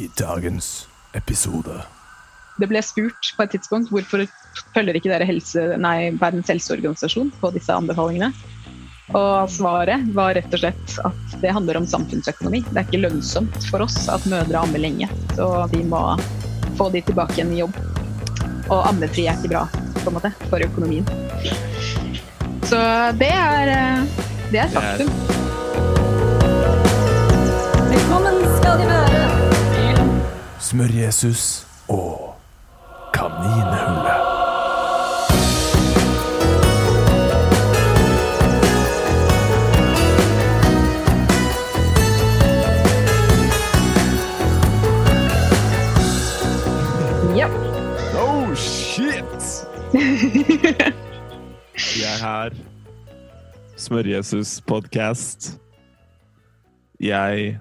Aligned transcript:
i 0.00 0.10
dagens 0.16 0.88
episode. 1.12 1.82
Det 2.56 2.68
ble 2.68 2.80
spurt 2.84 3.32
på 3.36 3.44
et 3.44 3.52
tidspunkt 3.54 3.92
hvorfor 3.92 4.24
følger 4.74 4.96
ikke 4.96 5.12
dere 5.12 5.26
helse, 5.28 5.62
nei, 5.80 6.10
Verdens 6.20 6.48
helseorganisasjon 6.52 7.32
på 7.40 7.52
disse 7.56 7.74
anbefalingene. 7.74 8.32
Og 9.16 9.50
svaret 9.50 10.06
var 10.14 10.36
rett 10.38 10.52
og 10.54 10.62
slett 10.62 10.96
at 11.04 11.36
det 11.42 11.52
handler 11.52 11.80
om 11.80 11.88
samfunnsøkonomi. 11.88 12.62
Det 12.70 12.78
er 12.78 12.86
ikke 12.86 13.02
lønnsomt 13.02 13.58
for 13.68 13.84
oss 13.84 13.98
at 14.12 14.24
mødre 14.30 14.62
ammer 14.62 14.80
lenge, 14.80 15.10
så 15.34 15.48
vi 15.72 15.82
må 15.84 16.02
få 16.78 16.88
de 16.94 17.02
tilbake 17.04 17.36
igjen 17.36 17.52
i 17.56 17.60
jobb. 17.64 17.76
Og 18.70 18.86
ammefri 18.86 19.26
er 19.26 19.36
ikke 19.36 19.52
bra 19.56 19.66
på 20.00 20.06
en 20.08 20.16
måte, 20.16 20.32
for 20.48 20.64
økonomien. 20.64 21.04
Så 22.70 22.80
det 23.20 23.32
er, 23.34 23.74
eh, 23.74 24.24
det 24.54 24.64
er 24.64 24.72
faktum. 24.78 25.12
Velkommen 27.90 28.44
skal 28.60 28.78
de 28.78 28.92
være 28.94 29.09
Smør-Jesus 30.70 31.66
og 31.88 32.34
Kaninhullet. 33.14 34.20
Ja. 47.36 47.48
Oh, 48.14 48.54
shit! 48.54 49.66
Vi 51.94 52.02
er 52.04 52.18
her. 52.20 52.50
Smør-Jesus 53.76 54.60
podcast. 54.66 55.60
Jeg 57.00 57.58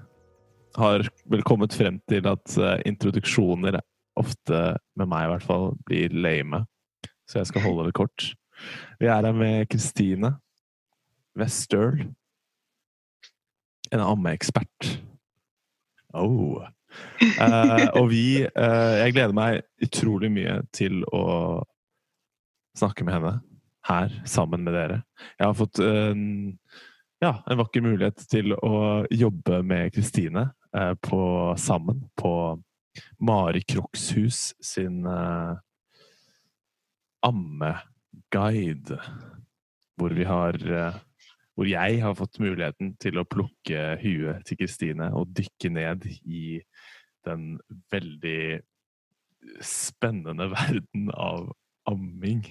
har 0.80 1.06
vel 1.30 1.44
kommet 1.48 1.76
frem 1.76 2.00
til 2.10 2.28
at 2.30 2.58
eh, 2.58 2.82
introduksjoner 2.90 3.80
ofte, 4.20 4.62
med 5.00 5.10
meg 5.10 5.26
i 5.26 5.32
hvert 5.34 5.48
fall, 5.48 5.72
blir 5.88 6.16
lame. 6.16 6.64
Så 7.30 7.40
jeg 7.40 7.52
skal 7.52 7.64
holde 7.68 7.88
det 7.88 7.98
kort. 7.98 8.32
Vi 9.00 9.08
er 9.08 9.24
her 9.24 9.36
med 9.36 9.70
Kristine 9.72 10.34
Westøl. 11.40 12.02
En 13.94 14.04
ammeekspert. 14.04 14.90
Oh. 16.14 16.66
Eh, 17.22 17.88
og 18.00 18.08
vi 18.10 18.42
eh, 18.42 18.96
Jeg 19.04 19.14
gleder 19.14 19.36
meg 19.38 19.60
utrolig 19.86 20.32
mye 20.34 20.56
til 20.74 21.04
å 21.14 21.62
snakke 22.80 23.06
med 23.06 23.20
henne 23.20 23.34
her, 23.90 24.14
sammen 24.30 24.64
med 24.66 24.76
dere. 24.78 25.02
Jeg 25.38 25.46
har 25.46 25.58
fått 25.58 25.82
en, 25.84 26.24
ja, 27.22 27.34
en 27.50 27.60
vakker 27.60 27.84
mulighet 27.84 28.26
til 28.32 28.54
å 28.56 29.06
jobbe 29.12 29.62
med 29.66 29.94
Kristine 29.96 30.50
på 31.02 31.20
sammen 31.58 32.04
på 32.20 32.32
Mari 33.20 33.62
Krokshus 33.62 34.54
sin 34.62 35.06
eh, 35.06 35.58
ammeguide. 37.26 39.00
Hvor 40.00 40.16
vi 40.16 40.24
har 40.24 40.56
eh, 40.56 41.00
Hvor 41.60 41.68
jeg 41.68 42.00
har 42.00 42.14
fått 42.16 42.40
muligheten 42.40 42.94
til 43.04 43.20
å 43.20 43.28
plukke 43.28 43.98
huet 44.00 44.46
til 44.48 44.58
Kristine 44.62 45.10
og 45.12 45.34
dykke 45.36 45.72
ned 45.76 46.06
i 46.24 46.62
den 47.28 47.58
veldig 47.92 48.62
spennende 49.60 50.48
verden 50.56 51.12
av 51.12 51.50
amming. 51.90 52.46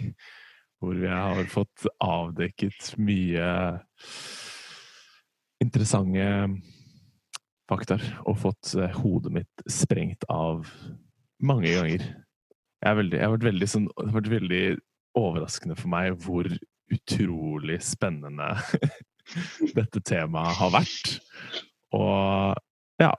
Hvor 0.76 1.00
jeg 1.00 1.08
har 1.08 1.48
fått 1.48 1.88
avdekket 2.04 2.92
mye 3.00 3.48
interessante 5.64 6.28
faktaer. 7.70 8.04
Og 8.28 8.38
fått 8.42 8.74
eh, 8.78 8.94
hodet 9.02 9.34
mitt 9.40 9.64
sprengt 9.70 10.24
av 10.32 10.66
mange 11.44 11.70
ganger. 11.74 12.04
Jeg, 12.84 12.96
veldig, 13.00 13.18
jeg 13.18 13.26
har 13.26 13.34
vært 13.36 13.48
veldig 13.50 13.68
sånn, 13.70 13.88
det 13.94 14.08
har 14.10 14.18
vært 14.20 14.32
veldig 14.32 14.62
overraskende 15.18 15.76
for 15.78 15.90
meg 15.92 16.18
hvor 16.22 16.46
utrolig 16.94 17.80
spennende 17.84 18.52
dette 19.78 20.02
temaet 20.08 20.56
har 20.60 20.70
vært. 20.72 21.16
Og 21.96 23.02
ja, 23.02 23.10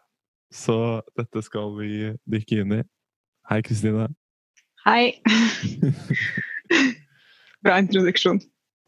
så 0.54 0.78
dette 1.20 1.44
skal 1.46 1.76
vi 1.78 1.92
dykke 2.30 2.64
inn 2.64 2.78
i. 2.80 2.82
Hei, 3.50 3.60
Kristine. 3.66 4.08
Hei. 4.86 5.20
Bra 7.66 7.78
introduksjon. 7.82 8.40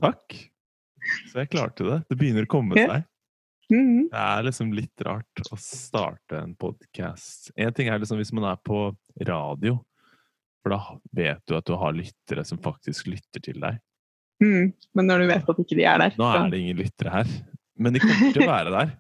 Takk. 0.02 0.38
Så 1.32 1.42
jeg 1.42 1.50
klarte 1.52 1.86
det. 1.88 1.98
Det 2.10 2.18
begynner 2.20 2.46
å 2.48 2.52
komme 2.52 2.78
Ja. 2.80 2.88
seg. 2.96 3.08
Mhm. 3.72 4.10
Det 4.12 4.20
er 4.20 4.44
liksom 4.44 4.74
litt 4.76 5.04
rart 5.08 5.44
å 5.48 5.58
starte 5.60 6.42
en 6.42 6.56
podkast. 6.60 7.54
En 7.56 7.72
ting 7.76 7.88
er 7.88 8.02
liksom 8.02 8.20
hvis 8.20 8.34
man 8.36 8.50
er 8.52 8.60
på 8.68 8.90
radio, 9.28 9.78
for 10.62 10.76
da 10.76 10.80
vet 11.16 11.42
du 11.48 11.56
at 11.58 11.70
du 11.70 11.78
har 11.80 11.96
lyttere 11.96 12.44
som 12.48 12.60
faktisk 12.62 13.08
lytter 13.10 13.44
til 13.44 13.62
deg. 13.64 13.80
Mm. 14.44 14.74
Men 14.98 15.08
når 15.08 15.24
du 15.24 15.30
vet 15.30 15.50
at 15.54 15.62
ikke 15.62 15.78
de 15.78 15.86
er 15.86 16.02
der 16.02 16.16
Nå 16.18 16.28
er 16.34 16.48
det 16.50 16.60
ingen 16.60 16.80
lyttere 16.82 17.14
her, 17.14 17.34
men 17.78 17.94
de 17.94 18.02
kommer 18.02 18.34
til 18.34 18.44
å 18.44 18.52
være 18.52 18.76
der. 18.76 18.98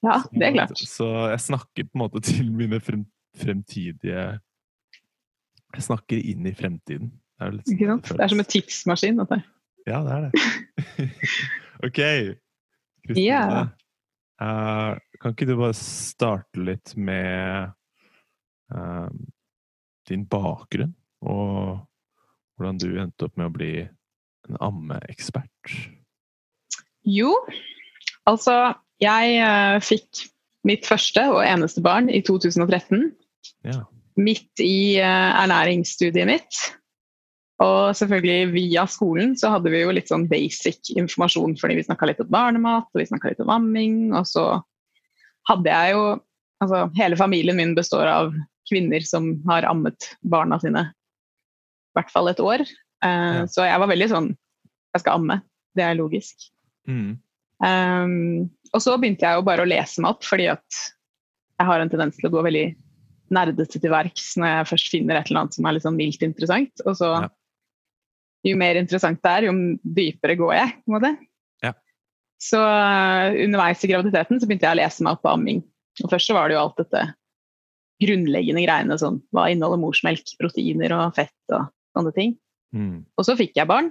Ja, 0.00 0.14
det 0.32 0.46
er 0.46 0.54
klart. 0.54 0.80
Så 0.88 1.06
jeg 1.28 1.40
snakker 1.44 1.84
på 1.84 1.98
en 1.98 2.00
måte 2.00 2.22
til 2.24 2.46
mine 2.56 2.78
frem, 2.80 3.02
fremtidige 3.36 4.22
Jeg 5.76 5.84
snakker 5.84 6.16
inn 6.16 6.46
i 6.48 6.54
fremtiden. 6.56 7.10
Det 7.36 7.44
er, 7.44 7.58
sånn? 7.68 8.00
Det 8.08 8.24
er 8.24 8.32
som 8.32 8.40
en 8.40 8.48
tidsmaskin. 8.48 9.20
Dette. 9.20 9.42
Ja, 9.84 10.00
det 10.06 10.14
er 10.14 10.24
det. 10.24 10.40
ok. 11.90 12.00
Kristine. 13.04 13.26
Ja. 13.26 13.60
Eh, 14.44 15.00
kan 15.20 15.34
ikke 15.34 15.48
du 15.48 15.54
bare 15.58 15.76
starte 15.76 16.62
litt 16.64 16.94
med 16.96 17.70
uh, 18.74 19.08
din 20.08 20.26
bakgrunn, 20.30 20.94
og 21.20 21.80
hvordan 22.56 22.80
du 22.80 22.88
endte 23.00 23.28
opp 23.28 23.36
med 23.40 23.50
å 23.50 23.54
bli 23.54 23.72
en 24.48 24.60
ammeekspert? 24.64 25.74
Jo, 27.08 27.32
altså 28.28 28.74
Jeg 29.00 29.38
uh, 29.40 29.80
fikk 29.80 30.26
mitt 30.68 30.84
første 30.84 31.22
og 31.32 31.40
eneste 31.44 31.80
barn 31.84 32.10
i 32.12 32.20
2013. 32.24 33.06
Ja. 33.64 33.80
Midt 34.20 34.60
i 34.60 35.00
ernæringsstudiet 35.00 36.28
mitt. 36.28 36.58
Og 37.60 37.92
selvfølgelig 37.96 38.52
via 38.54 38.86
skolen 38.88 39.34
så 39.36 39.50
hadde 39.52 39.72
vi 39.72 39.82
jo 39.82 39.92
litt 39.92 40.08
sånn 40.08 40.24
basic 40.30 40.92
informasjon, 40.94 41.58
fordi 41.60 41.76
vi 41.76 41.84
snakka 41.84 42.08
litt 42.08 42.22
om 42.24 42.30
barnemat 42.32 42.88
og 42.88 43.00
vi 43.00 43.08
snakka 43.10 43.32
litt 43.32 43.42
om 43.44 43.52
amming. 43.52 43.98
Og 44.16 44.24
så 44.28 44.46
hadde 45.50 45.70
jeg 45.70 45.96
jo 45.96 46.10
Altså 46.60 46.90
hele 46.92 47.16
familien 47.16 47.56
min 47.56 47.70
består 47.72 48.04
av 48.04 48.34
kvinner 48.68 49.00
som 49.00 49.30
har 49.48 49.64
ammet 49.64 50.10
barna 50.20 50.58
sine 50.60 50.82
i 50.90 51.96
hvert 51.96 52.12
fall 52.12 52.28
et 52.28 52.42
år. 52.44 52.60
Uh, 53.00 53.08
Ja. 53.40 53.46
Så 53.48 53.64
jeg 53.64 53.80
var 53.80 53.88
veldig 53.88 54.08
sånn 54.10 54.26
Jeg 54.92 55.00
skal 55.00 55.16
amme. 55.16 55.38
Det 55.72 55.86
er 55.86 55.96
logisk. 55.96 56.44
Mm. 56.84 57.16
Um, 57.64 58.50
og 58.74 58.82
så 58.84 58.98
begynte 59.00 59.24
jeg 59.24 59.38
jo 59.38 59.46
bare 59.46 59.64
å 59.64 59.70
lese 59.70 60.02
meg 60.02 60.16
opp, 60.16 60.26
fordi 60.26 60.50
at 60.52 60.80
jeg 61.56 61.68
har 61.68 61.80
en 61.80 61.92
tendens 61.92 62.16
til 62.18 62.28
å 62.28 62.32
gå 62.34 62.42
veldig 62.44 62.66
nerdete 63.32 63.80
til 63.80 63.92
verks 63.92 64.32
når 64.36 64.50
jeg 64.50 64.68
først 64.72 64.92
finner 64.92 65.16
et 65.16 65.30
eller 65.30 65.44
annet 65.44 65.56
som 65.56 65.68
er 65.68 65.76
litt 65.76 65.86
sånn 65.86 65.96
mildt 65.96 66.26
interessant. 66.26 66.84
Og 66.84 66.98
så 66.98 67.10
Ja. 67.22 67.28
Jo 68.46 68.56
mer 68.56 68.78
interessant 68.80 69.20
det 69.22 69.30
er, 69.30 69.48
jo 69.50 69.52
dypere 69.84 70.36
går 70.40 70.54
jeg. 70.56 70.74
på 70.84 70.90
en 70.90 70.96
måte. 70.96 71.10
Ja. 71.62 71.72
Så 72.40 72.60
uh, 72.60 73.34
underveis 73.44 73.84
i 73.84 73.90
graviditeten 73.90 74.40
så 74.40 74.46
begynte 74.48 74.68
jeg 74.68 74.76
å 74.78 74.80
lese 74.80 75.04
meg 75.04 75.18
opp 75.18 75.22
på 75.26 75.32
amming. 75.34 75.60
Og 76.04 76.10
først 76.12 76.30
så 76.30 76.36
var 76.38 76.48
det 76.48 76.56
jo 76.56 76.62
alt 76.62 76.78
dette 76.80 77.02
grunnleggende 78.00 78.62
greiene 78.64 78.96
sånn 79.00 79.18
hva 79.34 79.50
inneholder 79.52 79.80
morsmelk, 79.82 80.24
proteiner 80.40 80.94
og 80.96 81.10
fett 81.18 81.52
og 81.52 81.66
sånne 81.96 82.12
ting. 82.16 82.32
Mm. 82.72 83.02
Og 83.18 83.26
så 83.28 83.34
fikk 83.36 83.58
jeg 83.60 83.68
barn. 83.68 83.90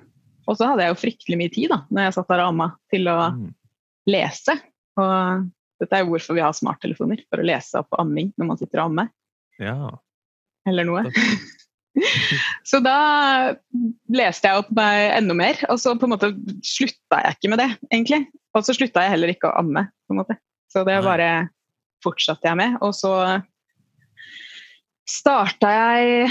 Og 0.49 0.57
så 0.57 0.66
hadde 0.71 0.81
jeg 0.87 0.95
jo 0.95 1.01
fryktelig 1.03 1.37
mye 1.37 1.53
tid 1.53 1.69
da, 1.69 1.83
når 1.93 2.07
jeg 2.07 2.16
satt 2.17 2.31
der 2.31 2.41
og 2.41 2.51
amma, 2.55 2.69
til 2.89 3.05
å 3.11 3.17
Mm. 3.35 3.51
lese. 4.09 4.55
Og 4.97 5.45
dette 5.79 5.93
er 5.93 6.01
jo 6.01 6.09
hvorfor 6.09 6.33
vi 6.33 6.41
har 6.41 6.55
smarttelefoner, 6.57 7.21
for 7.29 7.37
å 7.43 7.45
lese 7.45 7.77
opp 7.83 7.93
amming 8.01 8.34
når 8.40 8.47
man 8.49 8.57
sitter 8.57 8.81
og 8.81 8.90
ammer, 8.90 9.11
Ja. 9.59 9.91
eller 10.66 10.84
noe. 10.90 11.03
Så 12.70 12.80
da 12.86 12.97
leste 14.14 14.50
jeg 14.50 14.62
opp 14.62 14.70
meg 14.76 15.16
enda 15.18 15.36
mer, 15.38 15.62
og 15.72 15.80
så 15.82 15.96
på 15.97 16.08
en 16.08 16.14
måte 16.14 16.30
slutta 16.66 17.22
jeg 17.26 17.38
ikke 17.38 17.52
med 17.53 17.62
det, 17.64 17.70
egentlig. 17.90 18.20
Og 18.56 18.66
så 18.66 18.76
slutta 18.78 19.03
jeg 19.06 19.16
heller 19.16 19.34
ikke 19.34 19.50
å 19.50 19.58
amme, 19.62 19.88
på 20.06 20.16
en 20.16 20.22
måte. 20.22 20.38
Så 20.70 20.86
det 20.88 21.00
bare 21.06 21.30
fortsatte 22.06 22.47
jeg 22.47 22.59
med. 22.59 22.78
Og 22.86 22.94
så 22.96 23.14
starta 25.09 25.72
jeg 25.74 26.30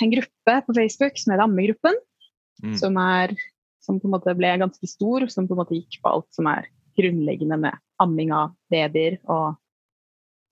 en 0.00 0.14
gruppe 0.14 0.56
på 0.66 0.76
Facebook 0.78 1.18
som 1.18 1.34
heter 1.34 1.44
Ammegruppen, 1.44 1.98
Mm. 2.62 2.76
som, 2.76 2.96
er, 3.00 3.34
som 3.80 4.00
på 4.00 4.08
en 4.08 4.14
måte 4.14 4.34
ble 4.36 4.52
ganske 4.60 4.88
stor, 4.88 5.26
som 5.32 5.48
på 5.48 5.56
en 5.56 5.62
måte 5.62 5.78
gikk 5.78 6.00
på 6.02 6.12
alt 6.12 6.28
som 6.36 6.48
er 6.50 6.68
grunnleggende 6.98 7.56
med 7.60 7.76
amming 8.02 8.32
av 8.34 8.52
babyer 8.72 9.18
og 9.30 9.56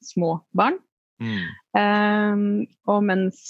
små 0.05 0.39
barn. 0.57 0.79
Mm. 1.19 1.47
Um, 1.75 2.43
og 2.89 3.03
mens, 3.05 3.41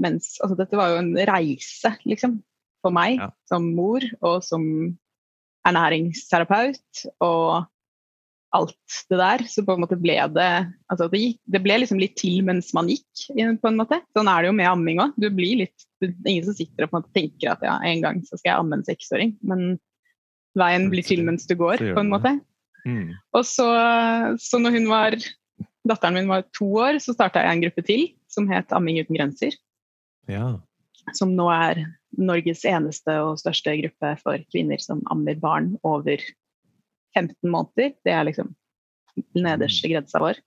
mens 0.00 0.34
Altså, 0.40 0.56
dette 0.58 0.78
var 0.78 0.94
jo 0.94 1.02
en 1.02 1.12
reise, 1.28 1.94
liksom, 2.08 2.40
for 2.80 2.94
meg 2.96 3.18
Ja. 3.20 3.30
som 3.50 3.74
mor 3.76 4.04
og 4.22 4.40
som 4.44 4.64
ernæringsterapeut. 5.68 7.04
Og 7.20 7.66
alt 8.56 8.96
det 9.10 9.18
der, 9.20 9.44
så 9.46 9.62
på 9.62 9.76
en 9.76 9.84
måte 9.84 9.98
ble 10.00 10.16
det 10.34 10.48
altså 10.90 11.06
det, 11.12 11.20
gikk, 11.22 11.38
det 11.54 11.60
ble 11.62 11.76
liksom 11.78 12.00
litt 12.02 12.16
til 12.18 12.40
mens 12.46 12.72
man 12.74 12.88
gikk, 12.90 13.28
på 13.30 13.70
en 13.70 13.78
måte. 13.78 14.00
Sånn 14.16 14.30
er 14.30 14.42
det 14.42 14.50
jo 14.50 14.56
med 14.58 14.70
amming 14.70 15.02
òg. 15.04 15.14
Du 15.20 15.28
blir 15.30 15.62
litt 15.62 15.86
det 16.00 16.10
er 16.24 16.32
Ingen 16.32 16.48
som 16.48 16.56
sitter 16.56 16.86
og 16.86 16.90
på 16.90 16.96
en 16.96 17.02
måte 17.02 17.14
tenker 17.14 17.52
at 17.52 17.62
ja, 17.62 17.76
en 17.84 18.02
gang 18.02 18.22
så 18.24 18.38
skal 18.38 18.50
jeg 18.50 18.62
amme 18.62 18.78
en 18.78 18.86
seksåring, 18.86 19.34
men 19.44 19.76
veien 20.58 20.88
blir 20.90 21.04
til 21.06 21.22
mens 21.26 21.44
du 21.46 21.54
går, 21.60 21.82
på 21.92 22.00
en 22.00 22.10
måte. 22.10 22.32
Mm. 22.88 23.12
Og 23.36 23.44
så, 23.44 23.68
så 24.40 24.60
når 24.62 24.78
hun 24.78 24.88
var 24.90 25.18
Datteren 25.88 26.18
min 26.18 26.28
var 26.28 26.42
to 26.52 26.66
år, 26.76 26.98
så 27.00 27.14
starta 27.16 27.40
jeg 27.40 27.56
en 27.56 27.62
gruppe 27.64 27.82
til 27.86 28.02
som 28.28 28.44
het 28.50 28.72
Amming 28.76 28.98
uten 29.00 29.16
grenser. 29.16 29.54
Ja. 30.30 30.60
Som 31.16 31.34
nå 31.36 31.48
er 31.52 31.82
Norges 32.20 32.64
eneste 32.68 33.14
og 33.24 33.38
største 33.40 33.74
gruppe 33.80 34.14
for 34.20 34.42
kvinner 34.52 34.80
som 34.82 35.02
ammer 35.10 35.38
barn 35.40 35.74
over 35.86 36.20
15 37.16 37.34
måneder. 37.50 37.94
Det 38.06 38.12
er 38.14 38.26
liksom 38.28 38.52
nederste 39.34 39.90
grensa 39.90 40.20
vår. 40.22 40.38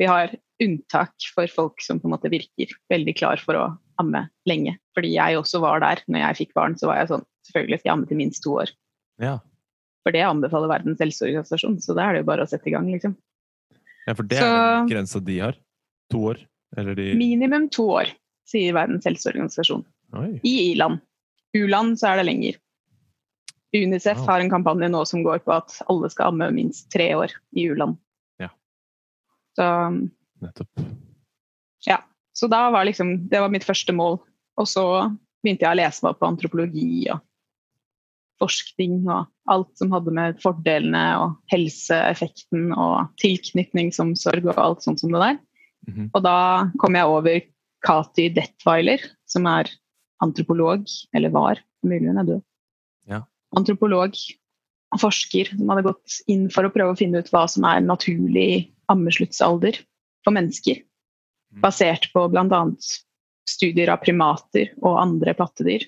Vi 0.00 0.08
har 0.10 0.34
unntak 0.60 1.14
for 1.34 1.48
folk 1.48 1.80
som 1.80 2.00
på 2.00 2.08
en 2.08 2.14
måte 2.16 2.30
virker 2.32 2.72
veldig 2.92 3.14
klar 3.16 3.40
for 3.40 3.56
å 3.56 3.66
amme 4.02 4.26
lenge. 4.48 4.74
Fordi 4.96 5.14
jeg 5.14 5.38
også 5.38 5.60
var 5.62 5.80
der. 5.84 6.02
Når 6.10 6.24
jeg 6.26 6.38
fikk 6.42 6.56
barn, 6.58 6.76
så 6.76 6.90
var 6.90 7.02
jeg 7.02 7.12
sånn 7.14 7.26
Selvfølgelig 7.50 7.78
skal 7.80 7.88
jeg 7.88 7.94
amme 7.96 8.06
til 8.06 8.18
minst 8.20 8.42
to 8.44 8.52
år. 8.60 8.70
ja. 9.18 9.38
For 10.04 10.12
det 10.16 10.22
anbefaler 10.24 10.68
Verdens 10.70 11.00
helseorganisasjon, 11.02 11.74
så 11.82 11.92
da 11.96 12.06
er 12.06 12.12
det 12.14 12.20
jo 12.22 12.28
bare 12.30 12.44
å 12.44 12.48
sette 12.48 12.70
i 12.70 12.72
gang, 12.72 12.86
liksom. 12.88 13.16
Ja, 14.06 14.14
for 14.14 14.22
det 14.22 14.38
Så- 14.38 14.44
er 14.46 14.78
den 14.78 14.88
grensa 14.88 15.20
de 15.24 15.38
har. 15.38 15.56
To 16.10 16.18
år. 16.30 16.38
Eller 16.76 16.94
de 16.94 17.14
Minimum 17.14 17.68
to 17.68 17.82
år, 17.90 18.08
sier 18.50 18.74
Verdens 18.76 19.06
helseorganisasjon. 19.08 19.84
Oi. 20.18 20.32
I 20.44 20.54
i-land. 20.72 21.00
U-land 21.56 21.98
så 22.00 22.12
er 22.12 22.20
det 22.20 22.26
lenger. 22.28 22.58
Unicef 23.74 24.18
Wow. 24.18 24.26
har 24.26 24.40
en 24.42 24.50
kampanje 24.50 24.88
nå 24.90 25.04
som 25.06 25.22
går 25.22 25.42
på 25.46 25.52
at 25.54 25.76
alle 25.90 26.10
skal 26.10 26.32
amme 26.32 26.48
minst 26.54 26.88
tre 26.90 27.12
år 27.14 27.30
i 27.54 27.68
u-land. 27.70 27.96
Ja. 28.42 28.48
Så, 29.54 29.66
Nettopp. 30.42 30.80
ja. 31.86 32.00
så 32.34 32.48
da 32.50 32.64
var 32.74 32.84
liksom 32.88 33.28
Det 33.28 33.40
var 33.40 33.48
mitt 33.52 33.64
første 33.66 33.92
mål. 33.94 34.18
Og 34.58 34.66
så 34.66 34.84
begynte 35.44 35.64
jeg 35.66 35.72
å 35.72 35.78
lese 35.78 36.02
meg 36.04 36.10
opp 36.14 36.20
på 36.20 36.28
antropologi 36.30 37.06
og 37.14 37.20
forskning 38.40 39.04
og 39.12 39.26
alt 39.52 39.70
som 39.78 39.90
hadde 39.92 40.12
med 40.16 40.38
fordelene 40.40 41.04
og 41.20 41.36
helseeffekten 41.52 42.70
og 42.72 43.10
tilknytningsomsorg 43.20 44.46
og 44.48 44.58
alt 44.60 44.82
sånt 44.86 45.00
som 45.02 45.12
det 45.12 45.20
der. 45.22 45.38
Mhm. 45.88 46.10
Og 46.14 46.22
da 46.24 46.36
kom 46.80 46.94
jeg 46.96 47.06
over 47.06 47.40
Kati 47.86 48.28
Detweiler, 48.36 49.02
som 49.28 49.46
er 49.48 49.70
antropolog, 50.24 50.84
eller 51.16 51.32
var, 51.32 51.60
mulig 51.86 52.10
hun 52.10 52.20
er 52.20 52.28
død. 52.28 52.42
Ja. 53.10 53.22
Antropolog 53.56 54.16
og 54.90 55.00
forsker 55.00 55.52
som 55.52 55.70
hadde 55.70 55.86
gått 55.86 56.18
inn 56.30 56.48
for 56.52 56.66
å 56.66 56.72
prøve 56.74 56.94
å 56.94 56.98
finne 56.98 57.22
ut 57.22 57.30
hva 57.32 57.46
som 57.50 57.66
er 57.68 57.82
naturlig 57.84 58.72
ammesluttsalder 58.90 59.78
for 60.26 60.34
mennesker. 60.34 60.82
Mm. 61.54 61.62
Basert 61.62 62.10
på 62.14 62.26
bl.a. 62.32 62.60
studier 63.48 63.92
av 63.94 64.02
primater 64.02 64.74
og 64.82 64.98
andre 65.00 65.34
pattedyr. 65.38 65.86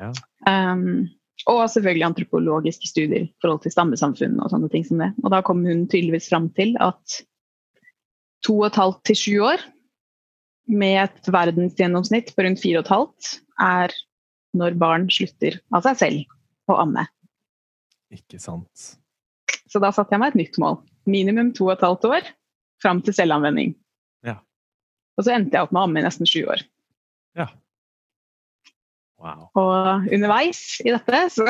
Ja. 0.00 0.10
Um, 0.48 1.06
og 1.46 1.62
selvfølgelig 1.70 2.08
antropologiske 2.08 2.88
studier 2.88 3.26
i 3.26 3.32
forhold 3.44 3.62
til 3.62 3.74
stammesamfunn 3.74 4.40
og 4.40 4.50
sånne 4.50 4.70
ting 4.72 4.84
som 4.88 5.00
det. 5.02 5.12
Og 5.22 5.30
da 5.32 5.42
kom 5.44 5.62
hun 5.68 5.84
tydeligvis 5.86 6.30
fram 6.32 6.48
til 6.56 6.74
at 6.82 7.20
to 8.46 8.56
og 8.62 8.70
et 8.70 8.80
halvt 8.80 9.02
til 9.10 9.20
sju 9.20 9.34
år 9.44 9.62
med 10.66 10.98
et 11.04 11.30
verdensgjennomsnitt 11.30 12.32
på 12.34 12.44
rundt 12.46 12.62
fire 12.62 12.80
og 12.80 12.86
et 12.86 12.92
halvt 12.94 13.32
er 13.62 13.94
når 14.56 14.78
barn 14.80 15.06
slutter 15.12 15.58
av 15.74 15.84
seg 15.86 15.98
selv 16.00 16.72
å 16.72 16.78
amme. 16.82 17.04
Ikke 18.14 18.40
sant. 18.42 18.96
Så 19.70 19.82
da 19.82 19.92
satte 19.94 20.14
jeg 20.14 20.22
meg 20.22 20.34
et 20.34 20.40
nytt 20.42 20.58
mål. 20.62 20.80
Minimum 21.10 21.52
to 21.56 21.68
og 21.68 21.76
et 21.76 21.84
halvt 21.84 22.08
år 22.08 22.30
fram 22.82 23.02
til 23.04 23.14
selvanvending. 23.16 23.74
Ja. 24.26 24.38
Og 25.16 25.26
så 25.26 25.36
endte 25.36 25.56
jeg 25.56 25.66
opp 25.66 25.74
med 25.74 25.82
å 25.82 25.86
amme 25.88 26.02
i 26.02 26.06
nesten 26.06 26.28
sju 26.28 26.42
år. 26.50 26.62
Ja. 27.38 27.50
Wow. 29.22 29.46
Og 29.56 30.10
underveis 30.12 30.78
i 30.84 30.92
dette 30.92 31.22
så, 31.32 31.46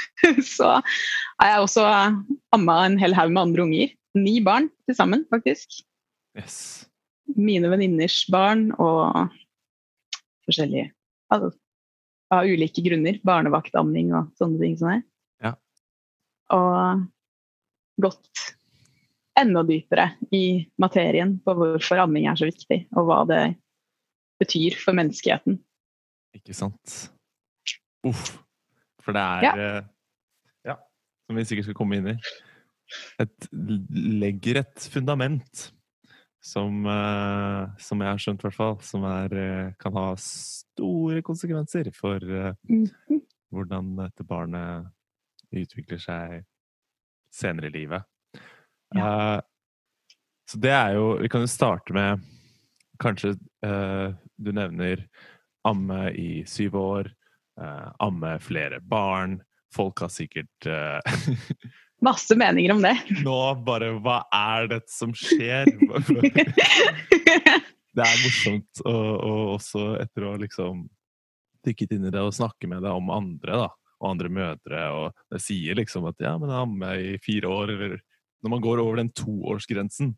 så 0.56 0.70
har 0.80 1.50
jeg 1.52 1.64
også 1.66 1.86
amma 2.56 2.78
en 2.86 3.00
hel 3.00 3.16
haug 3.16 3.32
med 3.34 3.44
andre 3.48 3.66
unger. 3.66 3.96
Ni 4.18 4.40
barn 4.44 4.68
til 4.88 4.96
sammen, 4.98 5.26
faktisk. 5.30 5.82
Yes. 6.38 6.89
Mine 7.36 7.68
venninners 7.70 8.22
barn 8.32 8.70
og 8.80 9.30
forskjellige 10.48 10.90
altså, 11.32 11.52
Av 12.30 12.46
ulike 12.46 12.82
grunner. 12.86 13.16
Barnevaktamming 13.26 14.12
og 14.14 14.28
sånne 14.38 14.60
ting 14.62 14.76
som 14.78 14.92
det. 14.92 15.00
Ja. 15.42 15.50
Og 16.54 17.00
gått 18.06 18.44
enda 19.40 19.64
dypere 19.66 20.12
i 20.34 20.68
materien 20.78 21.36
på 21.42 21.54
hvorfor 21.58 22.02
amming 22.04 22.28
er 22.30 22.38
så 22.38 22.46
viktig, 22.46 22.84
og 22.94 23.08
hva 23.08 23.24
det 23.26 23.40
betyr 24.42 24.76
for 24.78 24.94
menneskeheten. 24.94 25.58
Ikke 26.38 26.54
sant. 26.54 27.10
Uff. 28.06 28.36
For 29.02 29.16
det 29.16 29.22
er 29.26 29.42
Ja. 29.48 29.52
eh, 29.56 29.82
Ja, 30.70 30.76
som 31.26 31.36
vi 31.36 31.44
sikkert 31.48 31.66
skal 31.66 31.74
komme 31.74 31.96
inn 31.98 32.08
i. 32.14 32.16
Et 33.18 33.48
legger 34.22 34.60
et 34.62 34.86
fundament 34.92 35.72
som, 36.40 36.86
eh, 36.86 37.68
som 37.78 38.00
jeg 38.00 38.08
har 38.08 38.20
skjønt, 38.22 38.40
i 38.40 38.48
hvert 38.48 38.56
fall, 38.56 38.78
som 38.82 39.04
er, 39.04 39.34
eh, 39.36 39.72
kan 39.78 39.92
ha 39.92 40.14
store 40.16 41.22
konsekvenser 41.22 41.92
for 41.94 42.18
Mhm. 42.20 43.20
hvordan 43.52 43.96
dette 43.96 44.24
barnet 44.24 44.86
utvikler 45.52 46.00
seg 46.00 46.44
senere 47.32 47.66
i 47.66 47.70
livet. 47.74 48.04
Eh, 48.96 49.40
så 50.48 50.58
det 50.60 50.70
er 50.70 50.94
jo 50.94 51.18
Vi 51.18 51.28
kan 51.28 51.40
jo 51.42 51.46
starte 51.46 51.92
med 51.92 52.20
Kanskje 53.00 53.38
uh, 53.64 54.12
du 54.36 54.52
nevner 54.52 55.06
amme 55.64 56.10
i 56.12 56.44
syv 56.44 56.74
år, 56.76 57.06
uh, 57.58 57.92
amme 57.98 58.38
flere 58.40 58.78
barn. 58.80 59.38
Folk 59.72 60.00
har 60.00 60.08
sikkert 60.08 60.66
Masse 62.00 62.36
meninger 62.36 62.72
om 62.72 62.82
det. 62.82 62.94
Nå 63.24 63.38
bare 63.66 63.90
Hva 64.00 64.22
er 64.32 64.70
det 64.70 64.80
som 64.88 65.12
skjer? 65.16 65.68
det 67.96 68.06
er 68.06 68.22
morsomt, 68.22 68.82
og, 68.86 69.10
og 69.20 69.42
også 69.58 69.84
etter 70.00 70.28
å 70.30 70.36
liksom 70.40 70.86
dykket 71.66 71.92
inn 71.96 72.06
i 72.08 72.12
det 72.14 72.22
og 72.24 72.32
snakke 72.34 72.68
med 72.70 72.84
deg 72.86 72.96
om 72.96 73.12
andre, 73.12 73.64
da. 73.66 73.68
Og 74.00 74.06
andre 74.14 74.30
mødre. 74.32 74.84
Og 74.96 75.34
det 75.34 75.42
sier 75.44 75.76
liksom 75.76 76.06
at 76.08 76.22
ja, 76.24 76.32
men 76.40 76.52
amme 76.56 76.94
i 76.96 77.18
fire 77.24 77.50
år, 77.52 77.74
eller 77.76 78.00
Når 78.40 78.50
man 78.54 78.62
går 78.64 78.80
over 78.80 78.96
den 78.96 79.10
toårsgrensen, 79.12 80.14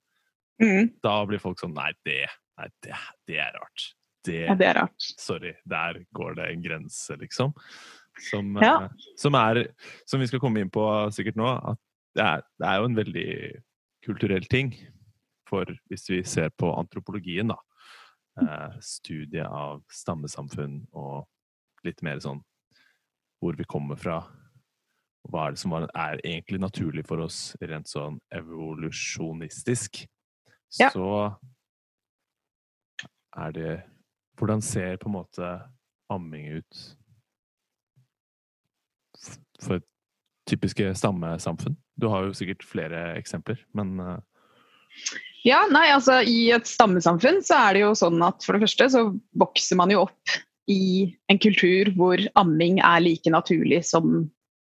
mm, 0.62 1.02
da 1.02 1.16
blir 1.26 1.42
folk 1.42 1.58
sånn 1.58 1.74
Nei, 1.74 1.90
det, 2.06 2.28
nei, 2.60 2.68
det, 2.86 2.94
det 3.26 3.40
er 3.42 3.56
rart. 3.58 3.88
Det, 4.22 4.44
ja, 4.46 4.54
det 4.54 4.68
er 4.68 4.78
rart. 4.78 5.08
Sorry, 5.18 5.56
der 5.66 6.04
går 6.14 6.36
det 6.38 6.46
en 6.46 6.62
grense, 6.62 7.16
liksom. 7.18 7.50
Som, 8.30 8.54
Ja. 8.62 8.84
eh, 8.84 8.90
som 9.18 9.34
er 9.34 9.64
Som 10.06 10.20
vi 10.20 10.26
skal 10.30 10.40
komme 10.40 10.60
inn 10.62 10.70
på 10.70 10.84
sikkert 11.12 11.36
nå, 11.36 11.48
at 11.72 11.78
det 12.14 12.22
er, 12.24 12.42
det 12.60 12.68
er 12.68 12.78
jo 12.78 12.84
en 12.84 12.96
veldig 12.96 13.62
kulturell 14.04 14.44
ting. 14.50 14.74
For 15.48 15.64
hvis 15.90 16.08
vi 16.10 16.22
ser 16.24 16.50
på 16.50 16.70
antropologien, 16.78 17.48
da. 17.48 17.56
Eh, 18.40 18.78
studiet 18.80 19.44
av 19.46 19.82
stammesamfunn 19.92 20.86
og 20.94 21.26
litt 21.84 22.00
mer 22.02 22.16
sånn 22.24 22.40
hvor 23.42 23.56
vi 23.58 23.64
kommer 23.68 23.96
fra. 23.98 24.20
Hva 25.28 25.48
er 25.48 25.50
det 25.52 25.58
som 25.58 25.72
er 25.74 26.20
egentlig 26.24 26.60
naturlig 26.62 27.04
for 27.06 27.20
oss 27.20 27.54
rent 27.60 27.86
sånn 27.90 28.20
evolusjonistisk? 28.32 30.06
Ja. 30.78 30.88
Så 30.90 31.36
er 33.36 33.52
det 33.52 33.82
Hvordan 34.38 34.62
ser 34.64 34.96
på 34.96 35.10
en 35.10 35.12
måte 35.18 35.48
amming 36.10 36.48
ut 36.56 36.78
for 39.62 39.82
typiske 40.50 40.92
stammesamfunn? 40.98 41.76
Du 42.00 42.08
har 42.10 42.26
jo 42.26 42.36
sikkert 42.36 42.64
flere 42.66 43.12
eksempler, 43.18 43.60
men 43.76 43.98
eh, 44.02 44.20
Ja, 45.46 45.64
nei, 45.72 45.88
altså 45.94 46.20
I 46.26 46.52
et 46.54 46.70
stammesamfunn 46.70 47.42
så 47.46 47.58
er 47.68 47.76
det 47.76 47.84
jo 47.84 47.92
sånn 47.98 48.22
at 48.24 48.44
for 48.46 48.56
det 48.56 48.66
første 48.66 48.90
så 48.94 49.04
vokser 49.38 49.78
man 49.80 49.92
jo 49.94 50.04
opp 50.06 50.38
i 50.70 51.10
en 51.32 51.40
kultur 51.42 51.90
hvor 51.96 52.20
amming 52.38 52.78
er 52.86 53.02
like 53.02 53.30
naturlig 53.32 53.82
som 53.88 54.20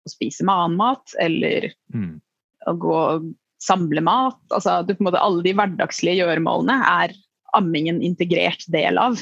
å 0.06 0.12
spise 0.12 0.46
med 0.46 0.54
annen 0.54 0.78
mat 0.80 1.16
eller 1.22 1.72
mm, 1.94 2.12
å 2.70 2.76
gå 2.78 2.98
og 2.98 3.32
samle 3.64 4.04
mat. 4.06 4.40
Altså, 4.54 4.80
du, 4.86 4.94
på 4.94 5.04
en 5.04 5.10
måte, 5.10 5.22
alle 5.22 5.44
de 5.46 5.56
hverdagslige 5.58 6.22
gjøremålene 6.22 6.78
er 6.88 7.16
amming 7.58 7.90
en 7.92 8.02
integrert 8.06 8.64
del 8.72 9.00
av. 9.02 9.20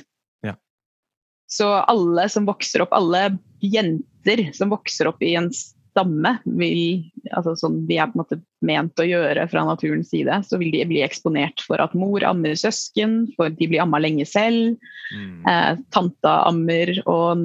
Så 1.48 1.70
alle 1.88 2.28
som 2.30 2.48
vokser 2.48 2.84
opp, 2.84 2.94
alle 2.96 3.38
jenter 3.64 4.50
som 4.54 4.72
vokser 4.74 5.10
opp 5.10 5.24
i 5.24 5.34
en 5.40 5.50
stamme, 5.98 6.34
vil, 6.60 7.08
altså 7.32 7.56
sånn 7.58 7.80
de 7.90 7.98
er 7.98 8.10
på 8.12 8.18
en 8.18 8.22
måte 8.22 8.38
ment 8.66 9.02
å 9.02 9.06
gjøre 9.08 9.48
fra 9.50 9.64
naturens 9.66 10.12
side, 10.12 10.36
så 10.46 10.60
vil 10.62 10.70
de 10.76 10.84
bli 10.90 11.02
eksponert 11.06 11.64
for 11.66 11.82
at 11.82 11.96
mor 11.98 12.22
ammer 12.28 12.54
søsken, 12.60 13.32
for 13.38 13.54
de 13.54 13.70
blir 13.70 13.82
amma 13.82 14.02
lenge 14.04 14.28
selv. 14.30 14.78
mm, 15.16 15.48
Eh, 15.48 15.78
tanta 15.96 16.34
ammer, 16.50 16.92
og 17.08 17.40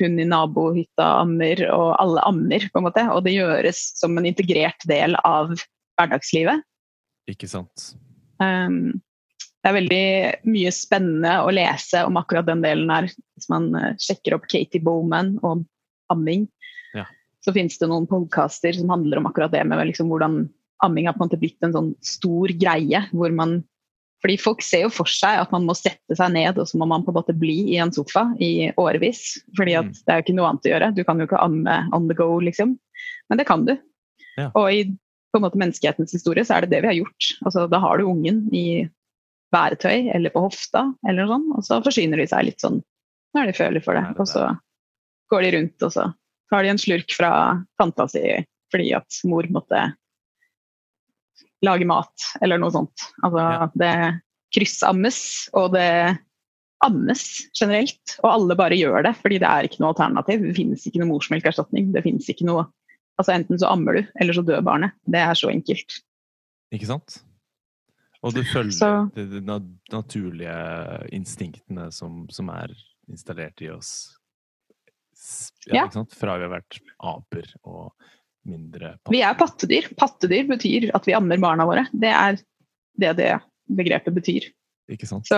hun 0.00 0.18
i 0.20 0.26
nabohytta 0.28 1.08
ammer, 1.22 1.62
og 1.70 1.94
alle 2.02 2.24
ammer, 2.26 2.66
på 2.68 2.82
en 2.82 2.88
måte. 2.88 3.06
Og 3.14 3.24
det 3.24 3.36
gjøres 3.38 3.80
som 3.96 4.18
en 4.18 4.28
integrert 4.28 4.84
del 4.90 5.16
av 5.24 5.54
hverdagslivet. 5.96 6.66
Ikke 7.30 7.48
sant. 7.48 7.94
Um, 8.40 9.00
det 9.60 9.68
er 9.70 9.76
veldig 9.76 10.04
mye 10.48 10.70
spennende 10.72 11.32
å 11.44 11.50
lese 11.52 12.04
om 12.08 12.16
akkurat 12.16 12.46
den 12.48 12.62
delen 12.64 12.90
her. 12.92 13.10
Hvis 13.36 13.48
man 13.52 13.68
eh, 13.76 13.92
sjekker 14.00 14.36
opp 14.38 14.46
Katie 14.48 14.80
Bowman 14.80 15.38
og 15.42 15.66
amming, 16.10 16.48
Ja. 16.94 17.04
så 17.44 17.52
finnes 17.54 17.78
det 17.78 17.88
noen 17.88 18.08
podkaster 18.10 18.72
som 18.74 18.88
handler 18.90 19.18
om 19.20 19.26
akkurat 19.28 19.52
det 19.52 19.64
med 19.68 19.78
liksom 19.86 20.08
hvordan 20.08 20.48
amming 20.82 21.06
har 21.06 21.12
på 21.14 21.22
en 21.22 21.28
måte 21.28 21.38
blitt 21.40 21.60
en 21.62 21.72
sånn 21.76 21.90
stor 22.00 22.48
greie. 22.56 23.04
hvor 23.12 23.30
man 23.32 23.62
fordi 24.20 24.36
folk 24.36 24.60
ser 24.60 24.82
jo 24.84 24.90
for 24.92 25.08
seg 25.08 25.38
at 25.40 25.52
man 25.52 25.64
må 25.64 25.72
sette 25.72 26.12
seg 26.16 26.32
ned 26.34 26.58
og 26.60 26.66
så 26.68 26.76
må 26.76 26.86
man 26.88 27.00
på 27.04 27.08
en 27.08 27.16
måte 27.16 27.32
bli 27.32 27.72
i 27.72 27.78
en 27.80 27.92
sofa 27.92 28.26
i 28.38 28.68
årevis. 28.76 29.38
fordi 29.56 29.76
at 29.78 29.86
Mm. 29.86 29.92
det 29.92 30.08
er 30.12 30.16
jo 30.20 30.24
ikke 30.24 30.36
noe 30.36 30.48
annet 30.50 30.66
å 30.66 30.72
gjøre. 30.72 30.94
Du 30.94 31.04
kan 31.04 31.18
jo 31.18 31.26
ikke 31.26 31.40
amme 31.40 31.88
on 31.94 32.08
the 32.08 32.14
go, 32.14 32.38
liksom. 32.38 32.78
Men 33.30 33.38
det 33.38 33.46
kan 33.46 33.64
du. 33.64 33.78
Ja. 34.36 34.50
Og 34.54 34.68
i 34.72 34.84
på 35.32 35.38
en 35.38 35.42
måte 35.42 35.56
menneskehetens 35.56 36.12
historie 36.12 36.44
så 36.44 36.56
er 36.56 36.60
det 36.62 36.70
det 36.70 36.82
vi 36.82 36.88
har 36.88 36.98
gjort. 37.00 37.28
Altså, 37.46 37.70
da 37.70 37.78
har 37.78 37.96
du 37.98 38.04
ungen 38.04 38.48
i 38.52 38.90
bæretøy 39.54 40.10
eller 40.14 40.30
på 40.34 40.44
hofta, 40.46 40.84
eller 41.08 41.26
noe 41.26 41.34
sånt, 41.34 41.52
og 41.58 41.66
så 41.66 41.80
forsyner 41.84 42.20
de 42.22 42.26
seg 42.30 42.46
litt 42.46 42.62
sånn 42.62 42.80
når 43.36 43.50
de 43.50 43.54
føler 43.54 43.82
for 43.84 43.94
det 43.94 44.18
Og 44.18 44.26
så 44.26 44.46
går 45.30 45.44
de 45.46 45.50
rundt, 45.56 45.82
og 45.86 45.92
så 45.94 46.08
tar 46.50 46.64
de 46.66 46.72
en 46.72 46.80
slurk 46.82 47.12
fra 47.14 47.32
tanta 47.78 48.08
si 48.10 48.24
fordi 48.70 48.92
at 48.94 49.20
mor 49.26 49.46
måtte 49.50 49.78
lage 51.66 51.86
mat, 51.86 52.26
eller 52.40 52.58
noe 52.58 52.70
sånt. 52.70 53.06
Altså, 53.22 53.42
Ja. 53.42 53.68
det 53.74 54.20
kryssammes, 54.54 55.48
og 55.54 55.72
det 55.74 56.18
ammes 56.82 57.24
generelt. 57.52 58.16
Og 58.22 58.30
alle 58.30 58.56
bare 58.56 58.78
gjør 58.78 59.02
det, 59.04 59.16
fordi 59.20 59.38
det 59.42 59.48
er 59.50 59.66
ikke 59.68 59.80
noe 59.82 59.92
alternativ. 59.92 60.40
Det 60.46 60.56
finnes 60.56 60.86
ikke 60.86 61.02
noe 61.02 61.10
morsmelkerstatning. 61.10 61.92
Det 61.92 62.02
finnes 62.06 62.28
ikke 62.28 62.46
noe 62.46 62.66
Altså 63.20 63.34
enten 63.34 63.58
så 63.60 63.68
ammer 63.68 63.98
du, 63.98 64.06
eller 64.18 64.32
så 64.32 64.40
dør 64.42 64.62
barnet. 64.64 64.92
Det 65.04 65.20
er 65.20 65.34
så 65.36 65.50
enkelt. 65.52 65.98
Ikke 66.72 66.86
sant? 66.88 67.18
Og 68.22 68.34
du 68.36 68.42
følger 68.44 68.76
Så- 68.76 69.10
de, 69.16 69.40
naturlige 69.92 70.56
instinktene 71.16 71.90
som, 71.92 72.26
som 72.30 72.50
er 72.52 72.74
installert 73.08 73.60
i 73.64 73.70
oss. 73.72 74.16
Ja, 75.66 75.84
Ja. 75.84 76.04
Fra 76.16 76.36
vi 76.38 76.46
har 76.46 76.52
vært 76.60 76.78
aper 76.98 77.46
og 77.64 77.92
mindre 78.48 78.94
Vi 79.10 79.20
er 79.20 79.34
pattedyr. 79.36 79.88
Pattedyr 79.96 80.46
betyr 80.48 80.90
at 80.96 81.04
vi 81.06 81.12
ammer 81.16 81.40
barna 81.40 81.66
våre. 81.68 81.86
Det 81.92 82.08
er 82.08 82.38
det 83.00 83.16
det 83.16 83.34
begrepet 83.70 84.14
betyr. 84.16 84.48
Ikke 84.90 85.06
sant? 85.06 85.28
Så, 85.28 85.36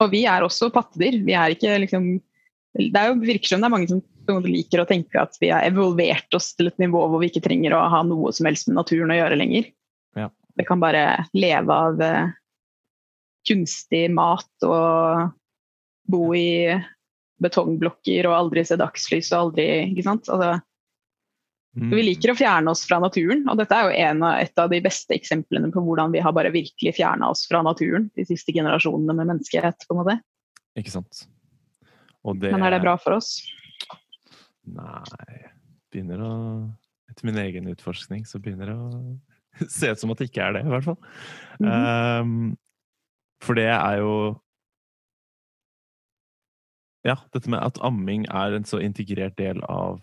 og 0.00 0.10
vi 0.12 0.24
er 0.28 0.44
også 0.46 0.70
pattedyr. 0.72 1.22
Vi 1.24 1.32
er 1.36 1.54
ikke 1.56 1.78
liksom 1.82 2.20
Det 2.76 2.92
er 3.00 3.08
jo, 3.08 3.20
virker 3.24 3.48
som 3.48 3.62
det 3.62 3.68
er 3.70 3.72
mange 3.72 3.88
som 3.88 4.42
liker 4.44 4.82
å 4.82 4.88
tenke 4.88 5.16
at 5.16 5.36
vi 5.40 5.48
har 5.48 5.64
evolvert 5.64 6.34
oss 6.36 6.50
til 6.58 6.68
et 6.68 6.76
nivå 6.82 7.06
hvor 7.08 7.22
vi 7.22 7.30
ikke 7.30 7.44
trenger 7.46 7.72
å 7.72 7.88
ha 7.88 8.02
noe 8.04 8.32
som 8.36 8.44
helst 8.44 8.68
med 8.68 8.76
naturen 8.76 9.14
å 9.14 9.16
gjøre 9.16 9.38
lenger. 9.38 9.70
Vi 10.56 10.64
kan 10.64 10.80
bare 10.80 11.26
leve 11.36 11.72
av 11.72 12.00
eh, 12.02 12.30
kunstig 13.46 14.06
mat 14.14 14.66
og 14.66 15.32
bo 16.10 16.22
i 16.34 16.72
betongblokker 17.42 18.28
og 18.30 18.36
aldri 18.38 18.64
se 18.64 18.78
dagslys 18.80 19.28
og 19.34 19.50
aldri 19.50 19.66
Ikke 19.90 20.06
sant? 20.06 20.30
Altså, 20.32 20.56
Mm. 21.76 21.90
vi 21.92 22.02
liker 22.06 22.32
å 22.32 22.36
fjerne 22.38 22.72
oss 22.72 22.86
fra 22.88 22.96
naturen, 23.02 23.42
og 23.52 23.58
dette 23.60 23.76
er 23.76 23.90
jo 23.90 24.04
en 24.08 24.22
av, 24.24 24.38
et 24.40 24.60
av 24.62 24.70
de 24.72 24.78
beste 24.80 25.12
eksemplene 25.12 25.68
på 25.74 25.82
hvordan 25.84 26.14
vi 26.14 26.22
har 26.24 26.32
bare 26.32 26.48
virkelig 26.54 26.94
fjerna 26.96 27.28
oss 27.28 27.42
fra 27.50 27.60
naturen 27.60 28.06
de 28.16 28.24
siste 28.24 28.54
generasjonene 28.56 29.12
med 29.18 29.28
menneskehet. 29.28 29.84
på 29.84 29.92
en 29.92 30.00
måte. 30.00 30.14
Ikke 30.80 30.94
sant? 30.94 31.26
Det 32.40 32.50
Men 32.50 32.64
er 32.64 32.72
det 32.72 32.80
bra 32.80 32.96
for 32.96 33.18
oss? 33.18 33.44
Nei 34.66 35.36
Begynner 35.92 36.24
å 36.24 36.32
Etter 37.10 37.28
min 37.28 37.38
egen 37.38 37.68
utforskning 37.70 38.24
så 38.26 38.40
begynner 38.42 38.72
det 38.72 38.74
å 38.74 39.20
se 39.72 39.90
ut 39.92 40.00
som 40.00 40.12
at 40.12 40.22
det 40.22 40.30
ikke 40.30 40.48
er 40.48 40.58
det, 40.58 40.64
i 40.66 40.72
hvert 40.72 40.84
fall. 40.84 40.98
Mm 41.60 41.70
-hmm. 41.70 42.20
um, 42.20 42.58
for 43.42 43.54
det 43.54 43.68
er 43.68 43.96
jo 43.98 44.42
Ja, 47.04 47.16
dette 47.32 47.50
med 47.50 47.62
at 47.62 47.78
amming 47.80 48.26
er 48.26 48.52
en 48.52 48.64
så 48.64 48.78
integrert 48.78 49.38
del 49.38 49.62
av 49.62 50.02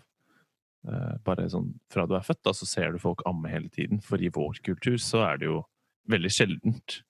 uh, 0.88 1.16
Bare 1.24 1.50
sånn 1.50 1.74
fra 1.92 2.06
du 2.06 2.14
er 2.14 2.24
født, 2.24 2.44
da, 2.44 2.52
så 2.52 2.66
ser 2.66 2.92
du 2.92 2.98
folk 2.98 3.20
amme 3.26 3.48
hele 3.48 3.68
tiden. 3.68 4.00
For 4.00 4.16
i 4.16 4.28
vår 4.28 4.62
kultur 4.64 4.96
så 4.96 5.18
er 5.18 5.36
det 5.36 5.46
jo 5.46 5.62
veldig 6.08 6.30
sjeldent 6.30 7.04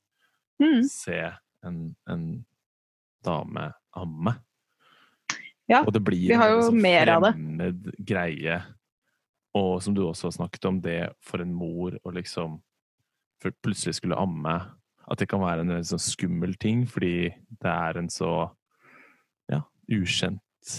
Mm. 0.60 0.82
se 0.82 1.32
en, 1.66 1.96
en 2.06 2.44
dame 3.24 3.72
amme. 3.90 4.34
Ja, 5.66 5.80
og 5.86 5.92
det 5.92 6.02
blir 6.04 6.28
vi 6.28 6.36
har 6.36 6.50
jo 6.52 6.58
en 6.60 6.66
sånn 6.68 6.82
mer 6.84 7.10
av 7.14 7.24
det. 7.24 7.70
greie. 8.04 8.58
Og 9.54 9.82
som 9.82 9.94
du 9.94 10.02
også 10.04 10.28
har 10.28 10.38
snakket 10.38 10.66
om, 10.70 10.80
det 10.82 11.12
for 11.22 11.42
en 11.42 11.54
mor 11.54 11.98
å 12.02 12.14
liksom 12.14 12.58
for 13.42 13.54
plutselig 13.64 13.98
skulle 13.98 14.16
amme 14.16 14.54
At 15.04 15.20
det 15.20 15.28
kan 15.28 15.42
være 15.42 15.66
en 15.66 15.84
sånn 15.84 16.00
skummel 16.00 16.54
ting, 16.56 16.86
fordi 16.88 17.28
det 17.60 17.70
er 17.70 17.98
en 18.00 18.08
så 18.08 18.48
ja, 19.52 19.60
ukjent 19.92 20.70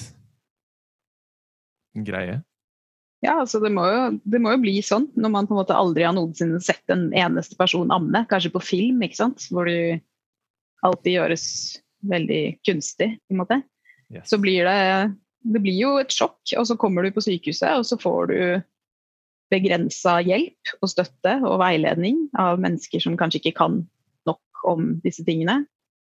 greie. 1.93 2.39
Ja, 3.21 3.35
altså 3.39 3.61
det 3.61 3.69
må, 3.73 3.85
jo, 3.85 3.99
det 4.25 4.41
må 4.41 4.55
jo 4.55 4.63
bli 4.63 4.79
sånn 4.85 5.05
når 5.13 5.31
man 5.35 5.47
på 5.47 5.53
en 5.53 5.61
måte 5.61 5.77
aldri 5.77 6.07
har 6.07 6.15
noensinne 6.17 6.57
sett 6.63 6.89
en 6.93 7.07
eneste 7.13 7.53
person 7.59 7.93
amme. 7.93 8.23
Kanskje 8.31 8.53
på 8.53 8.63
film, 8.65 9.05
ikke 9.05 9.21
sant? 9.21 9.45
hvor 9.53 9.69
det 9.69 10.01
alltid 10.85 11.19
gjøres 11.19 11.45
veldig 12.09 12.41
kunstig. 12.65 13.11
på 13.21 13.35
en 13.35 13.41
måte. 13.43 13.61
Yes. 14.09 14.27
Så 14.29 14.41
blir 14.41 14.65
det, 14.67 14.79
det 15.45 15.61
blir 15.61 15.77
jo 15.77 15.91
et 16.01 16.13
sjokk, 16.13 16.41
og 16.57 16.65
så 16.67 16.75
kommer 16.81 17.05
du 17.05 17.11
på 17.13 17.21
sykehuset, 17.23 17.77
og 17.77 17.85
så 17.85 17.97
får 18.01 18.31
du 18.31 18.37
begrensa 19.53 20.17
hjelp 20.25 20.71
og 20.81 20.89
støtte 20.89 21.35
og 21.45 21.59
veiledning 21.61 22.23
av 22.41 22.57
mennesker 22.63 23.03
som 23.03 23.17
kanskje 23.19 23.43
ikke 23.43 23.57
kan 23.59 23.75
nok 24.25 24.63
om 24.65 24.95
disse 25.03 25.21
tingene. 25.27 25.59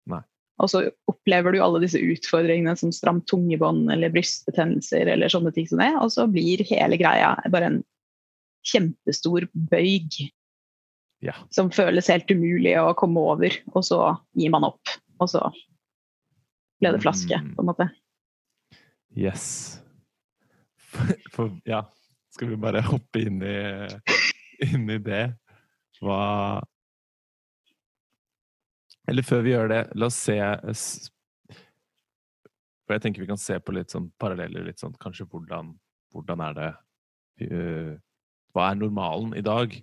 Nei. 0.08 0.22
Og 0.62 0.70
så 0.70 0.84
opplever 1.10 1.52
du 1.52 1.58
alle 1.60 1.82
disse 1.82 2.00
utfordringene 2.00 2.76
som 2.78 2.92
stramt 2.94 3.26
tungebånd 3.28 3.90
eller 3.92 4.12
brystbetennelser 4.14 5.10
eller 5.12 5.32
sånne 5.32 5.52
ting 5.56 5.66
som 5.68 5.82
det, 5.82 5.90
og 6.00 6.12
så 6.14 6.24
blir 6.30 6.62
hele 6.70 6.96
greia 7.00 7.34
bare 7.52 7.72
en 7.72 7.82
kjempestor 8.64 9.48
bøyg 9.52 10.30
Ja. 11.24 11.32
som 11.50 11.70
føles 11.72 12.08
helt 12.12 12.30
umulig 12.30 12.74
å 12.80 12.94
komme 12.96 13.20
over, 13.20 13.52
og 13.74 13.84
så 13.84 13.98
gir 14.36 14.50
man 14.52 14.64
opp. 14.64 14.88
Og 15.20 15.28
så 15.32 15.40
ble 16.80 16.92
det 16.92 17.00
flaske, 17.04 17.38
Mm. 17.40 17.54
på 17.56 17.60
en 17.62 17.66
måte. 17.70 17.90
Yes. 19.14 19.80
For, 20.76 21.14
for 21.32 21.50
ja, 21.64 21.84
skal 22.34 22.50
vi 22.50 22.56
bare 22.60 22.82
hoppe 22.86 23.24
inn 23.26 23.42
i, 23.46 23.88
inn 24.66 24.90
i 24.90 24.98
det? 24.98 25.26
Hva 26.02 26.60
Eller 29.08 29.22
før 29.26 29.44
vi 29.46 29.52
gjør 29.54 29.70
det, 29.70 29.82
la 29.94 30.08
oss 30.10 30.18
se 30.26 30.36
For 32.84 32.96
jeg 32.96 33.04
tenker 33.04 33.22
vi 33.22 33.30
kan 33.30 33.40
se 33.40 33.60
på 33.62 33.74
litt 33.76 33.94
sånn 33.94 34.10
paralleller, 34.20 34.66
litt 34.66 34.82
sånn 34.82 34.96
kanskje 35.00 35.28
hvordan, 35.30 35.72
hvordan 36.12 36.42
er 36.48 36.58
det 36.58 36.70
øh, 37.48 37.92
Hva 38.52 38.70
er 38.70 38.80
normalen 38.82 39.36
i 39.38 39.44
dag? 39.46 39.78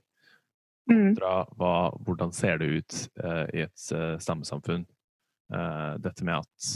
Mm. 0.90 1.14
kontra 1.14 1.46
hva, 1.58 1.74
hvordan 2.06 2.34
ser 2.36 2.58
det 2.60 2.68
ut 2.68 2.96
uh, 3.24 3.46
i 3.54 3.64
et 3.66 3.88
uh, 3.96 4.18
stammesamfunn. 4.20 4.88
Dette 6.00 6.24
med 6.24 6.38
at 6.40 6.68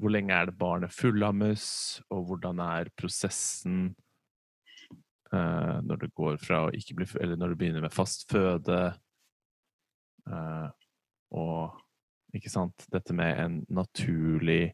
Hvor 0.00 0.12
lenge 0.12 0.32
er 0.32 0.48
det 0.48 0.56
barnet 0.58 0.94
fullammes, 0.94 1.64
og 2.08 2.24
hvordan 2.30 2.62
er 2.64 2.90
prosessen 2.96 3.90
uh, 5.34 5.78
når 5.84 6.04
det 6.04 6.10
går 6.16 6.40
fra 6.42 6.64
å 6.66 6.72
ikke 6.76 6.96
bli 6.98 7.08
Eller 7.20 7.36
når 7.36 7.52
det 7.52 7.60
begynner 7.60 7.84
med 7.84 7.94
fast 7.94 8.26
føde. 8.30 8.80
uh, 10.30 10.68
og 11.36 11.80
ikke 12.34 12.50
sant 12.50 12.86
Dette 12.92 13.14
med 13.16 13.38
en 13.42 13.60
naturlig 13.68 14.72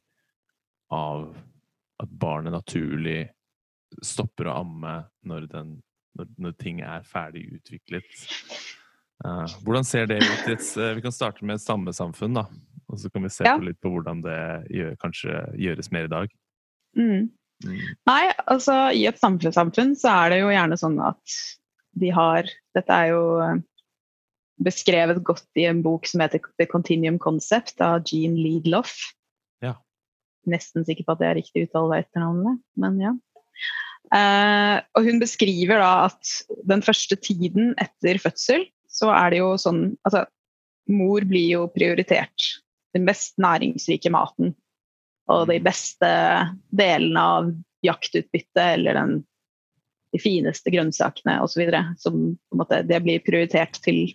av 0.92 1.32
At 2.02 2.10
barnet 2.12 2.54
naturlig 2.54 3.26
stopper 4.04 4.50
å 4.50 4.60
amme 4.60 4.98
når 5.24 5.50
den 5.50 5.76
når, 6.16 6.28
når 6.40 6.52
ting 6.56 6.80
er 6.80 7.02
ferdig 7.04 7.42
utviklet. 7.58 8.08
Uh, 9.24 9.44
hvordan 9.64 9.84
ser 9.84 10.06
det 10.08 10.16
ut? 10.22 10.48
vi 10.96 11.02
kan 11.04 11.12
starte 11.12 11.44
med 11.44 11.60
samme 11.60 11.92
samfunn 11.92 12.38
da. 12.38 12.46
Og 12.92 13.00
så 13.02 13.10
kan 13.10 13.24
vi 13.26 13.32
se 13.34 13.44
Ja. 13.44 13.56
på 13.58 13.66
litt 13.66 13.80
på 13.82 13.90
hvordan 13.90 14.22
det 14.22 14.70
gjør, 14.70 14.96
kanskje 15.02 15.40
gjøres 15.58 15.90
mer 15.92 16.06
i 16.06 16.12
dag. 16.12 16.34
Mm. 16.96 17.30
Mm. 17.64 17.78
Nei, 18.06 18.22
altså 18.46 18.92
i 18.92 19.06
et 19.08 19.18
samfunnssamfunn 19.18 19.94
så 19.96 20.12
er 20.12 20.30
det 20.34 20.40
jo 20.42 20.52
gjerne 20.52 20.76
sånn 20.76 20.98
at 21.00 21.38
de 21.96 22.10
har 22.12 22.44
Dette 22.76 22.92
er 22.92 23.14
jo 23.14 23.22
eh, 23.40 23.62
beskrevet 24.60 25.22
godt 25.24 25.60
i 25.60 25.64
en 25.68 25.82
bok 25.84 26.06
som 26.08 26.20
heter 26.20 26.42
The 26.60 26.66
Continuum 26.68 27.18
Concept 27.18 27.80
av 27.80 28.04
Jean 28.08 28.36
Leadloff. 28.36 28.94
Ja. 29.64 29.74
Nesten 30.48 30.84
sikker 30.84 31.08
på 31.08 31.16
at 31.16 31.22
det 31.22 31.30
er 31.30 31.38
riktig 31.40 31.64
uttale 31.66 31.96
av 31.96 32.04
etternavnet, 32.04 32.60
men 32.76 33.00
ja. 33.00 33.14
Eh, 34.14 34.76
og 34.94 35.08
hun 35.08 35.18
beskriver 35.18 35.80
da 35.82 36.06
at 36.06 36.34
den 36.68 36.84
første 36.84 37.16
tiden 37.18 37.72
etter 37.82 38.20
fødsel, 38.22 38.68
så 38.86 39.10
er 39.16 39.32
det 39.32 39.40
jo 39.40 39.54
sånn 39.60 39.80
Altså, 40.06 40.26
mor 40.92 41.24
blir 41.26 41.48
jo 41.56 41.64
prioritert. 41.72 42.52
Den 42.96 43.06
mest 43.06 43.36
næringsrike 43.42 44.12
maten. 44.14 44.54
Og 45.32 45.46
de 45.50 45.60
beste 45.60 46.10
delene 46.72 47.22
av 47.38 47.54
jaktutbyttet 47.84 48.62
eller 48.64 48.96
den 48.96 49.16
de 50.14 50.20
fineste 50.22 50.72
grønnsakene 50.72 51.40
osv. 51.44 51.66
Som 52.00 52.20
på 52.36 52.56
en 52.56 52.62
måte, 52.62 52.82
det 52.88 53.02
blir 53.04 53.24
prioritert 53.26 53.78
til 53.84 54.06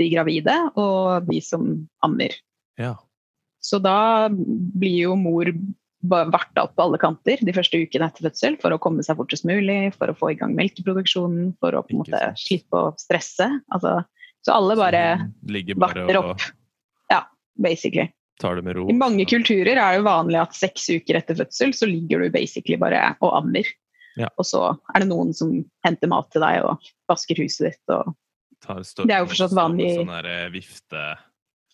de 0.00 0.08
gravide 0.12 0.56
og 0.80 1.28
de 1.28 1.42
som 1.44 1.68
ammer. 2.04 2.34
Ja. 2.80 2.96
Så 3.60 3.80
da 3.84 4.30
blir 4.32 5.10
jo 5.10 5.16
mor 5.20 5.50
varta 6.00 6.62
opp 6.64 6.78
på 6.78 6.84
alle 6.86 6.98
kanter 7.00 7.42
de 7.44 7.52
første 7.52 7.76
ukene 7.76 8.06
etter 8.08 8.24
fødsel 8.24 8.54
for 8.62 8.72
å 8.72 8.78
komme 8.80 9.04
seg 9.04 9.18
fortest 9.18 9.44
mulig, 9.44 9.92
for 9.98 10.08
å 10.08 10.16
få 10.16 10.30
i 10.32 10.38
gang 10.40 10.54
melkeproduksjonen, 10.56 11.50
for 11.60 11.76
å 11.76 11.82
på 11.84 11.92
en 11.92 12.00
måte 12.00 12.22
slippe 12.40 12.80
å 12.88 12.94
stresse. 13.00 13.50
Altså, 13.68 13.98
så 14.40 14.56
alle 14.56 14.78
bare 14.80 15.04
bare 15.44 15.76
varter 15.76 16.20
opp. 16.22 16.40
Ja, 16.40 16.56
basically. 17.62 18.10
tar 18.40 18.56
det 18.56 18.64
med 18.64 18.76
ro. 18.78 18.86
I 18.88 18.96
mange 18.96 19.26
kulturer 19.28 19.76
er 19.76 19.98
det 19.98 20.06
vanlig 20.06 20.40
at 20.40 20.56
seks 20.56 20.88
uker 20.88 21.18
etter 21.20 21.36
fødsel 21.36 21.74
så 21.76 21.88
ligger 21.88 22.24
du 22.24 22.30
basically 22.32 22.78
bare 22.80 23.12
og 23.20 23.36
ammer. 23.42 23.68
Ja. 24.18 24.30
Og 24.40 24.46
så 24.48 24.62
er 24.94 25.02
det 25.02 25.10
noen 25.10 25.34
som 25.36 25.52
henter 25.86 26.10
mat 26.10 26.30
til 26.32 26.42
deg 26.42 26.64
og 26.66 26.90
vasker 27.10 27.38
huset 27.40 27.70
ditt 27.70 27.94
og 27.94 28.14
Det 28.60 29.12
er 29.12 29.22
jo 29.22 29.30
fortsatt 29.30 29.56
vanlig- 29.56 29.94
Sånn 29.96 30.10
der 30.12 30.26
eh, 30.28 30.48
vifte 30.52 31.04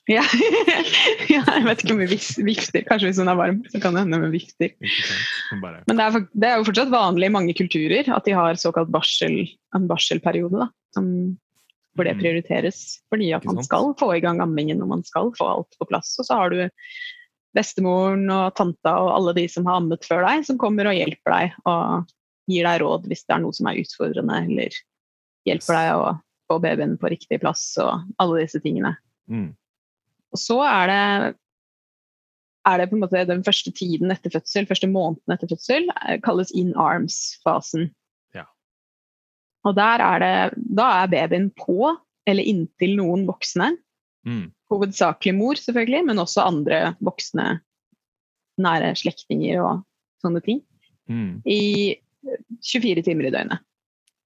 ja. 0.06 0.22
ja, 1.34 1.40
jeg 1.42 1.64
vet 1.66 1.80
ikke 1.82 1.94
om 1.96 2.02
vi 2.04 2.18
vifter. 2.46 2.84
Kanskje 2.86 3.08
hvis 3.08 3.18
hun 3.18 3.30
er 3.30 3.38
varm, 3.38 3.56
så 3.72 3.80
kan 3.82 3.96
det 3.96 4.04
hende 4.04 4.20
med 4.22 4.34
vifter. 4.36 4.70
Men 5.50 5.98
det 5.98 6.04
er, 6.04 6.18
det 6.30 6.50
er 6.50 6.60
jo 6.60 6.68
fortsatt 6.68 6.92
vanlig 6.92 7.26
i 7.26 7.34
mange 7.34 7.56
kulturer 7.58 8.06
at 8.14 8.28
de 8.28 8.36
har 8.36 8.60
såkalt 8.60 8.92
barsel, 8.94 9.40
en 9.74 9.88
barselperiode. 9.90 10.62
Da, 10.62 10.68
som, 10.94 11.08
hvor 11.96 12.04
det 12.04 12.14
Mm. 12.16 12.22
prioriteres. 12.22 13.00
Fordi 13.10 13.32
at 13.34 13.44
man 13.48 13.62
skal 13.64 13.94
få 13.98 14.12
i 14.16 14.20
gang 14.20 14.40
ammingen 14.44 14.82
og 14.82 14.88
man 14.88 15.04
skal 15.04 15.32
få 15.36 15.48
alt 15.48 15.78
på 15.80 15.88
plass. 15.88 16.14
Og 16.20 16.28
så 16.28 16.36
har 16.36 16.50
du 16.50 16.68
bestemoren 17.56 18.28
og 18.30 18.54
tanta 18.54 18.92
og 19.00 19.14
alle 19.14 19.34
de 19.34 19.48
som 19.48 19.66
har 19.66 19.80
ammet 19.80 20.04
før 20.04 20.26
deg, 20.26 20.44
som 20.44 20.58
kommer 20.60 20.86
og 20.90 20.94
hjelper 20.98 21.32
deg 21.32 21.56
og 21.64 22.12
gir 22.46 22.68
deg 22.68 22.82
råd 22.84 23.08
hvis 23.08 23.24
det 23.24 23.34
er 23.34 23.42
noe 23.42 23.56
som 23.56 23.66
er 23.70 23.80
utfordrende, 23.80 24.42
eller 24.44 24.76
hjelper 25.48 25.78
deg 25.78 25.94
å 25.96 26.20
få 26.46 26.60
babyen 26.62 26.98
på 27.00 27.10
riktig 27.10 27.40
plass 27.42 27.64
og 27.82 28.04
alle 28.22 28.44
disse 28.44 28.60
tingene. 28.60 28.96
mm. 29.30 29.54
Og 30.34 30.40
så 30.42 30.58
er 30.66 30.90
det, 30.90 31.36
er 32.66 32.78
det 32.78 32.88
på 32.90 32.96
en 32.98 33.02
måte 33.06 33.22
den 33.24 33.44
første 33.46 33.72
tiden 33.72 34.10
etter 34.12 34.34
fødsel, 34.34 34.66
første 34.68 34.88
måneden 34.90 35.32
etter 35.32 35.48
fødsel, 35.48 35.86
eh, 36.02 36.18
kalles 36.20 36.50
in 36.52 36.74
arms-fasen. 36.74 37.88
Ja. 39.66 39.72
Og 39.72 39.80
er 40.06 40.22
det, 40.22 40.62
da 40.78 40.86
er 41.02 41.10
babyen 41.12 41.50
på, 41.58 41.90
eller 42.26 42.46
inntil 42.46 42.96
noen 42.98 43.26
voksne. 43.28 43.72
Mm. 44.26 44.50
Hovedsakelig 44.70 45.34
mor, 45.38 45.58
selvfølgelig, 45.58 46.02
men 46.08 46.22
også 46.22 46.46
andre 46.46 46.80
voksne 47.04 47.60
nære 48.62 48.94
slektninger 48.98 49.60
og 49.62 49.84
sånne 50.24 50.42
ting. 50.44 50.62
Mm. 51.10 51.42
I 51.46 51.96
24 52.66 53.04
timer 53.06 53.28
i 53.28 53.32
døgnet. 53.34 53.62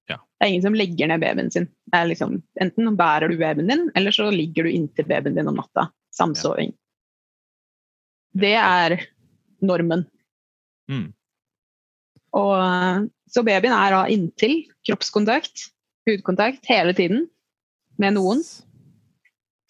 Ja. 0.09 0.17
Det 0.17 0.45
er 0.45 0.51
ingen 0.51 0.65
som 0.65 0.77
legger 0.77 1.11
ned 1.11 1.21
babyen 1.21 1.51
sin. 1.53 1.67
Det 1.91 2.03
liksom, 2.09 2.39
enten 2.61 2.95
bærer 2.99 3.31
du 3.31 3.37
babyen 3.39 3.69
din, 3.69 3.87
eller 3.95 4.15
så 4.15 4.29
ligger 4.33 4.65
du 4.65 4.73
inntil 4.73 5.07
babyen 5.09 5.37
din 5.37 5.51
om 5.51 5.59
natta. 5.59 5.89
Samsoving. 6.15 6.73
Det 8.35 8.55
er 8.57 8.97
normen. 9.63 10.05
Mm. 10.91 11.11
Og, 12.37 13.07
så 13.31 13.43
babyen 13.47 13.75
er 13.75 13.93
da 13.93 14.01
inntil 14.11 14.61
kroppskontakt, 14.87 15.69
hudkontakt, 16.07 16.65
hele 16.69 16.95
tiden 16.97 17.25
med 18.01 18.15
noen. 18.17 18.43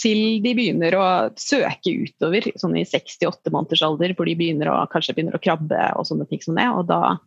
Til 0.02 0.42
de 0.42 0.54
begynner 0.58 0.96
å 0.98 1.08
søke 1.38 1.94
utover, 2.06 2.48
sånn 2.58 2.78
i 2.80 2.86
68 2.88 3.52
måneders 3.54 3.84
alder, 3.86 4.16
hvor 4.18 4.30
de 4.30 4.38
begynner 4.38 4.72
å, 4.72 4.80
kanskje 4.90 5.14
begynner 5.18 5.38
å 5.38 5.42
krabbe 5.44 5.82
og 5.98 6.08
sånne 6.10 6.26
ting 6.30 6.42
som 6.42 6.58
det. 6.58 6.70
Og 6.74 6.88
da 6.90 7.20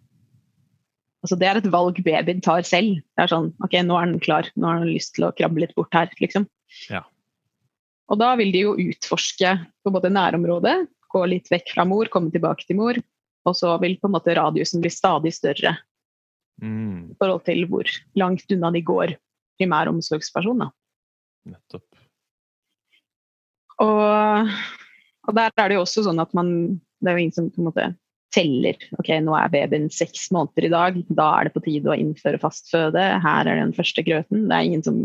Altså 1.25 1.39
det 1.41 1.47
er 1.49 1.57
et 1.57 1.71
valg 1.73 1.97
babyen 2.05 2.43
tar 2.45 2.67
selv. 2.69 2.99
Det 3.17 3.23
er 3.23 3.31
sånn 3.33 3.47
OK, 3.65 3.79
nå 3.81 3.97
er 3.97 4.11
den 4.11 4.19
klar. 4.21 4.45
Nå 4.61 4.69
har 4.69 4.83
den 4.83 4.91
lyst 4.93 5.15
til 5.17 5.25
å 5.25 5.33
krabbe 5.33 5.63
litt 5.63 5.73
bort 5.73 5.97
her, 5.97 6.11
liksom. 6.21 6.45
Ja. 6.93 7.01
Og 8.13 8.21
da 8.21 8.35
vil 8.37 8.53
de 8.53 8.61
jo 8.67 8.75
utforske 8.77 9.55
på 9.81 9.93
både 9.95 10.11
nærområdet, 10.13 10.75
gå 11.15 11.23
litt 11.31 11.49
vekk 11.49 11.73
fra 11.73 11.87
mor, 11.89 12.11
komme 12.13 12.29
tilbake 12.35 12.69
til 12.69 12.77
mor. 12.77 13.01
Og 13.45 13.57
så 13.59 13.75
vil 13.83 13.99
på 14.01 14.09
en 14.09 14.15
måte 14.17 14.35
radiusen 14.37 14.83
bli 14.85 14.93
stadig 14.93 15.35
større 15.37 15.77
Mm. 16.63 17.11
i 17.11 17.17
forhold 17.19 17.43
til 17.49 17.65
hvor 17.67 17.89
langt 18.15 18.53
unna 18.55 18.71
de 18.71 18.83
går 18.87 19.17
primæromsorgsperson. 19.59 20.63
Da. 20.63 20.69
Nettopp. 21.51 21.87
Og, 23.83 24.53
og 25.27 25.35
der 25.35 25.51
er 25.51 25.69
det 25.69 25.79
jo 25.81 25.83
også 25.83 26.05
sånn 26.07 26.23
at 26.23 26.31
man 26.37 26.79
Det 27.03 27.11
er 27.11 27.19
jo 27.19 27.23
ingen 27.25 27.35
som 27.35 27.49
på 27.51 27.61
en 27.61 27.67
måte 27.67 27.89
teller. 28.35 28.79
Ok, 28.99 29.11
nå 29.21 29.35
er 29.37 29.51
babyen 29.53 29.91
seks 29.93 30.31
måneder 30.33 30.67
i 30.67 30.71
dag, 30.73 30.97
da 31.13 31.27
er 31.37 31.47
det 31.47 31.53
på 31.55 31.63
tide 31.67 31.91
å 31.93 31.97
innføre 31.99 32.41
fastføde. 32.41 33.03
Her 33.21 33.51
er 33.51 33.61
den 33.61 33.75
første 33.77 34.03
grøten. 34.07 34.47
Det 34.49 34.57
er 34.57 34.69
ingen 34.71 34.83
som 34.87 35.03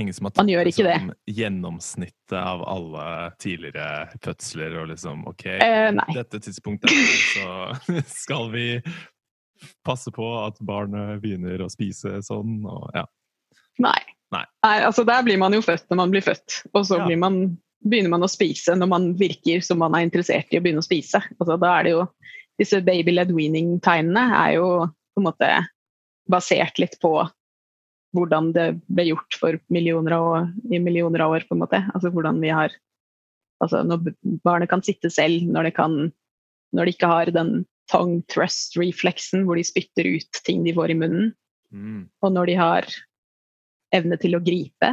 Ingen 0.00 0.14
som 0.14 0.24
har 0.24 0.32
tatt 0.32 0.48
ikke 0.48 0.84
det. 0.86 0.98
som 1.00 1.10
gjennomsnittet 1.28 2.36
av 2.38 2.62
alle 2.64 3.06
tidligere 3.42 4.06
fødsler 4.24 4.76
og 4.80 4.88
liksom 4.88 5.26
OK, 5.28 5.44
uh, 5.60 5.90
dette 6.16 6.40
tidspunktet 6.40 6.94
så 7.34 7.74
skal 8.22 8.48
vi 8.54 8.66
passe 9.84 10.10
på 10.14 10.28
at 10.40 10.56
barnet 10.64 11.20
begynner 11.22 11.60
å 11.62 11.68
spise 11.72 12.22
sånn, 12.24 12.62
og 12.66 12.88
ja. 12.96 13.04
Nei. 13.82 13.98
Nei. 14.32 14.46
altså 14.64 15.04
Der 15.04 15.22
blir 15.26 15.36
man 15.40 15.52
jo 15.52 15.60
født 15.64 15.84
når 15.92 16.00
man 16.00 16.14
blir 16.14 16.24
født, 16.24 16.62
og 16.72 16.86
så 16.88 16.98
Ja. 17.02 17.06
blir 17.06 17.20
man, 17.20 17.58
begynner 17.84 18.14
man 18.14 18.24
å 18.24 18.30
spise 18.32 18.74
når 18.78 18.88
man 18.88 19.12
virker 19.20 19.60
som 19.60 19.82
man 19.84 19.94
er 19.94 20.06
interessert 20.08 20.48
i 20.52 20.58
å 20.58 20.64
begynne 20.64 20.80
å 20.80 20.88
spise. 20.88 21.20
Altså, 21.38 21.58
da 21.60 21.78
er 21.78 21.88
det 21.88 21.96
jo 21.98 22.08
Disse 22.60 22.82
baby-led 22.84 23.30
weaning-tegnene 23.32 24.22
er 24.36 24.50
jo 24.58 24.66
på 24.84 25.22
en 25.22 25.24
måte 25.24 25.46
basert 26.30 26.76
litt 26.78 26.98
på 27.00 27.14
hvordan 28.12 28.50
det 28.56 28.66
ble 28.92 29.08
gjort 29.10 29.36
for 29.40 29.58
millioner 29.72 30.16
av 30.16 30.28
år, 30.28 30.48
i 30.70 30.80
millioner 30.82 31.24
av 31.24 31.36
år, 31.36 31.46
på 31.48 31.56
en 31.56 31.62
måte. 31.64 31.82
Altså 31.94 32.12
hvordan 32.14 32.40
vi 32.42 32.54
har 32.54 32.74
Altså 33.62 33.84
når 33.86 34.16
barnet 34.42 34.66
kan 34.66 34.80
sitte 34.82 35.06
selv, 35.06 35.44
når 35.46 35.68
det 35.68 35.70
kan 35.76 35.92
Når 36.74 36.88
de 36.88 36.92
ikke 36.96 37.06
har 37.06 37.30
den 37.30 37.52
tongue 37.92 38.24
thrust-refleksen 38.32 39.44
hvor 39.46 39.54
de 39.54 39.62
spytter 39.62 40.08
ut 40.08 40.40
ting 40.42 40.64
de 40.66 40.72
får 40.74 40.90
i 40.90 40.96
munnen, 40.98 41.28
Mm. 41.72 42.04
og 42.20 42.32
når 42.34 42.50
de 42.50 42.54
har 42.60 42.86
evne 43.96 44.18
til 44.20 44.36
å 44.36 44.42
gripe, 44.44 44.90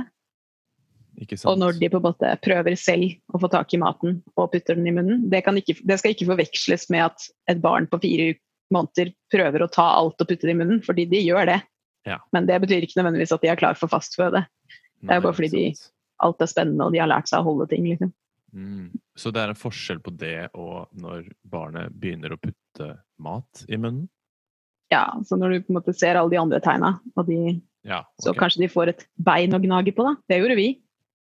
og 1.43 1.57
når 1.59 1.79
de 1.81 1.89
på 1.91 1.99
en 1.99 2.05
måte 2.05 2.29
prøver 2.39 2.77
selv 2.79 3.35
å 3.35 3.41
få 3.43 3.49
tak 3.51 3.73
i 3.75 3.79
maten 3.81 4.21
og 4.37 4.53
putter 4.53 4.77
den 4.77 4.87
i 4.87 4.93
munnen. 4.95 5.25
Det, 5.31 5.41
kan 5.43 5.57
ikke, 5.59 5.75
det 5.83 5.97
skal 5.99 6.13
ikke 6.13 6.29
forveksles 6.29 6.87
med 6.93 7.09
at 7.09 7.25
et 7.51 7.59
barn 7.59 7.89
på 7.91 7.99
fire 7.99 8.29
måneder 8.71 9.11
prøver 9.33 9.65
å 9.65 9.71
ta 9.73 9.89
alt 9.97 10.21
og 10.21 10.29
putte 10.29 10.47
det 10.47 10.55
i 10.55 10.59
munnen, 10.61 10.79
fordi 10.85 11.09
de 11.11 11.19
gjør 11.25 11.51
det. 11.51 11.57
Ja. 12.07 12.19
Men 12.31 12.45
det 12.47 12.61
betyr 12.63 12.83
ikke 12.85 12.99
nødvendigvis 13.01 13.31
at 13.35 13.41
de 13.43 13.47
er 13.51 13.55
klar 13.59 13.75
for 13.79 13.87
fastføde. 13.91 14.45
det 15.01 15.09
er 15.11 15.19
jo 15.19 15.27
bare 15.27 15.33
fordi 15.37 15.49
de- 15.49 15.75
Alt 16.21 16.41
er 16.41 16.49
spennende, 16.51 16.83
og 16.83 16.91
de 16.91 16.99
har 16.99 17.07
lært 17.07 17.29
seg 17.29 17.39
å 17.39 17.43
holde 17.47 17.67
ting. 17.71 17.85
Liksom. 17.87 18.11
mm. 18.53 18.89
Så 19.15 19.31
det 19.31 19.39
er 19.39 19.49
en 19.53 19.55
forskjell 19.55 19.99
på 20.03 20.11
det 20.17 20.49
og 20.53 20.87
når 20.93 21.29
barnet 21.47 21.93
begynner 21.95 22.33
å 22.35 22.39
putte 22.39 22.89
mat 23.19 23.63
i 23.69 23.77
munnen? 23.77 24.09
Ja, 24.91 25.05
så 25.23 25.37
når 25.39 25.49
du 25.53 25.59
på 25.61 25.69
en 25.71 25.77
måte 25.79 25.93
ser 25.95 26.15
alle 26.19 26.29
de 26.33 26.37
andre 26.41 26.59
tegna, 26.59 26.99
og 27.15 27.25
de, 27.27 27.61
Ja. 27.85 28.03
så 28.19 28.33
kanskje 28.35 28.59
de 28.65 28.67
får 28.67 28.89
et 28.89 29.07
bein 29.17 29.51
å 29.55 29.61
gnage 29.63 29.93
på. 29.95 30.03
da. 30.03 30.15
Det 30.27 30.41
gjorde 30.41 30.55
vi. 30.57 30.81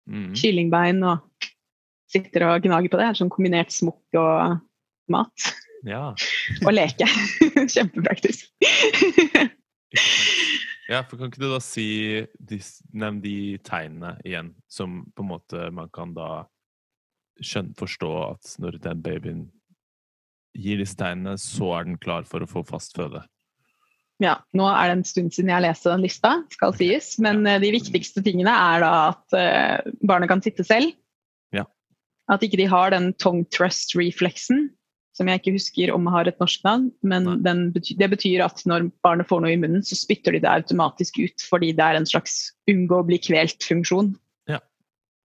Mm. 0.08 0.34
Kyllingbein 0.38 1.02
og 1.02 1.18
sitter 2.08 2.44
og 2.46 2.62
gnager 2.62 2.88
på 2.92 2.98
det. 3.00 3.16
Sånn 3.18 3.30
kombinert 3.30 3.72
smokk 3.74 4.14
og 4.14 4.60
mat. 5.08 5.48
Ja. 5.84 6.14
Og 6.66 6.72
leke. 6.72 7.06
Kjempepraktisk. 7.74 8.46
Ja, 10.86 11.02
for 11.02 11.18
kan 11.18 11.32
ikke 11.32 11.42
du 11.42 11.48
da 11.50 11.58
si 11.62 11.86
de, 12.38 12.60
Nevn 12.94 13.18
de 13.24 13.58
tegnene 13.66 14.16
igjen, 14.26 14.52
som 14.70 15.00
på 15.16 15.24
en 15.24 15.32
måte 15.32 15.68
man 15.74 15.90
kan 15.94 16.12
da 16.14 16.46
skjønne, 17.42 17.74
forstå 17.76 18.10
at 18.30 18.52
når 18.62 18.78
den 18.84 19.02
babyen 19.04 19.40
gir 20.56 20.78
disse 20.80 20.96
tegnene, 20.96 21.36
så 21.42 21.72
er 21.76 21.88
den 21.88 21.98
klar 22.00 22.28
for 22.28 22.44
å 22.44 22.48
få 22.48 22.62
fast 22.66 22.94
føde. 22.96 23.24
Ja, 24.22 24.38
nå 24.56 24.64
er 24.70 24.88
det 24.88 24.94
en 24.94 25.04
stund 25.04 25.34
siden 25.36 25.50
jeg 25.52 25.64
leste 25.66 25.90
den 25.92 26.06
lista, 26.06 26.30
skal 26.54 26.72
sies. 26.78 27.16
Men 27.20 27.42
eh, 27.44 27.60
de 27.60 27.74
viktigste 27.74 28.22
tingene 28.24 28.52
er 28.52 28.80
da 28.80 28.92
at 29.10 29.36
eh, 29.36 29.90
barnet 30.08 30.30
kan 30.32 30.40
sitte 30.44 30.64
selv. 30.64 30.94
Ja. 31.52 31.66
At 32.32 32.46
ikke 32.46 32.62
de 32.62 32.70
har 32.72 32.94
den 32.94 33.10
tongue 33.20 33.44
thrust-refleksen, 33.52 34.70
som 35.16 35.28
jeg 35.30 35.40
ikke 35.40 35.54
husker 35.56 35.90
om 35.94 36.06
har 36.12 36.28
et 36.28 36.38
norsk 36.42 36.64
navn. 36.66 36.90
Men 37.02 37.24
Nei. 37.24 37.36
den 37.46 37.60
bety 37.72 37.94
det 37.96 38.10
betyr 38.12 38.42
at 38.44 38.60
når 38.68 38.90
barnet 39.06 39.28
får 39.30 39.40
noe 39.42 39.54
i 39.54 39.60
munnen, 39.60 39.84
så 39.86 39.96
spytter 39.96 40.36
de 40.36 40.42
det 40.44 40.50
automatisk 40.52 41.18
ut, 41.22 41.44
fordi 41.48 41.70
det 41.76 41.84
er 41.86 41.96
en 41.96 42.08
slags 42.08 42.52
unngå 42.68 42.98
å 43.00 43.06
bli 43.08 43.18
kvelt-funksjon. 43.24 44.12
Ja. 44.52 44.60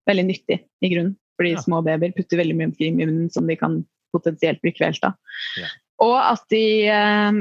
Veldig 0.07 0.25
nyttig, 0.29 0.61
i 0.81 0.91
grunnen. 0.93 1.17
Fordi 1.37 1.51
Ja. 1.55 1.61
små 1.63 1.81
babyer 1.83 2.13
putter 2.15 2.37
veldig 2.39 2.55
mye 2.55 2.87
i 2.87 2.91
munnen 2.95 3.31
som 3.33 3.47
de 3.47 3.55
kan 3.59 3.81
potensielt 4.13 4.61
bli 4.61 4.71
kvelt 4.71 5.03
av. 5.03 5.13
Ja. 5.57 5.67
Og 5.99 6.15
at 6.19 6.47
de 6.49 6.87
eh, 6.87 7.31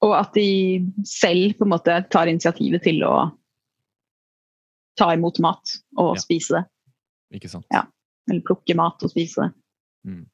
og 0.00 0.14
at 0.14 0.32
de 0.34 0.86
selv 1.04 1.56
på 1.58 1.64
en 1.66 1.72
måte 1.74 2.08
tar 2.10 2.26
initiativet 2.30 2.82
til 2.84 3.02
å 3.02 3.32
ta 4.98 5.12
imot 5.14 5.40
mat 5.40 5.74
og 5.96 6.16
Ja. 6.16 6.20
spise 6.20 6.48
det. 6.54 6.64
Ikke 7.40 7.48
sant? 7.50 7.66
Ja. 7.72 7.82
Eller 8.30 8.42
plukke 8.42 8.74
mat 8.76 9.02
og 9.02 9.10
spise 9.10 9.42
det. 9.42 9.52
Mm. 10.06 10.26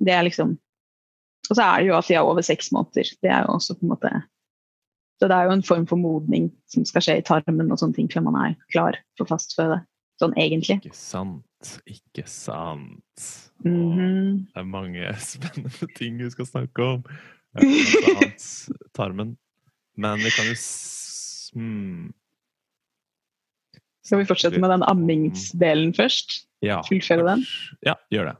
Det 0.00 0.12
er 0.12 0.22
liksom 0.24 0.58
Og 1.48 1.56
så 1.56 1.64
er 1.64 1.80
det 1.80 1.88
jo 1.88 1.96
at 1.96 2.08
de 2.08 2.14
er 2.14 2.26
over 2.26 2.44
seks 2.46 2.70
måneder. 2.74 3.10
Det 3.22 3.30
er 3.30 3.46
jo 3.46 3.56
også 3.56 3.74
på 3.78 3.86
en 3.86 3.94
måte 3.94 4.10
Så 5.20 5.28
det 5.28 5.36
er 5.36 5.48
jo 5.48 5.52
en 5.52 5.62
form 5.66 5.86
for 5.86 6.00
modning 6.00 6.50
som 6.70 6.84
skal 6.88 7.04
skje 7.04 7.18
i 7.20 7.24
tarmen 7.26 7.72
og 7.72 7.80
sånne 7.80 7.96
ting 7.98 8.08
før 8.12 8.24
man 8.28 8.38
er 8.40 8.54
klar 8.72 8.96
for 9.18 9.28
fastføde. 9.28 9.82
Sånn 10.20 10.36
egentlig. 10.36 10.78
Ikke 10.84 10.96
sant. 10.96 11.74
Ikke 11.88 12.24
sant. 12.28 13.24
Åh, 13.64 13.68
-hmm. 13.68 14.46
Det 14.52 14.60
er 14.60 14.64
mange 14.64 15.14
spennende 15.32 15.86
ting 15.96 16.18
vi 16.18 16.30
skal 16.30 16.46
snakke 16.46 16.82
om. 16.82 17.04
Eh, 17.56 17.62
annet 18.16 18.68
tarmen. 18.94 19.36
Men 19.96 20.18
vi 20.18 20.30
kan 20.30 20.46
jo 20.46 20.56
hmm. 21.54 22.12
Skal 24.02 24.18
vi 24.18 24.24
fortsette 24.24 24.60
med 24.60 24.70
den 24.70 24.82
ammingsdelen 24.82 25.94
først? 25.94 26.46
Ja, 26.62 26.80
Fullføre 26.88 27.26
den? 27.26 27.44
Ja, 27.86 27.94
gjør 28.10 28.24
det. 28.24 28.36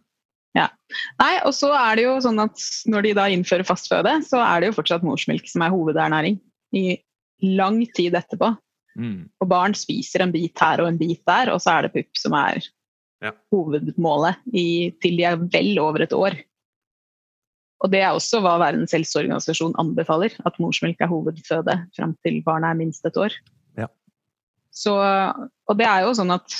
Nei, 1.20 1.34
og 1.46 1.54
så 1.54 1.70
er 1.76 1.98
det 1.98 2.06
jo 2.06 2.16
sånn 2.24 2.40
at 2.42 2.64
når 2.90 3.06
de 3.06 3.12
da 3.18 3.28
innfører 3.30 3.66
fastføde, 3.66 4.16
så 4.26 4.40
er 4.42 4.60
det 4.62 4.70
jo 4.70 4.78
fortsatt 4.80 5.06
morsmelk 5.06 5.46
som 5.50 5.62
er 5.64 5.72
hovedernæring 5.74 6.40
i 6.76 6.98
lang 7.46 7.80
tid 7.96 8.16
etterpå. 8.18 8.52
Mm. 8.98 9.30
Og 9.40 9.48
barn 9.50 9.76
spiser 9.78 10.24
en 10.24 10.34
bit 10.34 10.58
her 10.60 10.82
og 10.82 10.90
en 10.90 10.98
bit 11.00 11.22
der, 11.28 11.52
og 11.54 11.62
så 11.62 11.76
er 11.76 11.86
det 11.86 11.94
pupp 11.94 12.18
som 12.18 12.36
er 12.38 12.62
Ja. 13.20 13.34
hovedmålet 13.52 14.40
i, 14.56 14.90
til 15.02 15.18
de 15.18 15.24
er 15.28 15.36
vel 15.36 15.78
over 15.78 16.02
et 16.02 16.14
år. 16.16 16.38
Og 17.80 17.90
det 17.92 18.00
er 18.00 18.12
også 18.12 18.40
hva 18.40 18.58
Verdens 18.60 18.92
helseorganisasjon 18.96 19.76
anbefaler, 19.80 20.32
at 20.44 20.58
morsmelk 20.60 21.00
er 21.00 21.08
hovedføde 21.08 21.76
fram 21.96 22.16
til 22.24 22.42
barnet 22.44 22.70
er 22.72 22.78
minst 22.80 23.04
et 23.04 23.16
år. 23.16 23.36
Ja. 23.76 23.88
Så, 24.72 24.96
og 24.96 25.78
det 25.78 25.86
er 25.86 26.04
jo 26.04 26.14
sånn 26.16 26.32
at, 26.32 26.56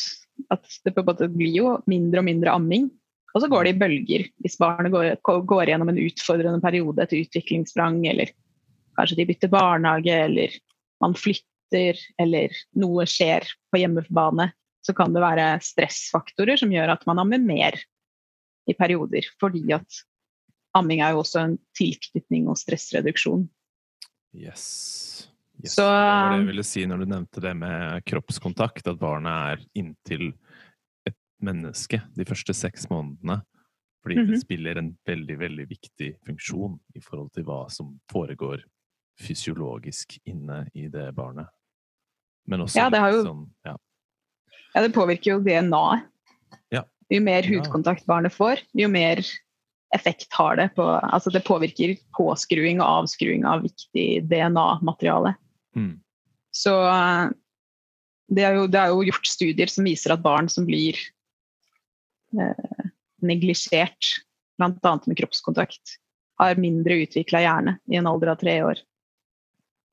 at 0.52 0.64
det 0.84 0.94
blir 1.32 1.56
jo 1.56 1.74
mindre 1.90 2.20
og 2.22 2.28
mindre 2.28 2.54
amming. 2.56 2.90
Og 3.34 3.42
så 3.42 3.50
går 3.50 3.66
det 3.66 3.74
i 3.74 3.80
bølger. 3.80 4.26
Hvis 4.42 4.58
barnet 4.58 4.92
går, 4.92 5.14
går 5.22 5.70
gjennom 5.70 5.92
en 5.92 6.00
utfordrende 6.02 6.62
periode, 6.62 6.98
etter 7.04 7.20
utviklingssprang, 7.20 8.02
eller 8.10 8.32
kanskje 8.98 9.20
de 9.20 9.28
bytter 9.28 9.52
barnehage, 9.52 10.16
eller 10.26 10.56
man 11.02 11.14
flytter, 11.18 12.00
eller 12.20 12.56
noe 12.82 13.06
skjer 13.08 13.46
på 13.70 13.82
hjemmebane, 13.82 14.50
så 14.82 14.94
kan 14.96 15.14
det 15.14 15.22
være 15.22 15.46
stressfaktorer 15.62 16.58
som 16.58 16.72
gjør 16.72 16.96
at 16.96 17.06
man 17.06 17.20
ammer 17.22 17.42
mer 17.42 17.78
i 18.70 18.74
perioder. 18.74 19.26
Fordi 19.40 19.62
at 19.76 20.02
amming 20.76 21.02
er 21.04 21.14
jo 21.14 21.22
også 21.22 21.44
en 21.44 21.56
tilknytning 21.78 22.48
og 22.50 22.58
stressreduksjon. 22.58 23.46
Yes. 24.34 25.28
yes. 25.62 25.74
Så- 25.74 25.82
det 25.82 25.90
var 25.90 26.30
det 26.30 26.38
jeg 26.38 26.50
ville 26.50 26.66
si 26.66 26.86
når 26.86 26.98
du 26.98 27.10
nevnte 27.10 27.42
det 27.44 27.54
med 27.56 28.04
kroppskontakt, 28.06 28.86
at 28.86 28.98
barnet 28.98 29.58
er 29.60 29.66
inntil 29.74 30.32
menneske 31.42 32.00
de 32.16 32.24
første 32.28 32.54
seks 32.54 32.88
månedene. 32.90 33.40
Fordi 34.02 34.16
Mhm. 34.16 34.30
det 34.30 34.40
spiller 34.40 34.78
en 34.78 34.98
veldig, 35.06 35.38
veldig 35.38 35.66
viktig 35.68 36.16
funksjon 36.24 36.78
i 36.96 37.00
forhold 37.00 37.32
til 37.32 37.44
hva 37.44 37.70
som 37.70 38.00
foregår 38.10 38.62
fysiologisk 39.20 40.18
inne 40.26 40.68
i 40.74 40.88
det 40.88 41.14
barnet. 41.14 41.48
Men 42.46 42.60
også 42.60 42.76
Ja, 42.76 42.88
det 42.88 42.98
har 42.98 43.12
jo- 43.12 43.24
sånn 43.24 43.50
ja. 43.66 43.76
Ja, 44.74 44.80
det 44.82 44.94
påvirker 44.94 45.24
jo 45.24 45.40
DNA-et. 45.40 46.06
Ja. 46.72 46.84
Jo 47.10 47.20
mer 47.20 47.42
hudkontakt 47.42 48.06
barnet 48.06 48.32
får, 48.32 48.62
jo 48.74 48.88
mer 48.88 49.16
effekt 49.92 50.28
har 50.32 50.56
det 50.56 50.74
på 50.76 50.84
Altså 51.02 51.30
det 51.32 51.44
påvirker 51.44 51.98
påskruing 52.16 52.80
og 52.80 53.04
avskruing 53.04 53.44
av 53.44 53.62
viktig 53.62 54.28
DNA-materiale. 54.28 55.36
Mm. 55.76 56.00
Så 56.54 56.70
eh, 56.70 57.32
det 58.30 58.44
er, 58.44 58.54
jo, 58.54 58.66
det 58.66 58.80
er 58.80 58.86
jo 58.88 59.02
gjort 59.02 59.26
studier 59.26 59.68
som 59.68 59.84
viser 59.84 60.12
at 60.12 60.22
barn 60.22 60.48
som 60.48 60.64
blir 60.66 60.96
eh, 62.38 62.86
neglisjert, 63.24 64.14
bl.a. 64.58 64.94
med 65.06 65.18
kroppskontakt, 65.18 65.96
har 66.40 66.60
mindre 66.60 67.02
utvikla 67.04 67.42
hjerne 67.44 67.76
i 67.90 67.98
en 68.00 68.08
alder 68.08 68.32
av 68.32 68.40
tre 68.40 68.56
år. 68.64 68.80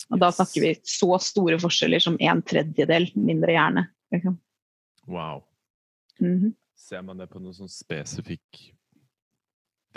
Og 0.07 0.21
da 0.21 0.29
snakker 0.31 0.63
vi 0.63 0.75
så 0.87 1.17
store 1.19 1.57
forskjeller 1.59 2.03
som 2.03 2.15
en 2.23 2.41
tredjedel 2.45 3.09
mindre 3.19 3.57
hjerne. 3.57 3.83
Liksom. 4.15 4.37
Wow. 5.11 5.43
Mhm. 6.19 6.53
Ser 6.77 7.01
man 7.01 7.17
det 7.17 7.27
på 7.27 7.41
noen 7.41 7.55
sånn 7.57 7.71
spesifikk 7.71 8.61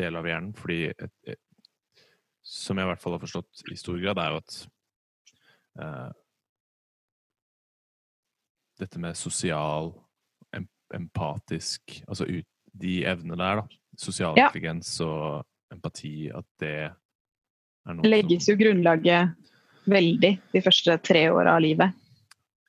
del 0.00 0.16
av 0.16 0.26
hjernen? 0.26 0.54
Fordi 0.56 0.88
et, 0.90 1.12
et, 1.28 1.38
som 2.42 2.78
jeg 2.78 2.88
i 2.88 2.90
hvert 2.90 3.02
fall 3.02 3.14
har 3.14 3.22
forstått 3.22 3.62
i 3.70 3.78
stor 3.78 4.00
grad, 4.00 4.18
er 4.18 4.32
jo 4.32 4.40
at 4.40 4.56
uh, 5.78 6.10
dette 8.80 9.02
med 9.02 9.18
sosial, 9.18 9.92
empatisk 10.96 12.00
Altså 12.08 12.26
ut, 12.28 12.46
de 12.80 13.00
evnene 13.08 13.38
der, 13.38 13.62
da. 13.62 13.80
Sosial 13.98 14.38
Ja. 14.38 14.48
intelligens 14.48 14.92
og 15.04 15.44
empati, 15.72 16.30
at 16.34 16.46
det 16.62 16.74
er 16.90 17.94
noe 17.96 18.06
legges 18.06 18.48
jo 18.48 18.56
grunnlaget 18.58 19.34
veldig 19.90 20.30
de 20.52 20.62
første 20.62 20.96
tre 21.02 21.26
åra 21.32 21.56
av 21.56 21.64
livet. 21.64 21.96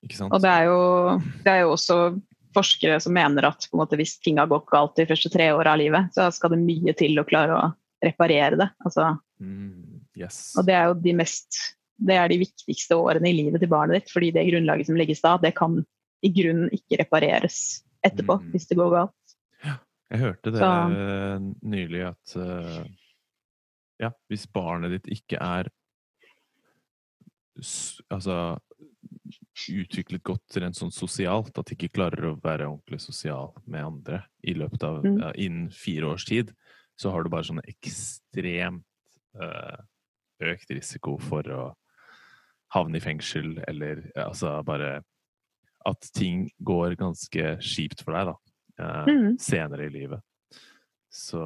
Ikke 0.02 0.18
sant? 0.18 0.34
Og 0.34 0.42
det 0.42 0.50
er, 0.50 0.70
jo, 0.70 1.20
det 1.46 1.52
er 1.54 1.60
jo 1.62 1.74
også 1.76 1.98
forskere 2.56 2.98
som 3.04 3.14
mener 3.16 3.46
at 3.48 3.68
måte, 3.78 3.98
hvis 4.00 4.18
ting 4.24 4.40
har 4.42 4.50
gått 4.52 4.70
galt 4.72 4.98
de 4.98 5.06
første 5.10 5.32
tre 5.32 5.52
åra 5.54 5.76
av 5.76 5.82
livet, 5.82 6.10
så 6.16 6.30
skal 6.34 6.56
det 6.56 6.64
mye 6.64 6.96
til 6.98 7.20
å 7.22 7.28
klare 7.28 7.58
å 7.58 7.70
reparere 8.04 8.58
det. 8.60 8.70
Altså, 8.86 9.12
mm, 9.44 10.02
yes. 10.18 10.42
og 10.58 10.66
det 10.68 10.76
er 10.78 10.90
jo 10.90 10.98
de 11.06 11.16
mest 11.22 11.62
det 12.02 12.18
er 12.18 12.32
de 12.32 12.40
viktigste 12.42 12.98
årene 12.98 13.30
i 13.30 13.36
livet 13.38 13.62
til 13.62 13.70
barnet 13.70 14.00
ditt, 14.00 14.12
fordi 14.14 14.32
det 14.34 14.48
grunnlaget 14.48 14.90
som 14.90 14.98
legges 14.98 15.22
da, 15.22 15.36
det 15.38 15.54
kan 15.58 15.84
i 16.26 16.32
grunnen 16.34 16.72
ikke 16.74 16.98
repareres 17.04 17.84
etterpå 18.06 18.40
Mm. 18.42 18.52
hvis 18.52 18.68
det 18.68 18.78
går 18.78 18.92
galt. 18.92 19.36
Jeg 20.12 20.20
hørte 20.20 20.52
det 20.52 20.60
Så- 20.60 20.92
eh, 20.92 21.40
nylig 21.64 22.02
at 22.10 22.36
eh, 22.36 22.86
ja, 24.00 24.10
hvis 24.30 24.46
barnet 24.52 24.92
ditt 24.92 25.08
ikke 25.08 25.38
er 25.40 25.70
altså 28.12 28.58
utviklet 29.70 30.24
godt 30.26 30.58
rent 30.58 30.76
sånn 30.80 30.92
sosialt, 30.94 31.58
at 31.60 31.66
de 31.70 31.76
ikke 31.76 31.94
klarer 31.94 32.32
å 32.32 32.42
være 32.42 32.66
ordentlig 32.68 33.02
sosial 33.04 33.54
med 33.68 33.84
andre 33.86 34.24
i 34.44 34.54
løpet 34.58 34.84
av 34.84 35.04
Mm. 35.04 35.20
ja, 35.22 35.32
innen 35.36 35.70
fire 35.70 36.04
års 36.14 36.26
tid, 36.26 36.54
så 36.98 37.12
har 37.12 37.24
du 37.24 37.30
bare 37.30 37.44
sånn 37.44 37.62
ekstremt 37.68 38.84
eh, 39.40 39.78
økt 40.42 40.70
risiko 40.72 41.18
for 41.22 41.44
å 41.44 41.74
havne 42.74 42.96
i 42.98 43.00
fengsel, 43.00 43.64
eller 43.68 44.12
altså 44.16 44.64
bare 44.66 45.04
at 45.86 46.10
ting 46.16 46.50
går 46.64 46.96
ganske 47.00 47.58
kjipt 47.62 48.04
for 48.04 48.14
deg, 48.18 48.32
da 48.32 48.36
eh, 48.84 49.12
mm. 49.12 49.38
senere 49.40 49.86
i 49.88 49.94
livet. 49.94 50.22
Så 51.12 51.42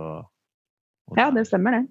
Ja, 1.17 1.29
det 1.31 1.45
stemmer 1.47 1.71
det. 1.79 1.83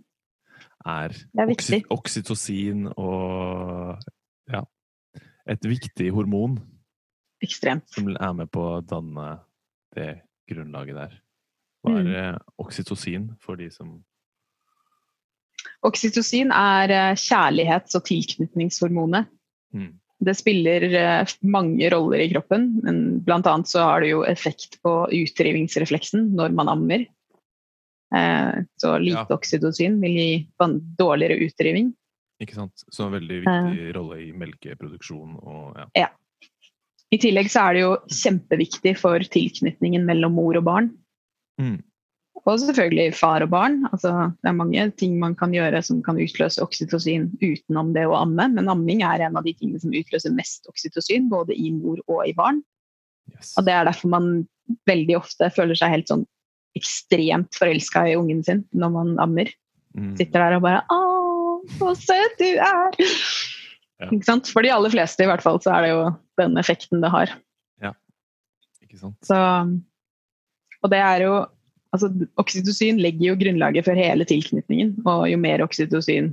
er, 0.87 1.09
Det 1.09 1.43
er 1.43 1.47
viktig. 1.51 1.83
oksytocin 1.91 2.89
og 2.97 3.99
ja, 4.51 4.63
et 5.47 5.63
viktig 5.65 6.11
hormon 6.13 6.59
Ekstremt. 7.43 7.89
som 7.95 8.09
er 8.09 8.33
med 8.33 8.51
på 8.51 8.61
å 8.79 8.81
danne 8.87 9.41
det 9.95 10.23
grunnlaget 10.51 10.95
der. 10.97 11.21
Hva 11.85 11.99
er 11.99 12.03
Mm. 12.05 12.15
eh, 12.15 12.39
oksytocin 12.59 13.37
for 13.41 13.57
de 13.57 13.71
som 13.71 14.03
Oksytocin 15.85 16.51
er 16.53 16.91
eh, 16.91 17.15
kjærlighets- 17.15 17.95
og 17.97 18.05
tilknytningshormonet. 18.05 19.27
mm, 19.75 19.93
Det 20.25 20.35
spiller 20.39 20.85
eh, 20.95 21.33
mange 21.43 21.91
roller 21.93 22.23
i 22.25 22.31
kroppen, 22.33 22.69
men 22.85 23.01
blant 23.27 23.47
annet 23.51 23.69
så 23.71 23.83
har 23.85 24.01
det 24.05 24.13
jo 24.15 24.23
effekt 24.29 24.79
på 24.85 24.95
utdrivingsrefleksen 25.13 26.31
når 26.39 26.55
man 26.57 26.71
ammer. 26.73 27.07
Eh, 28.15 28.63
Så 28.81 28.99
lite 28.99 29.27
Ja. 29.29 29.37
oksytocin 29.37 30.01
vil 30.01 30.17
gi 30.17 30.49
dårligere 30.99 31.39
utdriving. 31.45 31.93
Ikke 32.43 32.55
sant? 32.55 32.85
Så 32.91 33.07
en 33.07 33.13
veldig 33.13 33.47
Eh. 33.47 33.65
viktig 33.71 33.95
rolle 33.97 34.21
i 34.23 34.33
melkeproduksjon 34.33 35.39
og 35.43 35.77
ja. 35.95 36.09
I 37.13 37.19
tillegg 37.19 37.47
så 37.47 37.69
er 37.71 37.75
det 37.75 37.83
jo 37.85 37.97
kjempeviktig 38.11 38.97
for 38.99 39.19
tilknytningen 39.19 40.05
mellom 40.05 40.35
mor 40.35 40.57
og 40.57 40.65
barn. 40.65 40.91
Mm, 41.61 41.83
Og 42.45 42.59
selvfølgelig 42.61 43.15
far 43.17 43.41
og 43.41 43.49
barn. 43.55 43.79
Altså, 43.89 44.11
det 44.45 44.51
er 44.51 44.57
mange 44.59 44.83
ting 45.01 45.17
man 45.21 45.33
kan 45.39 45.55
gjøre 45.55 45.81
som 45.87 46.03
kan 46.05 46.19
utløse 46.21 46.61
oksytocin 46.61 47.31
utenom 47.41 47.95
det 47.97 48.05
å 48.05 48.19
amme, 48.19 48.51
men 48.53 48.69
amming 48.69 49.01
er 49.07 49.25
en 49.25 49.39
av 49.41 49.47
de 49.47 49.55
tingene 49.57 49.81
som 49.81 49.95
utløser 49.97 50.35
mest 50.37 50.69
oksytocin, 50.69 51.31
både 51.33 51.57
i 51.57 51.71
mor 51.73 52.03
og 52.05 52.27
i 52.29 52.35
barn. 52.37 52.61
yes. 53.33 53.55
Og 53.57 53.65
det 53.65 53.73
er 53.73 53.89
derfor 53.89 54.13
man 54.13 54.29
veldig 54.89 55.17
ofte 55.17 55.49
føler 55.57 55.79
seg 55.79 55.93
helt 55.93 56.13
sånn 56.13 56.27
ekstremt 56.77 57.55
forelska 57.57 58.05
i 58.11 58.17
ungen 58.19 58.43
sin 58.45 58.65
når 58.77 58.93
man 58.93 59.17
ammer. 59.23 59.49
Mm, 59.97 60.13
Sitter 60.19 60.43
der 60.43 60.57
og 60.59 60.65
bare 60.67 60.83
'Å, 60.91 61.01
så 61.79 61.95
søt 61.97 62.39
du 62.41 62.51
er!' 62.59 63.01
Ja. 64.03 64.11
Ikke 64.11 64.27
sant? 64.27 64.49
For 64.51 64.61
de 64.61 64.73
aller 64.75 64.91
fleste 64.91 65.23
i 65.23 65.29
hvert 65.31 65.41
fall 65.41 65.61
så 65.63 65.71
er 65.77 65.85
det 65.85 65.91
jo 65.93 66.01
den 66.37 66.59
effekten 66.59 67.01
det 67.01 67.11
har. 67.15 67.31
Ja, 67.81 67.93
Ikke 68.83 68.99
sant? 68.99 69.17
Så, 69.23 69.39
og 70.83 70.91
det 70.91 70.99
er 70.99 71.23
jo 71.23 71.47
altså 71.95 72.11
Oksytocin 72.43 72.99
legger 73.03 73.31
jo 73.31 73.41
grunnlaget 73.41 73.87
for 73.87 73.99
hele 73.99 74.27
tilknytningen, 74.29 74.97
og 75.07 75.29
jo 75.31 75.41
mer 75.41 75.63
oksytocin 75.65 76.33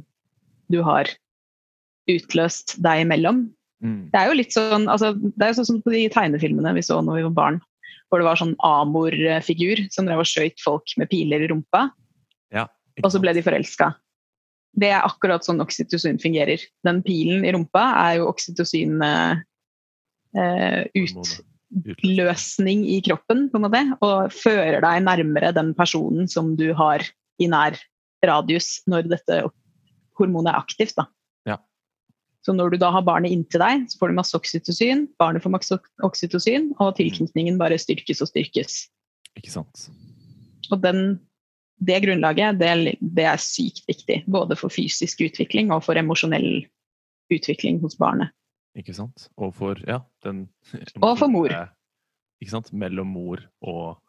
du 0.71 0.80
har 0.88 1.10
utløst 2.10 2.78
deg 2.82 3.04
imellom, 3.06 3.45
Mm, 3.82 4.12
Det 4.13 4.19
er 4.19 4.30
jo 4.30 4.38
litt 4.38 4.54
sånn 4.54 4.86
altså, 4.91 5.15
Det 5.17 5.41
er 5.41 5.52
jo 5.52 5.58
sånn 5.58 5.69
som 5.71 5.82
på 5.82 5.93
de 5.95 6.04
tegnefilmene 6.13 6.76
vi 6.78 6.84
så 6.86 7.00
når 7.02 7.17
vi 7.17 7.26
var 7.30 7.38
barn. 7.39 7.60
Hvor 8.12 8.21
det 8.21 8.28
var 8.28 8.39
sånn 8.39 8.54
amorfigur 8.67 9.86
som 9.93 10.08
drev 10.08 10.21
og 10.21 10.30
skøyt 10.30 10.62
folk 10.62 10.93
med 11.00 11.10
piler 11.10 11.45
i 11.45 11.47
rumpa, 11.47 11.86
ja, 12.52 12.65
og 13.00 13.13
så 13.13 13.21
ble 13.24 13.32
de 13.38 13.43
forelska. 13.45 13.93
det 14.76 14.89
er 14.91 15.04
akkurat 15.04 15.43
sånn 15.43 15.63
oksytocin 15.63 16.19
fungerer. 16.19 16.60
Den 16.84 17.02
pilen 17.04 17.45
i 17.47 17.52
rumpa 17.56 17.86
er 18.04 18.17
jo 18.19 18.28
oksytocin 18.28 19.02
eh, 19.04 19.41
eh, 20.36 20.84
utløsning 21.71 22.84
i 22.89 22.99
kroppen, 23.05 23.47
på 23.51 23.60
en 23.60 23.65
måte, 23.65 23.81
og 24.03 24.34
fører 24.36 24.81
deg 24.84 25.05
nærmere 25.05 25.53
den 25.55 25.73
personen 25.77 26.29
som 26.31 26.53
du 26.60 26.71
har 26.77 27.03
i 27.41 27.47
nær 27.51 27.77
radius 28.25 28.81
når 28.91 29.10
dette 29.12 29.41
hormonet 30.19 30.51
er 30.53 30.60
aktivt. 30.60 30.95
Da. 30.99 31.07
Ja. 31.49 31.57
Så 32.45 32.55
når 32.57 32.73
du 32.73 32.81
da 32.81 32.91
har 32.93 33.05
barnet 33.07 33.34
inntil 33.34 33.63
deg, 33.63 33.88
så 33.89 34.01
får 34.01 34.12
du 34.12 34.19
masse 34.19 34.38
oksytocin, 34.38 35.07
barnet 35.21 35.43
får 35.45 35.55
masse 35.55 35.79
oksytocin, 36.05 36.71
og 36.79 36.95
tilknytningen 36.99 37.60
bare 37.62 37.79
styrkes 37.81 38.23
og 38.23 38.31
styrkes. 38.34 38.86
Ikke 39.39 39.53
sant. 39.53 39.88
Og 40.71 40.81
den, 40.84 41.15
det 41.79 42.01
grunnlaget, 42.05 42.60
det, 42.60 42.97
det 42.99 43.25
er 43.27 43.41
sykt 43.41 43.88
viktig. 43.89 44.21
Både 44.31 44.60
for 44.60 44.73
fysisk 44.73 45.23
utvikling 45.23 45.71
og 45.73 45.86
for 45.88 45.99
emosjonell 45.99 46.65
utvikling 47.31 47.79
hos 47.81 47.97
barnet. 47.99 48.36
Ikke 48.75 48.93
sant. 48.95 49.27
Og 49.38 49.53
for 49.55 49.79
ja, 49.88 49.99
den 50.23 50.45
Og 51.01 51.17
for 51.19 51.27
mor. 51.31 51.51
Ikke 52.41 52.53
sant. 52.53 52.71
Mellom 52.73 53.12
mor 53.12 53.43
og, 53.62 54.01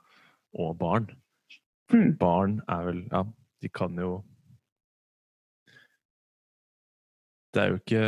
og 0.55 0.79
barn. 0.79 1.11
Mm. 1.93 2.17
Barn 2.19 2.61
er 2.69 2.85
vel 2.87 3.01
Ja, 3.11 3.25
de 3.63 3.69
kan 3.69 3.99
jo 3.99 4.23
Det 7.53 7.63
er 7.63 7.69
jo 7.69 7.81
ikke 7.83 8.05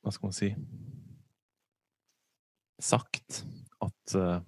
Hva 0.00 0.12
skal 0.14 0.26
man 0.30 0.36
si 0.36 0.48
Sagt 2.80 3.42
at 3.84 4.16
uh, 4.16 4.40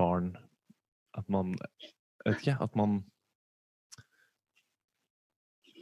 barn 0.00 0.32
At 1.18 1.28
man 1.28 1.52
Jeg 1.52 1.92
vet 2.24 2.40
ikke, 2.40 2.56
at 2.62 2.76
man 2.76 3.02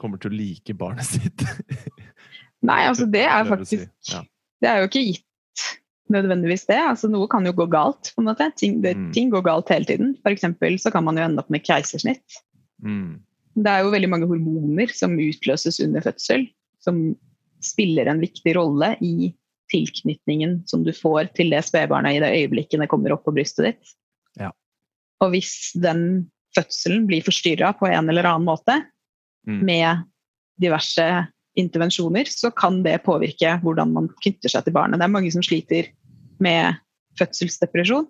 kommer 0.00 0.16
til 0.16 0.32
å 0.32 0.36
like 0.38 0.74
barnet 0.80 1.04
sitt. 1.04 1.42
Nei, 2.62 2.82
altså 2.90 3.06
det 3.10 3.22
er 3.24 3.44
faktisk. 3.48 3.88
Det 4.60 4.68
er 4.68 4.82
jo 4.82 4.88
ikke 4.90 5.04
gitt 5.06 5.62
nødvendigvis 6.12 6.66
det. 6.68 6.76
Altså 6.90 7.08
Noe 7.08 7.28
kan 7.30 7.46
jo 7.46 7.52
gå 7.56 7.66
galt. 7.72 8.10
på 8.14 8.20
en 8.20 8.28
måte. 8.28 8.50
Ting, 8.56 8.80
det, 8.82 8.96
Mm. 8.96 9.12
ting 9.14 9.30
går 9.32 9.42
galt 9.46 9.68
hele 9.72 9.84
tiden. 9.88 10.16
F.eks. 10.24 10.42
så 10.82 10.92
kan 10.92 11.04
man 11.04 11.16
jo 11.16 11.22
ende 11.24 11.38
opp 11.40 11.50
med 11.50 11.64
keisersnitt. 11.64 12.22
mm, 12.82 13.20
Det 13.56 13.66
er 13.66 13.82
jo 13.82 13.90
veldig 13.90 14.08
mange 14.08 14.26
hormoner 14.28 14.88
som 14.92 15.16
utløses 15.18 15.80
under 15.84 16.00
fødsel, 16.00 16.48
som 16.80 17.16
spiller 17.60 18.06
en 18.08 18.20
viktig 18.20 18.54
rolle 18.56 18.96
i 19.00 19.34
tilknytningen 19.70 20.66
som 20.68 20.82
du 20.84 20.92
får 20.92 21.32
til 21.34 21.50
det 21.50 21.62
spedbarnet 21.64 22.16
i 22.16 22.20
det 22.20 22.30
øyeblikket 22.50 22.80
det 22.80 22.88
kommer 22.88 23.12
opp 23.12 23.24
på 23.24 23.34
brystet 23.34 23.64
ditt. 23.70 23.92
Ja. 24.38 24.50
Og 25.20 25.30
hvis 25.32 25.72
den 25.80 26.30
fødselen 26.56 27.06
blir 27.06 27.22
forstyrra 27.22 27.72
på 27.78 27.86
en 27.90 28.08
eller 28.08 28.24
annen 28.24 28.46
måte 28.48 28.82
Mm. 29.46 29.62
med 29.64 30.04
diverse 30.60 31.28
intervensjoner, 31.58 32.24
så 32.30 32.48
kan 32.54 32.82
det 32.84 33.00
påvirke 33.06 33.56
hvordan 33.64 33.88
man 33.96 34.06
knytter 34.22 34.48
seg 34.52 34.60
til 34.66 34.74
barnet. 34.76 34.98
Det 35.00 35.06
er 35.08 35.16
mange 35.16 35.32
som 35.34 35.42
sliter 35.44 35.84
med 36.40 36.78
fødselsdepresjon. 37.18 38.06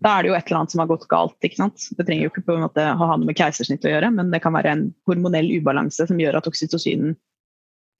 Da 0.00 0.08
er 0.16 0.20
det 0.24 0.30
jo 0.30 0.36
et 0.36 0.46
eller 0.48 0.58
annet 0.62 0.72
som 0.74 0.82
har 0.82 0.90
gått 0.90 1.08
galt. 1.12 1.36
ikke 1.44 1.60
sant? 1.60 1.78
Det 1.96 2.04
trenger 2.08 2.24
jo 2.24 2.30
ikke 2.32 2.46
på 2.46 2.54
en 2.56 2.64
måte 2.64 2.82
å 2.82 2.96
ha 2.98 3.16
noe 3.16 3.28
med 3.28 3.38
keisersnitt 3.38 3.84
å 3.84 3.92
gjøre, 3.92 4.08
men 4.16 4.26
det 4.32 4.40
kan 4.42 4.54
være 4.56 4.72
en 4.72 4.86
hormonell 5.08 5.48
ubalanse 5.60 6.02
som 6.08 6.20
gjør 6.20 6.38
at 6.40 6.48
oksytocinen 6.48 7.10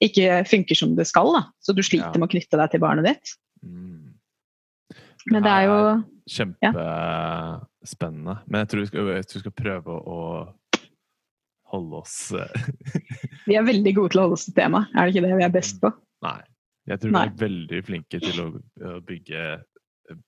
ikke 0.00 0.26
funker 0.48 0.76
som 0.78 0.94
det 0.96 1.06
skal. 1.10 1.28
da. 1.36 1.42
Så 1.60 1.70
du 1.76 1.82
sliter 1.84 2.14
Ja. 2.14 2.18
med 2.18 2.28
å 2.28 2.32
knytte 2.32 2.56
deg 2.56 2.70
til 2.70 2.80
barnet 2.80 3.04
ditt. 3.04 3.26
mm. 3.64 4.06
Men 5.30 5.42
det 5.44 5.52
er 5.52 5.64
jo 5.68 5.76
Kjempespennende. 6.30 8.34
Men 8.46 8.58
jeg 8.60 8.68
tror, 8.68 8.80
vi 8.80 8.86
skal, 8.86 9.06
jeg 9.16 9.26
tror 9.26 9.38
vi 9.38 9.40
skal 9.40 9.62
prøve 9.64 9.90
å 9.98 10.48
holde 11.70 12.00
oss 12.02 12.16
eh, 12.36 12.70
Vi 13.48 13.56
er 13.58 13.66
veldig 13.66 13.94
gode 13.96 14.12
til 14.12 14.20
å 14.22 14.26
holde 14.26 14.38
oss 14.38 14.46
til 14.48 14.56
tema, 14.58 14.84
er 14.94 15.06
det 15.06 15.14
ikke 15.14 15.26
det 15.26 15.40
vi 15.40 15.46
er 15.46 15.54
best 15.54 15.82
på? 15.82 15.92
Nei. 16.26 16.40
Jeg 16.90 17.02
tror 17.02 17.12
Nei. 17.14 17.22
vi 17.22 17.30
er 17.30 17.42
veldig 17.44 17.80
flinke 17.86 18.20
til 18.22 18.40
å, 18.42 18.46
å 18.90 18.96
bygge 19.06 19.44
eh, 19.54 20.18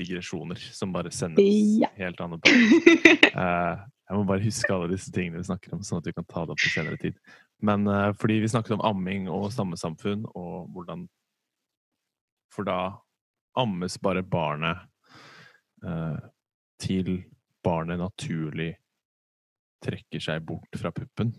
digresjoner 0.00 0.60
som 0.74 0.92
bare 0.94 1.12
sendes 1.14 1.80
Ja. 1.80 1.92
helt 2.00 2.20
annet. 2.24 2.50
Eh, 3.30 3.82
jeg 4.10 4.18
må 4.18 4.24
bare 4.26 4.42
huske 4.42 4.72
alle 4.74 4.88
disse 4.90 5.12
tingene 5.14 5.38
vi 5.38 5.46
snakker 5.46 5.76
om, 5.76 5.84
sånn 5.86 6.00
at 6.00 6.08
vi 6.08 6.12
kan 6.16 6.26
ta 6.26 6.42
det 6.42 6.56
opp 6.56 6.58
på 6.58 6.72
senere 6.72 6.98
tid. 6.98 7.14
Men 7.62 7.86
uh, 7.86 8.10
fordi 8.18 8.40
vi 8.42 8.48
snakket 8.50 8.74
om 8.74 8.82
amming 8.82 9.28
og 9.30 9.52
stammesamfunn, 9.54 10.24
og 10.34 10.66
hvordan 10.74 11.06
For 12.50 12.66
da 12.66 12.98
ammes 13.54 13.94
bare 14.02 14.24
barnet 14.26 14.82
uh, 15.86 16.18
til 16.82 17.20
barnet 17.62 18.00
naturlig 18.02 18.72
trekker 19.84 20.22
seg 20.22 20.44
bort 20.46 20.78
fra 20.80 20.92
puppen. 20.94 21.32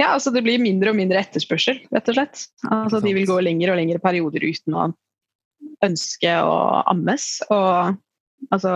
Ja, 0.00 0.14
altså 0.14 0.32
det 0.32 0.42
blir 0.46 0.60
mindre 0.62 0.92
og 0.92 0.96
mindre 0.96 1.20
etterspørsel, 1.20 1.82
rett 1.92 2.08
og 2.08 2.16
slett. 2.16 2.44
Altså 2.72 3.02
De 3.04 3.12
vil 3.16 3.28
gå 3.28 3.36
lengre 3.44 3.74
og 3.74 3.80
lengre 3.80 4.00
perioder 4.02 4.46
uten 4.46 4.76
å 4.76 4.86
ønske 5.84 6.32
å 6.44 6.54
ammes. 6.88 7.26
Og 7.52 7.96
altså 8.48 8.74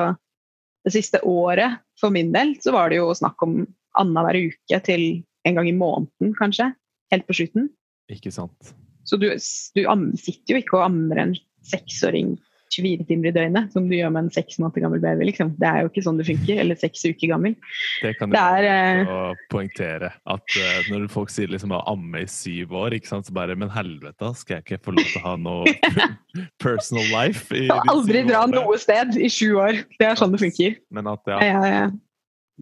det 0.85 0.93
siste 0.93 1.23
året 1.25 1.81
for 2.01 2.13
min 2.13 2.33
del 2.35 2.53
så 2.61 2.75
var 2.77 2.93
det 2.93 3.01
jo 3.01 3.09
snakk 3.17 3.41
om 3.47 3.63
annenhver 4.01 4.51
uke 4.51 4.81
til 4.85 5.07
en 5.49 5.59
gang 5.59 5.69
i 5.71 5.77
måneden, 5.77 6.35
kanskje. 6.37 6.71
Helt 7.13 7.27
på 7.29 7.37
slutten. 7.37 7.71
Ikke 8.13 8.33
sant? 8.35 8.75
Så 9.09 9.17
du, 9.21 9.29
du 9.33 9.83
sitter 10.21 10.55
jo 10.55 10.61
ikke 10.61 10.79
og 10.79 10.87
ammer 10.89 11.21
en 11.21 11.35
seksåring 11.65 12.35
24 12.73 13.07
timer 13.09 13.29
i 13.29 13.33
døgnet, 13.35 13.73
som 13.75 13.89
du 13.89 13.95
gjør 13.97 14.13
med 14.15 14.27
en 14.27 14.35
seks 14.35 14.59
måneder 14.61 14.85
gammel 14.85 15.03
baby. 15.03 15.29
liksom. 15.31 15.53
Det 15.61 15.69
er 15.69 15.83
jo 15.83 15.91
ikke 15.91 16.05
sånn 16.07 16.21
det 16.21 16.27
funker. 16.29 16.61
Eller 16.63 16.79
seks 16.81 17.05
uker 17.05 17.33
gammel. 17.35 17.57
Det 18.03 18.15
kan 18.19 18.33
Det 18.33 18.45
jeg 18.65 18.71
er, 18.71 19.03
å 19.11 19.19
poengtere. 19.53 20.11
At 20.31 20.57
uh, 20.59 20.89
når 20.93 21.09
folk 21.13 21.33
sier 21.35 21.53
liksom 21.53 21.75
å 21.77 21.83
amme 21.91 22.25
i 22.25 22.31
syv 22.31 22.75
år, 22.85 22.97
ikke 22.99 23.11
sant, 23.11 23.29
så 23.29 23.35
bare 23.37 23.57
Men 23.59 23.71
helvete, 23.73 24.33
skal 24.39 24.59
jeg 24.59 24.67
ikke 24.67 24.81
få 24.89 24.97
lov 24.97 25.11
til 25.11 25.21
å 25.21 25.27
ha 25.27 25.35
noe 25.41 25.75
personal 26.65 27.07
life? 27.13 27.51
I 27.55 27.69
Skal 27.69 27.85
kan 27.85 27.93
aldri 27.95 28.25
dra 28.29 28.47
noe 28.51 28.81
sted 28.81 29.19
i 29.21 29.31
sju 29.33 29.55
år. 29.63 29.85
Det 29.99 30.09
er 30.09 30.19
sånn 30.19 30.35
det 30.35 30.43
funker. 30.43 30.81
Men 30.95 31.13
at, 31.13 31.31
ja, 31.31 31.61
ja, 31.61 31.85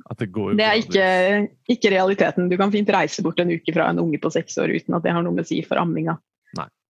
at 0.08 0.20
det 0.20 0.30
går 0.32 0.54
Det 0.56 0.66
er 0.66 0.80
ikke, 0.80 1.06
ikke 1.72 1.92
realiteten. 1.94 2.50
Du 2.52 2.58
kan 2.60 2.72
fint 2.74 2.90
reise 2.92 3.24
bort 3.24 3.40
en 3.42 3.52
uke 3.52 3.74
fra 3.74 3.90
en 3.92 4.00
unge 4.02 4.20
på 4.22 4.32
seks 4.32 4.58
år 4.60 4.74
uten 4.76 4.96
at 4.98 5.04
det 5.04 5.14
har 5.14 5.24
noe 5.24 5.36
med 5.36 5.46
å 5.46 5.50
si 5.52 5.62
for 5.66 5.80
amminga. 5.80 6.18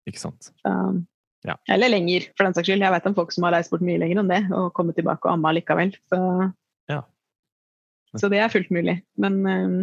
Ikke 0.10 0.22
sant. 0.22 0.50
Um, 0.66 1.04
Ja. 1.48 1.56
Eller 1.74 1.90
lenger, 1.90 2.28
for 2.38 2.46
den 2.46 2.54
saks 2.54 2.68
skyld. 2.70 2.84
Jeg 2.86 2.94
vet 2.94 3.08
om 3.10 3.16
folk 3.18 3.32
som 3.34 3.48
har 3.48 3.56
reist 3.56 3.72
bort 3.74 3.82
mye 3.86 3.98
lenger 3.98 4.20
enn 4.22 4.30
det 4.30 4.42
og 4.54 4.74
kommet 4.78 4.96
tilbake 5.00 5.26
og 5.26 5.34
amma 5.34 5.54
likevel. 5.58 5.96
Så, 6.12 6.20
Ja. 6.92 7.02
så 8.20 8.30
det 8.30 8.40
er 8.44 8.52
fullt 8.54 8.70
mulig. 8.70 9.00
Men 9.18 9.40
um, 9.48 9.78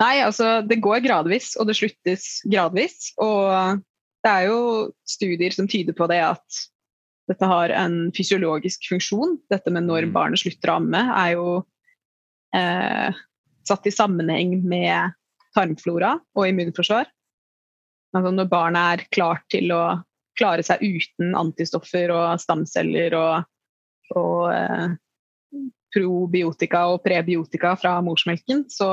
nei, 0.00 0.14
altså 0.24 0.62
det 0.66 0.80
går 0.80 1.02
gradvis, 1.04 1.56
og 1.60 1.68
det 1.68 1.76
sluttes 1.76 2.40
gradvis. 2.48 3.10
Og 3.20 3.82
det 4.24 4.30
er 4.32 4.46
jo 4.48 4.60
studier 5.04 5.52
som 5.52 5.68
tyder 5.68 5.92
på 5.98 6.08
det 6.08 6.22
at 6.24 6.62
dette 7.30 7.46
har 7.46 7.70
en 7.76 8.10
fysiologisk 8.16 8.88
funksjon. 8.90 9.36
Dette 9.52 9.70
med 9.70 9.84
når 9.86 10.08
Mm. 10.08 10.12
barnet 10.16 10.40
slutter 10.40 10.72
å 10.72 10.76
amme, 10.80 11.02
er 11.16 11.32
jo 11.36 11.66
eh, 12.54 13.12
satt 13.64 13.86
i 13.86 13.90
sammenheng 13.94 14.62
med 14.64 15.12
tarmflora 15.54 16.16
og 16.36 16.48
immunforsvar. 16.48 17.06
Altså 18.16 18.32
når 18.34 18.48
barnet 18.50 19.00
er 19.00 19.06
klart 19.14 19.44
til 19.52 19.70
å 19.72 20.02
klare 20.38 20.64
seg 20.64 20.80
uten 20.82 21.34
antistoffer 21.36 22.12
og 22.14 22.40
stamceller 22.40 23.14
og, 23.18 23.44
og 24.16 24.52
eh, 24.54 24.94
probiotika 25.92 26.86
og 26.92 27.02
prebiotika 27.04 27.74
fra 27.76 27.98
morsmelken, 28.04 28.64
så, 28.72 28.88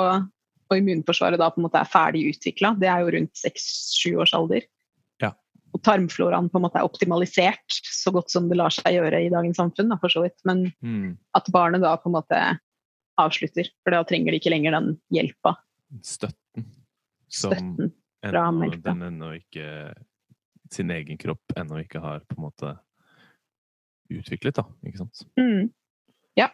og 0.70 0.76
immunforsvaret 0.76 1.40
da 1.40 1.48
på 1.54 1.62
en 1.62 1.68
måte 1.70 1.80
er 1.80 1.88
ferdig 1.90 2.26
utvikla, 2.34 2.74
det 2.80 2.90
er 2.92 3.06
jo 3.06 3.14
rundt 3.16 3.40
seks-sju 3.40 4.18
års 4.20 4.34
alder. 4.36 4.66
Ja. 5.24 5.32
Og 5.76 5.82
tarmfloraen 5.86 6.50
på 6.52 6.60
en 6.60 6.66
måte 6.68 6.82
er 6.82 6.88
optimalisert 6.90 7.80
så 7.88 8.12
godt 8.16 8.34
som 8.34 8.50
det 8.52 8.58
lar 8.60 8.74
seg 8.76 8.98
gjøre 8.98 9.24
i 9.26 9.32
dagens 9.32 9.60
samfunn, 9.62 9.94
da, 9.94 10.00
for 10.02 10.12
så 10.12 10.26
vidt. 10.26 10.36
Men 10.50 10.68
Mm. 10.84 11.18
at 11.36 11.48
barnet 11.56 11.82
da 11.86 11.96
på 11.98 12.10
en 12.12 12.18
måte 12.20 12.42
avslutter, 13.20 13.68
for 13.84 13.92
da 13.96 14.04
trenger 14.08 14.32
de 14.36 14.40
ikke 14.40 14.52
lenger 14.54 14.76
den 14.76 14.94
hjelpa, 15.16 15.56
Støtten 16.06 16.68
som 17.32 17.52
støtten. 17.56 17.94
fra 18.24 18.44
melka. 18.54 18.92
den 18.92 19.02
ennå 19.08 19.32
ikke 19.40 19.66
Sin 20.74 20.92
egen 20.94 21.18
kropp 21.18 21.58
ennå 21.58 21.82
ikke 21.84 22.02
har 22.04 22.22
på 22.28 22.38
en 22.38 22.46
måte 22.46 22.76
utviklet, 24.10 24.58
da. 24.58 24.66
Ikke 24.86 25.04
sant? 25.04 25.24
Mm. 25.40 25.70
Ja. 26.38 26.50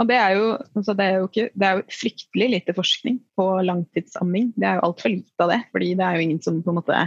Og 0.00 0.08
det 0.08 0.16
er 0.18 0.36
jo, 0.38 0.46
altså 0.74 0.94
det 0.98 1.06
er 1.06 1.18
jo 1.20 1.28
ikke, 1.28 1.48
det 1.54 1.68
er 1.68 1.78
jo 1.78 1.98
fryktelig 2.00 2.48
lite 2.56 2.74
forskning 2.76 3.20
på 3.38 3.46
langtidsamming. 3.64 4.52
Det 4.56 4.68
er 4.68 4.80
jo 4.80 4.88
altfor 4.88 5.14
lite 5.14 5.46
av 5.46 5.52
det, 5.52 5.60
fordi 5.74 5.92
det 6.00 6.06
er 6.06 6.16
jo 6.18 6.26
ingen 6.26 6.42
som 6.44 6.60
på 6.64 6.72
en 6.72 6.80
måte 6.80 7.04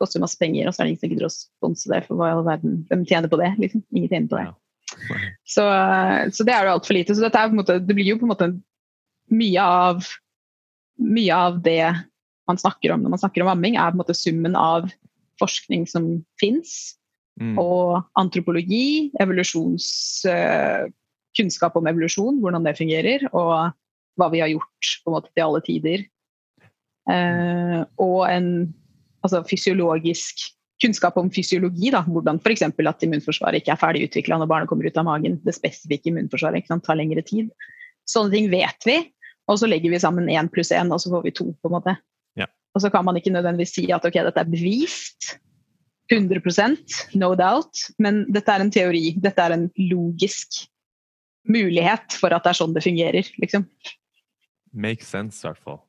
koster 0.00 0.22
masse 0.22 0.38
penger, 0.40 0.66
og 0.66 0.72
så 0.72 0.80
er 0.80 0.88
det 0.88 0.94
ingen 0.94 1.02
som 1.02 1.12
gidder 1.12 1.28
å 1.28 1.34
sponse 1.34 1.90
det, 1.92 2.00
for 2.06 2.16
hva 2.16 2.30
i 2.30 2.34
all 2.38 2.46
verden, 2.46 2.80
hvem 2.88 3.04
tjener 3.08 3.30
på 3.30 3.38
det? 3.40 3.50
liksom? 3.60 3.84
Ingen 3.92 4.08
tjener 4.08 4.30
på 4.30 4.38
det. 4.38 4.46
Ja. 4.48 4.56
Så, 5.46 5.64
så 6.34 6.46
det 6.46 6.54
er 6.54 6.66
jo 6.66 6.74
altfor 6.74 6.96
lite. 6.96 7.14
Så 7.14 7.22
dette 7.22 7.38
er 7.38 7.50
på 7.50 7.54
en 7.54 7.60
måte, 7.60 7.76
det 7.84 7.96
blir 7.96 8.08
jo 8.08 8.18
på 8.20 8.26
en 8.26 8.32
måte 8.32 8.48
mye 9.30 9.66
av, 9.66 10.08
mye 11.00 11.36
av 11.36 11.60
det 11.64 11.84
man 12.50 12.58
snakker 12.58 12.94
om 12.94 13.04
når 13.04 13.14
man 13.14 13.22
snakker 13.22 13.44
om 13.44 13.52
amming, 13.52 13.76
er 13.76 13.92
på 13.92 13.98
en 13.98 14.02
måte 14.02 14.16
summen 14.16 14.56
av 14.58 14.88
forskning 15.40 15.88
som 15.90 16.12
fins, 16.40 16.96
Mm. 17.40 17.54
og 17.56 18.02
antropologi, 18.20 19.08
kunnskap 21.38 21.76
om 21.78 21.86
evolusjon, 21.88 22.40
hvordan 22.42 22.66
det 22.66 22.76
fungerer, 22.76 23.22
og 23.32 23.72
hva 24.18 24.28
vi 24.28 24.42
har 24.42 24.50
gjort 24.50 24.90
på 25.00 25.08
en 25.08 25.14
måte 25.14 25.30
til 25.32 25.46
alle 25.46 25.62
tider 25.64 26.04
Eh, 27.08 27.80
og 28.00 28.24
en 28.28 28.48
altså 29.24 29.42
fysiologisk 29.48 30.44
kunnskap 30.80 31.16
om 31.20 31.30
fysiologi. 31.32 31.90
Da, 31.92 32.02
hvordan 32.06 32.40
f.eks. 32.40 32.64
at 32.68 33.06
immunforsvaret 33.06 33.60
ikke 33.60 33.74
er 33.74 33.80
ferdig 33.80 34.06
utvikla 34.08 34.40
når 34.40 34.50
barnet 34.50 34.70
kommer 34.70 34.88
ut 34.88 35.00
av 35.00 35.08
magen. 35.08 35.40
Det 35.44 35.56
spesifikke 35.56 36.12
immunforsvaret 36.12 36.68
sant, 36.68 36.84
tar 36.86 36.98
lengre 37.00 37.24
tid. 37.26 37.50
Sånne 38.08 38.32
ting 38.34 38.48
vet 38.52 38.88
vi, 38.88 39.00
og 39.50 39.60
så 39.60 39.68
legger 39.68 39.92
vi 39.92 40.00
sammen 40.02 40.30
én 40.32 40.48
pluss 40.52 40.72
én, 40.74 40.90
og 40.92 41.02
så 41.02 41.12
får 41.12 41.26
vi 41.26 41.34
to. 41.36 41.50
på 41.60 41.70
en 41.70 41.76
måte. 41.76 41.96
Og 42.74 42.82
så 42.84 42.90
kan 42.92 43.04
man 43.04 43.16
ikke 43.18 43.32
nødvendigvis 43.34 43.74
si 43.80 43.86
at 43.92 44.04
ok, 44.06 44.20
dette 44.28 44.40
er 44.44 44.50
bevist. 44.50 45.36
100% 46.10 47.16
no 47.18 47.34
doubt. 47.38 47.84
Men 48.02 48.24
dette 48.34 48.50
er 48.52 48.64
en 48.64 48.72
teori. 48.74 49.14
Dette 49.22 49.42
er 49.42 49.54
en 49.54 49.68
logisk 49.90 50.64
mulighet 51.50 52.16
for 52.20 52.34
at 52.34 52.44
det 52.44 52.52
er 52.52 52.58
sånn 52.60 52.74
det 52.76 52.82
fungerer. 52.84 53.30
liksom. 53.42 53.66
Make 54.72 55.06
sense, 55.06 55.42
i 55.42 55.48
hvert 55.48 55.62
fall. 55.66 55.80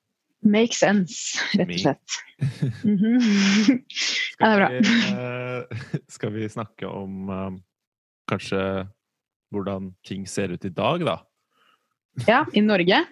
Make 0.41 0.73
sense, 0.73 1.37
rett 1.53 1.69
og 1.69 1.81
slett. 1.85 2.19
Mhm. 2.81 3.83
Ja, 4.41 4.47
det 4.47 4.53
er 4.55 4.57
bra. 4.57 4.69
vi, 4.73 4.93
eh, 5.13 5.99
skal 6.15 6.31
vi 6.33 6.47
snakke 6.49 6.89
om 6.89 7.29
eh, 7.29 7.59
kanskje 8.31 8.61
hvordan 9.53 9.91
ting 10.07 10.23
ser 10.25 10.49
ut 10.55 10.65
i 10.65 10.71
dag, 10.73 11.03
da? 11.05 11.19
Ja, 12.25 12.39
i 12.57 12.63
Norge. 12.65 13.03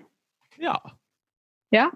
Ja. 0.58 0.78
Ja. 1.76 1.90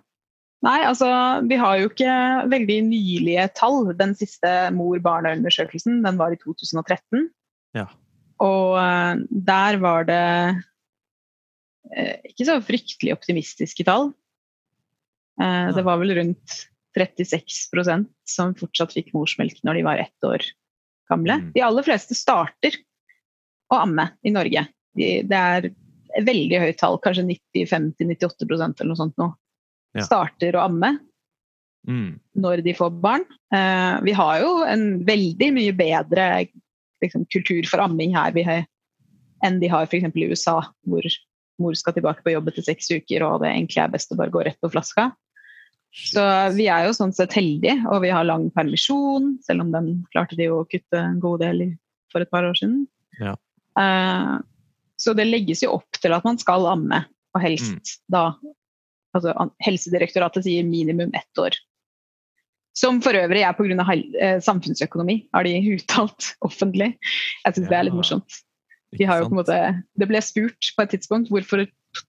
Nei, 0.64 0.80
altså 0.88 1.08
vi 1.50 1.58
har 1.60 1.80
jo 1.82 1.90
ikke 1.90 2.14
veldig 2.52 2.78
nylige 2.88 3.48
tall. 3.58 3.90
Den 4.00 4.14
siste 4.16 4.50
mor-barn-undersøkelsen 4.76 6.00
den 6.06 6.20
var 6.20 6.32
i 6.32 6.40
2013. 6.40 7.28
Ja. 7.76 7.90
Og 8.44 8.78
eh, 8.80 9.24
der 9.50 9.80
var 9.84 10.08
det 10.08 10.24
eh, 11.92 12.16
ikke 12.32 12.48
så 12.48 12.60
fryktelig 12.64 13.16
optimistiske 13.18 13.86
tall. 13.88 14.14
Eh, 15.42 15.70
det 15.76 15.84
var 15.84 16.00
vel 16.00 16.16
rundt 16.16 16.58
36% 16.96 18.08
som 18.30 18.56
fortsatt 18.56 18.96
fikk 18.96 19.12
morsmelk 19.18 19.60
når 19.66 19.80
de 19.80 19.86
var 19.90 20.00
ett 20.06 20.28
år 20.30 20.48
gamle. 21.12 21.42
Mm. 21.42 21.54
De 21.58 21.68
aller 21.68 21.88
fleste 21.92 22.16
starter 22.16 22.80
å 23.74 23.84
amme 23.84 24.14
i 24.24 24.32
Norge. 24.32 24.68
Det 24.96 25.40
er 25.40 25.74
veldig 26.24 26.60
høyt 26.62 26.78
tall, 26.80 27.00
kanskje 27.02 27.26
95-98% 27.26 28.80
eller 28.80 28.94
noe 28.94 29.00
sånt 29.00 29.18
nå. 29.20 29.34
Ja. 29.94 30.06
Starter 30.08 30.58
å 30.58 30.68
amme 30.70 30.98
Mm. 31.88 32.18
når 32.40 32.62
de 32.64 32.72
får 32.74 32.94
barn. 33.04 33.26
Eh, 33.54 34.02
vi 34.08 34.14
har 34.16 34.40
jo 34.40 34.64
en 34.64 35.04
veldig 35.04 35.50
mye 35.52 35.74
bedre 35.76 36.48
liksom, 37.04 37.26
kultur 37.28 37.68
for 37.68 37.84
amming 37.84 38.16
her 38.16 38.32
vi 38.32 38.46
har, 38.48 38.64
enn 39.44 39.60
de 39.60 39.68
har 39.68 39.84
f.eks. 39.84 40.06
i 40.16 40.30
USA, 40.32 40.62
hvor 40.88 41.04
mor 41.60 41.76
skal 41.76 41.94
tilbake 41.94 42.24
på 42.24 42.32
jobb 42.32 42.48
etter 42.48 42.64
seks 42.64 42.88
uker, 42.90 43.26
og 43.28 43.42
det 43.44 43.52
egentlig 43.52 43.84
er 43.84 43.92
best 43.92 44.14
å 44.16 44.16
bare 44.16 44.32
gå 44.32 44.46
rett 44.48 44.60
på 44.64 44.72
flaska. 44.72 45.10
Så 45.94 46.24
vi 46.56 46.70
er 46.72 46.88
jo 46.88 46.96
sånn 46.96 47.12
sett 47.14 47.36
heldige, 47.36 47.76
og 47.92 48.02
vi 48.02 48.10
har 48.16 48.24
lang 48.24 48.48
permisjon, 48.56 49.38
selv 49.44 49.62
om 49.68 49.76
den 49.76 49.92
klarte 50.16 50.40
de 50.40 50.48
å 50.50 50.64
kutte 50.66 50.98
en 50.98 51.20
god 51.20 51.44
del 51.44 51.66
for 52.16 52.24
et 52.24 52.32
par 52.32 52.48
år 52.48 52.56
siden. 52.58 52.88
Ja. 53.20 53.36
Uh, 53.78 54.40
så 54.98 55.14
det 55.14 55.28
legges 55.28 55.62
jo 55.68 55.76
opp 55.76 56.00
til 56.00 56.16
at 56.16 56.24
man 56.24 56.40
skal 56.40 56.66
amme, 56.66 57.04
og 57.36 57.42
helst 57.44 57.76
Mm. 57.76 58.00
da 58.10 58.24
altså, 59.18 59.34
Helsedirektoratet 59.64 60.46
sier 60.48 60.66
minimum 60.68 61.14
ett 61.16 61.42
år. 61.42 61.58
Som 62.74 63.00
for 63.06 63.14
øvrig 63.14 63.44
er 63.46 63.54
pga. 63.54 63.86
Eh, 64.18 64.40
samfunnsøkonomi, 64.42 65.20
har 65.34 65.46
de 65.46 65.54
uttalt 65.76 66.34
offentlig. 66.46 66.96
Jeg 67.46 67.58
syns 67.58 67.70
det 67.70 67.78
er 67.78 67.88
litt 67.90 67.98
morsomt. 67.98 68.42
De 68.94 69.08
måte, 69.34 69.56
det 69.98 70.10
ble 70.10 70.20
spurt 70.22 70.74
på 70.76 70.84
et 70.84 70.92
tidspunkt 70.94 71.32
hvorfor 71.34 71.64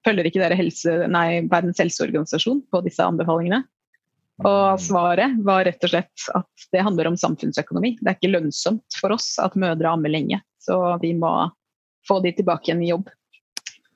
følger 0.05 0.29
ikke 0.29 0.41
dere 0.43 0.57
helse, 0.59 0.93
nei, 1.13 1.45
Verdens 1.49 1.81
helseorganisasjon 1.81 2.61
på 2.73 2.81
disse 2.85 3.05
anbefalingene. 3.05 3.63
Og 4.45 4.81
svaret 4.83 5.37
var 5.47 5.63
rett 5.69 5.85
og 5.87 5.93
slett 5.93 6.25
at 6.35 6.65
det 6.75 6.83
handler 6.83 7.09
om 7.09 7.19
samfunnsøkonomi. 7.21 7.95
Det 8.01 8.11
er 8.11 8.17
ikke 8.19 8.33
lønnsomt 8.33 8.97
for 8.99 9.15
oss 9.15 9.37
at 9.41 9.55
mødre 9.61 9.93
ammer 9.95 10.11
lenge, 10.11 10.41
så 10.61 10.99
vi 11.03 11.13
må 11.17 11.31
få 12.09 12.19
de 12.25 12.35
tilbake 12.35 12.69
igjen 12.69 12.83
i 12.83 12.91
jobb. 12.91 13.13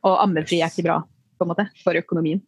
Og 0.07 0.21
ammefri 0.23 0.63
er 0.63 0.71
ikke 0.71 0.87
bra 0.87 1.01
på 1.03 1.45
en 1.45 1.53
måte, 1.53 1.67
for 1.83 1.99
økonomien. 1.99 2.41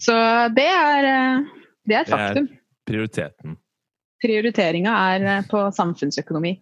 Så 0.00 0.14
det 0.56 0.66
er, 0.66 1.08
eh, 1.10 1.42
det 1.86 1.96
er 1.96 2.00
et 2.00 2.06
Det 2.06 2.14
er- 2.14 2.28
faktum. 2.28 2.48
Prioriteten. 2.90 3.56
Prioriteringa 4.22 4.92
er 5.14 5.26
eh, 5.38 5.42
på 5.48 5.64
samfunnsøkonomi. 5.72 6.54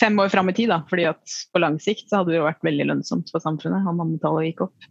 Fem 0.00 0.16
år 0.18 0.30
fram 0.32 0.48
i 0.48 0.52
tid, 0.56 0.68
da, 0.68 0.82
fordi 0.88 1.04
at 1.08 1.22
på 1.52 1.60
lang 1.60 1.78
sikt 1.78 2.08
så 2.08 2.20
hadde 2.20 2.32
det 2.32 2.38
jo 2.40 2.46
vært 2.48 2.62
veldig 2.64 2.86
lønnsomt 2.88 3.30
for 3.30 3.40
samfunnet 3.44 3.86
om 3.88 4.00
ammetallet 4.00 4.50
gikk 4.50 4.62
opp. 4.68 4.86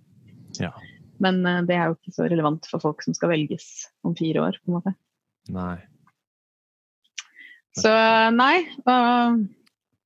Ja. 0.59 0.71
Men 1.19 1.45
eh, 1.45 1.61
det 1.69 1.75
er 1.77 1.89
jo 1.89 1.95
ikke 1.97 2.13
så 2.17 2.29
relevant 2.29 2.65
for 2.69 2.79
folk 2.83 3.01
som 3.05 3.13
skal 3.17 3.29
velges 3.33 3.87
om 4.03 4.15
fire 4.15 4.41
år. 4.41 4.57
på 4.61 4.69
en 4.71 4.77
måte. 4.79 4.95
Nei. 5.49 5.77
Så 7.77 7.89
nei. 8.35 8.65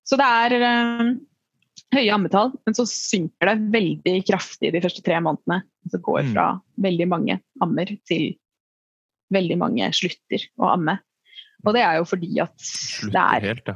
så 0.06 0.17
det 0.21 0.25
er 0.25 0.54
øh, 0.62 1.15
høye 1.95 2.13
ammetall, 2.13 2.51
men 2.65 2.75
så 2.77 2.86
synker 2.89 3.49
det 3.49 3.71
veldig 3.73 4.15
kraftig 4.27 4.71
de 4.75 4.81
første 4.84 5.03
tre 5.05 5.17
månedene. 5.23 5.62
Så 5.91 5.99
går 6.01 6.23
Mm. 6.23 6.34
fra 6.34 6.45
veldig 6.81 7.08
mange 7.08 7.39
ammer 7.62 7.86
til 8.08 8.36
veldig 9.34 9.58
mange 9.58 9.89
slutter 9.93 10.45
å 10.60 10.73
amme. 10.73 10.99
Og 11.65 11.73
det 11.73 11.81
er 11.81 11.97
jo 11.97 12.05
fordi 12.05 12.39
at 12.41 12.55
det 12.58 12.65
Slutter 12.65 13.36
er 13.36 13.41
helt, 13.41 13.67
ja. 13.67 13.75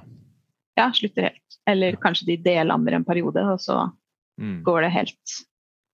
Ja, 0.77 0.91
slutter 0.91 1.21
helt. 1.29 1.57
Eller 1.67 1.97
kanskje 1.97 2.25
de 2.25 2.37
delammer 2.37 2.93
en 2.93 3.05
periode, 3.05 3.37
og 3.37 3.59
så 3.59 3.91
Mm. 4.39 4.63
går 4.63 4.81
det 4.83 4.91
helt 4.91 5.45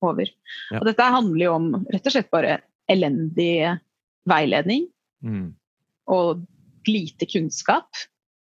over. 0.02 0.26
Ja. 0.72 0.80
Og 0.80 0.86
dette 0.86 1.02
handler 1.02 1.46
jo 1.46 1.54
om 1.56 1.86
rett 1.92 2.06
og 2.06 2.12
slett 2.12 2.30
bare 2.30 2.62
elendig 2.90 3.80
veiledning 4.28 4.88
Mm. 5.24 5.54
og 6.08 6.46
lite 6.88 7.26
kunnskap. 7.26 7.88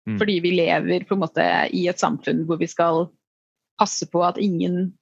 Mm. 0.09 0.19
Fordi 0.19 0.41
vi 0.43 0.51
lever 0.57 1.07
på 1.07 1.13
en 1.15 1.21
måte 1.21 1.45
i 1.73 1.87
et 1.89 1.97
samfunn 1.97 2.45
hvor 2.47 2.59
vi 2.59 2.67
skal 2.67 3.11
passe 3.81 4.07
på 4.11 4.23
at 4.27 4.41
ingen 4.41 4.93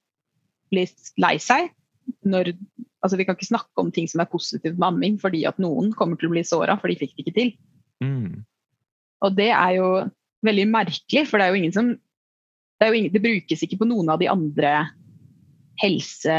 blir 0.73 0.89
lei 1.21 1.35
seg. 1.41 1.71
Når, 2.27 2.51
altså 3.03 3.19
vi 3.19 3.27
kan 3.27 3.37
ikke 3.37 3.51
snakke 3.51 3.79
om 3.79 3.91
ting 3.93 4.09
som 4.11 4.23
er 4.23 4.31
positivt 4.31 4.75
med 4.75 4.89
amming, 4.89 5.19
fordi 5.21 5.45
at 5.47 5.61
noen 5.61 5.93
kommer 5.95 6.19
til 6.19 6.29
å 6.29 6.33
bli 6.35 6.43
såra, 6.47 6.75
for 6.79 6.91
de 6.91 6.97
fikk 6.99 7.15
det 7.15 7.25
ikke 7.25 7.37
til. 7.37 7.53
Mm. 8.03 8.43
Og 9.23 9.37
det 9.37 9.51
er 9.55 9.77
jo 9.77 9.89
veldig 10.43 10.67
merkelig, 10.71 11.27
for 11.29 11.39
det 11.39 11.45
er 11.45 11.53
jo 11.53 11.61
ingen 11.61 11.75
som 11.75 11.93
Det, 12.81 12.87
ingen, 12.89 13.13
det 13.13 13.21
brukes 13.21 13.61
ikke 13.63 13.77
på 13.79 13.85
noen 13.87 14.09
av 14.11 14.17
de 14.19 14.27
andre 14.27 14.71
helse 15.79 16.33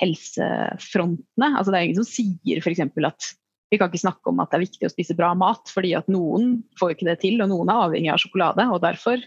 helsefrontene. 0.00 1.50
Altså 1.52 1.70
det 1.70 1.78
er 1.78 1.86
ingen 1.86 2.00
som 2.00 2.08
sier 2.08 2.58
f.eks. 2.58 2.82
at 2.82 3.28
vi 3.70 3.78
kan 3.78 3.90
ikke 3.90 4.02
snakke 4.04 4.30
om 4.30 4.40
at 4.42 4.50
det 4.50 4.58
er 4.58 4.64
viktig 4.64 4.88
å 4.88 4.92
spise 4.92 5.16
bra 5.18 5.32
mat, 5.38 5.70
fordi 5.70 5.92
at 5.98 6.08
noen 6.10 6.60
får 6.80 6.94
ikke 6.94 7.08
det 7.08 7.18
til, 7.22 7.40
og 7.42 7.50
noen 7.52 7.70
er 7.72 7.84
avhengig 7.88 8.12
av 8.12 8.20
sjokolade. 8.22 8.66
og 8.72 8.82
Derfor 8.84 9.22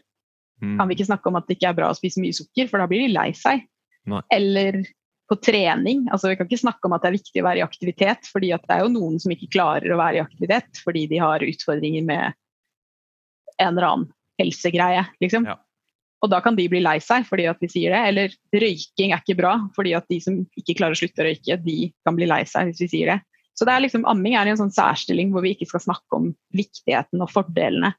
Mm. 0.59 0.77
kan 0.79 0.89
vi 0.89 0.97
ikke 0.97 1.07
snakke 1.07 1.29
om 1.29 1.37
at 1.39 1.45
det 1.47 1.55
ikke 1.55 1.69
er 1.71 1.75
bra 1.77 1.89
å 1.91 1.97
spise 1.97 2.19
mye 2.19 2.35
sukker, 2.35 2.67
for 2.67 2.81
da 2.81 2.87
blir 2.89 3.05
de 3.05 3.13
lei 3.13 3.29
seg. 3.37 3.61
Nei. 4.09 4.21
Eller 4.35 4.81
på 5.29 5.37
trening. 5.45 6.07
altså 6.11 6.31
Vi 6.31 6.37
kan 6.39 6.49
ikke 6.49 6.63
snakke 6.63 6.89
om 6.89 6.95
at 6.95 7.03
det 7.03 7.11
er 7.11 7.17
viktig 7.19 7.41
å 7.41 7.45
være 7.45 7.61
i 7.61 7.65
aktivitet, 7.65 8.29
fordi 8.33 8.51
det 8.51 8.75
er 8.75 8.83
jo 8.83 8.91
noen 8.91 9.19
som 9.21 9.33
ikke 9.33 9.51
klarer 9.53 9.93
å 9.93 9.99
være 9.99 10.19
i 10.19 10.23
aktivitet 10.23 10.81
fordi 10.83 11.05
de 11.11 11.21
har 11.21 11.45
utfordringer 11.45 12.05
med 12.07 12.33
en 13.59 13.73
eller 13.75 13.87
annen 13.87 14.07
helsegreie. 14.41 15.05
liksom. 15.21 15.45
Ja. 15.45 15.59
Og 16.19 16.31
da 16.33 16.41
kan 16.43 16.57
de 16.57 16.65
bli 16.67 16.81
lei 16.83 16.97
seg 17.03 17.27
fordi 17.29 17.45
at 17.47 17.61
vi 17.63 17.69
sier 17.71 17.93
det. 17.95 18.01
Eller 18.09 18.35
røyking 18.51 19.13
er 19.13 19.21
ikke 19.21 19.37
bra, 19.39 19.53
fordi 19.77 19.93
at 19.95 20.09
de 20.11 20.19
som 20.23 20.41
ikke 20.59 20.79
klarer 20.81 20.97
å 20.97 20.99
slutte 20.99 21.23
å 21.23 21.29
røyke, 21.29 21.59
de 21.63 21.77
kan 22.07 22.17
bli 22.17 22.27
lei 22.27 22.41
seg 22.49 22.71
hvis 22.71 22.83
vi 22.87 22.91
sier 22.97 23.13
det. 23.13 23.19
Så 23.55 23.67
det 23.67 23.75
er 23.75 23.83
liksom, 23.83 24.05
amming 24.07 24.37
er 24.39 24.47
i 24.47 24.53
en 24.53 24.59
sånn 24.59 24.73
særstilling 24.73 25.33
hvor 25.33 25.43
vi 25.43 25.53
ikke 25.53 25.67
skal 25.67 25.83
snakke 25.83 26.15
om 26.15 26.29
viktigheten 26.55 27.21
og 27.21 27.31
fordelene 27.31 27.91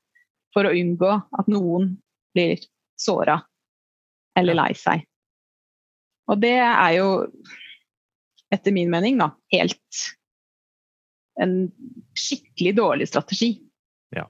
for 0.54 0.66
å 0.66 0.72
unngå 0.74 1.10
at 1.38 1.50
noen 1.52 1.92
blir 2.34 2.60
såra 3.00 3.40
eller 4.38 4.56
lei 4.56 4.70
seg. 4.78 5.04
Og 6.30 6.38
det 6.42 6.56
er 6.62 6.92
jo, 6.94 7.08
etter 8.54 8.74
min 8.74 8.90
mening, 8.92 9.18
da, 9.18 9.32
helt 9.54 10.04
en 11.40 11.54
skikkelig 12.18 12.74
dårlig 12.78 13.08
strategi. 13.10 13.54
Ja. 14.14 14.28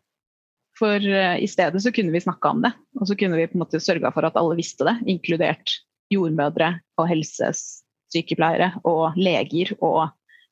For 0.79 0.97
uh, 0.97 1.37
i 1.37 1.49
stedet 1.51 1.83
så 1.85 1.93
kunne 1.93 2.15
vi 2.15 2.23
snakka 2.25 2.55
om 2.55 2.65
det, 2.65 2.73
og 3.01 3.11
så 3.11 3.17
kunne 3.19 3.37
vi 3.41 3.49
på 3.51 3.59
en 3.59 3.65
måte 3.65 3.83
sørga 3.83 4.13
for 4.15 4.29
at 4.29 4.39
alle 4.41 4.57
visste 4.61 4.87
det, 4.89 4.97
inkludert 5.11 5.77
jordmødre 6.11 6.73
og 6.99 7.11
helsesykepleiere 7.11 8.73
og 8.89 9.19
leger 9.21 9.77
og 9.79 10.09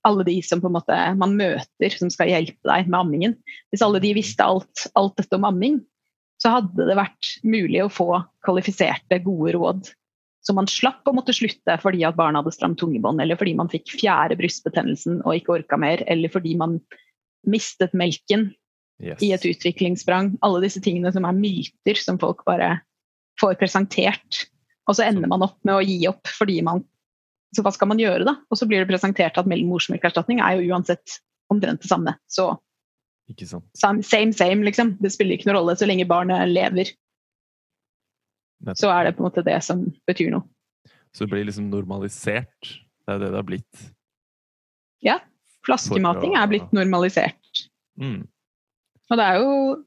alle 0.07 0.25
de 0.29 0.37
som 0.47 0.61
på 0.63 0.69
en 0.71 0.77
måte 0.77 0.97
man 1.19 1.35
møter 1.37 1.95
som 1.99 2.11
skal 2.13 2.31
hjelpe 2.31 2.69
deg 2.69 2.87
med 2.87 2.99
ammingen. 3.01 3.35
Hvis 3.73 3.83
alle 3.85 4.01
de 4.03 4.13
visste 4.17 4.45
alt, 4.45 4.87
alt 4.99 5.17
dette 5.19 5.37
om 5.37 5.47
amming, 5.49 5.81
så 6.39 6.53
hadde 6.55 6.87
det 6.87 6.97
vært 6.99 7.33
mulig 7.47 7.81
å 7.83 7.91
få 7.93 8.11
kvalifiserte, 8.47 9.19
gode 9.25 9.57
råd. 9.57 9.91
Så 10.47 10.55
man 10.57 10.71
slapp 10.71 11.09
å 11.09 11.15
måtte 11.17 11.35
slutte 11.37 11.75
fordi 11.83 12.05
at 12.07 12.17
barna 12.19 12.41
hadde 12.41 12.55
stramt 12.55 12.79
tungebånd, 12.81 13.21
eller 13.21 13.39
fordi 13.39 13.57
man 13.59 13.71
fikk 13.73 13.91
fjerde 13.99 14.39
brystbetennelsen 14.39 15.21
og 15.25 15.35
ikke 15.35 15.59
orka 15.59 15.81
mer, 15.81 16.05
eller 16.07 16.31
fordi 16.33 16.55
man 16.61 16.79
mistet 17.49 17.95
melken 17.97 18.49
Yes. 18.99 19.21
i 19.23 19.31
et 19.31 19.45
utviklingssprang. 19.47 20.33
Alle 20.43 20.63
disse 20.65 20.81
tingene 20.83 21.13
som 21.15 21.27
er 21.29 21.37
myter 21.37 21.99
som 22.01 22.19
folk 22.19 22.43
bare 22.49 22.81
får 23.39 23.59
presentert. 23.61 24.47
Og 24.91 24.97
så 24.99 25.07
ender 25.07 25.31
man 25.31 25.45
opp 25.47 25.59
med 25.63 25.77
å 25.77 25.85
gi 25.85 26.01
opp 26.11 26.27
fordi 26.39 26.61
man 26.67 26.85
Så 27.57 27.63
hva 27.65 27.71
skal 27.73 27.89
man 27.89 27.97
gjøre, 27.97 28.27
da? 28.29 28.35
Og 28.53 28.59
så 28.61 28.67
blir 28.69 28.83
det 28.83 28.91
presentert 28.91 29.39
at 29.41 29.47
morsmelkerstatning 29.49 30.43
er 30.45 30.59
jo 30.59 30.75
uansett 30.75 31.15
omtrent 31.49 31.81
det 31.81 31.89
samme. 31.89 32.13
Så 32.29 32.51
Ikke 33.29 33.47
sant. 33.49 33.65
same, 33.77 34.03
same, 34.03 34.33
same, 34.33 34.65
liksom. 34.65 34.95
Det 35.03 35.13
spiller 35.13 35.37
ikke 35.37 35.51
noen 35.51 35.59
rolle 35.61 35.77
så 35.77 35.87
lenge 35.89 36.07
barnet 36.09 36.49
lever. 36.49 36.95
Nettopp. 38.65 38.81
Så 38.81 38.91
er 38.91 39.05
det 39.07 39.17
på 39.17 39.23
en 39.23 39.29
måte 39.29 39.45
det 39.47 39.59
som 39.63 39.85
betyr 40.09 40.33
noe. 40.35 40.47
Så 41.15 41.25
det 41.27 41.33
blir 41.33 41.45
liksom 41.47 41.69
normalisert. 41.71 42.73
Det 43.07 43.15
er 43.15 43.21
det 43.23 43.31
det 43.33 43.39
har 43.41 43.47
blitt. 43.49 43.85
Ja. 45.05 45.19
Flaskemating 45.67 46.33
å- 46.35 46.43
er 46.43 46.49
blitt 46.51 46.73
normalisert. 46.73 47.63
Mm. 48.01 48.27
Og 49.11 49.17
det 49.17 49.25
er 49.27 49.39
jo 49.43 49.85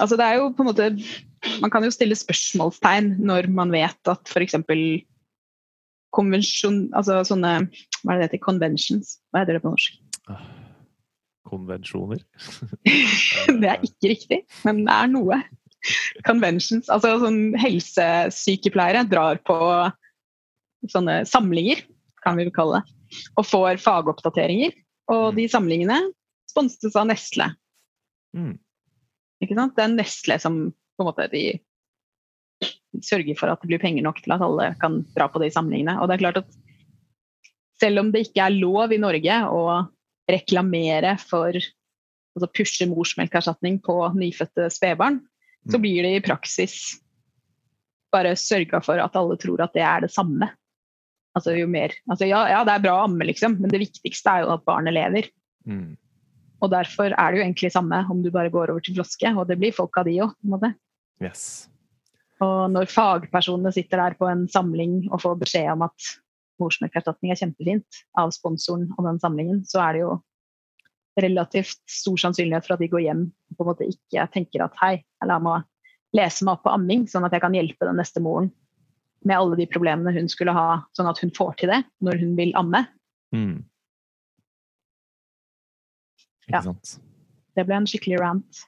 Altså 0.00 0.16
det 0.18 0.24
er 0.26 0.34
jo 0.40 0.48
på 0.50 0.64
en 0.64 0.66
måte 0.66 0.86
Man 1.60 1.70
kan 1.70 1.84
jo 1.84 1.90
stille 1.94 2.16
spørsmålstegn 2.18 3.12
når 3.22 3.46
man 3.52 3.70
vet 3.70 4.08
at 4.10 4.26
f.eks. 4.26 4.56
konvensjon... 6.14 6.88
Altså 6.96 7.20
sånne 7.28 7.52
Hva 8.02 8.14
er 8.14 8.18
det 8.18 8.18
det 8.18 8.28
heter? 8.32 8.42
Conventions. 8.42 9.18
Hva 9.30 9.42
heter 9.44 9.58
det 9.58 9.62
på 9.62 9.70
norsk? 9.74 10.00
Konvensjoner. 11.48 12.22
Det 13.60 13.68
er 13.70 13.84
ikke 13.84 14.10
riktig, 14.14 14.40
men 14.64 14.84
det 14.86 14.94
er 14.94 15.10
noe. 15.12 15.40
Conventions. 16.24 16.88
Altså 16.88 17.18
sånn 17.20 17.52
helsesykepleiere 17.60 19.04
drar 19.10 19.40
på 19.44 19.58
sånne 20.88 21.22
samlinger, 21.28 21.82
kan 22.24 22.38
vi 22.38 22.46
jo 22.48 22.54
kalle 22.56 22.80
det, 22.80 22.94
og 23.36 23.46
får 23.48 23.82
fagoppdateringer. 23.84 24.72
Og 25.12 25.36
de 25.36 25.44
samlingene 25.52 25.98
sponses 26.48 26.96
av 26.96 27.10
Nestle. 27.10 27.50
Mm. 28.36 28.56
Ikke 29.44 29.56
sant? 29.58 29.76
Det 29.76 29.84
er 29.84 29.92
Nestle 29.92 30.40
som 30.40 30.58
på 30.72 31.04
en 31.04 31.10
måte 31.10 31.28
de 31.32 31.44
sørger 33.04 33.36
for 33.36 33.50
at 33.50 33.60
det 33.60 33.68
blir 33.72 33.82
penger 33.82 34.04
nok 34.06 34.20
til 34.22 34.32
at 34.32 34.44
alle 34.44 34.70
kan 34.80 35.02
dra 35.16 35.26
på 35.28 35.42
de 35.42 35.50
samlingene. 35.52 35.98
Og 36.00 36.08
det 36.08 36.16
er 36.16 36.24
klart 36.24 36.40
at 36.44 36.60
selv 37.80 38.04
om 38.04 38.12
det 38.14 38.28
ikke 38.28 38.46
er 38.46 38.56
lov 38.56 38.94
i 38.94 39.00
Norge 39.02 39.40
å 39.50 39.64
reklamere 40.30 41.16
for 41.20 41.54
altså 41.54 42.50
pushe 42.50 42.86
morsmelkerstatning 42.90 43.78
på 43.84 43.96
nyfødte 44.16 44.70
spedbarn, 44.72 45.20
så 45.70 45.78
Mm. 45.78 45.82
blir 45.82 46.02
det 46.02 46.16
i 46.16 46.24
praksis 46.24 47.00
bare 48.12 48.34
sørga 48.36 48.82
for 48.84 48.98
at 48.98 49.16
alle 49.16 49.36
tror 49.36 49.62
at 49.62 49.72
det 49.74 49.82
er 49.82 50.00
det 50.00 50.10
samme. 50.10 50.50
Altså 51.34 51.56
jo 51.58 51.66
mer 51.66 51.90
altså 52.10 52.28
ja, 52.28 52.46
ja, 52.48 52.64
det 52.64 52.74
er 52.74 52.82
bra 52.84 53.00
å 53.00 53.04
amme, 53.08 53.24
liksom, 53.26 53.58
men 53.60 53.70
det 53.70 53.80
viktigste 53.80 54.30
er 54.30 54.44
jo 54.44 54.52
at 54.54 54.64
barnet 54.64 54.94
lever. 54.94 55.30
Mm. 55.66 55.96
Og 56.62 56.70
derfor 56.70 57.12
er 57.12 57.30
det 57.32 57.38
jo 57.38 57.44
egentlig 57.44 57.72
samme 57.72 58.04
om 58.10 58.22
du 58.22 58.30
bare 58.30 58.50
går 58.50 58.70
over 58.70 58.80
til 58.80 58.94
flaske, 58.94 59.34
og 59.36 59.48
det 59.48 59.58
blir 59.58 59.74
folk 59.74 59.96
av 59.98 60.06
de 60.06 60.20
òg. 60.22 60.74
Yes. 61.22 61.68
Og 62.40 62.70
når 62.70 62.90
fagpersonene 62.90 63.72
sitter 63.74 64.00
der 64.00 64.14
på 64.18 64.28
en 64.30 64.46
samling 64.48 65.08
og 65.10 65.20
får 65.22 65.40
beskjed 65.42 65.72
om 65.72 65.82
at 65.86 66.14
morsmelkerstatning 66.62 67.32
er 67.34 67.40
kjempefint 67.40 68.00
av 68.20 68.32
sponsoren 68.34 68.88
og 68.98 69.06
den 69.08 69.20
samlingen, 69.22 69.62
så 69.68 69.82
er 69.84 69.96
det 69.96 70.02
jo 70.04 70.14
relativt 71.20 71.78
stor 71.90 72.18
sannsynlighet 72.18 72.66
for 72.66 72.74
at 72.74 72.82
de 72.82 72.88
går 72.90 73.04
hjem 73.06 73.24
og 73.30 73.56
på 73.58 73.64
en 73.64 73.70
måte 73.70 73.86
ikke 73.86 74.24
tenker 74.34 74.64
at 74.64 74.74
hei, 74.80 74.96
la 75.26 75.38
meg 75.42 75.62
lese 76.14 76.46
meg 76.46 76.56
opp 76.56 76.64
på 76.66 76.72
amming, 76.74 77.06
sånn 77.10 77.26
at 77.26 77.34
jeg 77.34 77.42
kan 77.42 77.54
hjelpe 77.54 77.86
den 77.88 77.98
neste 77.98 78.22
moren 78.22 78.50
med 79.24 79.38
alle 79.38 79.56
de 79.58 79.66
problemene 79.70 80.12
hun 80.14 80.28
skulle 80.30 80.52
ha, 80.54 80.82
sånn 80.94 81.08
at 81.10 81.18
hun 81.22 81.32
får 81.34 81.54
til 81.62 81.72
det 81.72 81.80
når 82.04 82.18
hun 82.20 82.34
vil 82.38 82.52
amme. 82.60 82.84
Mm. 83.34 83.62
Ikke 86.44 86.58
Ja. 86.58 86.60
sant. 86.66 86.98
Det 87.56 87.64
ble 87.66 87.78
en 87.78 87.86
skikkelig 87.88 88.18
rant. 88.20 88.60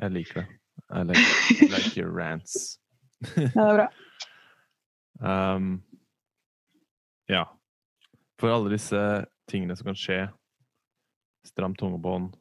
Jeg 0.00 0.12
liker 0.12 0.40
det. 0.42 0.46
I 0.92 1.02
like, 1.08 1.68
like 1.72 1.96
your 1.96 2.12
rants. 2.12 2.78
Ja, 3.36 3.48
det 3.48 3.68
er 3.68 3.76
bra. 3.82 3.88
Um, 5.22 5.84
ja. 7.32 7.46
For 8.40 8.52
alle 8.52 8.72
disse 8.74 9.00
tingene 9.50 9.76
som 9.78 9.90
kan 9.90 9.98
skje, 9.98 10.20
stram 11.46 11.74
tungebånd, 11.78 12.36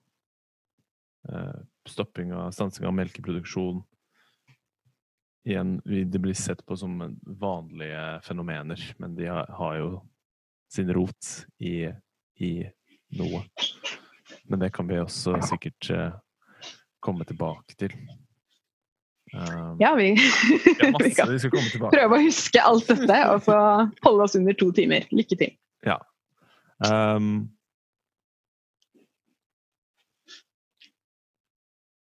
eh, 1.30 1.62
stopping 1.90 2.34
av 2.38 2.52
stansing 2.54 2.86
av 2.90 2.94
melkeproduksjon 2.94 3.82
Igjen, 5.44 5.82
det 5.86 6.20
blir 6.20 6.34
sett 6.34 6.66
på 6.66 6.78
som 6.78 7.20
vanlige 7.26 8.22
fenomener, 8.24 8.96
men 8.98 9.16
de 9.16 9.26
har, 9.26 9.76
jo 9.76 10.04
sin 10.74 10.94
rot 10.94 11.30
i, 11.58 11.90
i 12.38 12.52
noe. 13.18 13.42
Men 14.44 14.62
det 14.62 14.70
kan 14.70 14.88
vi 14.88 15.00
også 15.02 15.40
sikkert 15.42 15.90
eh, 15.90 16.14
komme 17.00 17.26
tilbake 17.26 17.74
til. 17.74 17.96
Um, 19.34 19.78
Ja, 19.80 19.94
vi, 19.96 20.10
er 20.12 20.18
vi 20.18 20.92
masse 20.98 21.16
kan 21.16 21.64
vi 21.64 21.80
prøve 21.80 22.18
å 22.18 22.24
huske 22.26 22.62
alt 22.62 22.90
dette 22.92 23.20
og 23.32 23.44
så 23.46 23.58
holde 24.04 24.26
oss 24.28 24.36
under 24.36 24.58
to 24.60 24.72
timer. 24.76 25.08
Lykke 25.16 25.38
til. 25.40 25.58
Um, 26.82 27.52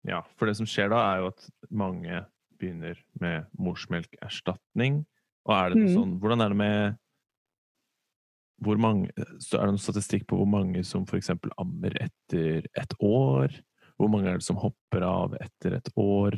ja, 0.04 0.20
for 0.36 0.46
det 0.50 0.56
som 0.58 0.68
skjer 0.68 0.90
da, 0.92 1.00
er 1.14 1.22
jo 1.22 1.30
at 1.32 1.46
mange 1.72 2.18
begynner 2.60 2.98
med 3.20 3.46
morsmelkerstatning. 3.58 5.02
Og 5.46 5.54
er 5.56 5.70
det 5.72 5.80
noe 5.80 5.88
Mm. 5.88 5.96
sånn 5.96 6.14
Hvordan 6.20 6.42
er 6.44 6.48
det 6.52 6.56
med 6.60 6.98
hvor 8.62 8.76
mange, 8.80 9.10
så 9.38 9.58
Er 9.58 9.66
det 9.66 9.74
noen 9.74 9.84
statistikk 9.84 10.26
på 10.26 10.36
hvor 10.36 10.48
mange 10.48 10.82
som 10.84 11.04
f.eks. 11.04 11.30
ammer 11.58 11.92
etter 12.00 12.64
et 12.74 12.94
år? 13.00 13.52
Hvor 13.98 14.08
mange 14.08 14.28
er 14.28 14.38
det 14.38 14.44
som 14.44 14.56
hopper 14.56 15.02
av 15.02 15.34
etter 15.40 15.76
et 15.76 15.88
år? 15.96 16.36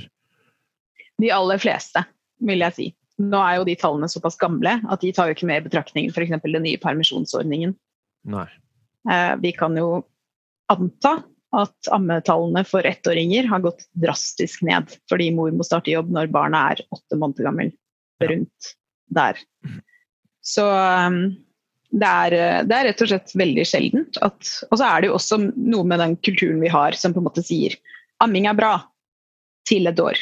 De 1.23 1.31
aller 1.35 1.61
fleste, 1.63 2.05
vil 2.47 2.63
jeg 2.63 2.77
si. 2.77 2.89
Nå 3.19 3.39
er 3.43 3.59
jo 3.59 3.67
de 3.67 3.75
tallene 3.79 4.09
såpass 4.11 4.39
gamle 4.39 4.77
at 4.79 5.03
de 5.03 5.11
tar 5.15 5.31
jo 5.31 5.35
ikke 5.35 5.49
med 5.51 5.63
i 5.63 5.67
betraktning 5.67 6.13
f.eks. 6.13 6.37
den 6.45 6.63
nye 6.63 6.79
permisjonsordningen. 6.83 7.75
Nei. 8.31 8.47
Eh, 9.11 9.35
vi 9.43 9.53
kan 9.57 9.75
jo 9.79 10.05
anta 10.71 11.19
at 11.57 11.91
ammetallene 11.95 12.63
for 12.69 12.87
ettåringer 12.87 13.49
har 13.49 13.65
gått 13.65 13.87
drastisk 13.97 14.63
ned 14.69 14.93
fordi 15.09 15.31
mor 15.35 15.51
må 15.57 15.65
starte 15.65 15.91
jobb 15.91 16.11
når 16.13 16.31
barnet 16.35 16.75
er 16.75 16.95
åtte 16.95 17.19
måneder 17.19 17.49
gammel. 17.49 17.73
Rundt 18.19 18.73
der. 19.15 19.39
Så 20.45 20.65
um, 20.67 21.21
det 21.95 22.09
er, 22.09 22.35
det 22.69 22.75
er 22.75 22.89
rett 22.91 23.03
og 23.05 23.11
slett 23.11 23.35
veldig 23.39 23.65
sjeldent 23.65 24.19
at 24.27 24.51
Og 24.69 24.75
så 24.77 24.85
er 24.85 25.01
det 25.01 25.09
jo 25.09 25.15
også 25.17 25.39
noe 25.41 25.87
med 25.89 26.03
den 26.03 26.17
kulturen 26.21 26.59
vi 26.61 26.73
har 26.73 26.99
som 26.99 27.15
på 27.15 27.23
en 27.23 27.29
måte 27.31 27.45
sier 27.47 27.79
amming 28.25 28.49
er 28.51 28.59
bra 28.59 28.73
til 29.69 29.87
et 29.89 30.01
år. 30.03 30.19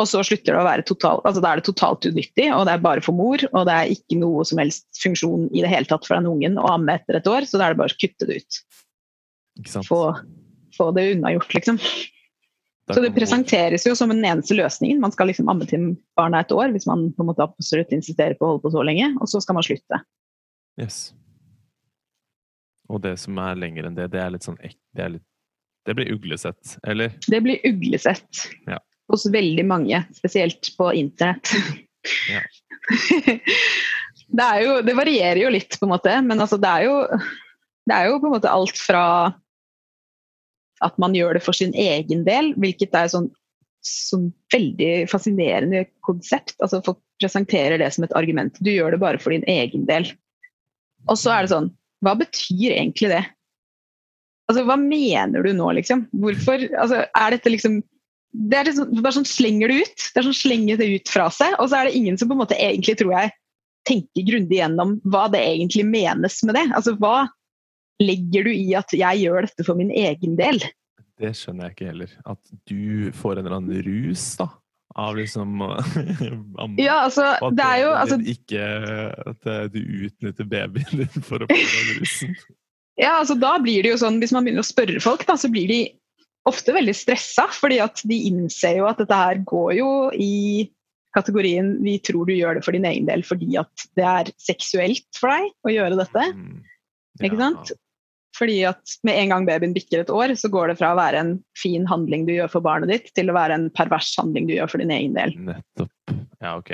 Og 0.00 0.06
så 0.08 0.22
slutter 0.24 0.54
det 0.54 0.60
å 0.62 0.64
være 0.64 0.84
totalt 0.88 1.26
altså 1.28 1.42
Da 1.44 1.50
er 1.52 1.60
det 1.60 1.66
totalt 1.66 2.06
unyttig, 2.08 2.46
og 2.56 2.64
det 2.64 2.72
er 2.72 2.84
bare 2.84 3.02
for 3.04 3.12
mor. 3.16 3.42
Og 3.52 3.66
det 3.68 3.74
er 3.76 3.90
ikke 3.92 4.16
noe 4.22 4.44
som 4.48 4.60
helst 4.62 4.86
funksjon 5.02 5.50
i 5.52 5.60
det 5.64 5.68
hele 5.72 5.88
tatt 5.90 6.06
for 6.08 6.16
den 6.16 6.30
ungen 6.30 6.56
å 6.60 6.70
amme 6.72 6.94
etter 6.96 7.18
et 7.18 7.28
år, 7.28 7.44
så 7.48 7.60
da 7.60 7.66
er 7.68 7.74
det 7.74 7.82
bare 7.82 7.92
å 7.92 8.00
kutte 8.00 8.28
det 8.30 8.38
ut. 8.40 8.60
Ikke? 9.60 9.82
Få, 9.84 10.00
få 10.76 10.88
det 10.96 11.10
unnagjort, 11.18 11.52
liksom. 11.58 11.80
Så 12.92 13.00
det 13.04 13.12
presenteres 13.14 13.84
jo 13.86 13.92
som 13.96 14.10
den 14.10 14.24
eneste 14.26 14.56
løsningen. 14.58 14.98
Man 15.00 15.12
skal 15.14 15.28
liksom 15.30 15.48
amme 15.48 15.64
til 15.68 15.92
barnet 16.18 16.40
er 16.40 16.46
et 16.48 16.54
år 16.56 16.72
hvis 16.74 16.88
man 16.88 17.06
på 17.14 17.22
en 17.22 17.28
måte 17.30 17.44
absolutt 17.44 17.92
insisterer 17.94 18.34
på 18.36 18.44
å 18.44 18.50
holde 18.54 18.64
på 18.64 18.72
så 18.74 18.82
lenge, 18.84 19.12
og 19.20 19.28
så 19.30 19.40
skal 19.44 19.56
man 19.56 19.64
slutte. 19.64 20.00
Yes. 20.80 21.12
Og 22.92 23.00
det 23.04 23.14
som 23.22 23.38
er 23.40 23.60
lenger 23.60 23.86
enn 23.88 23.96
det, 23.96 24.08
det 24.12 24.20
er 24.20 24.32
litt 24.34 24.44
sånn 24.48 24.58
ek- 24.64 24.80
Det, 24.96 25.04
er 25.04 25.12
litt, 25.14 25.26
det 25.88 25.94
blir 25.96 26.10
uglesett, 26.16 26.74
eller? 26.84 27.14
Det 27.28 27.40
blir 27.44 27.60
uglesett 27.68 28.42
Ja. 28.66 28.80
Hos 29.12 29.26
veldig 29.32 29.64
mange, 29.68 30.02
spesielt 30.16 30.72
på 30.78 30.88
internett. 30.96 31.52
Ja. 32.30 32.40
det, 34.38 34.48
jo, 34.64 34.80
det 34.86 34.96
varierer 34.98 35.42
jo 35.44 35.52
litt, 35.52 35.76
på 35.78 35.86
en 35.86 35.94
måte, 35.94 36.16
men 36.24 36.40
altså, 36.40 36.58
det, 36.60 36.72
er 36.72 36.88
jo, 36.88 37.22
det 37.88 37.98
er 37.98 38.08
jo 38.08 38.18
på 38.22 38.30
en 38.30 38.36
måte 38.38 38.52
alt 38.52 38.80
fra 38.80 39.04
at 40.82 40.98
man 40.98 41.14
gjør 41.14 41.38
det 41.38 41.44
for 41.44 41.56
sin 41.56 41.74
egen 41.78 42.24
del, 42.26 42.52
hvilket 42.58 42.96
er 42.98 43.10
sånn, 43.12 43.28
sånn 43.86 44.30
veldig 44.54 45.06
fascinerende 45.10 45.84
konsept. 46.06 46.56
Altså 46.58 46.82
Folk 46.86 46.98
presenterer 47.22 47.78
det 47.78 47.92
som 47.94 48.06
et 48.06 48.16
argument. 48.18 48.58
Du 48.58 48.72
gjør 48.72 48.96
det 48.96 49.02
bare 49.02 49.20
for 49.22 49.34
din 49.34 49.46
egen 49.50 49.86
del. 49.86 50.10
Og 51.10 51.18
så 51.18 51.32
er 51.34 51.44
det 51.44 51.52
sånn 51.54 51.70
Hva 52.02 52.16
betyr 52.18 52.74
egentlig 52.76 53.10
det? 53.10 53.22
Altså, 54.50 54.64
Hva 54.66 54.76
mener 54.78 55.46
du 55.46 55.52
nå, 55.54 55.70
liksom? 55.78 56.04
Hvorfor 56.14 56.62
altså, 56.78 57.04
Er 57.06 57.34
dette 57.34 57.50
liksom 57.50 57.80
det 58.32 58.58
er 58.58 58.68
liksom, 58.68 58.96
bare 59.02 59.16
sånn 59.18 59.28
slenger 59.28 59.68
det 59.68 59.84
ut. 59.84 60.08
Det 60.08 60.20
er 60.20 60.26
sånn 60.28 60.40
slenger 60.40 60.80
det 60.80 60.88
ut 60.94 61.12
fra 61.12 61.28
seg. 61.34 61.54
Og 61.60 61.68
så 61.68 61.78
er 61.78 61.88
det 61.88 61.96
ingen 61.98 62.18
som 62.18 62.30
på 62.30 62.36
en 62.36 62.42
måte 62.42 62.58
egentlig, 62.58 62.96
tror 63.00 63.12
jeg, 63.16 63.34
tenker 63.88 64.26
grundig 64.26 64.60
gjennom 64.60 64.96
hva 65.12 65.26
det 65.32 65.42
egentlig 65.42 65.84
menes 65.88 66.38
med 66.46 66.56
det. 66.56 66.66
Altså 66.76 66.94
hva 67.00 67.26
legger 68.02 68.48
du 68.48 68.54
i 68.54 68.72
at 68.78 68.94
jeg 68.96 69.24
gjør 69.24 69.46
dette 69.46 69.66
for 69.66 69.78
min 69.78 69.92
egen 69.92 70.38
del? 70.38 70.62
Det 71.20 71.34
skjønner 71.38 71.68
jeg 71.68 71.76
ikke 71.76 71.90
heller. 71.92 72.16
At 72.24 72.56
du 72.70 73.12
får 73.16 73.36
en 73.36 73.44
eller 73.44 73.58
annen 73.60 73.86
rus, 73.86 74.32
da. 74.40 74.48
Av 74.94 75.16
liksom. 75.16 75.60
Ja, 76.80 76.98
altså, 77.06 77.24
at 77.40 77.54
det 77.56 77.64
er 77.64 77.78
jo 77.80 77.92
altså, 77.96 78.18
ikke 78.28 78.64
At 79.30 79.46
eh, 79.48 79.62
du 79.72 79.78
utnytter 79.80 80.44
babyen 80.44 80.98
din 81.00 81.24
for 81.24 81.40
å 81.40 81.48
få 81.48 81.56
den 81.56 82.02
rusen. 82.02 82.34
ja, 83.00 83.14
altså 83.14 83.38
Da 83.40 83.54
blir 83.62 83.86
det 83.86 83.94
jo 83.94 84.02
sånn, 84.02 84.20
hvis 84.20 84.34
man 84.36 84.44
begynner 84.44 84.64
å 84.64 84.68
spørre 84.68 85.00
folk, 85.00 85.24
da, 85.28 85.38
så 85.40 85.48
blir 85.52 85.70
de 85.70 85.80
ofte 86.48 86.74
veldig 86.74 86.94
stressa. 86.96 87.48
fordi 87.54 87.80
at 87.84 88.02
de 88.08 88.18
innser 88.30 88.80
jo 88.80 88.88
at 88.90 89.02
dette 89.02 89.18
her 89.18 89.42
går 89.46 89.76
jo 89.78 89.90
i 90.14 90.70
kategorien 91.12 91.76
'vi 91.84 91.98
tror 92.00 92.26
du 92.26 92.34
gjør 92.34 92.56
det 92.56 92.64
for 92.64 92.72
din 92.72 92.88
egen 92.88 93.06
del 93.06 93.22
fordi 93.26 93.58
at 93.60 93.86
det 93.98 94.04
er 94.04 94.32
seksuelt 94.40 95.08
for 95.18 95.28
deg 95.28 95.50
å 95.68 95.74
gjøre 95.74 95.98
dette'. 96.00 96.28
Mm. 96.32 96.62
Ikke 97.20 97.40
sant? 97.40 97.72
Fordi 98.36 98.62
at 98.64 98.94
med 99.04 99.18
en 99.20 99.28
gang 99.34 99.46
babyen 99.46 99.74
bikker 99.76 100.00
et 100.00 100.12
år, 100.12 100.32
så 100.40 100.48
går 100.48 100.72
det 100.72 100.78
fra 100.80 100.94
å 100.94 100.96
være 100.96 101.20
en 101.20 101.34
fin 101.58 101.84
handling 101.86 102.24
du 102.24 102.32
gjør 102.32 102.48
for 102.54 102.64
barnet 102.64 102.88
ditt, 102.88 103.10
til 103.12 103.28
å 103.28 103.36
være 103.36 103.58
en 103.58 103.66
pervers 103.76 104.08
handling 104.16 104.48
du 104.48 104.54
gjør 104.54 104.72
for 104.72 104.80
din 104.80 104.94
egen 104.94 105.12
del. 105.18 105.34
Nettopp. 105.36 105.92
Ja, 106.40 106.56
ok. 106.56 106.72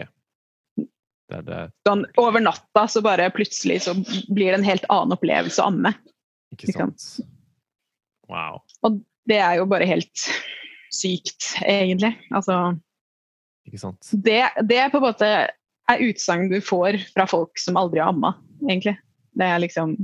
Det 1.29 1.41
det. 1.45 1.65
Sånn, 1.85 2.07
over 2.17 2.41
natta 2.41 2.87
så 2.89 3.03
bare 3.05 3.27
plutselig 3.35 3.83
så 3.89 3.97
blir 3.99 4.53
det 4.53 4.61
en 4.61 4.69
helt 4.69 4.87
annen 4.89 5.19
opplevelse 5.19 5.61
å 5.61 5.73
amme. 5.73 5.93
Ikke 6.55 6.73
sant? 6.73 7.09
Wow. 8.31 8.63
Og 8.87 9.03
det 9.29 9.39
er 9.45 9.59
jo 9.61 9.67
bare 9.71 9.89
helt 9.89 10.29
sykt, 10.95 11.55
egentlig. 11.63 12.15
Altså, 12.35 12.79
Ikke 13.69 13.81
sant? 13.83 14.11
det, 14.13 14.43
det 14.69 14.87
på 14.93 15.01
en 15.01 15.07
måte 15.09 15.33
er 15.89 16.05
utsagn 16.05 16.49
du 16.53 16.61
får 16.65 17.01
fra 17.13 17.27
folk 17.29 17.61
som 17.61 17.79
aldri 17.81 18.03
har 18.03 18.13
amma, 18.13 18.35
egentlig. 18.65 18.97
Det 19.39 19.47
er 19.47 19.63
liksom 19.63 19.95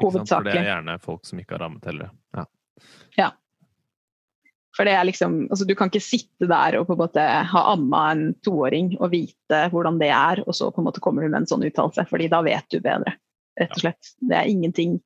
sant? 0.00 0.30
For 0.30 0.46
det 0.46 0.56
er 0.56 0.70
gjerne 0.70 0.96
folk 1.02 1.26
som 1.28 1.42
ikke 1.42 1.58
har 1.58 1.66
rammet 1.66 1.86
heller. 1.90 2.14
Ja. 3.18 3.28
For 4.76 4.86
det 4.86 4.94
er 4.96 5.04
liksom, 5.04 5.42
altså 5.50 5.66
Du 5.68 5.74
kan 5.76 5.90
ikke 5.90 6.00
sitte 6.00 6.46
der 6.48 6.78
og 6.78 6.86
på 6.88 6.94
en 6.94 7.02
måte 7.02 7.24
ha 7.50 7.62
amma 7.72 8.04
en 8.14 8.22
toåring 8.46 8.94
og 9.00 9.10
vite 9.12 9.64
hvordan 9.72 9.98
det 10.00 10.08
er, 10.14 10.40
og 10.46 10.56
så 10.56 10.70
på 10.70 10.80
en 10.80 10.86
måte 10.88 11.02
kommer 11.04 11.26
du 11.26 11.28
med 11.28 11.42
en 11.42 11.50
sånn 11.50 11.66
uttalelse, 11.66 12.06
fordi 12.08 12.30
da 12.32 12.40
vet 12.46 12.66
du 12.72 12.78
bedre. 12.80 13.16
rett 13.60 13.74
og 13.76 13.82
slett. 13.82 14.12
Det 14.24 14.38
er 14.38 14.48
ingenting 14.48 15.00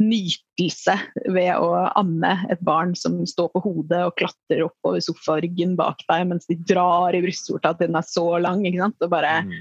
nytelse 0.00 0.96
ved 1.28 1.50
å 1.60 1.84
amme 1.98 2.32
et 2.52 2.60
barn 2.64 2.94
som 2.96 3.18
står 3.28 3.50
på 3.52 3.62
hodet 3.66 4.00
og 4.06 4.16
klatrer 4.18 4.64
oppover 4.64 5.02
sofaryggen 5.04 5.76
bak 5.78 6.00
deg 6.08 6.26
mens 6.30 6.48
de 6.48 6.56
drar 6.68 7.16
i 7.16 7.20
brystvorta 7.24 7.74
til 7.76 7.90
den 7.90 8.00
er 8.00 8.06
så 8.08 8.26
lang, 8.40 8.64
ikke 8.64 8.82
sant? 8.86 8.96
og 9.04 9.12
bare 9.12 9.34
Mm. 9.44 9.58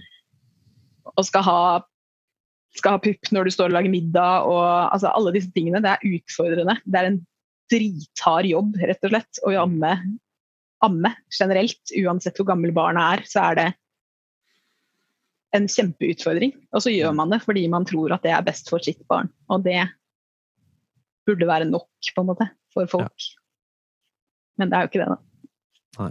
og 1.18 1.26
skal 1.26 1.44
ha, 1.44 1.60
skal 2.78 2.96
ha 2.96 3.02
pupp 3.04 3.32
når 3.34 3.50
du 3.50 3.52
står 3.52 3.72
og 3.72 3.78
lager 3.78 3.92
middag. 3.92 4.48
og 4.48 4.94
altså, 4.94 5.12
Alle 5.12 5.34
disse 5.34 5.52
tingene. 5.52 5.82
Det 5.82 5.92
er 5.92 6.08
utfordrende. 6.16 6.78
Det 6.86 7.00
er 7.00 7.10
en 7.10 7.22
drithard 7.70 8.46
jobb, 8.46 8.76
rett 8.82 9.04
og 9.04 9.14
slett, 9.14 9.42
å 9.46 9.54
amme, 9.64 9.94
amme 10.86 11.14
generelt. 11.34 11.82
Uansett 11.98 12.38
hvor 12.38 12.50
gammel 12.52 12.72
barnet 12.76 13.20
er, 13.20 13.26
så 13.30 13.50
er 13.50 13.60
det 13.60 13.68
en 15.58 15.68
kjempeutfordring. 15.68 16.54
Og 16.74 16.86
så 16.86 16.94
gjør 16.94 17.16
man 17.18 17.34
det 17.34 17.42
fordi 17.46 17.68
man 17.72 17.88
tror 17.90 18.14
at 18.14 18.26
det 18.26 18.34
er 18.36 18.46
best 18.46 18.70
for 18.70 18.84
sitt 18.86 19.02
barn. 19.10 19.32
Og 19.50 19.64
det 19.66 19.82
burde 21.30 21.48
være 21.50 21.70
nok, 21.70 21.90
på 22.16 22.24
en 22.24 22.32
måte, 22.32 22.50
for 22.76 22.90
folk. 22.92 23.30
Men 24.60 24.72
det 24.72 24.78
er 24.78 24.86
jo 24.86 24.92
ikke 24.92 25.04
det, 25.04 25.12
da. 25.14 25.20
Nei. 26.00 26.10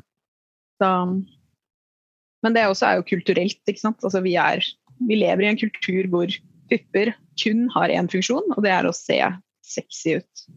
Så, 0.81 0.93
men 2.47 2.55
det 2.57 2.69
også 2.71 2.89
er 2.89 3.01
jo 3.01 3.09
kulturelt, 3.11 3.61
ikke 3.67 3.83
sant. 3.83 4.01
Altså, 4.07 4.23
vi, 4.25 4.37
er, 4.41 4.65
vi 5.11 5.19
lever 5.21 5.45
i 5.45 5.51
en 5.51 5.61
kultur 5.61 6.09
hvor 6.13 6.33
pupper 6.71 7.13
kun 7.41 7.67
har 7.75 7.93
én 7.95 8.09
funksjon, 8.11 8.49
og 8.57 8.65
det 8.65 8.73
er 8.75 8.89
å 8.89 8.95
se 8.97 9.19
sexy 9.69 10.19
ut. 10.21 10.49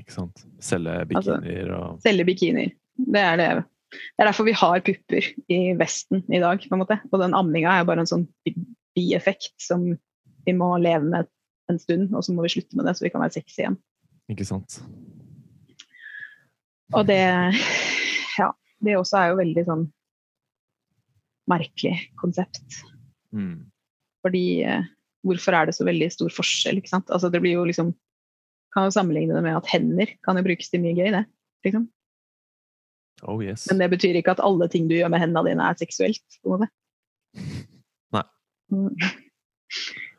Ikke 0.00 0.14
sant? 0.14 0.44
Selge 0.62 0.98
Altså- 1.06 1.38
bikinier 1.40 1.72
og 1.76 2.02
Selge 2.04 2.26
bikinier. 2.28 2.74
Det 2.96 3.22
er 3.22 3.40
det. 3.40 3.48
Det 3.96 4.24
er 4.24 4.28
derfor 4.28 4.46
vi 4.48 4.56
har 4.56 4.82
pupper 4.84 5.30
i 5.52 5.60
Vesten 5.78 6.24
i 6.32 6.40
dag. 6.42 6.60
på 6.60 6.74
en 6.74 6.82
måte. 6.82 6.98
Og 7.12 7.20
den 7.22 7.36
amminga 7.38 7.72
er 7.72 7.86
bare 7.88 8.02
en 8.04 8.10
sånn 8.10 8.26
bieffekt 8.96 9.54
som 9.62 9.86
vi 10.46 10.54
må 10.56 10.70
leve 10.82 11.04
med 11.04 11.28
en 11.70 11.78
stund, 11.78 12.14
og 12.14 12.24
så 12.24 12.34
må 12.34 12.44
vi 12.46 12.52
slutte 12.54 12.78
med 12.78 12.86
det, 12.86 12.96
så 12.96 13.06
vi 13.06 13.10
kan 13.10 13.22
være 13.24 13.38
sexy 13.38 13.62
igjen. 13.62 13.78
Ikke 14.32 14.46
sant? 14.48 14.80
Og 16.94 17.06
det 17.08 17.22
Ja. 18.38 18.52
Det 18.84 18.92
også 18.98 19.16
er 19.16 19.30
jo 19.30 19.38
veldig 19.38 19.62
sånn 19.64 19.84
merkelig 21.48 21.94
konsept. 22.20 22.82
Mm. 23.32 23.70
Fordi 24.26 24.44
eh, 24.68 24.88
hvorfor 25.24 25.56
er 25.56 25.68
det 25.68 25.76
så 25.78 25.86
veldig 25.86 26.08
stor 26.12 26.34
forskjell? 26.34 26.82
ikke 26.82 26.92
sant? 26.92 27.10
Altså 27.10 27.30
det 27.32 27.40
blir 27.40 27.56
jo 27.56 27.64
liksom 27.68 27.94
Kan 28.76 28.90
jo 28.90 28.92
sammenligne 28.92 29.32
det 29.32 29.40
med 29.46 29.56
at 29.56 29.70
hender 29.72 30.10
kan 30.26 30.36
jo 30.36 30.44
brukes 30.44 30.68
til 30.68 30.82
mye 30.82 30.92
gøy, 30.92 31.08
det. 31.14 31.22
liksom. 31.64 31.86
Oh 33.24 33.40
yes. 33.40 33.64
Men 33.70 33.78
det 33.80 33.88
betyr 33.94 34.18
ikke 34.18 34.34
at 34.34 34.42
alle 34.44 34.68
ting 34.68 34.90
du 34.90 34.98
gjør 34.98 35.08
med 35.08 35.22
hendene 35.22 35.48
dine, 35.48 35.64
er 35.64 35.78
seksuelt. 35.80 36.20
på 36.42 36.50
en 36.50 36.60
måte. 36.60 36.68
Nei. 38.12 38.24
Mm. 38.68 38.90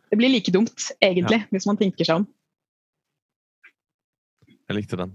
Det 0.09 0.17
blir 0.17 0.33
like 0.33 0.51
dumt, 0.55 0.87
egentlig, 1.05 1.43
hvis 1.51 1.67
man 1.69 1.77
tenker 1.77 2.07
seg 2.07 2.23
om. 2.23 2.25
Jeg 4.67 4.75
likte 4.75 4.99
den. 4.99 5.13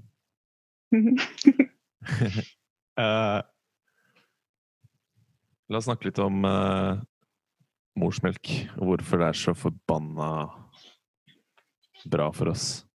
uh, 2.96 3.40
la 5.68 5.78
oss 5.78 5.88
snakke 5.88 6.08
litt 6.08 6.20
om 6.24 6.44
uh, 6.48 6.96
morsmelk, 8.00 8.52
og 8.78 8.88
hvorfor 8.88 9.20
det 9.20 9.28
er 9.28 9.40
så 9.42 9.54
forbanna 9.56 10.30
bra 12.08 12.30
for 12.34 12.52
oss. 12.52 12.86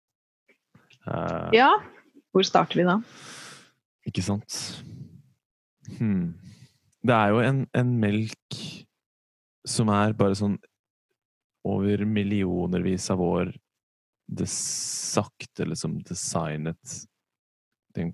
Uh, 1.05 1.53
ja, 1.55 1.69
hvor 2.33 2.45
starter 2.45 2.81
vi 2.81 2.87
da? 2.87 2.97
Ikke 4.09 4.23
sant? 4.25 4.57
Hmm. 5.99 6.33
Det 7.05 7.13
er 7.15 7.31
jo 7.31 7.43
en, 7.43 7.61
en 7.77 7.93
melk 8.01 8.57
som 9.67 9.91
er 9.93 10.15
bare 10.17 10.35
sånn 10.39 10.57
over 11.67 12.03
millionervis 12.07 13.09
av 13.13 13.21
år 13.23 13.51
det 14.27 14.47
sakte 14.51 15.65
liksom 15.65 15.99
designet 16.03 16.95
den 17.95 18.13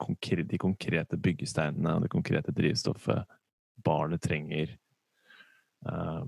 konkre, 0.00 0.42
de 0.48 0.58
konkrete 0.58 1.16
byggesteinene 1.20 1.96
og 1.98 2.02
det 2.06 2.10
konkrete 2.12 2.52
drivstoffet 2.56 3.26
barnet 3.84 4.22
trenger 4.24 4.72
uh, 5.86 6.24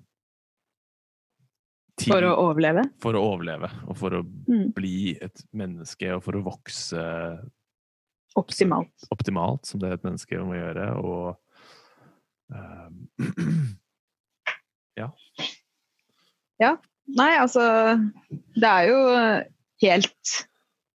til- 1.96 2.12
For 2.12 2.26
å 2.28 2.34
overleve? 2.50 2.84
for 3.00 3.16
å 3.16 3.24
overleve, 3.32 3.70
og 3.88 3.96
for 3.96 4.10
å 4.20 4.22
Mm. 4.48 4.72
bli 4.74 5.16
et 5.20 5.42
menneske, 5.52 6.12
og 6.16 6.22
for 6.24 6.32
å 6.36 6.42
vokse 6.44 7.02
Optimalt. 8.36 9.08
optimalt, 9.10 9.66
som 9.66 9.80
det 9.80 9.92
et 9.92 10.02
menneske 10.04 10.36
må 10.40 10.54
gjøre, 10.56 10.86
og 10.96 11.36
ehm, 12.52 13.08
Nei, 17.18 17.32
altså 17.36 17.62
Det 18.54 18.68
er 18.68 18.86
jo 18.88 18.98
helt 19.82 20.32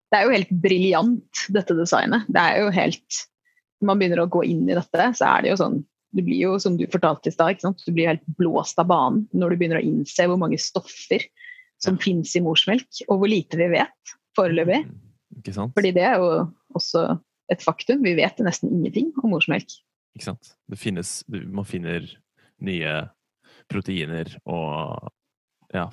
Det 0.08 0.18
er 0.18 0.24
jo 0.24 0.32
helt 0.32 0.54
briljant, 0.64 1.42
dette 1.54 1.76
designet. 1.78 2.24
Det 2.32 2.40
er 2.42 2.62
jo 2.64 2.70
helt 2.72 3.20
Når 3.82 3.90
man 3.92 4.00
begynner 4.00 4.24
å 4.24 4.30
gå 4.32 4.44
inn 4.48 4.64
i 4.70 4.78
dette, 4.78 5.10
så 5.20 5.28
er 5.34 5.44
det 5.44 5.52
jo 5.52 5.60
sånn 5.60 5.82
Du 6.16 6.24
blir 6.24 6.40
jo, 6.46 6.54
som 6.64 6.78
du 6.80 6.86
fortalte 6.90 7.28
i 7.30 7.36
stad, 7.36 7.60
du 7.62 7.92
blir 7.94 8.08
helt 8.14 8.24
blåst 8.40 8.80
av 8.80 8.88
banen 8.88 9.28
når 9.36 9.52
du 9.54 9.58
begynner 9.60 9.82
å 9.82 9.86
innse 9.86 10.26
hvor 10.30 10.40
mange 10.40 10.58
stoffer 10.58 11.26
som 11.84 11.94
Ja. 12.00 12.02
finnes 12.08 12.32
i 12.36 12.42
morsmelk, 12.42 12.88
og 13.08 13.20
hvor 13.20 13.30
lite 13.30 13.60
vi 13.60 13.68
vet 13.70 14.16
foreløpig. 14.34 14.80
mm? 14.88 15.74
Fordi 15.76 15.92
det 15.94 16.02
er 16.08 16.16
jo 16.18 16.48
også 16.74 17.04
et 17.52 17.62
faktum. 17.62 18.02
Vi 18.02 18.16
vet 18.18 18.40
nesten 18.42 18.72
ingenting 18.72 19.12
om 19.22 19.30
morsmelk. 19.36 19.68
Ikke 20.16 20.32
sant? 20.32 20.56
Det 20.68 20.80
finnes 20.80 21.24
Man 21.30 21.66
finner 21.66 22.08
nye 22.66 22.96
proteiner 23.70 24.32
og 24.48 25.12
Ja. 25.74 25.88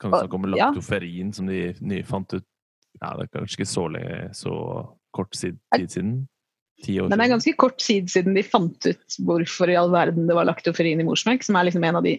Kan 0.00 0.12
vi 0.12 0.20
snakke 0.20 0.38
om 0.38 0.46
laktoferin, 0.52 1.32
som 1.32 1.48
de 1.50 1.70
nye 1.80 2.04
fant 2.06 2.34
ut 2.36 2.46
Ja, 3.00 3.12
det 3.18 3.26
er 3.26 3.32
kanskje 3.34 3.58
ikke 3.58 3.68
så, 3.68 3.84
så 4.32 4.54
kort 5.12 5.34
tid, 5.36 5.58
siden? 5.92 6.14
Ti 6.84 6.94
år 7.00 7.08
siden? 7.08 7.12
det 7.12 7.24
er 7.26 7.32
ganske 7.32 7.52
kort 7.60 7.76
tid 7.80 8.08
siden 8.12 8.36
de 8.36 8.44
fant 8.44 8.88
ut 8.88 9.18
hvorfor 9.24 9.72
i 9.72 9.76
all 9.76 9.92
verden 9.92 10.28
det 10.28 10.36
var 10.36 10.48
laktoferin 10.48 11.02
i 11.02 11.06
morsmelk, 11.06 11.44
som 11.44 11.58
er 11.60 11.68
liksom 11.68 11.84
en 11.84 12.00
av 12.00 12.06
de 12.06 12.16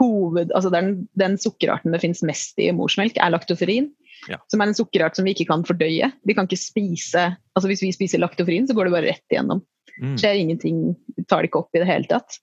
hoved... 0.00 0.50
Altså 0.50 0.70
den, 0.74 1.06
den 1.18 1.38
sukkerarten 1.40 1.94
det 1.94 2.02
finnes 2.02 2.24
mest 2.26 2.58
i 2.62 2.68
morsmelk, 2.74 3.18
er 3.22 3.32
laktoferin. 3.34 3.90
Ja. 4.30 4.40
Som 4.50 4.62
er 4.62 4.70
en 4.70 4.78
sukkerart 4.78 5.18
som 5.18 5.26
vi 5.26 5.34
ikke 5.36 5.48
kan 5.50 5.64
fordøye. 5.66 6.10
Vi 6.26 6.34
kan 6.34 6.48
ikke 6.48 6.58
spise 6.58 7.28
Altså 7.36 7.68
hvis 7.70 7.84
vi 7.84 7.92
spiser 7.94 8.20
laktoferin, 8.22 8.66
så 8.68 8.74
går 8.76 8.88
det 8.88 8.96
bare 8.96 9.10
rett 9.12 9.32
igjennom. 9.32 9.62
Mm, 9.96 10.16
skjer 10.20 10.40
ingenting, 10.42 10.80
tar 11.30 11.40
det 11.40 11.50
ikke 11.50 11.62
opp 11.62 11.76
i 11.76 11.80
det 11.80 11.88
hele 11.88 12.08
tatt. 12.10 12.40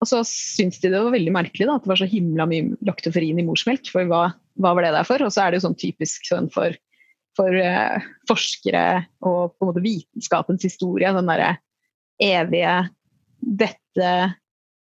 Og 0.00 0.08
så 0.08 0.22
syns 0.24 0.80
de 0.80 0.88
det 0.92 1.00
var 1.00 1.12
veldig 1.12 1.32
merkelig 1.34 1.66
da, 1.68 1.76
at 1.76 1.84
det 1.84 1.92
var 1.92 2.00
så 2.00 2.08
himla 2.08 2.46
mye 2.48 2.76
laktoferin 2.88 3.40
i 3.40 3.44
morsmelk. 3.44 3.90
For 3.92 4.08
hva, 4.08 4.30
hva 4.60 4.72
var 4.76 4.86
det 4.86 4.94
der 4.96 5.08
for? 5.08 5.22
Og 5.26 5.32
så 5.34 5.44
er 5.44 5.52
det 5.52 5.60
jo 5.60 5.66
sånn 5.68 5.80
typisk 5.80 6.28
sånn 6.28 6.48
for, 6.52 6.76
for 7.36 7.52
uh, 7.52 8.06
forskere 8.30 8.84
og 9.20 9.52
på 9.52 9.66
en 9.66 9.72
måte 9.72 9.84
vitenskapens 9.84 10.64
historie. 10.64 11.12
Den 11.16 11.28
derre 11.28 11.58
evige 12.20 12.76
'Dette 13.40 14.12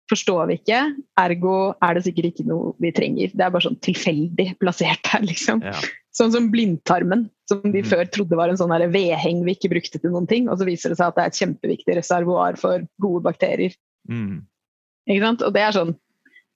forstår 0.09 0.47
vi 0.49 0.57
ikke, 0.61 0.81
ergo 1.19 1.57
er 1.83 1.97
det 1.97 2.05
sikkert 2.07 2.31
ikke 2.31 2.47
noe 2.49 2.75
vi 2.81 2.93
trenger'. 2.95 3.33
Det 3.35 3.43
er 3.45 3.53
bare 3.53 3.67
sånn 3.67 3.81
tilfeldig 3.85 4.53
plassert 4.61 5.11
her, 5.13 5.25
liksom. 5.27 5.65
ja. 5.65 5.77
Sånn 6.17 6.33
som 6.33 6.47
blindtarmen, 6.53 7.27
som 7.51 7.61
de 7.65 7.83
mm. 7.83 7.89
før 7.91 8.07
trodde 8.09 8.39
var 8.39 8.49
en 8.49 8.57
sånn 8.57 8.73
vedheng 8.93 9.43
vi 9.45 9.57
ikke 9.57 9.73
brukte 9.75 10.01
til 10.01 10.15
noen 10.15 10.29
ting. 10.31 10.47
Og 10.49 10.61
så 10.61 10.69
viser 10.69 10.93
det 10.93 11.01
seg 11.01 11.11
at 11.11 11.19
det 11.19 11.25
er 11.25 11.33
et 11.33 11.41
kjempeviktig 11.43 11.97
reservoar 11.99 12.57
for 12.61 12.87
gode 13.03 13.21
bakterier. 13.27 13.75
Mm, 14.09 14.47
Ikke 15.07 15.23
sant? 15.23 15.45
Og 15.47 15.55
det 15.55 15.63
er 15.63 15.77
sånn 15.77 15.95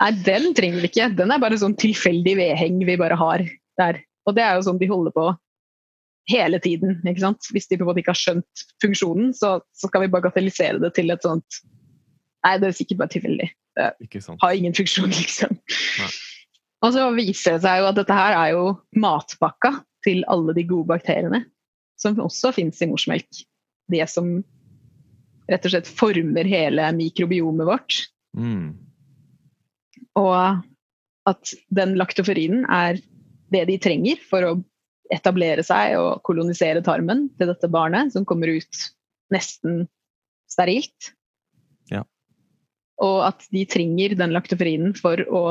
Nei, 0.00 0.14
den 0.24 0.54
trenger 0.56 0.80
vi 0.80 0.88
ikke. 0.88 1.10
Den 1.12 1.28
er 1.28 1.40
bare 1.42 1.58
sånn 1.60 1.74
tilfeldig 1.76 2.32
vedheng 2.38 2.78
vi 2.88 2.94
bare 2.96 3.18
har 3.20 3.42
der. 3.76 3.98
Og 4.24 4.32
det 4.32 4.40
er 4.46 4.54
jo 4.56 4.62
sånn 4.64 4.78
de 4.80 4.88
holder 4.88 5.12
på 5.12 5.26
hele 6.32 6.56
tiden. 6.64 6.94
ikke 7.04 7.20
sant? 7.20 7.50
Hvis 7.52 7.68
de 7.68 7.76
på 7.76 7.84
en 7.84 7.90
måte 7.90 8.00
ikke 8.00 8.14
har 8.14 8.20
skjønt 8.22 8.62
funksjonen, 8.80 9.34
så, 9.36 9.58
så 9.76 9.90
skal 9.90 10.06
vi 10.06 10.12
bagatellisere 10.14 10.80
det 10.80 10.94
til 10.96 11.12
et 11.12 11.26
sånt 11.26 11.60
Nei, 12.40 12.54
det 12.56 12.70
er 12.70 12.76
sikkert 12.78 13.02
bare 13.02 13.12
tilfeldig. 13.12 13.46
Sant? 14.24 14.40
Har 14.40 14.56
ingen 14.56 14.72
funksjon, 14.72 15.12
liksom. 15.20 15.58
Nei. 16.00 16.10
Og 16.80 16.94
så 16.94 17.02
viser 17.12 17.58
det 17.58 17.64
seg 17.66 17.82
jo 17.82 17.90
at 17.90 17.98
dette 17.98 18.16
her 18.16 18.36
er 18.38 18.54
jo 18.54 18.62
matpakka 18.96 19.74
til 20.06 20.22
alle 20.32 20.54
de 20.56 20.64
gode 20.64 20.88
bakteriene 20.88 21.42
som 22.00 22.16
også 22.24 22.54
finnes 22.56 22.80
i 22.80 22.88
morsmelk. 22.88 23.42
Det 23.92 24.06
som 24.08 24.38
rett 25.50 25.66
og 25.66 25.74
slett 25.74 25.90
former 25.90 26.48
hele 26.48 26.86
mikrobiomet 26.96 27.68
vårt. 27.68 27.98
Mm. 28.36 28.74
Og 30.18 30.34
at 31.30 31.54
den 31.74 31.96
laktoferinen 31.98 32.66
er 32.70 33.00
det 33.50 33.66
de 33.68 33.78
trenger 33.82 34.20
for 34.30 34.46
å 34.46 34.52
etablere 35.10 35.62
seg 35.66 35.96
og 35.98 36.22
kolonisere 36.26 36.82
tarmen 36.86 37.26
til 37.38 37.50
dette 37.50 37.70
barnet, 37.70 38.12
som 38.14 38.26
kommer 38.28 38.52
ut 38.52 38.84
nesten 39.34 39.84
sterilt. 40.50 41.12
Ja. 41.90 42.04
Og 43.02 43.24
at 43.26 43.46
de 43.54 43.64
trenger 43.70 44.14
den 44.18 44.34
laktoferinen 44.34 44.94
for 44.98 45.22
å 45.26 45.44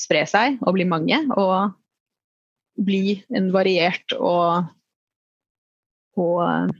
spre 0.00 0.24
seg 0.28 0.60
og 0.62 0.76
bli 0.76 0.86
mange, 0.88 1.18
og 1.36 1.76
bli 2.76 3.18
en 3.36 3.50
variert 3.54 4.12
og, 4.16 4.68
og, 6.20 6.72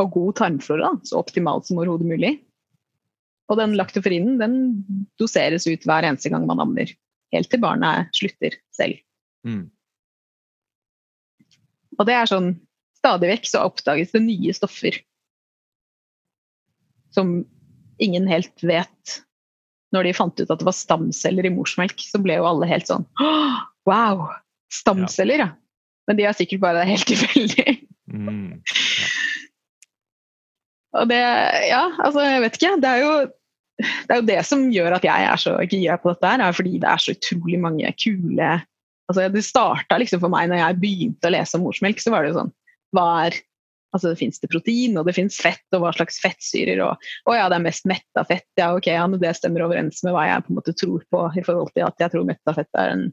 og 0.00 0.12
god 0.14 0.38
tarmflora, 0.40 0.94
så 1.04 1.20
optimalt 1.20 1.68
som 1.68 1.80
overhodet 1.80 2.08
mulig. 2.08 2.34
Og 3.48 3.58
den 3.60 3.74
laktoferinen 3.78 4.38
den 4.40 4.56
doseres 5.20 5.66
ut 5.68 5.86
hver 5.88 6.04
eneste 6.04 6.32
gang 6.32 6.44
man 6.48 6.60
ammer, 6.62 6.90
helt 7.34 7.50
til 7.52 7.62
barnet 7.62 8.12
slutter 8.16 8.56
selv. 8.76 9.00
Mm. 9.46 9.66
Og 11.98 12.08
det 12.08 12.16
er 12.16 12.30
sånn 12.30 12.56
Stadig 12.98 13.28
vekk 13.30 13.44
så 13.46 13.60
oppdages 13.62 14.10
det 14.10 14.24
nye 14.24 14.50
stoffer 14.56 14.96
som 17.14 17.44
ingen 18.02 18.26
helt 18.26 18.64
vet. 18.66 19.12
Når 19.94 20.08
de 20.08 20.14
fant 20.18 20.40
ut 20.42 20.50
at 20.50 20.58
det 20.58 20.66
var 20.66 20.76
stamceller 20.76 21.46
i 21.46 21.52
morsmelk, 21.54 21.94
så 22.02 22.18
ble 22.18 22.40
jo 22.40 22.48
alle 22.48 22.66
helt 22.68 22.90
sånn 22.90 23.06
Wow! 23.88 24.26
Stamceller, 24.74 25.40
ja. 25.40 25.48
Men 26.10 26.18
de 26.18 26.26
er 26.26 26.36
sikkert 26.36 26.64
bare 26.66 26.82
helt 26.90 27.06
tilfeldig. 27.08 27.78
Mm. 28.10 28.58
Og 30.98 31.08
det 31.08 31.22
Ja, 31.70 31.84
altså, 32.02 32.26
jeg 32.26 32.42
vet 32.44 32.58
ikke. 32.58 32.74
Det 32.82 32.90
er 32.90 33.04
jo 33.04 33.12
det, 33.78 34.10
er 34.10 34.20
jo 34.20 34.28
det 34.28 34.38
som 34.46 34.64
gjør 34.72 34.98
at 34.98 35.06
jeg 35.06 35.26
er 35.30 35.42
så 35.42 35.54
gira 35.70 35.98
på 36.00 36.12
dette, 36.12 36.32
her, 36.32 36.44
er 36.44 36.56
fordi 36.56 36.78
det 36.82 36.90
er 36.90 37.02
så 37.02 37.14
utrolig 37.16 37.60
mange 37.62 37.92
kule 38.00 38.56
altså 39.08 39.28
Det 39.32 39.40
starta 39.46 39.96
liksom 40.00 40.20
for 40.20 40.32
meg 40.32 40.50
når 40.50 40.60
jeg 40.60 40.80
begynte 40.82 41.28
å 41.30 41.32
lese 41.32 41.56
om 41.56 41.62
morsmelk, 41.64 42.00
så 42.02 42.12
var 42.12 42.24
det 42.24 42.34
jo 42.34 42.42
sånn 42.42 42.56
Hva 42.96 43.06
er 43.26 43.38
Altså, 43.88 44.10
det 44.10 44.18
fins 44.20 44.36
det 44.42 44.50
protein, 44.52 44.98
og 45.00 45.06
det 45.08 45.14
fins 45.16 45.38
fett, 45.40 45.64
og 45.72 45.80
hva 45.80 45.94
slags 45.96 46.18
fettsyrer, 46.20 46.82
og 46.84 47.30
Å 47.30 47.36
ja, 47.36 47.46
det 47.48 47.56
er 47.56 47.64
mest 47.64 47.86
metta 47.88 48.24
fett, 48.28 48.44
ja, 48.60 48.66
ok, 48.76 48.90
ja, 48.92 49.06
det 49.08 49.30
stemmer 49.38 49.64
overens 49.64 50.02
med 50.04 50.12
hva 50.12 50.26
jeg 50.28 50.44
på 50.44 50.52
en 50.52 50.58
måte 50.58 50.74
tror 50.76 51.06
på, 51.08 51.22
i 51.32 51.44
forhold 51.46 51.72
til 51.72 51.86
at 51.86 52.04
jeg 52.04 52.12
tror 52.12 52.26
metta 52.28 52.52
fett 52.52 52.80
er 52.82 52.92
en 52.92 53.06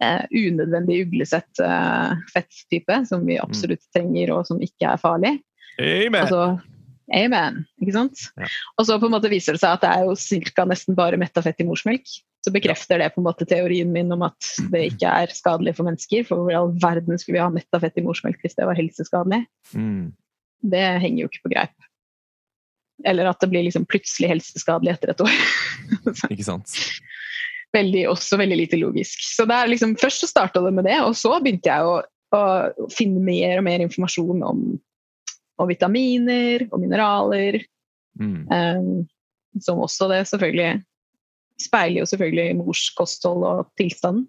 eh, 0.00 0.22
unødvendig 0.32 1.02
uglesett 1.04 1.60
eh, 1.60 2.24
fetttype, 2.32 3.02
som 3.10 3.28
vi 3.28 3.36
absolutt 3.42 3.84
trenger, 3.92 4.32
og 4.38 4.48
som 4.48 4.64
ikke 4.64 4.94
er 4.94 5.02
farlig. 5.02 5.34
Amen! 5.76 6.22
Altså, 6.22 6.42
amen, 7.14 7.62
ikke 7.82 7.94
sant? 7.94 8.24
Ja. 8.38 8.48
Og 8.76 8.88
så 8.88 8.96
på 9.00 9.08
en 9.08 9.14
måte 9.14 9.30
viser 9.32 9.56
det 9.56 9.62
seg 9.62 9.76
at 9.76 9.84
det 9.84 9.92
er 9.92 10.08
jo 10.08 10.16
cirka 10.18 10.66
nesten 10.68 10.96
bare 10.98 11.20
metta 11.20 11.44
fett 11.44 11.62
i 11.62 11.68
morsmelk. 11.68 12.06
Så 12.46 12.52
bekrefter 12.54 13.02
det 13.02 13.10
på 13.14 13.22
en 13.22 13.26
måte 13.26 13.46
teorien 13.48 13.90
min 13.90 14.12
om 14.14 14.22
at 14.26 14.52
det 14.70 14.84
ikke 14.92 15.10
er 15.24 15.34
skadelig 15.34 15.74
for 15.78 15.88
mennesker. 15.88 16.26
For 16.28 16.38
hvor 16.38 16.52
i 16.54 16.58
all 16.58 16.70
verden 16.82 17.18
skulle 17.18 17.38
vi 17.38 17.42
ha 17.42 17.50
metta 17.50 17.80
fett 17.82 17.98
i 17.98 18.06
morsmelk 18.06 18.38
hvis 18.44 18.58
det 18.58 18.68
var 18.68 18.78
helseskadelig? 18.78 19.42
Mm. 19.74 20.14
Det 20.66 20.86
henger 21.02 21.24
jo 21.24 21.30
ikke 21.30 21.44
på 21.48 21.54
greip. 21.56 21.90
Eller 23.06 23.28
at 23.28 23.42
det 23.42 23.50
blir 23.52 23.66
liksom 23.66 23.84
plutselig 23.90 24.30
helseskadelig 24.30 24.94
etter 24.94 25.12
et 25.12 25.20
år. 25.20 25.34
Ikke 26.32 26.46
sant? 26.46 26.70
veldig, 27.76 28.04
også 28.10 28.38
veldig 28.40 28.58
lite 28.62 28.80
logisk. 28.80 29.22
Så 29.24 29.46
er 29.46 29.70
liksom, 29.70 29.96
Først 30.00 30.24
så 30.24 30.30
starta 30.30 30.62
det 30.64 30.74
med 30.74 30.86
det, 30.88 30.98
og 31.04 31.16
så 31.18 31.36
begynte 31.42 31.70
jeg 31.70 31.86
å, 31.86 31.98
å 32.36 32.88
finne 32.94 33.22
mer 33.24 33.60
og 33.60 33.66
mer 33.68 33.84
informasjon 33.84 34.44
om, 34.46 34.64
om 35.58 35.70
vitaminer 35.70 36.66
og 36.70 36.80
mineraler. 36.82 37.60
Mm. 38.20 38.46
Um, 38.50 39.60
som 39.62 39.80
også 39.80 40.08
det 40.12 40.22
selvfølgelig 40.28 40.82
speiler 41.60 42.02
jo 42.02 42.08
selvfølgelig 42.10 42.56
mors 42.58 42.82
kosthold 42.96 43.44
og 43.48 43.70
tilstanden. 43.80 44.26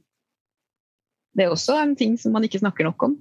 Det 1.36 1.46
er 1.46 1.54
også 1.54 1.76
en 1.82 1.96
ting 2.00 2.16
som 2.20 2.34
man 2.34 2.48
ikke 2.48 2.62
snakker 2.64 2.88
nok 2.88 3.04
om. 3.10 3.18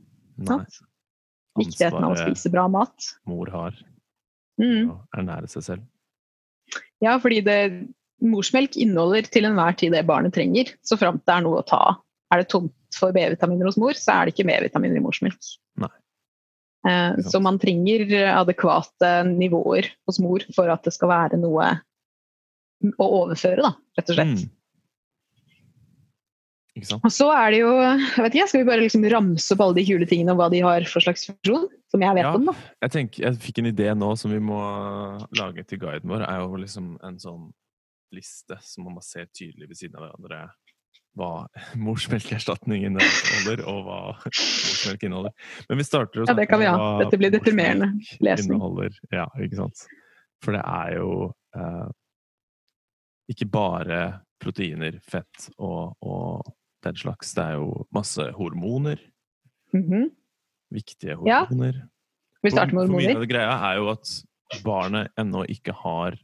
Viktigheten 1.59 2.05
av 2.05 2.15
å 2.15 2.21
spise 2.21 2.53
bra 2.53 2.67
mat. 2.71 3.13
mor 3.29 3.51
har 3.51 3.77
Mm. 4.57 4.89
å 4.89 4.97
ernære 5.19 5.51
seg 5.53 5.65
selv. 5.67 5.83
Ja, 7.05 7.19
fordi 7.21 7.43
det, 7.45 7.59
morsmelk 8.25 8.79
inneholder 8.81 9.29
til 9.29 9.45
enhver 9.45 9.77
tid 9.77 9.93
det 9.93 10.07
barnet 10.09 10.33
trenger. 10.33 10.73
Så 10.87 10.97
framt 10.97 11.25
det 11.29 11.35
er 11.35 11.45
noe 11.45 11.61
å 11.61 11.67
ta 11.67 11.77
av. 11.93 11.99
Er 12.33 12.43
det 12.43 12.49
tomt 12.51 12.73
for 12.97 13.13
B-vitaminer 13.15 13.69
hos 13.69 13.77
mor, 13.79 13.93
så 13.93 14.15
er 14.15 14.27
det 14.27 14.35
ikke 14.35 14.49
B-vitaminer 14.49 14.99
i 14.99 15.05
morsmelk. 15.05 15.51
Nei. 15.83 15.93
Eh, 16.87 17.19
så 17.27 17.41
man 17.43 17.59
trenger 17.63 18.07
adekvate 18.31 19.13
nivåer 19.33 19.91
hos 20.07 20.21
mor 20.23 20.45
for 20.55 20.71
at 20.73 20.87
det 20.87 20.95
skal 20.95 21.11
være 21.11 21.41
noe 21.41 21.73
å 23.01 23.09
overføre, 23.23 23.65
da, 23.65 23.73
rett 23.99 24.13
og 24.13 24.19
slett. 24.19 24.45
Mm. 24.45 24.53
Og 27.01 27.09
så 27.09 27.31
er 27.33 27.55
det 27.55 27.61
jo 27.63 27.71
jeg 27.81 28.21
vet 28.21 28.35
ikke, 28.37 28.49
Skal 28.51 28.61
vi 28.61 28.69
bare 28.69 28.83
liksom 28.85 29.07
ramse 29.09 29.55
opp 29.55 29.63
alle 29.65 29.79
de 29.79 29.85
kule 29.89 30.09
tingene 30.09 30.35
og 30.35 30.43
hva 30.43 30.49
de 30.53 30.61
har 30.61 30.85
for 30.91 31.01
slags 31.01 31.25
funksjon? 31.25 31.71
Som 31.93 32.03
jeg 32.05 32.19
vet 32.19 32.27
Ja. 32.27 32.35
om, 32.37 32.51
da. 32.51 32.55
Jeg, 32.85 32.93
tenker, 32.93 33.23
jeg 33.25 33.41
fikk 33.41 33.61
en 33.63 33.71
idé 33.71 33.87
nå 33.97 34.11
som 34.21 34.35
vi 34.35 34.41
må 34.43 34.61
lage 35.39 35.65
til 35.65 35.81
guiden 35.81 36.11
vår. 36.11 36.27
er 36.29 36.43
jo 36.43 36.61
liksom 36.61 36.99
en 37.03 37.19
sånn 37.23 37.47
liste 38.13 38.59
som 38.61 38.85
man 38.85 38.99
må 38.99 39.03
se 39.03 39.25
tydelig 39.33 39.71
ved 39.71 39.77
siden 39.81 39.97
av 39.97 40.05
hverandre. 40.05 40.51
Hva 41.17 41.47
morsmelkerstatningen 41.87 42.93
inneholder, 42.99 43.63
og 43.67 43.79
hva 43.87 44.01
morsmelk 44.21 45.07
inneholder. 45.09 45.33
Men 45.71 45.79
vi 45.81 45.87
starter 45.89 46.21
å 46.23 46.27
Ja, 46.27 46.35
det 46.35 46.45
snakke 46.45 46.51
kan 46.51 46.61
vi 46.61 46.67
ha. 46.69 46.77
hva 46.77 47.05
Dette 47.05 47.19
blir 47.23 47.33
deprimerende 47.33 47.89
lesning. 48.21 48.57
Inneholder. 48.59 48.99
Ja, 49.15 49.25
ikke 49.41 49.57
sant. 49.63 49.87
For 50.45 50.53
det 50.53 50.61
er 50.69 50.97
jo 50.99 51.11
eh, 51.57 51.89
ikke 53.33 53.49
bare 53.51 54.01
proteiner, 54.45 54.99
fett 55.09 55.49
og, 55.57 55.97
og 56.05 56.53
den 56.85 56.95
slags. 57.01 57.33
Det 57.35 57.43
er 57.49 57.57
jo 57.63 57.87
masse 57.97 58.29
hormoner. 58.37 59.01
Mhm. 59.73 60.11
Viktige 60.77 61.17
Ja. 61.27 61.45
hormoner. 61.47 61.81
Vi 62.45 62.51
starter 62.53 62.75
med 62.77 62.85
For- 62.85 62.93
for 62.93 62.99
mye 63.01 63.07
hormoner. 63.09 63.17
av 63.17 63.25
det 63.25 63.33
greia 63.33 63.57
er 63.73 63.77
jo 63.81 63.89
at 63.97 64.63
barnet 64.63 65.09
ennå 65.19 65.47
ikke 65.49 65.73
har 65.75 66.19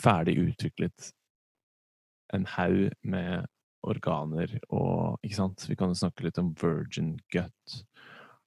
ferdig 0.00 0.38
utviklet 0.40 1.12
en 2.36 2.46
haug 2.56 2.92
med 3.02 3.46
organer 3.84 4.58
og 4.72 5.20
Ikke 5.24 5.36
sant? 5.36 5.66
Vi 5.68 5.76
kan 5.76 5.92
jo 5.92 5.98
snakke 5.98 6.26
litt 6.26 6.40
om 6.40 6.54
virgin 6.60 7.14
gut. 7.32 7.80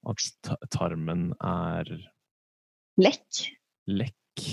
At 0.08 0.52
tarmen 0.74 1.32
er 1.42 1.90
Lekk. 2.98 3.44
lekk. 3.86 4.46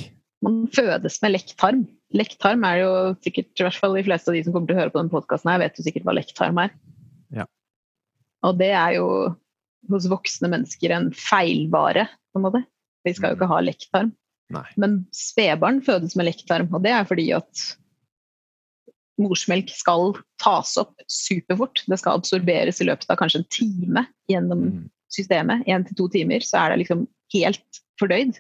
Man 0.46 0.66
fødes 0.74 1.18
med 1.24 1.34
lekk 1.34 1.56
tarm. 1.58 1.86
Lekk 2.14 2.36
tarm 2.42 2.66
er 2.68 2.84
jo 2.84 2.92
sikkert, 3.26 3.50
i 3.58 3.66
hvert 3.66 3.80
fall 3.82 3.96
de 3.98 4.04
fleste 4.06 4.30
av 4.30 4.38
de 4.38 4.44
som 4.46 4.54
kommer 4.54 4.70
til 4.70 4.78
å 4.78 4.82
høre 4.84 4.94
på 4.94 5.00
denne 5.00 5.14
podkasten 5.14 5.50
vet 5.62 5.80
jo 5.80 5.86
sikkert 5.88 6.06
hva 6.06 6.14
lekk 6.18 6.36
tarm 6.38 6.60
er. 6.62 6.76
Ja. 7.34 7.48
Og 8.46 8.60
det 8.60 8.70
er 8.78 8.98
jo 9.00 9.08
hos 9.90 10.06
voksne 10.10 10.50
mennesker 10.52 10.94
en 10.94 11.10
feilvare, 11.18 12.06
på 12.34 12.42
en 12.42 12.46
måte. 12.46 12.62
Vi 13.06 13.14
skal 13.18 13.34
jo 13.34 13.40
ikke 13.40 13.50
ha 13.50 13.62
lekk 13.64 13.88
tarm. 13.94 14.14
Nei. 14.54 14.66
Men 14.82 15.00
spedbarn 15.16 15.82
fødes 15.86 16.14
med 16.18 16.30
lekktarm, 16.30 16.70
og 16.74 16.84
det 16.86 16.94
er 16.94 17.08
fordi 17.10 17.32
at 17.38 17.66
morsmelk 19.22 19.70
skal 19.72 20.14
tas 20.42 20.76
opp 20.82 20.94
superfort. 21.12 21.84
Det 21.88 22.00
skal 22.02 22.20
absorberes 22.20 22.82
i 22.82 22.88
løpet 22.90 23.10
av 23.12 23.20
kanskje 23.22 23.44
en 23.44 23.52
time 23.54 24.06
gjennom 24.32 24.66
Mm. 24.72 24.90
systemet. 25.12 25.66
Én 25.68 25.86
til 25.88 25.96
to 25.96 26.10
timer, 26.10 26.40
så 26.44 26.66
er 26.66 26.70
det 26.72 26.86
liksom 26.86 27.08
helt 27.34 27.82
fordøyd. 28.00 28.36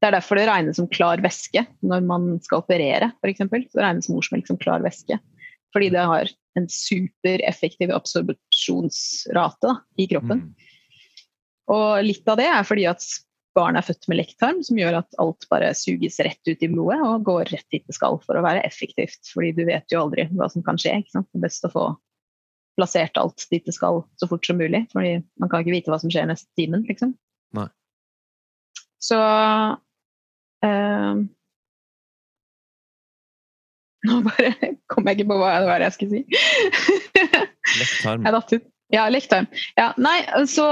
Det 0.00 0.08
er 0.08 0.16
derfor 0.16 0.36
det 0.36 0.48
regnes 0.48 0.76
som 0.76 0.88
klar 0.88 1.20
væske 1.20 1.66
når 1.82 2.06
man 2.06 2.40
skal 2.40 2.62
operere, 2.62 3.12
f.eks. 3.20 3.38
Så 3.72 3.82
regnes 3.82 4.08
morsmelk 4.08 4.46
som 4.46 4.56
klar 4.56 4.80
væske. 4.80 5.18
Fordi 5.74 5.90
det 5.90 6.06
har 6.06 6.30
en 6.56 6.66
supereffektiv 6.66 7.92
absorpsjonsrate 7.94 9.60
da, 9.68 9.74
i 9.98 10.06
kroppen. 10.06 10.40
Mm. 10.40 10.54
Og 11.70 12.04
litt 12.04 12.26
av 12.28 12.40
det 12.40 12.48
er 12.50 12.64
fordi 12.66 12.86
at 12.90 13.04
barn 13.58 13.78
er 13.78 13.84
født 13.84 14.06
med 14.10 14.20
lekktarm, 14.20 14.60
som 14.66 14.78
gjør 14.78 15.00
at 15.00 15.18
alt 15.22 15.46
bare 15.50 15.72
suges 15.76 16.20
rett 16.22 16.40
ut 16.46 16.62
i 16.62 16.68
blodet 16.70 17.00
og 17.06 17.24
går 17.26 17.50
rett 17.50 17.66
dit 17.72 17.84
det 17.86 17.96
skal 17.96 18.20
for 18.22 18.38
å 18.38 18.44
være 18.44 18.62
effektivt. 18.66 19.20
Fordi 19.32 19.50
du 19.56 19.64
vet 19.68 19.90
jo 19.90 20.04
aldri 20.04 20.28
hva 20.30 20.48
som 20.52 20.64
kan 20.66 20.78
skje. 20.80 21.00
Det 21.10 21.20
er 21.22 21.44
best 21.44 21.66
å 21.66 21.72
få 21.72 21.88
plassert 22.78 23.18
alt 23.20 23.44
dit 23.50 23.66
det 23.66 23.74
skal 23.76 24.04
så 24.20 24.30
fort 24.30 24.46
som 24.46 24.60
mulig. 24.60 24.84
Fordi 24.94 25.18
man 25.42 25.50
kan 25.50 25.64
ikke 25.64 25.74
vite 25.74 25.92
hva 25.92 26.00
som 26.02 26.12
skjer 26.12 26.30
neste 26.30 26.50
timen, 26.58 26.86
liksom. 26.88 27.16
Nei. 27.58 27.66
Så 29.00 29.18
eh, 30.66 31.22
Nå 34.08 34.18
bare 34.24 34.52
kom 34.92 35.08
jeg 35.08 35.18
ikke 35.18 35.30
på 35.32 35.40
hva 35.40 35.54
det 35.58 35.68
var 35.68 35.84
jeg 35.84 35.96
skulle 35.96 36.20
si. 36.20 36.42
Lekktarm. 37.80 38.22
Jeg 38.26 38.36
datt 38.36 38.54
ut. 38.56 38.70
Ja, 38.90 39.04
lekktarm. 39.12 39.46
Ja, 39.78 39.92
nei, 40.02 40.18
så, 40.50 40.66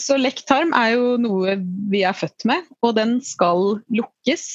så 0.00 0.16
lekktarm 0.16 0.72
er 0.76 0.94
jo 0.94 1.16
noe 1.20 1.58
vi 1.92 2.00
er 2.06 2.16
født 2.16 2.46
med, 2.48 2.68
og 2.80 2.94
den 2.96 3.18
skal 3.24 3.82
lukkes 3.92 4.46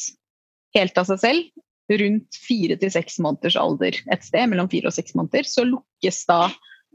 helt 0.78 0.97
av 0.97 1.09
seg 1.11 1.22
selv, 1.22 1.66
rundt 1.93 2.39
fire 2.41 2.78
til 2.80 2.93
seks 2.93 3.20
måneders 3.22 3.57
alder 3.59 3.99
et 4.14 4.26
sted, 4.26 4.47
mellom 4.49 4.70
fire 4.72 4.89
og 4.89 4.95
seks 4.95 5.14
måneder, 5.18 5.45
så 5.45 5.66
lukkes 5.68 6.24
da 6.30 6.47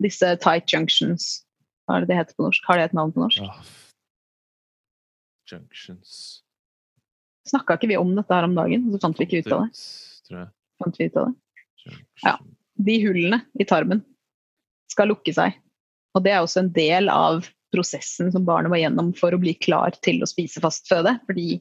disse 0.03 0.33
tight 0.43 0.67
junctions. 0.73 1.45
Hva 1.87 1.99
er 1.99 2.05
det 2.05 2.11
det 2.11 2.19
heter 2.19 2.39
på 2.39 2.49
norsk? 2.49 2.67
Har 2.67 2.81
det 2.81 2.89
et 2.89 2.99
navn 2.99 3.15
på 3.15 3.23
norsk? 3.23 3.71
Junctions 5.49 6.43
Snakka 7.49 7.79
ikke 7.79 7.89
vi 7.89 7.97
om 7.97 8.11
dette 8.13 8.35
her 8.35 8.45
om 8.45 8.57
dagen, 8.59 8.91
så 8.93 8.99
fant 9.01 9.17
vi 9.17 9.25
ikke 9.25 9.39
ut 9.41 9.55
av 9.57 9.63
det. 9.63 9.85
Tror 10.29 10.39
jeg. 10.43 10.49
Fant 10.83 10.99
vi 10.99 11.07
ut 11.09 11.15
av 11.17 11.31
det. 11.31 11.95
Ja. 12.27 12.35
De 12.89 12.97
hullene 13.07 13.39
i 13.57 13.67
tarmen 13.69 14.03
skal 14.93 15.09
lukke 15.09 15.33
seg. 15.33 15.57
Og 16.19 16.25
det 16.27 16.35
er 16.35 16.43
også 16.43 16.65
en 16.65 16.75
del 16.75 17.11
av 17.13 17.47
prosessen 17.75 18.31
som 18.33 18.47
barnet 18.49 18.73
må 18.73 18.79
gjennom 18.81 19.11
for 19.17 19.35
å 19.35 19.41
bli 19.41 19.53
klar 19.61 19.95
til 20.05 20.23
å 20.25 20.29
spise 20.29 20.61
fast 20.65 20.89
føde. 20.91 21.15
Fordi 21.29 21.59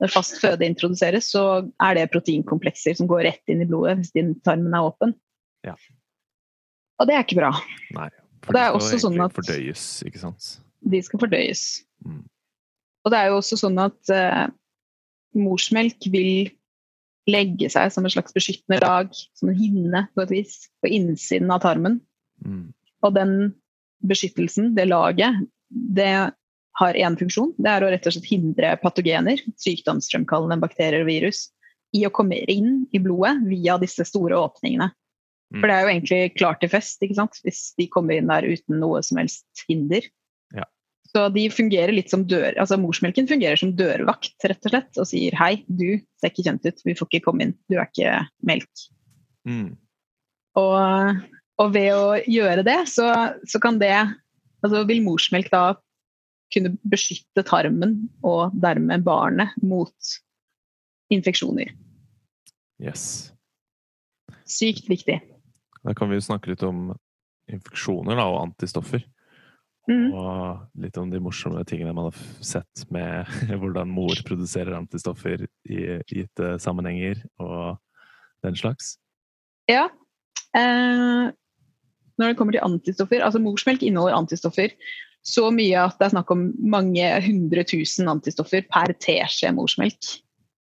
når 0.00 0.12
fast 0.12 0.38
føde 0.40 0.66
introduseres, 0.66 1.28
så 1.34 1.44
er 1.84 1.98
det 1.98 2.08
proteinkomplekser 2.14 2.96
som 2.98 3.10
går 3.10 3.26
rett 3.28 3.52
inn 3.52 3.62
i 3.64 3.68
blodet 3.68 3.98
hvis 4.00 4.14
din 4.16 4.34
tarmen 4.46 4.74
er 4.76 4.88
åpen. 4.88 5.14
Ja. 5.66 5.76
Og 7.00 7.08
det 7.08 7.16
er 7.16 7.24
ikke 7.24 7.40
bra. 7.40 7.52
Nei. 7.96 8.08
Og 8.48 8.54
det 8.56 8.60
er 8.60 8.70
skal 8.70 8.78
også 8.80 9.02
sånn 9.04 9.20
at- 9.24 9.36
Fordøyes, 9.36 9.84
ikke 10.08 10.22
sant? 10.22 10.48
De 10.80 11.02
skal 11.04 11.20
fordøyes. 11.20 11.64
Mm. 12.06 12.24
Og 13.04 13.12
det 13.12 13.18
er 13.18 13.28
jo 13.28 13.38
også 13.40 13.58
sånn 13.60 13.78
at 13.80 14.12
uh, 14.12 14.46
morsmelk 15.36 16.08
vil 16.12 16.50
legge 17.28 17.68
seg 17.72 17.92
som 17.92 18.04
en 18.04 18.12
slags 18.12 18.34
beskyttende 18.34 18.80
lag, 18.82 19.12
som 19.36 19.52
en 19.52 19.58
hinne 19.60 20.06
på 20.16 20.24
et 20.24 20.32
vis, 20.32 20.54
på 20.80 20.88
innsiden 20.88 21.52
av 21.52 21.62
tarmen. 21.64 22.00
Mm. 22.44 22.72
Og 23.04 23.14
den 23.16 23.34
beskyttelsen, 24.06 24.74
det 24.76 24.88
laget, 24.90 25.42
det 25.68 26.12
har 26.80 26.96
én 26.96 27.16
funksjon. 27.18 27.52
Det 27.58 27.70
er 27.70 27.84
å 27.84 27.90
rett 27.92 28.06
og 28.08 28.14
slett 28.16 28.30
hindre 28.30 28.74
patogener, 28.80 29.42
sykdomsfremkallende 29.60 30.60
bakterier 30.62 31.04
og 31.04 31.10
virus, 31.10 31.48
i 31.96 32.04
å 32.06 32.12
komme 32.14 32.38
inn 32.50 32.84
i 32.94 33.00
blodet 33.02 33.36
via 33.50 33.76
disse 33.82 34.06
store 34.06 34.38
åpningene. 34.38 34.90
Mm. 35.50 35.58
For 35.58 35.66
det 35.66 35.74
er 35.74 35.82
jo 35.82 35.90
egentlig 35.90 36.20
klart 36.38 36.60
til 36.62 36.70
fest, 36.70 37.02
ikke 37.02 37.18
sant? 37.18 37.40
hvis 37.44 37.72
de 37.78 37.88
kommer 37.90 38.16
inn 38.16 38.30
der 38.30 38.46
uten 38.46 38.78
noe 38.82 39.02
som 39.06 39.18
helst 39.18 39.64
hinder. 39.66 40.06
Ja. 40.54 40.66
Så 41.10 41.26
de 41.34 41.48
fungerer 41.50 41.92
litt 41.94 42.12
som 42.12 42.22
dør, 42.30 42.54
altså 42.54 42.78
morsmelken 42.78 43.26
fungerer 43.30 43.58
som 43.58 43.74
dørvakt, 43.78 44.36
rett 44.46 44.70
og 44.70 44.74
slett, 44.74 44.92
og 44.94 45.10
sier 45.10 45.34
hei, 45.40 45.52
du 45.66 45.98
ser 46.20 46.30
ikke 46.30 46.46
kjent 46.46 46.68
ut, 46.68 46.84
vi 46.86 46.96
får 46.98 47.10
ikke 47.10 47.24
komme 47.26 47.48
inn, 47.48 47.56
du 47.66 47.80
er 47.80 47.90
ikke 47.90 48.14
melk. 48.46 48.86
Mm. 49.48 49.74
Og, 50.60 51.26
og 51.60 51.74
ved 51.76 51.92
å 51.92 52.18
gjøre 52.24 52.64
det, 52.66 52.80
så, 52.90 53.12
så 53.46 53.62
kan 53.62 53.80
det 53.82 53.94
Altså 54.60 54.82
vil 54.84 54.98
morsmelk 55.00 55.46
da 55.48 55.72
kunne 56.52 56.74
beskytte 56.92 57.40
tarmen 57.48 57.94
og 58.20 58.52
dermed 58.60 59.06
barnet 59.06 59.54
mot 59.64 60.10
infeksjoner. 61.08 61.70
Yes. 62.76 63.32
Sykt 64.44 64.90
viktig. 64.90 65.16
Da 65.80 65.94
kan 65.96 66.10
vi 66.10 66.18
jo 66.18 66.26
snakke 66.26 66.52
litt 66.52 66.64
om 66.66 66.90
infeksjoner 67.48 68.20
da, 68.20 68.26
og 68.28 68.42
antistoffer. 68.50 69.06
Mm. 69.88 70.12
Og 70.12 70.82
litt 70.84 70.98
om 71.00 71.10
de 71.10 71.22
morsomme 71.22 71.62
tingene 71.66 71.94
man 71.96 72.10
har 72.10 72.20
sett 72.44 72.84
med 72.94 73.30
hvordan 73.62 73.90
mor 73.90 74.20
produserer 74.26 74.76
antistoffer 74.76 75.46
i 75.64 75.80
gitte 76.04 76.54
sammenhenger 76.62 77.24
og 77.42 77.80
den 78.44 78.60
slags. 78.60 78.98
Ja. 79.70 79.88
Eh, 80.56 81.30
når 82.20 82.32
det 82.32 82.38
kommer 82.38 82.56
til 82.56 82.66
antistoffer, 82.66 83.22
altså 83.24 83.40
morsmelk 83.42 83.82
inneholder 83.86 84.18
antistoffer 84.18 84.74
så 85.26 85.50
mye 85.52 85.76
at 85.76 85.98
det 86.00 86.06
er 86.06 86.14
snakk 86.14 86.32
om 86.32 86.46
mange 86.72 87.06
hundre 87.26 87.64
tusen 87.68 88.08
antistoffer 88.08 88.64
per 88.72 88.94
teskje 89.04 89.52
morsmelk. 89.56 90.14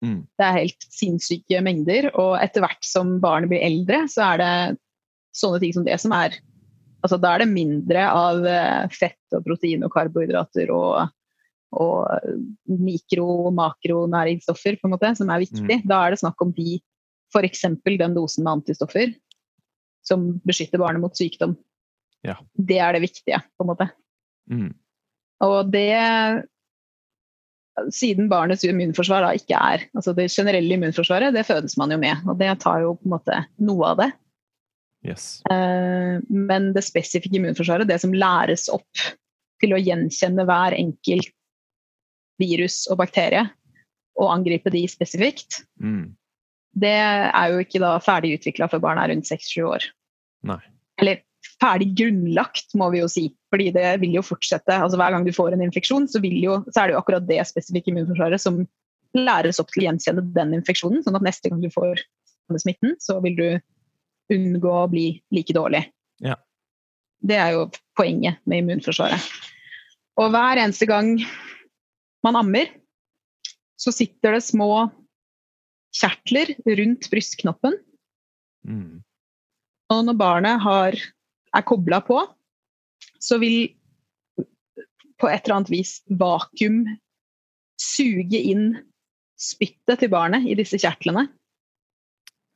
Mm. 0.03 0.21
Det 0.39 0.45
er 0.45 0.57
helt 0.57 0.87
sinnssyke 0.95 1.61
mengder, 1.63 2.09
og 2.15 2.37
etter 2.39 2.63
hvert 2.63 2.85
som 2.87 3.17
barnet 3.23 3.51
blir 3.51 3.63
eldre, 3.63 4.03
så 4.11 4.33
er 4.33 4.41
det 4.41 4.51
sånne 5.35 5.61
ting 5.63 5.75
som 5.75 5.87
det 5.87 5.99
som 6.01 6.15
er 6.15 6.39
Altså 6.99 7.15
da 7.15 7.29
er 7.31 7.45
det 7.45 7.53
mindre 7.53 8.01
av 8.11 8.43
eh, 8.43 8.89
fett 8.91 9.35
og 9.37 9.45
protein 9.45 9.85
og 9.87 9.93
karbohydrater 9.93 10.67
og, 10.75 11.13
og 11.79 12.33
mikro- 12.67 13.45
og 13.45 13.53
makronæringsstoffer 13.55 14.75
på 14.81 14.89
en 14.89 14.93
måte, 14.97 15.13
som 15.15 15.31
er 15.31 15.39
viktig. 15.45 15.77
Da 15.87 16.01
er 16.03 16.11
det 16.11 16.19
snakk 16.19 16.43
om 16.43 16.51
de 16.57 16.81
f.eks. 17.31 17.63
den 17.87 18.17
dosen 18.17 18.43
med 18.43 18.57
antistoffer 18.57 19.13
som 20.05 20.29
beskytter 20.47 20.81
barnet 20.81 21.03
mot 21.03 21.17
sykdom. 21.17 21.57
Ja. 22.25 22.37
Det 22.53 22.79
er 22.81 22.95
det 22.95 23.03
viktige, 23.05 23.41
på 23.57 23.65
en 23.65 23.71
måte. 23.71 23.89
Mm. 24.51 24.71
Og 25.45 25.59
det 25.71 25.91
Siden 27.95 28.27
barnets 28.27 28.65
immunforsvar 28.67 29.23
da 29.23 29.29
ikke 29.37 29.55
er 29.55 29.85
altså 29.95 30.11
Det 30.17 30.25
generelle 30.33 30.75
immunforsvaret 30.75 31.31
det 31.31 31.45
fødes 31.47 31.77
man 31.79 31.93
jo 31.93 31.99
med, 32.01 32.25
og 32.27 32.35
det 32.41 32.49
tar 32.59 32.81
jo 32.83 32.97
på 32.97 33.07
en 33.07 33.13
måte 33.13 33.37
noe 33.63 33.93
av 33.93 34.01
det. 34.01 34.09
Yes. 35.07 35.39
Eh, 35.47 36.19
Men 36.27 36.73
det 36.75 36.83
spesifikke 36.83 37.39
immunforsvaret, 37.39 37.87
det 37.87 38.01
som 38.03 38.11
læres 38.11 38.67
opp 38.73 39.05
til 39.63 39.75
å 39.75 39.79
gjenkjenne 39.79 40.43
hver 40.47 40.75
enkelt 40.75 41.31
virus 42.39 42.85
og 42.91 42.99
bakterie 42.99 43.45
og 44.19 44.33
angripe 44.33 44.71
de 44.73 44.83
spesifikt, 44.91 45.63
Mm. 45.79 46.15
Det 46.77 46.95
er 46.95 47.53
jo 47.53 47.63
ikke 47.63 47.81
da 47.81 47.95
ferdig 48.03 48.35
utvikla 48.37 48.69
før 48.71 48.83
barnet 48.83 49.05
er 49.05 49.13
rundt 49.13 49.29
6-7 49.29 49.65
år. 49.65 49.87
Nei. 50.47 50.59
Eller 51.01 51.23
ferdig 51.59 51.91
grunnlagt, 51.97 52.73
må 52.77 52.89
vi 52.93 53.01
jo 53.01 53.09
si. 53.11 53.25
Fordi 53.51 53.69
det 53.75 53.87
vil 54.03 54.17
jo 54.19 54.25
fortsette. 54.25 54.75
altså 54.75 54.99
Hver 54.99 55.15
gang 55.15 55.25
du 55.25 55.33
får 55.35 55.55
en 55.55 55.63
infeksjon, 55.65 56.07
så, 56.11 56.21
vil 56.23 56.37
jo, 56.43 56.59
så 56.69 56.83
er 56.83 56.89
det 56.89 56.95
jo 56.95 57.01
akkurat 57.01 57.27
det 57.27 57.41
spesifikke 57.49 57.91
immunforsvaret 57.91 58.41
som 58.41 58.61
læres 59.17 59.59
opp 59.61 59.71
til 59.73 59.83
å 59.83 59.87
gjenkjenne 59.89 60.25
den 60.35 60.55
infeksjonen. 60.59 61.03
Sånn 61.05 61.17
at 61.19 61.25
neste 61.25 61.51
gang 61.51 61.63
du 61.63 61.71
får 61.73 62.03
smitten, 62.59 62.95
så 63.01 63.17
vil 63.23 63.37
du 63.39 63.47
unngå 64.33 64.73
å 64.83 64.89
bli 64.91 65.07
like 65.33 65.55
dårlig. 65.55 65.83
Ja. 66.23 66.37
Det 67.19 67.37
er 67.39 67.55
jo 67.55 67.69
poenget 67.97 68.39
med 68.47 68.63
immunforsvaret. 68.63 69.23
Og 70.19 70.31
hver 70.33 70.61
eneste 70.61 70.87
gang 70.89 71.15
man 72.25 72.37
ammer, 72.39 72.69
så 73.79 73.93
sitter 73.95 74.35
det 74.35 74.43
små 74.43 74.89
kjertler 75.95 76.53
rundt 76.79 77.09
brystknoppen. 77.11 77.77
Mm. 78.67 79.01
Og 79.89 80.05
når 80.05 80.17
barnet 80.19 80.61
har, 80.63 80.97
er 81.55 81.65
kobla 81.65 82.01
på, 82.05 82.21
så 83.19 83.39
vil 83.41 83.71
på 85.19 85.27
et 85.27 85.43
eller 85.43 85.59
annet 85.59 85.73
vis 85.73 85.97
vakuum 86.19 86.83
suge 87.79 88.39
inn 88.39 88.71
spyttet 89.39 90.01
til 90.03 90.11
barnet 90.11 90.47
i 90.47 90.55
disse 90.59 90.79
kjertlene. 90.79 91.27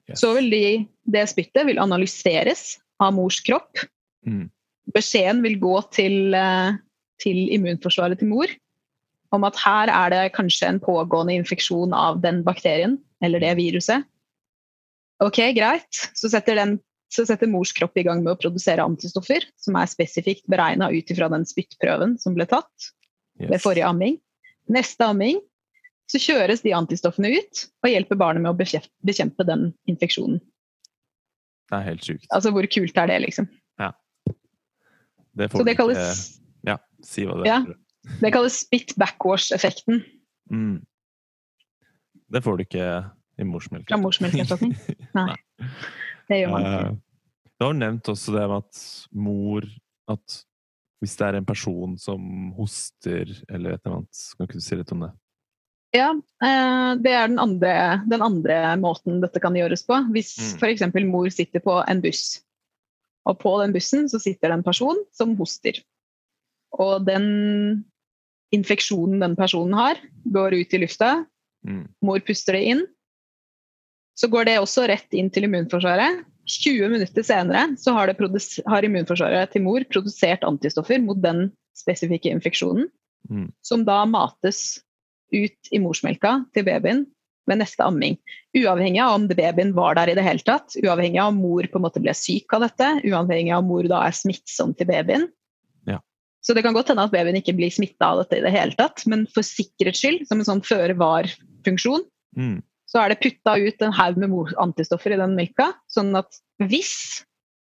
Yes. 0.09 0.19
Så 0.19 0.33
vil 0.35 0.49
de, 0.51 0.65
det 1.07 1.23
spyttet 1.31 1.67
vil 1.67 1.79
analyseres 1.79 2.77
av 3.03 3.15
mors 3.15 3.39
kropp. 3.43 3.79
Mm. 4.27 4.49
Beskjeden 4.93 5.41
vil 5.45 5.57
gå 5.61 5.77
til, 5.95 6.35
eh, 6.35 6.75
til 7.23 7.47
immunforsvaret 7.55 8.19
til 8.19 8.31
mor 8.31 8.51
om 9.33 9.47
at 9.47 9.57
her 9.63 9.89
er 9.89 10.11
det 10.13 10.33
kanskje 10.35 10.69
en 10.69 10.81
pågående 10.83 11.33
infeksjon 11.39 11.95
av 11.97 12.19
den 12.21 12.43
bakterien 12.45 12.99
eller 13.23 13.39
det 13.43 13.53
viruset. 13.59 14.03
Ok, 15.23 15.39
greit. 15.55 16.01
Så 16.17 16.29
setter, 16.33 16.57
den, 16.59 16.77
så 17.13 17.23
setter 17.29 17.47
mors 17.47 17.71
kropp 17.75 17.95
i 17.97 18.03
gang 18.03 18.23
med 18.25 18.33
å 18.33 18.39
produsere 18.41 18.83
antistoffer 18.83 19.45
som 19.61 19.77
er 19.79 19.87
spesifikt 19.91 20.43
beregna 20.51 20.89
ut 20.91 21.11
ifra 21.13 21.29
den 21.31 21.45
spyttprøven 21.47 22.17
som 22.19 22.35
ble 22.35 22.47
tatt 22.49 22.89
ved 23.39 23.61
forrige 23.63 23.87
amming. 23.87 24.17
Neste 24.73 25.07
amming 25.07 25.39
så 26.11 26.19
kjøres 26.19 26.61
de 26.65 26.73
antistoffene 26.75 27.31
ut 27.39 27.63
og 27.85 27.89
hjelper 27.93 28.19
barnet 28.19 28.43
med 28.43 28.51
å 28.51 28.83
bekjempe, 29.07 29.45
den 29.47 29.69
infeksjonen. 29.89 30.41
Det 31.71 31.77
er 31.79 31.85
helt 31.87 32.03
sjukt. 32.05 32.27
Altså 32.35 32.51
hvor 32.53 32.67
kult 32.69 32.97
er 32.99 33.07
det, 33.09 33.21
liksom? 33.29 33.47
Det 35.33 35.47
får 35.49 35.63
Så 35.63 35.65
det 35.65 35.73
kalles, 35.79 35.99
ikke 36.29 36.69
Ja, 36.69 36.77
si 37.03 37.23
hva 37.25 37.37
det 37.39 37.47
Ja. 37.49 37.55
er. 37.65 37.77
det 38.21 38.31
kalles 38.33 38.59
spit 38.59 38.93
backwash-effekten 38.99 40.03
Mm. 40.51 40.83
Det 42.33 42.41
får 42.43 42.57
du 42.57 42.63
ikke 42.65 42.87
i 43.39 43.45
morsmelk. 43.47 43.87
fra 43.89 43.97
morsmelkerstatning. 44.01 44.73
Nei, 45.17 45.35
det 46.29 46.39
gjør 46.41 46.53
man 46.55 46.65
ikke. 46.67 46.85
Eh, 46.91 47.01
Du 47.61 47.65
har 47.67 47.75
nevnt 47.77 48.09
også 48.11 48.33
det 48.35 48.43
med 48.49 48.57
at 48.63 48.79
mor 49.13 49.65
At 50.11 50.39
hvis 51.03 51.13
det 51.19 51.25
er 51.27 51.35
en 51.37 51.45
person 51.47 51.93
som 51.99 52.21
hoster 52.57 53.29
eller 53.51 53.75
et 53.75 53.81
eller 53.85 53.97
annet 53.99 54.21
Kan 54.37 54.47
ikke 54.47 54.59
du 54.59 54.63
si 54.65 54.75
litt 54.79 54.91
om 54.95 55.03
det? 55.05 55.11
Ja, 55.93 56.09
eh, 56.43 56.91
det 57.05 57.11
er 57.13 57.27
den 57.29 57.39
andre, 57.43 57.73
den 58.09 58.23
andre 58.25 58.55
måten 58.81 59.19
dette 59.21 59.39
kan 59.43 59.53
gjøres 59.53 59.83
på. 59.85 59.99
Hvis 60.15 60.31
Mm. 60.39 60.55
f.eks. 60.57 61.05
mor 61.05 61.29
sitter 61.29 61.61
på 61.61 61.75
en 61.87 62.01
buss, 62.01 62.39
og 63.29 63.37
på 63.43 63.51
den 63.61 63.75
bussen 63.75 64.07
så 64.09 64.17
sitter 64.19 64.49
det 64.49 64.57
en 64.57 64.63
person 64.65 64.97
som 65.13 65.35
hoster. 65.37 65.77
Og 66.79 67.05
den 67.05 67.85
infeksjonen 68.51 69.21
den 69.21 69.35
personen 69.37 69.73
har, 69.77 70.01
går 70.25 70.57
ut 70.63 70.73
i 70.73 70.81
lufta. 70.81 71.11
Mm. 71.67 71.87
Mor 72.03 72.19
puster 72.25 72.57
det 72.57 72.63
inn. 72.73 72.83
Så 74.19 74.29
går 74.29 74.45
det 74.49 74.59
også 74.61 74.85
rett 74.89 75.15
inn 75.17 75.31
til 75.33 75.47
immunforsvaret. 75.47 76.23
20 76.49 76.91
minutter 76.91 77.23
senere 77.23 77.69
så 77.79 77.93
har, 77.95 78.11
det 78.11 78.43
har 78.67 78.85
immunforsvaret 78.85 79.53
til 79.53 79.63
mor 79.63 79.85
produsert 79.89 80.43
antistoffer 80.43 80.99
mot 81.01 81.21
den 81.23 81.47
spesifikke 81.77 82.33
infeksjonen, 82.33 82.89
Mm. 83.31 83.53
som 83.63 83.85
da 83.87 84.01
mates 84.03 84.81
ut 85.31 85.69
i 85.71 85.79
morsmelka 85.79 86.41
til 86.53 86.65
babyen 86.67 87.05
ved 87.47 87.59
neste 87.61 87.83
amming. 87.85 88.17
Uavhengig 88.55 88.99
av 88.99 89.15
om 89.15 89.27
babyen 89.29 89.73
var 89.75 89.95
der 89.95 90.11
i 90.11 90.15
det 90.17 90.25
hele 90.25 90.43
tatt, 90.43 90.75
uavhengig 90.83 91.21
av 91.21 91.31
om 91.31 91.39
mor 91.39 91.63
på 91.63 91.79
en 91.79 91.85
måte 91.85 92.01
ble 92.03 92.13
syk 92.15 92.51
av 92.55 92.65
dette, 92.67 92.89
uavhengig 93.07 93.53
av 93.53 93.63
om 93.63 93.71
mor 93.71 93.87
da 93.87 94.03
er 94.07 94.15
smittsom 94.15 94.75
til 94.75 94.89
babyen. 94.91 95.29
Ja. 95.87 95.99
Så 96.43 96.55
det 96.55 96.65
kan 96.65 96.75
godt 96.75 96.91
hende 96.91 97.07
at 97.07 97.15
babyen 97.15 97.39
ikke 97.39 97.55
blir 97.55 97.71
smitta 97.71 98.11
av 98.11 98.23
dette 98.23 98.41
i 98.41 98.45
det 98.45 98.51
hele 98.51 98.75
tatt, 98.79 99.05
men 99.07 99.25
for 99.33 99.45
sikkerhets 99.47 100.03
skyld, 100.03 100.27
som 100.27 100.43
en 100.43 100.49
sånn 100.51 100.63
føre 100.67 100.95
var-funksjon, 101.63 102.03
Mm. 102.35 102.63
så 102.87 102.99
er 103.03 103.09
det 103.09 103.21
putta 103.21 103.57
ut 103.57 103.81
en 103.81 103.91
haug 103.93 104.17
med 104.17 104.53
antistoffer 104.57 105.13
i 105.13 105.17
den 105.17 105.35
melka, 105.35 105.73
sånn 105.89 106.15
at 106.17 106.33
hvis 106.59 107.23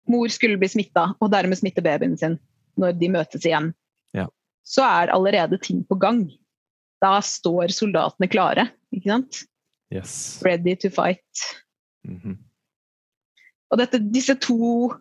mor 0.07 0.27
skulle 0.27 0.57
bli 0.57 0.67
smitta, 0.67 1.15
og 1.21 1.31
dermed 1.31 1.57
smitte 1.57 1.81
babyen 1.83 2.17
sin 2.17 2.39
når 2.77 2.99
de 2.99 3.07
møtes 3.09 3.45
igjen, 3.45 3.73
Ja. 4.13 4.27
så 4.65 4.83
er 4.83 5.13
allerede 5.13 5.61
ting 5.61 5.83
på 5.85 5.97
gang. 5.99 6.29
Da 7.01 7.19
står 7.19 7.69
soldatene 7.71 8.29
klare, 8.29 8.71
ikke 8.93 9.05
sant? 9.07 9.43
Yes. 9.91 10.41
Ready 10.43 10.75
to 10.75 10.89
fight. 10.89 11.23
Mhm. 12.05 12.37
Og 13.71 13.77
dette, 13.77 13.99
disse 14.11 14.35
to 14.35 14.93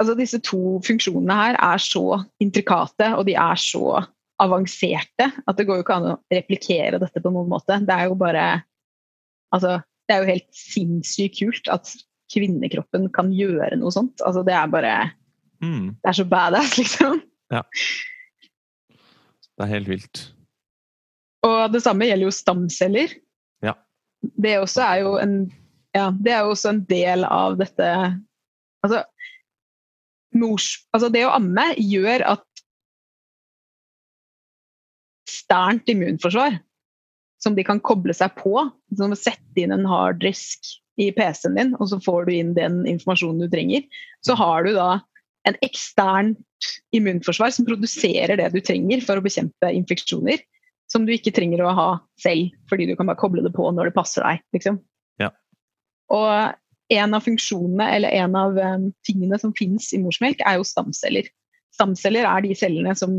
Altså 0.00 0.14
disse 0.16 0.38
to 0.40 0.80
funksjonene 0.80 1.30
her 1.30 1.56
er 1.60 1.76
så 1.76 2.24
intrikate, 2.40 3.14
og 3.18 3.26
de 3.26 3.34
er 3.34 3.54
så 3.54 4.06
avanserte, 4.40 5.30
at 5.30 5.58
det 5.58 5.66
går 5.68 5.80
jo 5.80 5.84
ikke 5.84 5.96
an 5.98 6.10
å 6.12 6.18
replikere 6.32 7.00
dette 7.02 7.22
på 7.22 7.32
noen 7.32 7.50
måte. 7.50 7.80
Det 7.84 7.96
er 7.96 8.10
jo 8.10 8.18
bare 8.20 8.48
Altså, 9.50 9.80
det 10.06 10.14
er 10.14 10.20
jo 10.22 10.28
helt 10.28 10.46
sinnssykt 10.54 11.40
kult 11.40 11.68
at 11.74 11.88
kvinnekroppen 12.30 13.08
kan 13.10 13.32
gjøre 13.34 13.74
noe 13.80 13.90
sånt. 13.90 14.22
Altså, 14.22 14.44
det 14.46 14.54
er 14.54 14.68
bare 14.70 14.92
Mm. 15.60 15.96
Det 16.00 16.08
er 16.08 16.16
så 16.16 16.24
badass, 16.24 16.78
liksom. 16.80 17.20
Det 19.60 19.66
er 19.66 19.72
helt 19.74 19.90
vilt. 19.90 20.20
Og 21.44 21.72
det 21.72 21.82
samme 21.84 22.08
gjelder 22.08 22.28
jo 22.28 22.34
stamceller. 22.34 23.12
Ja. 23.64 23.74
Det 24.20 24.58
også 24.60 24.84
er 24.86 25.02
jo 25.04 25.16
en 25.20 25.34
ja, 25.96 26.12
det 26.14 26.32
er 26.32 26.44
jo 26.46 26.52
også 26.54 26.70
en 26.70 26.84
del 26.86 27.24
av 27.26 27.56
dette 27.58 27.86
Altså, 28.80 29.02
mors, 30.38 30.70
altså 30.94 31.10
det 31.12 31.26
å 31.26 31.34
amme 31.34 31.66
gjør 31.76 32.22
at 32.30 32.44
sternt 35.50 35.88
immunforsvar 35.90 36.58
som 37.42 37.56
de 37.56 37.64
kan 37.64 37.80
koble 37.80 38.14
seg 38.14 38.34
på, 38.36 38.54
som 38.96 39.14
å 39.14 39.18
sette 39.18 39.62
inn 39.62 39.72
en 39.72 39.88
harddisk 39.88 40.76
i 41.00 41.08
PC-en 41.16 41.56
din, 41.56 41.72
og 41.80 41.88
så 41.88 41.98
får 42.04 42.28
du 42.28 42.34
inn 42.36 42.52
den 42.54 42.82
informasjonen 42.88 43.40
du 43.40 43.48
trenger, 43.50 43.86
så 44.26 44.36
har 44.36 44.66
du 44.66 44.74
da 44.76 45.00
en 45.48 45.56
eksternt 45.64 46.38
immunforsvar 46.92 47.54
som 47.56 47.64
produserer 47.64 48.36
det 48.36 48.50
du 48.52 48.60
trenger 48.60 49.00
for 49.06 49.16
å 49.16 49.24
bekjempe 49.24 49.72
infeksjoner, 49.72 50.42
som 50.92 51.06
du 51.06 51.14
ikke 51.14 51.32
trenger 51.32 51.64
å 51.64 51.72
ha 51.72 51.90
selv, 52.20 52.52
fordi 52.68 52.90
du 52.90 52.96
kan 52.98 53.08
bare 53.08 53.20
koble 53.20 53.44
det 53.46 53.54
på 53.56 53.70
når 53.72 53.88
det 53.88 53.96
passer 53.96 54.26
deg. 54.26 54.44
Liksom. 54.52 54.76
Ja. 55.22 55.30
Og 56.12 56.92
en 56.92 57.16
av 57.16 57.24
funksjonene, 57.24 57.86
eller 57.96 58.16
en 58.20 58.36
av 58.36 58.58
um, 58.58 58.88
tingene 59.06 59.38
som 59.40 59.54
finnes 59.56 59.88
i 59.96 60.02
morsmelk, 60.02 60.42
er 60.44 60.58
jo 60.58 60.66
stamceller. 60.66 61.30
Stamceller 61.72 62.26
er 62.28 62.44
de 62.44 62.56
cellene 62.58 62.92
som 62.98 63.14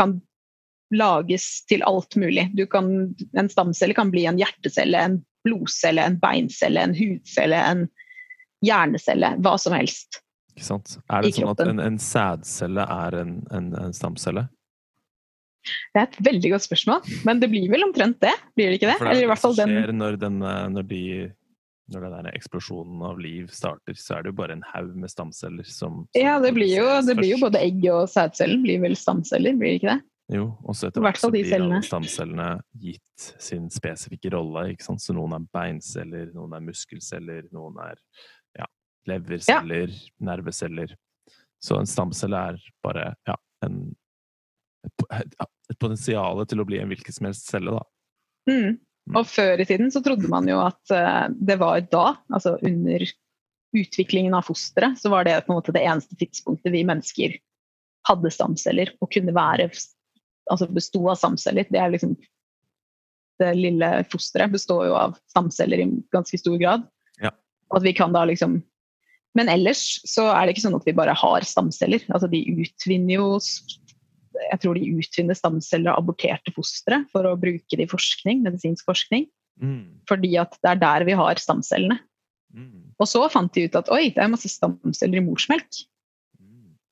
kan 0.00 0.16
lages 0.94 1.64
til 1.66 1.82
alt 1.86 2.16
mulig. 2.20 2.48
Du 2.54 2.66
kan, 2.70 2.90
en 3.38 3.50
stamcelle 3.50 3.96
kan 3.96 4.12
bli 4.12 4.26
en 4.30 4.38
hjertecelle, 4.40 5.00
en 5.00 5.20
blodcelle, 5.46 6.02
en 6.02 6.18
beincelle, 6.22 6.82
en 6.82 6.94
hudcelle, 6.96 7.58
en 7.58 7.86
hjernecelle. 8.64 9.34
Hva 9.42 9.56
som 9.60 9.76
helst. 9.76 10.20
Ikke 10.56 10.68
sant? 10.70 10.98
Er 11.12 11.24
det 11.24 11.34
sånn 11.36 11.52
at 11.52 11.64
en, 11.66 11.82
en 11.84 11.98
sædcelle 12.00 12.86
er 12.86 13.18
en, 13.20 13.40
en, 13.54 13.72
en 13.80 13.96
stamcelle? 13.96 14.46
Det 15.66 15.98
er 15.98 16.06
et 16.06 16.20
veldig 16.28 16.52
godt 16.54 16.66
spørsmål, 16.66 17.08
men 17.26 17.40
det 17.42 17.48
blir 17.50 17.66
vel 17.72 17.82
omtrent 17.88 18.20
det? 18.22 18.32
Blir 18.54 18.70
det 18.70 18.78
ikke 18.78 18.92
det? 18.92 19.00
For 19.00 19.08
det 19.08 19.16
Eller 19.16 19.24
i 19.24 19.26
er 19.26 19.34
det 19.34 19.42
som 19.42 19.56
den 19.58 19.74
skjer 19.74 19.92
når, 19.98 20.18
den, 20.22 20.36
eh, 20.46 20.66
når, 20.72 20.86
de, 20.90 21.02
når 21.92 22.06
den 22.12 22.28
eksplosjonen 22.30 23.02
av 23.08 23.18
liv 23.22 23.48
starter, 23.54 23.96
så 23.98 24.16
er 24.16 24.24
det 24.24 24.30
jo 24.30 24.38
bare 24.38 24.54
en 24.54 24.62
haug 24.70 24.92
med 24.94 25.10
stamceller 25.12 25.66
som, 25.66 26.04
som 26.06 26.20
Ja, 26.22 26.36
det 26.42 26.54
blir, 26.56 26.70
jo, 26.70 26.86
det 27.06 27.16
blir 27.18 27.34
jo 27.34 27.40
både 27.42 27.62
egg 27.66 27.82
og 27.90 28.06
sædcellen 28.12 28.62
blir 28.62 28.84
vel 28.84 28.94
stamceller, 28.98 29.58
blir 29.58 29.74
det 29.74 29.80
ikke 29.80 29.96
det? 29.96 30.04
Jo, 30.32 30.48
og 30.66 30.74
så 30.74 30.88
I 30.88 30.90
etter 30.90 31.04
hvert 31.04 31.20
så 31.22 31.28
blir 31.30 31.52
alle 31.54 31.78
stamcellene 31.86 32.46
gitt 32.82 33.26
sin 33.38 33.68
spesifikke 33.70 34.32
rolle. 34.34 34.72
ikke 34.72 34.88
sant? 34.88 35.02
Så 35.02 35.14
noen 35.14 35.36
er 35.36 35.44
beinceller, 35.54 36.32
noen 36.34 36.56
er 36.56 36.64
muskelceller, 36.66 37.44
noen 37.54 37.78
er 37.84 38.00
ja, 38.58 38.66
leverceller, 39.06 39.92
nerveceller. 40.18 40.96
Så 41.62 41.78
en 41.78 41.86
stamcelle 41.86 42.40
er 42.50 42.58
bare 42.82 43.12
ja, 43.28 43.36
en, 43.66 43.84
et, 44.88 45.06
et 45.70 45.78
potensial 45.78 46.42
til 46.50 46.62
å 46.62 46.66
bli 46.66 46.82
en 46.82 46.90
hvilken 46.90 47.14
som 47.14 47.30
helst 47.30 47.46
celle, 47.52 47.76
da. 47.78 47.86
Mm. 48.50 48.76
Og 49.14 49.28
før 49.30 49.62
i 49.62 49.66
tiden 49.68 49.92
så 49.94 50.02
trodde 50.02 50.26
man 50.30 50.48
jo 50.50 50.58
at 50.64 50.82
uh, 50.90 51.26
det 51.30 51.60
var 51.62 51.78
da, 51.92 52.16
altså 52.34 52.56
under 52.66 53.06
utviklingen 53.76 54.34
av 54.34 54.46
fosteret, 54.48 54.98
så 54.98 55.10
var 55.12 55.26
det 55.26 55.38
på 55.46 55.52
en 55.52 55.60
måte 55.60 55.74
det 55.74 55.84
eneste 55.86 56.18
tidspunktet 56.18 56.74
vi 56.74 56.82
mennesker 56.86 57.36
hadde 58.06 58.30
stamceller 58.34 58.92
og 59.02 59.10
kunne 59.14 59.34
være 59.36 59.68
Altså 60.52 60.68
besto 60.70 61.02
av 61.10 61.18
stamceller. 61.20 61.68
Det 61.70 61.80
er 61.80 61.92
liksom 61.94 62.16
Det 63.36 63.50
lille 63.52 63.88
fosteret 64.08 64.52
består 64.54 64.86
jo 64.88 64.94
av 64.96 65.18
stamceller 65.28 65.82
i 65.82 65.88
ganske 66.14 66.38
stor 66.40 66.56
grad. 66.60 66.86
Ja. 67.20 67.34
Og 67.68 67.80
at 67.80 67.84
vi 67.84 67.92
kan 67.96 68.14
da 68.14 68.24
liksom 68.24 68.62
Men 69.36 69.50
ellers 69.52 70.00
så 70.08 70.30
er 70.32 70.46
det 70.46 70.54
ikke 70.54 70.64
sånn 70.64 70.78
at 70.78 70.86
vi 70.88 70.96
bare 70.96 71.12
har 71.12 71.44
stamceller. 71.44 72.00
Altså 72.08 72.30
de 72.32 72.40
utvinner 72.56 73.18
jo 73.18 73.34
jeg 74.36 74.60
tror 74.60 74.76
de 74.76 74.92
utvinner 75.00 75.36
stamceller 75.36 75.92
av 75.92 76.02
aborterte 76.02 76.52
fostre 76.52 77.02
for 77.12 77.24
å 77.24 77.38
bruke 77.40 77.78
det 77.78 77.86
i 77.86 77.90
forskning, 77.90 78.42
medisinsk 78.44 78.84
forskning. 78.88 79.26
Mm. 79.60 80.02
Fordi 80.08 80.34
at 80.40 80.56
det 80.60 80.72
er 80.74 80.82
der 80.82 81.06
vi 81.08 81.16
har 81.16 81.40
stamcellene. 81.40 81.98
Mm. 82.52 82.92
Og 83.00 83.08
så 83.08 83.22
fant 83.32 83.52
de 83.56 83.66
ut 83.66 83.78
at 83.78 83.90
oi, 83.92 84.10
det 84.14 84.22
er 84.22 84.32
masse 84.32 84.50
stamceller 84.52 85.20
i 85.20 85.24
morsmelk. 85.24 85.82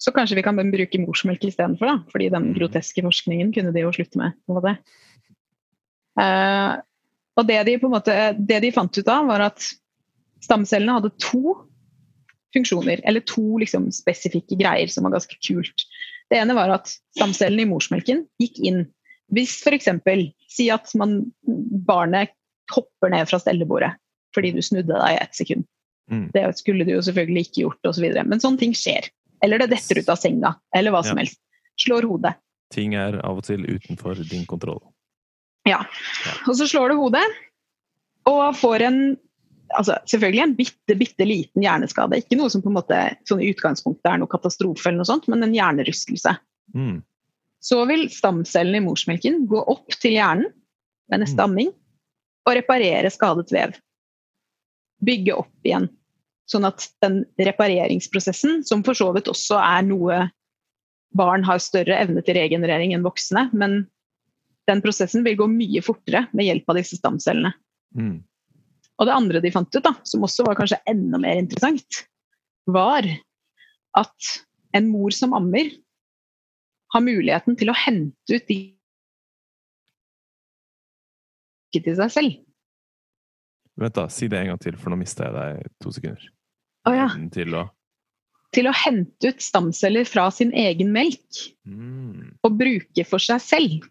Så 0.05 0.13
kanskje 0.13 0.37
vi 0.37 0.45
kan 0.45 0.59
bruke 0.59 1.01
morsmelk 1.01 1.47
istedenfor, 1.49 1.89
da. 1.89 1.97
Fordi 2.13 2.29
den 2.33 2.51
Mm. 2.51 2.55
groteske 2.59 3.05
forskningen 3.07 3.55
kunne 3.57 3.73
de 3.73 3.81
jo 3.87 3.93
slutte 3.93 4.21
med. 4.21 4.35
på 4.45 4.53
en 4.53 4.59
måte. 4.61 4.75
Eh, 6.21 6.83
og 7.39 7.47
det 7.49 7.61
de, 7.67 7.79
på 7.79 7.89
en 7.89 7.97
måte, 7.97 8.17
det 8.39 8.61
de 8.63 8.73
fant 8.75 8.99
ut 8.99 9.09
av, 9.09 9.27
var 9.27 9.41
at 9.49 9.65
stamcellene 10.45 10.99
hadde 10.99 11.15
to 11.19 11.57
funksjoner, 12.55 13.01
eller 13.05 13.25
to 13.27 13.59
liksom, 13.59 13.89
spesifikke 13.91 14.59
greier 14.61 14.91
som 14.93 15.07
var 15.07 15.17
ganske 15.17 15.35
kult. 15.43 15.87
Det 16.31 16.39
ene 16.39 16.55
var 16.55 16.71
at 16.71 16.93
stamcellene 17.17 17.65
i 17.65 17.71
morsmelken 17.71 18.27
gikk 18.43 18.61
inn 18.63 18.85
hvis 19.35 19.57
f.eks. 19.65 19.89
si 20.53 20.69
at 20.71 20.93
man, 20.95 21.33
barnet 21.89 22.31
hopper 22.71 23.11
ned 23.11 23.27
fra 23.27 23.41
stellebordet 23.41 23.95
fordi 24.35 24.51
du 24.53 24.61
snudde 24.63 24.93
deg 24.93 25.15
i 25.15 25.21
ett 25.23 25.35
sekund. 25.35 25.65
Mm. 26.11 26.31
Det 26.35 26.43
skulle 26.59 26.85
du 26.85 26.93
jo 26.93 27.03
selvfølgelig 27.07 27.47
ikke 27.47 27.61
gjort, 27.63 27.87
osv. 27.87 28.07
men 28.27 28.43
sånne 28.43 28.61
ting 28.61 28.75
skjer. 28.77 29.07
Eller 29.45 29.61
det 29.61 29.71
detter 29.75 30.01
ut 30.01 30.09
av 30.09 30.17
senga, 30.21 30.55
eller 30.75 30.95
hva 30.95 31.03
som 31.05 31.21
helst. 31.21 31.39
Slår 31.85 32.07
hodet. 32.09 32.35
Ting 32.73 32.95
er 32.97 33.19
av 33.21 33.43
og 33.43 33.47
til 33.47 33.67
utenfor 33.67 34.23
din 34.31 34.47
kontroll. 34.49 34.81
Ja. 35.69 35.83
Og 36.49 36.57
så 36.59 36.67
slår 36.71 36.93
du 36.95 37.01
hodet, 37.03 37.25
og 38.29 38.57
får 38.57 38.87
en 38.89 38.99
altså 39.75 39.97
selvfølgelig 40.07 40.43
en 40.43 40.55
bitte, 40.59 40.97
bitte 40.99 41.27
liten 41.27 41.65
hjerneskade. 41.65 42.21
Ikke 42.21 42.39
noe 42.39 42.53
som 42.53 42.63
på 42.63 42.71
en 42.71 42.77
måte 42.77 42.99
sånn 43.29 43.43
i 43.43 43.51
utgangspunktet 43.53 44.11
er 44.11 44.21
noe 44.21 44.31
katastrofe, 44.31 44.87
eller 44.89 45.03
noe 45.03 45.09
sånt, 45.09 45.27
men 45.33 45.43
en 45.43 45.55
hjernerystelse. 45.57 46.37
Mm. 46.77 47.01
Så 47.65 47.81
vil 47.89 48.07
stamcellene 48.13 48.79
i 48.79 48.85
morsmelken 48.85 49.45
gå 49.51 49.63
opp 49.73 49.97
til 50.01 50.19
hjernen 50.19 50.53
ved 51.11 51.25
neste 51.25 51.41
Mm. 51.41 51.45
amming 51.49 51.73
og 52.47 52.55
reparere 52.55 53.11
skadet 53.11 53.51
vev. 53.53 53.75
Bygge 55.05 55.37
opp 55.37 55.67
igjen. 55.67 55.89
Sånn 56.51 56.67
at 56.69 56.85
den 57.05 57.23
repareringsprosessen, 57.41 58.63
som 58.69 58.83
for 58.85 58.97
så 58.99 59.09
vidt 59.17 59.31
også 59.33 59.57
er 59.63 59.87
noe 59.87 60.19
barn 61.17 61.45
har 61.47 61.63
større 61.63 61.97
evne 62.03 62.25
til 62.27 62.37
regenerering 62.37 62.93
enn 62.95 63.07
voksne, 63.07 63.47
men 63.55 63.85
den 64.69 64.81
prosessen 64.85 65.25
vil 65.25 65.39
gå 65.39 65.49
mye 65.51 65.83
fortere 65.85 66.27
med 66.37 66.49
hjelp 66.49 66.71
av 66.71 66.81
disse 66.81 66.99
stamcellene. 66.99 67.53
Mm. 67.97 68.19
Og 68.99 69.09
det 69.09 69.15
andre 69.15 69.43
de 69.43 69.53
fant 69.55 69.71
ut, 69.75 69.85
da, 69.85 69.95
som 70.07 70.25
også 70.27 70.47
var 70.47 70.59
kanskje 70.59 70.81
enda 70.91 71.21
mer 71.21 71.41
interessant, 71.41 72.05
var 72.71 73.07
at 73.99 74.31
en 74.75 74.89
mor 74.91 75.15
som 75.15 75.35
ammer, 75.37 75.73
har 76.95 77.03
muligheten 77.03 77.57
til 77.59 77.73
å 77.73 77.75
hente 77.75 78.37
ut 78.37 78.45
de 78.47 78.59
til 81.75 81.97
seg 81.99 82.13
selv. 82.15 82.37
Vent, 83.81 83.97
da. 83.97 84.09
Si 84.13 84.29
det 84.31 84.41
en 84.41 84.53
gang 84.53 84.61
til, 84.63 84.77
for 84.79 84.93
nå 84.93 84.99
mista 85.01 85.29
jeg 85.29 85.35
deg 85.35 85.73
to 85.83 85.95
sekunder. 85.95 86.29
Å 86.89 86.95
ja. 86.95 87.09
Til 87.35 87.57
å 87.59 87.65
Til 88.55 88.69
å 88.71 88.77
hente 88.85 89.33
ut 89.33 89.43
stamceller 89.43 90.07
fra 90.07 90.29
sin 90.31 90.53
egen 90.55 90.93
melk 90.95 91.41
mm. 91.67 92.39
og 92.47 92.59
bruke 92.61 93.07
for 93.09 93.23
seg 93.23 93.43
selv. 93.43 93.89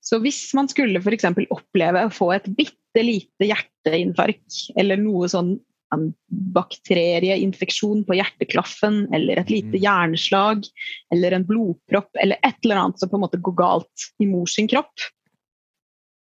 Så 0.00 0.22
hvis 0.24 0.40
man 0.56 0.70
skulle 0.72 1.02
f.eks. 1.02 1.26
oppleve 1.52 2.06
å 2.06 2.12
få 2.14 2.30
et 2.32 2.46
bitte 2.56 3.02
lite 3.04 3.50
hjerteinfarkt, 3.50 4.70
eller 4.80 4.96
noe 5.02 5.28
sånn 5.28 5.58
en 5.92 6.08
bakterieinfeksjon 6.56 8.02
på 8.08 8.16
hjerteklaffen, 8.18 9.06
eller 9.14 9.40
et 9.40 9.52
lite 9.52 9.76
Mm. 9.76 9.82
hjerneslag, 9.84 10.64
eller 11.12 11.32
en 11.32 11.46
blodpropp, 11.48 12.10
eller 12.20 12.36
et 12.44 12.56
eller 12.64 12.76
annet 12.76 13.00
som 13.00 13.08
på 13.08 13.16
en 13.16 13.24
måte 13.24 13.40
går 13.40 13.56
galt 13.56 14.08
i 14.20 14.26
mors 14.28 14.56
kropp, 14.68 15.08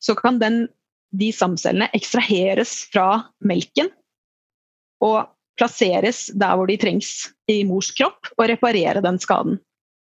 så 0.04 0.16
kan 0.16 0.40
den 0.40 0.68
de 1.14 1.30
stamcellene 1.36 1.90
ekstraheres 1.96 2.74
fra 2.94 3.24
melken 3.46 3.92
og 5.04 5.30
plasseres 5.60 6.26
der 6.34 6.58
hvor 6.58 6.70
de 6.70 6.80
trengs 6.82 7.30
i 7.52 7.62
mors 7.68 7.92
kropp, 7.94 8.32
og 8.40 8.48
reparere 8.50 9.04
den 9.04 9.20
skaden. 9.22 9.60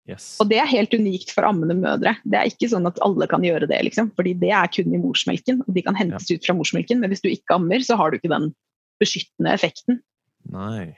Yes. 0.06 0.36
Og 0.40 0.48
det 0.48 0.60
er 0.62 0.70
helt 0.70 0.94
unikt 0.94 1.32
for 1.34 1.48
ammende 1.48 1.74
mødre. 1.74 2.14
Det 2.24 2.38
er 2.38 2.48
ikke 2.48 2.68
sånn 2.70 2.86
at 2.88 3.00
alle 3.04 3.26
kan 3.28 3.42
gjøre 3.44 3.66
det, 3.66 3.80
liksom. 3.88 4.12
fordi 4.16 4.36
det 4.38 4.52
er 4.54 4.70
kun 4.70 4.94
i 4.94 5.00
morsmelken, 5.02 5.64
og 5.66 5.72
de 5.74 5.82
kan 5.82 5.98
hentes 5.98 6.30
ut 6.30 6.46
fra 6.46 6.54
morsmelken. 6.54 7.02
Men 7.02 7.10
hvis 7.10 7.24
du 7.24 7.28
ikke 7.28 7.58
ammer, 7.58 7.82
så 7.82 7.98
har 7.98 8.10
du 8.12 8.20
ikke 8.20 8.30
den 8.30 8.52
beskyttende 9.02 9.52
effekten. 9.52 9.98
Nei. 10.54 10.94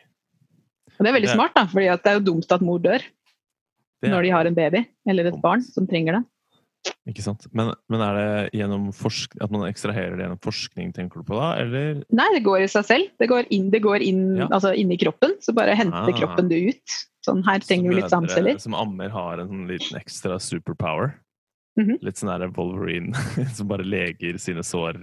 Og 0.99 1.01
det 1.01 1.09
er 1.09 1.16
veldig 1.16 1.30
Det- 1.30 1.38
smart, 1.38 1.55
da, 1.57 1.64
for 1.66 1.80
det 1.80 2.07
er 2.12 2.18
jo 2.18 2.26
dumt 2.26 2.53
at 2.53 2.61
mor 2.61 2.78
dør 2.78 3.03
Det 4.03 4.11
når 4.12 4.22
de 4.22 4.30
har 4.30 4.46
en 4.46 4.55
baby 4.55 4.84
eller 5.09 5.26
et 5.26 5.40
barn 5.42 5.62
som 5.62 5.86
trenger 5.86 6.20
det. 6.20 6.24
Ikke 7.08 7.24
sant? 7.24 7.46
Men, 7.56 7.72
men 7.88 8.02
er 8.04 8.18
det 8.52 8.62
at 8.62 9.50
man 9.52 9.64
ekstraherer 9.68 10.16
det 10.16 10.26
gjennom 10.26 10.40
forskning, 10.44 10.92
tenker 10.96 11.22
du 11.22 11.28
på 11.30 11.38
da? 11.38 11.54
Eller 11.62 12.02
Nei, 12.12 12.26
det 12.34 12.42
går 12.44 12.64
i 12.66 12.68
seg 12.68 12.84
selv. 12.84 13.08
Det 13.20 13.28
går 13.30 13.48
inn, 13.54 13.70
det 13.72 13.80
går 13.84 14.04
inn, 14.04 14.36
Ja. 14.42 14.48
altså 14.52 14.74
inni 14.76 14.98
kroppen, 15.00 15.36
så 15.40 15.54
bare 15.56 15.74
henter 15.78 16.12
Ah. 16.12 16.18
kroppen 16.18 16.48
det 16.50 16.60
ut. 16.68 16.98
Sånn, 17.24 17.42
her 17.44 17.60
trenger 17.60 17.90
du 17.90 17.96
litt 17.96 18.10
samceller 18.12 18.54
stamceller. 18.56 18.60
Som 18.60 18.74
ammer 18.74 19.08
har 19.10 19.40
en 19.40 19.48
sånn 19.48 19.68
liten 19.68 19.96
ekstra 20.00 20.38
superpower? 20.40 21.14
Mhm. 21.78 21.98
Litt 22.02 22.16
sånn 22.16 22.28
der 22.32 22.48
Wolverine 22.56 23.12
som 23.56 23.68
bare 23.68 23.84
leger 23.86 24.38
sine 24.38 24.64
sår 24.66 24.98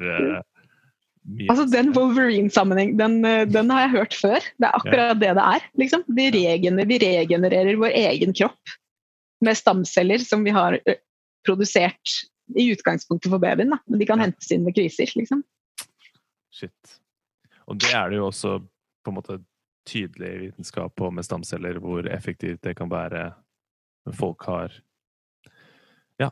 mye 1.25 1.49
Altså 1.49 1.65
Den. 1.71 1.91
Wolverine-sammenheng, 1.95 2.97
den, 2.97 3.25
eh, 3.25 3.45
den 3.45 3.69
har 3.73 3.87
jeg 3.87 3.95
hørt 3.95 4.13
før. 4.13 4.39
Det 4.59 4.67
er 4.67 4.75
akkurat 4.77 5.19
det 5.19 5.31
det 5.33 5.45
er. 5.45 5.61
liksom. 5.79 6.03
Vi, 6.07 6.29
regener, 6.31 6.85
vi 6.85 6.99
regenererer 7.01 7.79
vår 7.81 7.95
egen 7.97 8.33
kropp 8.33 8.75
med 9.41 9.57
stamceller 9.57 10.19
som 10.21 10.43
vi 10.45 10.51
har 10.51 10.77
produsert 11.45 12.15
i 12.55 12.67
utgangspunktet 12.73 13.31
for 13.31 13.41
babyen. 13.41 13.73
Da. 13.73 13.81
Men 13.89 14.01
de 14.01 14.07
kan 14.09 14.21
hentes 14.21 14.51
inn 14.53 14.65
ved 14.67 14.77
kriser. 14.77 15.11
liksom. 15.17 15.43
Shit. 16.53 16.99
Og 17.65 17.79
det 17.81 17.93
er 17.93 18.11
det 18.11 18.19
jo 18.21 18.29
også 18.29 18.59
på 19.05 19.11
en 19.11 19.17
måte 19.17 19.39
tydelig 19.85 20.31
vitenskap 20.41 20.95
på 20.97 21.09
med 21.13 21.25
stamceller, 21.25 21.79
hvor 21.81 22.07
effektivt 22.09 22.63
det 22.65 22.75
kan 22.77 22.89
være 22.89 23.27
når 24.05 24.17
folk 24.17 24.45
har 24.49 24.73
ja, 26.21 26.29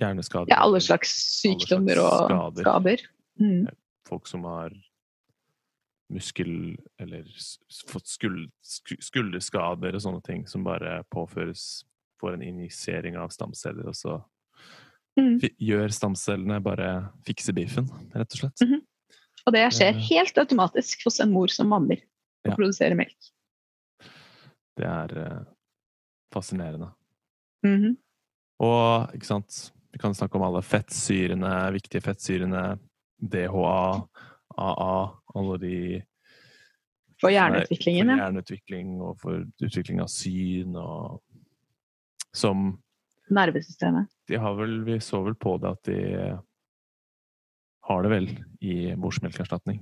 hjerneskader. 0.00 0.52
Ja, 0.52 0.62
alle 0.64 0.80
slags 0.84 1.12
sykdommer 1.40 2.00
og 2.02 2.60
skader. 2.60 3.04
Mm. 3.40 3.68
Folk 4.08 4.28
som 4.28 4.44
har 4.48 4.74
muskel- 6.10 6.76
eller 7.00 7.24
fått 7.88 8.08
skulderskader 9.00 9.94
og 9.94 10.02
sånne 10.02 10.22
ting, 10.26 10.46
som 10.48 10.64
bare 10.66 11.02
påføres 11.12 11.84
Får 12.20 12.34
en 12.36 12.42
injisering 12.42 13.16
av 13.16 13.30
stamceller, 13.32 13.88
og 13.88 13.94
så 13.96 14.22
Mm. 15.18 15.40
gjør 15.58 15.90
stamcellene 15.90 16.62
bare 16.62 17.10
fikse 17.26 17.52
biffen, 17.52 17.88
rett 18.14 18.30
og 18.32 18.38
slett. 18.38 18.60
Mhm. 18.62 18.80
Og 19.46 19.52
det 19.52 19.64
skjer 19.72 19.92
Ja. 19.92 19.98
helt 19.98 20.34
automatisk 20.38 21.02
hos 21.04 21.18
en 21.20 21.32
mor 21.32 21.48
som 21.48 21.66
mammer 21.68 21.96
og 21.96 22.52
Ja. 22.52 22.54
produserer 22.54 22.94
melk. 22.96 23.16
Det 24.76 24.86
er 24.86 25.18
eh, 25.18 25.44
fascinerende. 26.32 26.92
-hmm. 27.66 27.96
Og 28.60 29.10
ikke 29.14 29.26
sant, 29.26 29.72
vi 29.92 29.98
kan 29.98 30.14
snakke 30.14 30.36
om 30.36 30.42
alle 30.42 30.62
fettsyrene, 30.62 31.72
viktige 31.72 32.00
fettsyrene, 32.02 32.78
DHA, 33.20 34.06
AA, 34.58 35.20
alle 35.34 35.58
de 35.58 36.02
For 37.20 37.28
er- 37.28 37.32
hjerneutviklingen, 37.32 38.06
For 38.06 38.16
hjerneutvikling 38.16 39.00
og 39.02 39.18
for 39.20 39.44
utvikling 39.62 40.00
av 40.00 40.08
syn 40.08 40.76
og 40.76 41.20
Som 42.36 42.78
Nervesystemet. 43.30 44.10
De 44.26 44.38
har 44.42 44.56
vel 44.58 44.80
Vi 44.86 44.98
så 45.02 45.20
vel 45.22 45.36
på 45.38 45.56
det 45.62 45.70
at 45.70 45.86
de 45.86 45.98
har 47.90 48.04
det 48.04 48.10
vel 48.12 48.28
i 48.62 48.74
morsmelkerstatning, 48.98 49.80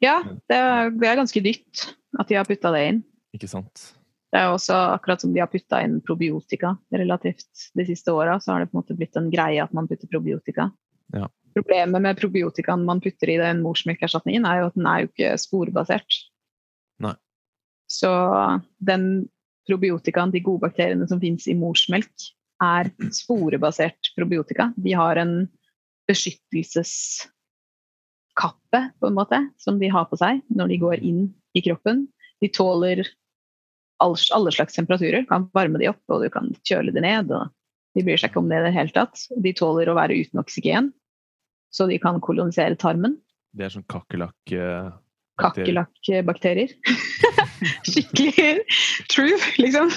Ja, 0.00 0.20
det 0.48 0.56
er, 0.56 0.92
det 0.94 1.08
er 1.08 1.18
ganske 1.18 1.42
dytt 1.42 1.82
at 2.20 2.30
de 2.30 2.38
har 2.38 2.46
putta 2.46 2.70
det 2.72 2.82
inn. 2.88 3.00
ikke 3.34 3.50
sant? 3.50 3.88
Det 4.32 4.40
er 4.40 4.50
også 4.50 4.74
akkurat 4.94 5.22
som 5.22 5.34
de 5.34 5.42
har 5.42 5.50
putta 5.50 5.80
inn 5.84 6.00
probiotika 6.02 6.72
relativt 6.94 7.68
de 7.74 7.86
siste 7.86 8.14
åra, 8.14 8.38
så 8.40 8.52
har 8.52 8.62
det 8.62 8.70
på 8.70 8.78
en 8.78 8.82
måte 8.82 8.96
blitt 8.98 9.18
en 9.18 9.30
greie 9.30 9.62
at 9.62 9.74
man 9.76 9.86
putter 9.90 10.10
probiotika. 10.10 10.70
Ja. 11.14 11.28
Problemet 11.54 12.02
med 12.02 12.18
probiotikaen 12.18 12.86
man 12.86 13.02
putter 13.02 13.30
i 13.30 13.38
den 13.38 13.60
morsmelkerstatningen, 13.62 14.46
er 14.46 14.62
jo 14.62 14.70
at 14.70 14.78
den 14.78 14.88
er 14.90 15.04
jo 15.04 15.10
ikke 15.12 15.34
sporbasert. 15.38 16.18
Nei. 17.02 17.14
Så 17.90 18.10
den 18.82 19.28
probiotikaen, 19.68 20.32
de 20.34 20.42
gode 20.44 20.64
bakteriene 20.66 21.08
som 21.08 21.20
finnes 21.22 21.46
i 21.48 21.56
morsmelk, 21.58 22.12
er 22.62 22.90
sporebasert 23.12 24.12
probiotika. 24.16 24.72
De 24.76 24.92
har 24.96 25.16
en 25.20 25.48
beskyttelseskappe, 26.08 27.30
på 29.00 29.06
en 29.08 29.16
måte, 29.16 29.40
som 29.58 29.78
de 29.80 29.88
har 29.92 30.04
på 30.10 30.16
seg 30.20 30.42
når 30.52 30.68
de 30.72 30.78
går 30.82 30.98
inn 31.02 31.34
i 31.56 31.62
kroppen. 31.64 32.06
De 32.42 32.48
tåler 32.52 33.04
alle 34.04 34.52
slags 34.52 34.74
temperaturer. 34.76 35.24
Kan 35.28 35.50
varme 35.54 35.78
de 35.80 35.88
opp, 35.90 36.02
og 36.12 36.22
du 36.24 36.30
kan 36.32 36.52
kjøle 36.66 36.92
de 36.94 37.00
ned. 37.04 37.30
og 37.32 37.48
De 37.96 38.04
bryr 38.04 38.20
seg 38.20 38.30
ikke 38.32 38.42
om 38.42 38.50
det 38.50 38.60
i 38.60 38.66
det 38.66 38.74
hele 38.76 38.94
tatt. 38.94 39.26
De 39.30 39.52
tåler 39.56 39.88
å 39.88 39.96
være 39.98 40.18
uten 40.18 40.42
oksygen, 40.42 40.92
så 41.74 41.88
de 41.90 41.98
kan 42.02 42.20
kolonisere 42.22 42.76
tarmen. 42.80 43.18
Det 43.54 43.64
er 43.66 43.72
sånn 43.74 43.86
kakerlakk 43.90 44.52
eh, 44.52 44.90
Kakerlakkbakterier. 45.40 46.74
Skikkelig 47.90 48.60
true, 49.10 49.38
liksom. 49.58 49.90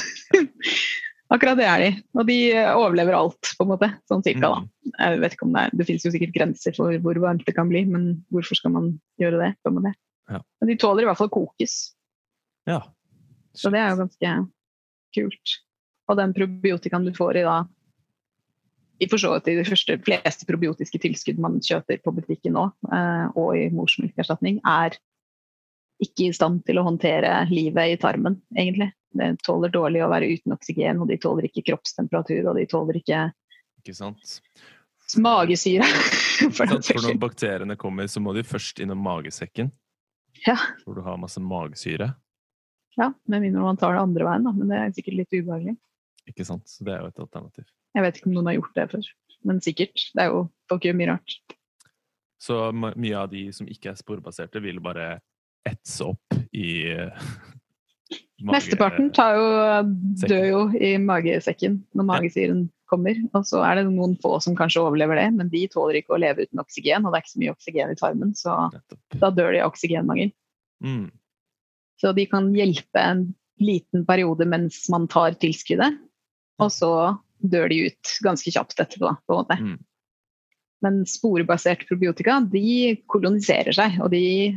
Akkurat 1.33 1.59
det 1.59 1.67
er 1.67 1.83
de. 1.83 1.89
Og 2.15 2.27
de 2.29 2.37
overlever 2.71 3.17
alt, 3.17 3.51
på 3.57 3.65
en 3.65 3.71
måte. 3.73 3.89
Sånn 4.09 4.23
cirka, 4.25 4.49
da. 4.53 4.63
Mm. 4.63 4.91
Jeg 4.97 5.21
vet 5.23 5.35
ikke 5.35 5.47
om 5.47 5.55
det 5.55 5.63
er, 5.65 5.77
det 5.77 5.87
finnes 5.89 6.07
jo 6.07 6.13
sikkert 6.15 6.35
grenser 6.37 6.75
for 6.77 6.99
hvor 7.03 7.21
varmt 7.23 7.45
det 7.47 7.55
kan 7.57 7.69
bli, 7.71 7.83
men 7.89 8.09
hvorfor 8.33 8.59
skal 8.59 8.73
man 8.75 8.91
gjøre 9.21 9.41
det? 9.43 9.53
på 9.61 9.71
en 9.71 9.79
måte? 9.79 9.93
Ja. 10.31 10.41
Men 10.59 10.71
de 10.71 10.77
tåler 10.79 11.05
i 11.05 11.09
hvert 11.09 11.19
fall 11.19 11.31
kokes, 11.33 11.77
Ja. 12.67 12.81
så 13.55 13.71
det 13.71 13.79
er 13.79 13.93
jo 13.93 14.01
ganske 14.03 14.35
kult. 15.15 15.57
Og 16.07 16.17
den 16.19 16.33
probiotikaen 16.35 17.05
du 17.07 17.13
får 17.15 17.41
i 17.41 17.47
da 17.47 17.61
i 18.97 19.07
for 19.09 19.21
så 19.21 19.35
vidt 19.35 19.45
de 19.45 19.65
første, 19.67 19.97
fleste 20.01 20.47
probiotiske 20.49 20.99
tilskudd 21.03 21.41
man 21.41 21.59
kjøper 21.61 21.99
på 22.01 22.13
butikken 22.17 22.55
nå, 22.57 22.63
eh, 22.89 23.27
og 23.37 23.51
i 23.57 23.67
morsmelkerstatning, 23.73 24.57
er 24.65 24.97
ikke 26.03 26.27
i 26.29 26.33
stand 26.35 26.63
til 26.67 26.77
å 26.79 26.83
håndtere 26.85 27.31
livet 27.49 27.93
i 27.95 27.97
tarmen, 28.01 28.39
egentlig. 28.55 28.91
De 29.17 29.31
tåler 29.41 29.71
dårlig 29.73 30.03
å 30.05 30.09
være 30.11 30.27
uten 30.29 30.53
oksygen, 30.53 30.99
og 31.01 31.07
de 31.09 31.17
tåler 31.17 31.47
ikke 31.49 31.63
kroppstemperatur, 31.71 32.49
og 32.51 32.55
de 32.59 32.65
tåler 32.69 32.99
ikke 33.01 33.21
Ikke 33.81 33.95
sant? 33.97 34.37
magesyre. 35.17 35.87
For 36.53 36.67
For 36.69 37.01
når 37.01 37.17
bakteriene 37.21 37.77
kommer, 37.79 38.07
så 38.11 38.21
må 38.21 38.33
de 38.35 38.43
først 38.45 38.79
innom 38.83 38.99
magesekken, 39.01 39.71
Ja. 40.45 40.57
hvor 40.85 40.95
du 40.95 41.01
har 41.01 41.17
masse 41.17 41.41
magesyre. 41.41 42.11
ja, 42.97 43.11
med 43.27 43.41
mindre 43.41 43.61
man 43.61 43.77
tar 43.77 43.93
det 43.93 44.01
andre 44.01 44.25
veien, 44.25 44.43
da. 44.45 44.51
Men 44.51 44.67
det 44.69 44.77
er 44.77 44.91
sikkert 44.93 45.17
litt 45.17 45.33
ubehagelig. 45.33 45.77
Ikke 46.27 46.45
sant? 46.45 46.67
Så 46.69 46.83
det 46.85 46.93
er 46.93 47.01
jo 47.01 47.07
et 47.09 47.19
alternativ. 47.23 47.65
Jeg 47.95 48.03
vet 48.03 48.17
ikke 48.19 48.27
om 48.29 48.33
noen 48.37 48.49
har 48.51 48.57
gjort 48.59 48.75
det 48.75 48.85
før, 48.91 49.07
men 49.45 49.61
sikkert. 49.63 50.03
Det 50.13 50.21
er 50.25 50.29
jo 50.33 50.43
folk 50.69 50.83
gjør 50.85 50.97
mye 50.99 51.09
rart. 51.15 51.37
Så 52.37 52.57
mye 52.75 53.17
av 53.17 53.31
de 53.31 53.47
som 53.55 53.65
ikke 53.65 53.89
er 53.93 53.97
sporbaserte, 53.97 54.61
vil 54.61 54.77
bare 54.83 55.21
etse 55.69 56.07
opp 56.11 56.39
i 56.55 56.71
eh, 56.93 57.27
mage- 58.41 58.57
Mesteparten 58.57 59.11
tar 59.15 59.37
jo, 59.37 59.45
dør 60.27 60.47
jo 60.47 60.63
i 60.77 60.95
magesekken 61.01 61.81
når 61.97 62.09
magesyren 62.11 62.65
kommer. 62.87 63.17
Og 63.35 63.45
så 63.49 63.61
er 63.67 63.79
det 63.79 63.87
noen 63.89 64.15
få 64.21 64.37
som 64.43 64.55
kanskje 64.57 64.83
overlever 64.83 65.19
det, 65.19 65.27
men 65.35 65.51
de 65.51 65.65
tåler 65.71 65.99
ikke 66.01 66.15
å 66.15 66.21
leve 66.21 66.47
uten 66.47 66.61
oksygen. 66.63 67.05
Og 67.05 67.11
det 67.11 67.19
er 67.19 67.25
ikke 67.25 67.35
så 67.35 67.43
mye 67.43 67.55
oksygen 67.55 67.93
i 67.93 67.99
tarmen, 67.99 68.35
så 68.37 68.57
da 69.19 69.31
dør 69.33 69.53
de 69.55 69.63
av 69.63 69.73
oksygenmangel. 69.73 70.31
Mm. 70.83 71.07
Så 71.97 72.13
de 72.13 72.27
kan 72.29 72.51
hjelpe 72.55 73.01
en 73.01 73.27
liten 73.57 74.05
periode 74.05 74.45
mens 74.45 74.83
man 74.93 75.07
tar 75.09 75.37
tilskuddet, 75.41 75.97
og 76.61 76.71
så 76.73 76.91
dør 77.41 77.69
de 77.73 77.87
ut 77.89 78.17
ganske 78.25 78.53
kjapt 78.53 78.79
etterpå. 78.79 79.11
på 79.25 79.33
en 79.33 79.41
måte. 79.41 79.57
Mm. 79.61 79.77
Men 80.85 80.99
sporebasert 81.09 81.87
probiotika 81.89 82.39
de 82.51 82.97
koloniserer 83.09 83.73
seg, 83.73 83.97
og 84.03 84.11
de 84.13 84.53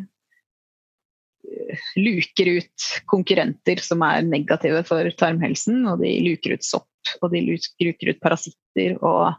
luker 1.96 2.46
ut 2.58 2.88
konkurrenter 3.10 3.80
som 3.82 4.02
er 4.06 4.26
negative 4.26 4.82
for 4.88 5.10
tarmhelsen, 5.18 5.84
og 5.88 6.02
de 6.04 6.12
luker 6.24 6.56
ut 6.56 6.66
sopp, 6.66 6.88
og 7.22 7.32
de 7.34 7.44
luker 7.46 8.12
ut 8.12 8.20
parasitter, 8.22 8.96
og, 9.00 9.34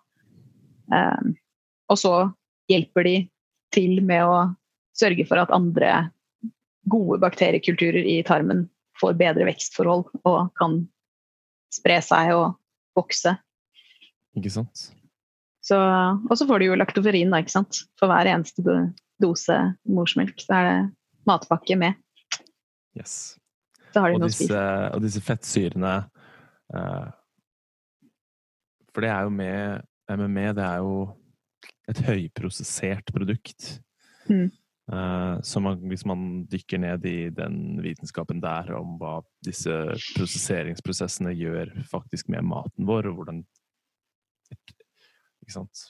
eh, 0.93 1.29
og 1.91 1.99
så 1.99 2.15
hjelper 2.71 3.07
de 3.07 3.15
til 3.75 4.01
med 4.05 4.25
å 4.27 4.39
sørge 4.97 5.25
for 5.27 5.41
at 5.41 5.53
andre 5.55 6.09
gode 6.91 7.19
bakteriekulturer 7.21 8.07
i 8.07 8.21
tarmen 8.27 8.65
får 8.99 9.17
bedre 9.19 9.47
vekstforhold 9.47 10.09
og 10.27 10.39
kan 10.59 10.81
spre 11.71 11.99
seg 12.03 12.33
og 12.35 12.57
vokse. 12.97 13.35
Ikke 14.37 14.51
sant? 14.51 14.89
Så, 15.61 15.77
og 15.77 16.33
så 16.37 16.47
får 16.49 16.59
du 16.59 16.71
jo 16.71 16.79
laktoferin, 16.79 17.31
da, 17.31 17.41
ikke 17.43 17.53
sant. 17.53 17.83
For 17.99 18.09
hver 18.09 18.27
eneste 18.27 18.63
dose 19.21 19.57
morsmelk, 19.85 20.41
så 20.41 20.57
er 20.57 20.67
det 20.67 20.77
matpakke 21.27 21.77
med. 21.79 21.97
Yes. 22.97 23.37
Så 23.93 24.03
har 24.03 24.11
de 24.11 24.17
Og 24.17 24.23
noe 24.23 24.31
å 24.31 24.35
spise. 24.35 24.61
og 24.95 25.03
disse 25.03 25.21
fettsyrene 25.23 25.95
uh, 26.75 27.09
For 28.91 29.03
det 29.03 29.11
er 29.11 29.27
jo 29.27 29.33
med 29.35 29.85
MME, 30.11 30.47
det 30.57 30.65
er 30.65 30.81
jo 30.83 30.95
et 31.91 32.01
høyprosessert 32.07 33.11
produkt. 33.15 33.77
Mm. 34.27 34.49
Uh, 34.91 35.37
så 35.45 35.61
man, 35.63 35.79
hvis 35.87 36.03
man 36.07 36.43
dykker 36.51 36.81
ned 36.83 37.05
i 37.07 37.29
den 37.31 37.79
vitenskapen 37.83 38.41
der 38.43 38.73
om 38.75 38.97
hva 38.99 39.19
disse 39.45 39.71
prosesseringsprosessene 40.17 41.31
gjør 41.37 41.71
faktisk 41.91 42.31
med 42.33 42.47
maten 42.47 42.87
vår, 42.89 43.11
og 43.11 43.21
hvordan 43.21 43.43
Ikke 44.51 45.53
sant? 45.53 45.85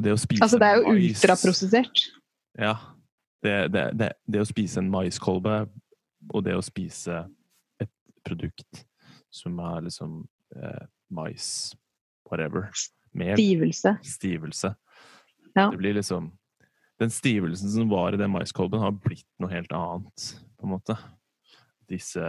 Det 0.00 0.12
å 0.12 0.20
spise 0.20 0.44
Altså, 0.44 0.60
det 0.60 0.68
er 0.68 0.80
jo 0.80 0.94
ultraprosessert. 0.94 2.06
Ja. 2.60 2.74
Det, 3.44 3.68
det, 3.68 3.90
det, 3.94 4.12
det 4.26 4.42
å 4.42 4.48
spise 4.48 4.80
en 4.80 4.90
maiskolbe 4.90 5.66
og 6.32 6.44
det 6.46 6.56
å 6.56 6.64
spise 6.64 7.24
et 7.82 7.92
produkt 8.26 8.86
som 9.34 9.58
er 9.60 9.84
liksom 9.86 10.22
eh, 10.56 10.86
mais, 11.12 11.74
whatever, 12.30 12.70
Mel. 13.16 13.36
Stivelse. 13.36 13.96
stivelse 14.04 14.74
Ja. 15.56 15.70
Det 15.70 15.78
blir 15.80 15.94
liksom 15.96 16.32
Den 16.98 17.10
stivelsen 17.10 17.70
som 17.70 17.88
var 17.88 18.12
i 18.12 18.16
den 18.16 18.30
maiskolben, 18.32 18.80
har 18.80 18.92
blitt 18.92 19.28
noe 19.40 19.52
helt 19.52 19.72
annet, 19.72 20.26
på 20.56 20.64
en 20.64 20.72
måte. 20.72 20.96
Disse 21.88 22.24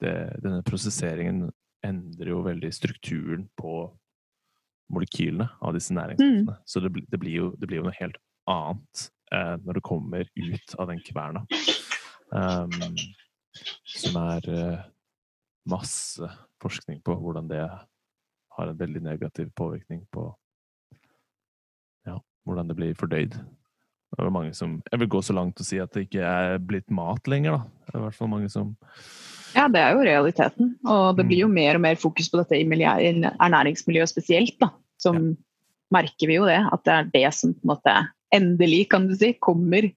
det, 0.00 0.12
Denne 0.44 0.60
prosesseringen 0.62 1.46
endrer 1.84 2.34
jo 2.34 2.42
veldig 2.44 2.68
strukturen 2.74 3.46
på 3.56 3.86
molekylene 4.92 5.48
av 5.60 5.76
disse 5.76 5.94
næringsstoffene. 5.96 6.58
Så 6.68 6.82
det, 6.84 6.92
det, 7.08 7.20
blir 7.20 7.32
jo, 7.32 7.48
det 7.56 7.68
blir 7.68 7.80
jo 7.80 7.86
noe 7.88 7.96
helt 7.96 8.20
annet 8.48 9.08
eh, 9.32 9.54
når 9.64 9.78
det 9.78 9.82
kommer 9.86 10.24
ut 10.36 10.74
av 10.78 10.88
den 10.90 11.00
kverna. 11.04 11.44
Um, 12.30 12.96
som 13.88 14.16
er 14.20 14.48
eh, 14.52 14.82
masse 15.68 16.28
forskning 16.62 17.00
på 17.04 17.14
hvordan 17.16 17.48
det 17.48 17.62
har 17.64 18.68
en 18.68 18.78
veldig 18.78 19.00
negativ 19.06 19.48
påvirkning 19.56 20.02
på 20.12 20.26
ja, 22.08 22.18
hvordan 22.44 22.68
det 22.68 22.76
blir 22.78 22.98
fordøyd. 22.98 23.36
Det 24.08 24.24
er 24.24 24.32
mange 24.32 24.54
som, 24.56 24.78
jeg 24.90 25.00
vil 25.02 25.10
gå 25.12 25.20
så 25.24 25.34
langt 25.36 25.60
og 25.60 25.66
si 25.68 25.78
at 25.82 25.92
det 25.92 26.06
ikke 26.06 26.24
er 26.24 26.58
blitt 26.64 26.88
mat 26.90 27.28
lenger. 27.28 27.58
da. 27.58 27.60
Det 27.86 27.94
er 27.94 27.98
i 28.00 28.04
hvert 28.06 28.16
fall 28.18 28.32
mange 28.32 28.48
som 28.52 28.74
Ja, 29.54 29.64
det 29.72 29.80
er 29.80 29.94
jo 29.96 30.04
realiteten. 30.04 30.74
Og 30.84 31.16
det 31.16 31.24
Mm. 31.24 31.28
blir 31.28 31.38
jo 31.40 31.48
mer 31.48 31.74
og 31.74 31.80
mer 31.80 31.94
fokus 31.96 32.28
på 32.28 32.36
dette 32.38 32.56
i 32.60 32.64
miljø- 32.68 33.00
i 33.00 33.12
ernæringsmiljøet 33.40 34.08
spesielt. 34.08 34.58
da. 34.60 34.68
Som 34.98 35.36
merker 35.92 36.26
vi 36.26 36.34
jo 36.36 36.44
det, 36.44 36.58
at 36.72 36.84
det 36.84 36.92
er 36.92 37.04
det 37.14 37.34
som 37.34 37.54
på 37.54 37.60
en 37.64 37.76
måte 37.76 38.08
endelig, 38.34 38.88
kan 38.92 39.08
du 39.08 39.16
si, 39.16 39.32
kommer 39.44 39.90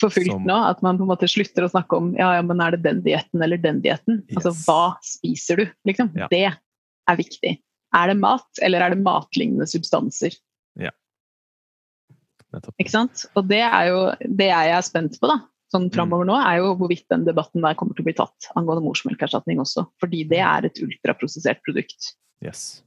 for 0.00 0.12
fullt 0.12 0.32
Som- 0.32 0.48
nå. 0.48 0.56
At 0.70 0.82
man 0.84 0.98
på 0.98 1.06
en 1.06 1.12
måte 1.12 1.28
slutter 1.30 1.66
å 1.66 1.72
snakke 1.72 1.96
om 1.96 2.10
ja, 2.18 2.34
ja, 2.36 2.42
men 2.46 2.60
er 2.60 2.76
det 2.76 2.82
den 2.84 3.02
dietten 3.04 3.42
eller 3.42 3.60
den 3.60 3.80
dietten. 3.84 4.22
Altså 4.36 4.52
hva 4.64 4.96
spiser 5.04 5.62
du, 5.62 5.70
liksom. 5.88 6.12
Ja. 6.16 6.28
Det 6.32 6.46
er 6.52 7.16
viktig. 7.16 7.56
Er 7.96 8.10
det 8.10 8.18
mat, 8.20 8.48
eller 8.62 8.82
er 8.82 8.92
det 8.92 9.04
matlignende 9.04 9.68
substanser? 9.70 10.34
nettopp 12.56 12.82
Ikke 12.82 12.94
sant? 12.94 13.26
Og 13.36 13.46
det 13.50 13.62
er 13.64 13.90
jo 13.90 14.00
det 14.38 14.48
jeg 14.50 14.72
er 14.76 14.86
spent 14.86 15.20
på, 15.20 15.30
da. 15.30 15.40
Sånn 15.74 15.88
framover 15.90 16.28
nå, 16.28 16.36
er 16.38 16.60
jo 16.60 16.74
hvorvidt 16.78 17.08
den 17.10 17.24
debatten 17.26 17.64
der 17.64 17.74
kommer 17.78 17.96
til 17.96 18.04
å 18.04 18.08
bli 18.08 18.16
tatt 18.16 18.50
angående 18.58 18.84
morsmelkerstatning 18.84 19.58
også. 19.62 19.86
Fordi 20.02 20.22
det 20.30 20.42
er 20.46 20.68
et 20.68 20.78
ultraprosessert 20.82 21.62
produkt. 21.66 22.12
Yes. 22.44 22.84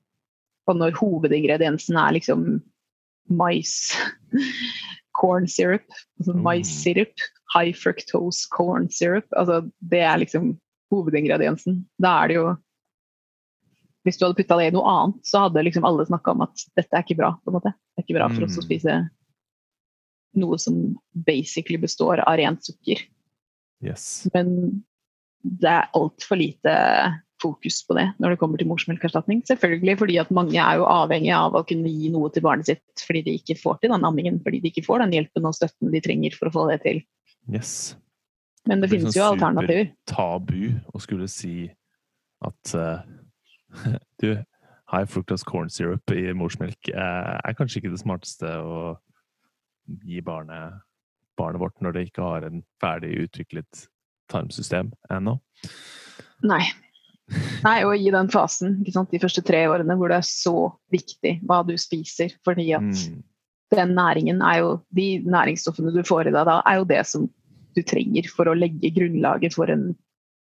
Og 0.69 0.77
når 0.79 0.95
hovedingrediensen 0.99 1.97
er 1.99 2.15
liksom 2.15 2.45
mais, 3.29 3.91
corn 5.19 5.47
syrup, 5.47 5.83
altså 6.19 6.33
Mm. 6.35 6.41
maissirup, 6.45 7.13
high 7.53 7.73
fructose 7.73 8.47
corn 8.55 8.89
syrup, 8.89 9.25
altså 9.37 9.71
det 9.81 9.99
er 10.05 10.17
liksom 10.21 10.53
hovedingrediensen. 10.91 11.85
Da 12.01 12.23
er 12.23 12.27
det 12.27 12.35
jo 12.39 12.57
Hvis 14.05 14.17
du 14.17 14.23
hadde 14.25 14.37
putta 14.39 14.55
det 14.57 14.67
i 14.69 14.71
noe 14.71 14.87
annet, 14.87 15.25
så 15.27 15.41
hadde 15.43 15.61
liksom 15.61 15.83
alle 15.85 16.05
snakka 16.07 16.31
om 16.31 16.41
at 16.41 16.61
dette 16.77 16.93
er 16.95 17.03
ikke 17.03 17.17
bra. 17.19 17.33
på 17.43 17.51
en 17.51 17.53
måte. 17.59 17.73
Det 17.73 17.99
er 17.99 18.03
ikke 18.07 18.15
bra 18.17 18.29
for 18.29 18.43
oss 18.45 18.55
å 18.57 18.63
Mm. 18.63 18.65
spise 18.65 19.09
noe 20.35 20.57
som 20.57 20.95
basically 21.13 21.77
består 21.77 22.23
av 22.25 22.37
rent 22.37 22.63
sukker. 22.63 22.97
yes. 23.83 24.27
Men 24.33 24.83
det 25.43 25.69
er 25.69 25.89
altfor 25.93 26.37
lite 26.37 27.21
fokus 27.41 27.79
på 27.87 27.95
det 27.97 28.05
når 28.19 28.33
det 28.33 28.39
kommer 28.41 28.59
til 28.59 28.69
morsmelkerstatning. 28.69 29.41
Selvfølgelig 29.47 29.97
fordi 30.01 30.19
at 30.21 30.33
mange 30.35 30.59
er 30.59 30.79
jo 30.79 30.87
avhengig 30.89 31.31
av 31.35 31.57
å 31.57 31.63
kunne 31.67 31.91
gi 31.91 32.11
noe 32.13 32.31
til 32.33 32.45
barnet 32.45 32.69
sitt 32.71 33.05
fordi 33.05 33.23
de 33.27 33.37
ikke 33.39 33.57
får 33.59 33.81
til 33.81 33.93
den 33.93 34.05
ammingen, 34.07 34.41
fordi 34.43 34.61
de 34.63 34.71
ikke 34.73 34.85
får 34.87 35.05
den 35.05 35.17
hjelpen 35.17 35.49
og 35.49 35.57
støtten 35.57 35.93
de 35.93 36.03
trenger 36.05 36.37
for 36.37 36.51
å 36.51 36.55
få 36.55 36.67
det 36.71 36.81
til. 36.85 37.03
yes. 37.51 37.95
Men 38.67 38.81
det, 38.81 38.89
Det 38.89 38.97
finnes 38.97 39.15
sånn 39.15 39.21
jo 39.21 39.27
alternativer. 39.33 39.91
Tabu 40.09 40.63
å 40.93 41.01
skulle 41.01 41.29
si 41.31 41.69
at 42.45 42.73
uh, 42.75 43.01
du, 44.21 44.33
high 44.91 45.07
fructose 45.09 45.47
corn 45.47 45.71
syrup 45.71 46.11
i 46.13 46.27
morsmelk 46.37 46.91
uh, 46.91 47.37
er 47.39 47.55
kanskje 47.57 47.81
ikke 47.81 47.93
det 47.93 48.01
smarteste 48.03 48.51
å 48.59 48.97
gi 50.05 50.21
barnet, 50.21 50.83
barnet 51.39 51.63
vårt 51.63 51.79
når 51.81 51.95
det 51.95 52.05
ikke 52.09 52.25
har 52.25 52.45
en 52.45 52.61
ferdig 52.81 53.15
utviklet 53.23 53.87
tarmsystem 54.29 54.91
ennå. 55.09 55.39
Nei. 56.45 56.61
Nei, 57.63 57.83
og 57.85 57.93
i 57.97 58.09
den 58.13 58.29
fasen, 58.31 58.79
de 58.83 59.19
første 59.21 59.43
tre 59.45 59.65
årene 59.69 59.95
hvor 59.99 60.09
det 60.09 60.17
er 60.21 60.27
så 60.27 60.53
viktig 60.93 61.35
hva 61.45 61.61
du 61.67 61.75
spiser, 61.77 62.31
fordi 62.47 62.71
at 62.73 62.81
Mm. 62.81 63.23
den 63.71 63.93
næringen 63.95 64.41
er 64.41 64.59
jo 64.63 64.71
De 64.95 65.19
næringsstoffene 65.25 65.93
du 65.93 66.01
får 66.03 66.27
i 66.27 66.31
deg 66.33 66.45
da, 66.45 66.61
er 66.65 66.79
jo 66.79 66.85
det 66.89 67.05
som 67.05 67.29
du 67.75 67.83
trenger 67.83 68.25
for 68.33 68.49
å 68.49 68.57
legge 68.57 68.89
grunnlaget 68.95 69.53
for 69.53 69.69
en 69.69 69.95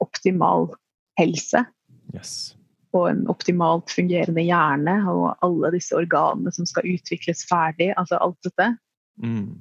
optimal 0.00 0.70
helse. 1.18 1.66
Yes. 2.14 2.56
Og 2.96 3.10
en 3.10 3.26
optimalt 3.28 3.90
fungerende 3.92 4.40
hjerne 4.42 4.94
og 5.12 5.36
alle 5.44 5.70
disse 5.76 5.92
organene 5.94 6.50
som 6.52 6.64
skal 6.66 6.88
utvikles 6.88 7.44
ferdig. 7.46 7.92
Altså 8.00 8.16
alt 8.18 8.38
dette. 8.42 8.78
Mm. 9.22 9.60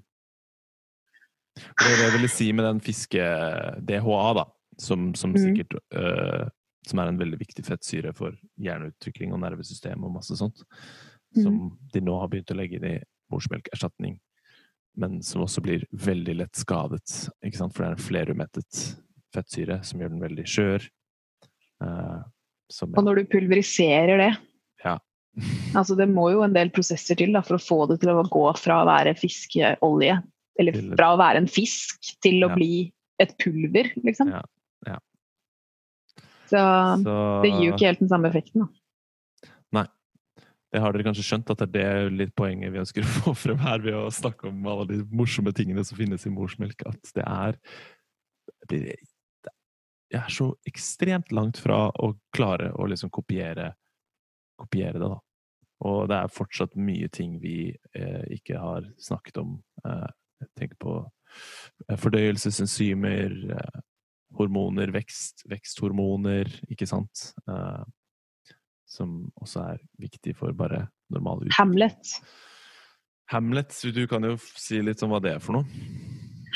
Det 1.59 1.86
er 1.86 1.97
det 1.97 2.05
jeg 2.07 2.13
ville 2.15 2.32
si 2.32 2.47
med 2.55 2.63
den 2.65 2.80
fiske-DHA, 2.80 4.34
da, 4.39 4.45
som, 4.80 5.13
som 5.15 5.32
Mm. 5.36 5.38
sikkert 5.43 5.76
øh, 5.93 6.47
Som 6.89 7.01
er 7.01 7.11
en 7.11 7.19
veldig 7.19 7.37
viktig 7.41 7.65
fettsyre 7.67 8.15
for 8.17 8.33
hjerneutvikling 8.61 9.35
og 9.35 9.43
nervesystem 9.43 10.03
og 10.05 10.15
masse 10.17 10.37
sånt. 10.39 10.63
Som 11.37 11.77
de 11.93 12.01
nå 12.01 12.15
har 12.17 12.31
begynt 12.31 12.49
å 12.49 12.57
legge 12.57 12.79
inn 12.79 12.87
i 12.89 12.97
morsmelkerstatning. 13.29 14.17
Men 14.99 15.19
som 15.23 15.45
også 15.45 15.61
blir 15.63 15.85
veldig 15.93 16.35
lett 16.41 16.59
skadet, 16.59 17.29
ikke 17.45 17.59
sant? 17.59 17.75
for 17.75 17.85
det 17.85 17.91
er 17.91 17.97
en 17.97 18.07
flerumettet 18.07 18.81
fettsyre 19.35 19.79
som 19.85 20.01
gjør 20.01 20.15
den 20.15 20.23
veldig 20.23 20.45
skjør. 20.49 20.87
Uh, 21.83 22.25
som, 22.69 22.91
Og 22.97 23.05
når 23.05 23.21
du 23.21 23.29
pulveriserer 23.31 24.19
det 24.19 24.31
Ja. 24.83 24.97
altså 25.79 25.95
Det 25.95 26.09
må 26.11 26.25
jo 26.33 26.41
en 26.43 26.55
del 26.57 26.73
prosesser 26.75 27.15
til 27.19 27.31
da, 27.37 27.43
for 27.45 27.55
å 27.55 27.63
få 27.63 27.79
det 27.91 28.01
til 28.01 28.11
å 28.11 28.25
gå 28.27 28.45
fra 28.59 28.81
å 28.81 28.89
være 28.89 29.15
fiskeolje, 29.17 30.17
eller 30.59 30.79
fra 30.91 31.13
å 31.13 31.20
være 31.21 31.43
en 31.45 31.51
fisk, 31.51 32.16
til 32.25 32.43
å 32.43 32.51
Ja. 32.51 32.57
bli 32.57 32.74
et 33.20 33.36
pulver, 33.39 33.91
liksom. 34.03 34.32
Ja, 34.33 34.43
ja. 34.87 34.97
Så 36.50 36.62
Så- 37.04 37.42
det 37.43 37.51
gir 37.54 37.66
jo 37.70 37.74
ikke 37.76 37.88
helt 37.92 38.00
den 38.04 38.09
samme 38.12 38.30
effekten. 38.32 38.66
Da. 38.66 38.76
Det 40.71 40.78
har 40.84 40.93
dere 40.93 41.01
kanskje 41.08 41.24
skjønt, 41.26 41.50
at 41.50 41.63
det 41.74 41.82
er 41.82 42.12
litt 42.13 42.36
poenget 42.38 42.70
vi 42.70 42.78
ønsker 42.78 43.01
å 43.01 43.13
få 43.24 43.32
frem 43.34 43.58
her 43.63 43.80
ved 43.82 43.96
å 43.97 44.09
snakke 44.13 44.51
om 44.51 44.67
alle 44.70 44.86
de 44.92 45.00
morsomme 45.09 45.50
tingene 45.58 45.82
som 45.86 45.97
finnes 45.97 46.26
i 46.30 46.34
morsmelk. 46.34 46.84
At 46.86 47.09
det 47.16 47.26
er 47.26 47.58
Jeg 48.70 50.21
er 50.24 50.30
så 50.34 50.55
ekstremt 50.66 51.32
langt 51.32 51.58
fra 51.62 51.92
å 52.01 52.16
klare 52.34 52.71
å 52.74 52.88
liksom 52.89 53.12
kopiere, 53.13 53.76
kopiere 54.58 54.97
det, 54.97 55.09
da. 55.09 55.20
Og 55.86 56.08
det 56.09 56.17
er 56.17 56.32
fortsatt 56.34 56.74
mye 56.82 57.08
ting 57.13 57.36
vi 57.39 57.76
eh, 57.93 58.24
ikke 58.34 58.58
har 58.59 58.88
snakket 58.97 59.38
om. 59.38 59.63
Eh, 59.86 60.08
jeg 60.42 60.50
tenker 60.58 60.80
på 60.82 60.96
eh, 61.89 61.96
fordøyelsesenzymer, 62.01 63.38
eh, 63.54 63.80
hormoner, 64.38 64.92
vekst, 64.93 65.46
veksthormoner, 65.50 66.50
ikke 66.70 66.88
sant? 66.89 67.32
Eh, 67.50 67.84
som 68.89 69.32
også 69.42 69.64
er 69.76 69.82
viktig 70.01 70.36
for 70.38 70.51
bare 70.58 70.88
normal 71.14 71.43
utvikling. 71.43 71.58
Hamlet. 71.60 72.14
Hamlet, 73.30 73.76
du 73.93 74.04
kan 74.10 74.26
jo 74.26 74.36
si 74.58 74.80
litt 74.82 75.01
om 75.06 75.12
hva 75.14 75.20
det 75.22 75.36
er 75.36 75.43
for 75.43 75.60
noe. 75.60 75.66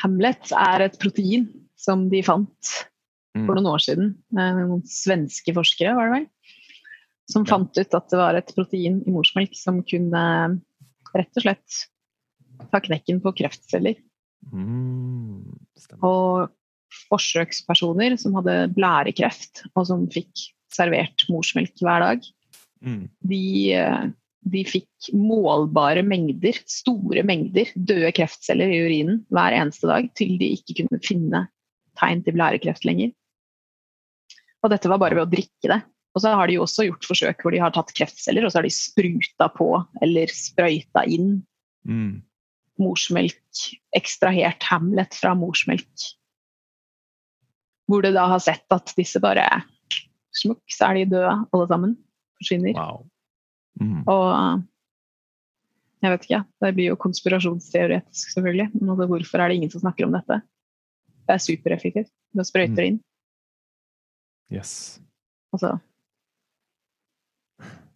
Hamlet 0.02 0.50
er 0.58 0.88
et 0.88 0.98
protein 1.02 1.48
som 1.78 2.08
de 2.10 2.24
fant 2.26 2.74
Mm. 3.34 3.48
for 3.48 3.56
noen 3.58 3.66
år 3.66 3.82
siden. 3.82 4.10
Eh, 4.38 4.54
Noen 4.60 4.84
svenske 4.86 5.54
forskere, 5.58 5.96
var 5.98 6.06
det 6.12 6.14
vel? 6.20 6.28
Som 7.28 7.46
Ja. 7.46 7.56
fant 7.58 7.76
ut 7.78 7.94
at 7.98 8.10
det 8.10 8.18
var 8.20 8.36
et 8.36 8.52
protein 8.54 9.02
i 9.08 9.10
morsmelk 9.10 9.56
som 9.56 9.82
kunne 9.82 10.62
rett 11.16 11.38
og 11.38 11.42
slett 11.42 11.88
ta 12.72 12.80
knekken 12.80 13.22
på 13.22 13.34
kreftceller. 13.36 13.96
Mm. 14.54 15.58
Og 16.04 16.52
forsøkspersoner 17.10 18.18
som 18.22 18.36
hadde 18.40 18.74
blærekreft, 18.76 19.66
og 19.76 19.88
som 19.90 20.08
fikk 20.14 20.50
servert 20.74 21.26
morsmelk 21.30 21.76
hver 21.82 22.08
dag, 22.08 22.34
Mm. 22.84 23.08
de, 23.24 23.74
eh, 23.80 24.10
de 24.52 24.64
fikk 24.68 25.14
målbare 25.16 26.04
mengder, 26.04 26.58
store 26.68 27.24
mengder 27.24 27.70
døde 27.80 28.12
kreftceller 28.12 28.68
i 28.68 28.82
urinen 28.84 29.22
hver 29.32 29.56
eneste 29.56 29.88
dag, 29.88 30.10
til 30.20 30.38
de 30.38 30.50
ikke 30.58 30.82
kunne 30.82 31.00
finne 31.00 31.48
tegn 31.96 32.24
til 32.26 32.36
blærekreft 32.36 32.84
lenger. 32.84 33.14
Og 34.64 34.72
dette 34.72 34.90
var 34.92 35.00
bare 35.00 35.16
ved 35.16 35.28
å 35.28 35.32
drikke 35.32 35.72
det. 35.72 35.80
Og 36.14 36.22
så 36.22 36.34
har 36.36 36.48
de 36.48 36.58
jo 36.58 36.66
også 36.66 36.86
gjort 36.90 37.08
forsøk 37.08 37.42
hvor 37.42 37.52
de 37.56 37.62
har 37.64 37.72
tatt 37.72 37.94
kreftceller 37.96 38.46
og 38.46 38.52
så 38.52 38.60
har 38.60 38.68
de 38.68 38.76
spruta 38.76 39.48
på 39.56 39.70
eller 40.02 40.28
sprøyta 40.28 41.08
inn 41.08 41.46
Mm. 41.88 42.22
morsmelk, 42.80 43.64
ekstrahert 43.96 44.64
Hamlet 44.64 45.14
fra 45.14 45.34
morsmelk. 45.36 45.88
Hvor 47.90 48.04
du 48.04 48.12
da 48.16 48.28
har 48.32 48.40
sett 48.44 48.72
at 48.74 48.94
disse 48.98 49.20
bare 49.24 49.46
smukk, 50.34 50.64
så 50.72 50.90
er 50.90 51.02
de 51.02 51.10
døde 51.14 51.34
alle 51.54 51.68
sammen. 51.70 51.98
Forsvinner. 52.40 52.78
Wow. 52.78 53.04
Mm. 53.82 54.02
Og 54.08 54.64
jeg 56.04 56.12
vet 56.12 56.26
ikke, 56.28 56.42
det 56.64 56.74
blir 56.78 56.90
jo 56.92 57.00
konspirasjonsteoretisk, 57.00 58.34
selvfølgelig. 58.36 58.70
Men 58.76 58.92
altså, 58.94 59.08
hvorfor 59.12 59.40
er 59.44 59.50
det 59.52 59.56
ingen 59.60 59.72
som 59.72 59.84
snakker 59.84 60.08
om 60.08 60.16
dette? 60.16 60.42
Det 61.24 61.36
er 61.38 61.44
supereffektivt. 61.44 62.12
Du 62.36 62.44
sprøyter 62.44 62.76
det 62.82 62.88
inn. 62.92 63.02
Yes. 64.54 65.00
Altså, 65.56 65.78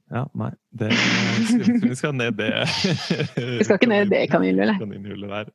Ja, 0.08 0.22
nei, 0.40 0.54
det 0.72 0.88
Vi 1.84 1.96
skal 2.00 2.14
ned 2.16 2.38
det 2.40 2.48
vi 3.36 3.66
skal 3.68 3.76
ikke 3.76 3.90
ned 3.92 4.08
det 4.08 4.22
kaninhullet. 4.32 4.78
kaninhullet 4.80 5.34
der. 5.34 5.50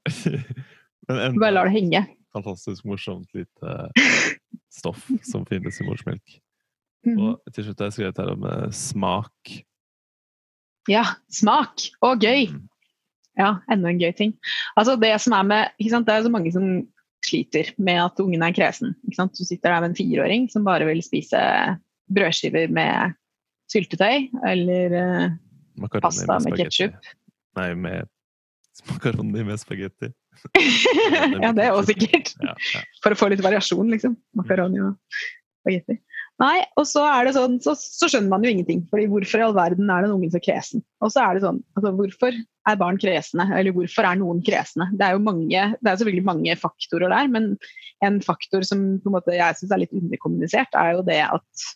Men 1.08 1.38
Bare 1.40 1.54
lar 1.56 1.70
det 1.70 1.72
henge. 1.78 2.02
Fantastisk 2.32 2.86
morsomt 2.88 3.28
lite 3.36 3.76
stoff 4.72 5.06
som 5.26 5.44
finnes 5.48 5.80
i 5.80 5.86
morsmelk. 5.86 6.38
Mhm. 7.06 7.18
Og 7.18 7.54
til 7.54 7.66
slutt 7.66 7.82
har 7.82 7.90
jeg 7.90 7.98
skrevet 7.98 8.20
her 8.22 8.32
om 8.34 8.46
eh, 8.48 8.68
smak. 8.76 9.54
Ja, 10.90 11.04
smak! 11.30 11.88
Og 12.02 12.22
gøy! 12.22 12.48
Mm. 12.50 12.68
Ja, 13.38 13.54
enda 13.72 13.88
en 13.88 14.00
gøy 14.00 14.12
ting. 14.16 14.34
Altså 14.76 14.98
Det 15.00 15.12
som 15.24 15.34
er 15.38 15.46
med, 15.48 15.88
sant? 15.88 16.06
det 16.06 16.14
er 16.14 16.26
så 16.26 16.32
mange 16.32 16.52
som 16.52 16.66
sliter 17.24 17.70
med 17.78 18.00
at 18.02 18.20
ungen 18.20 18.42
er 18.42 18.54
kresen. 18.54 18.96
Du 19.06 19.44
sitter 19.44 19.70
der 19.70 19.80
med 19.80 19.92
en 19.92 19.96
fireåring 19.96 20.48
som 20.50 20.66
bare 20.66 20.86
vil 20.88 21.02
spise 21.04 21.38
brødskiver 22.12 22.68
med 22.68 23.14
syltetøy 23.72 24.28
eller 24.48 24.96
uh, 24.98 25.36
Pasta 26.02 26.38
med 26.38 26.50
med 26.50 26.58
ketchup. 26.58 26.98
Nei, 27.56 27.70
med 27.74 28.10
makaroni 28.90 29.46
med 29.46 29.60
spagetti. 29.62 30.10
Ja, 31.42 31.52
det 31.54 31.64
er 31.64 31.74
også 31.74 31.92
sikkert. 31.92 32.32
Ja, 32.42 32.54
ja. 32.74 32.82
For 33.04 33.14
å 33.14 33.18
få 33.18 33.28
litt 33.32 33.42
variasjon, 33.44 33.92
liksom. 33.92 34.16
Makaroni 34.38 34.82
og 34.82 34.96
spagetti. 35.62 35.98
Nei, 36.42 36.62
og 36.80 36.86
så 36.88 37.02
er 37.06 37.26
det 37.26 37.34
sånn, 37.36 37.58
så, 37.62 37.74
så 37.76 38.08
skjønner 38.10 38.32
man 38.32 38.44
jo 38.46 38.50
ingenting. 38.50 38.80
fordi 38.90 39.04
hvorfor 39.10 39.38
i 39.38 39.44
all 39.46 39.54
verden 39.54 39.90
er 39.92 40.06
den 40.06 40.14
ungen 40.16 40.32
så 40.32 40.40
kresen? 40.42 40.82
Og 41.04 41.12
så 41.14 41.22
er 41.22 41.36
det 41.36 41.44
sånn, 41.44 41.60
altså 41.76 41.92
hvorfor 41.98 42.38
er 42.70 42.80
barn 42.80 42.98
kresne? 43.02 43.46
Eller 43.58 43.74
hvorfor 43.76 44.08
er 44.08 44.18
noen 44.18 44.40
kresne? 44.46 44.88
Det 44.96 45.06
er 45.06 45.14
jo 45.16 45.22
mange, 45.22 45.66
det 45.78 45.92
er 45.92 46.00
selvfølgelig 46.00 46.26
mange 46.26 46.56
faktorer 46.58 47.12
der, 47.12 47.30
men 47.30 47.52
en 48.02 48.18
faktor 48.24 48.66
som 48.66 48.84
på 49.02 49.10
en 49.12 49.16
måte 49.18 49.36
jeg 49.36 49.60
syns 49.60 49.76
er 49.76 49.84
litt 49.84 49.94
underkommunisert, 49.98 50.74
er 50.78 50.96
jo 50.96 51.06
det 51.06 51.20
at 51.28 51.66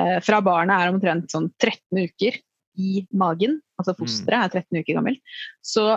eh, 0.00 0.16
fra 0.26 0.42
barnet 0.44 0.74
er 0.74 0.94
omtrent 0.94 1.30
sånn 1.34 1.50
13 1.60 2.02
uker 2.08 2.40
i 2.78 3.04
magen, 3.20 3.60
altså 3.78 3.94
fosteret 3.98 4.56
er 4.56 4.64
13 4.64 4.80
uker 4.80 4.98
gammel, 4.98 5.20
så 5.62 5.92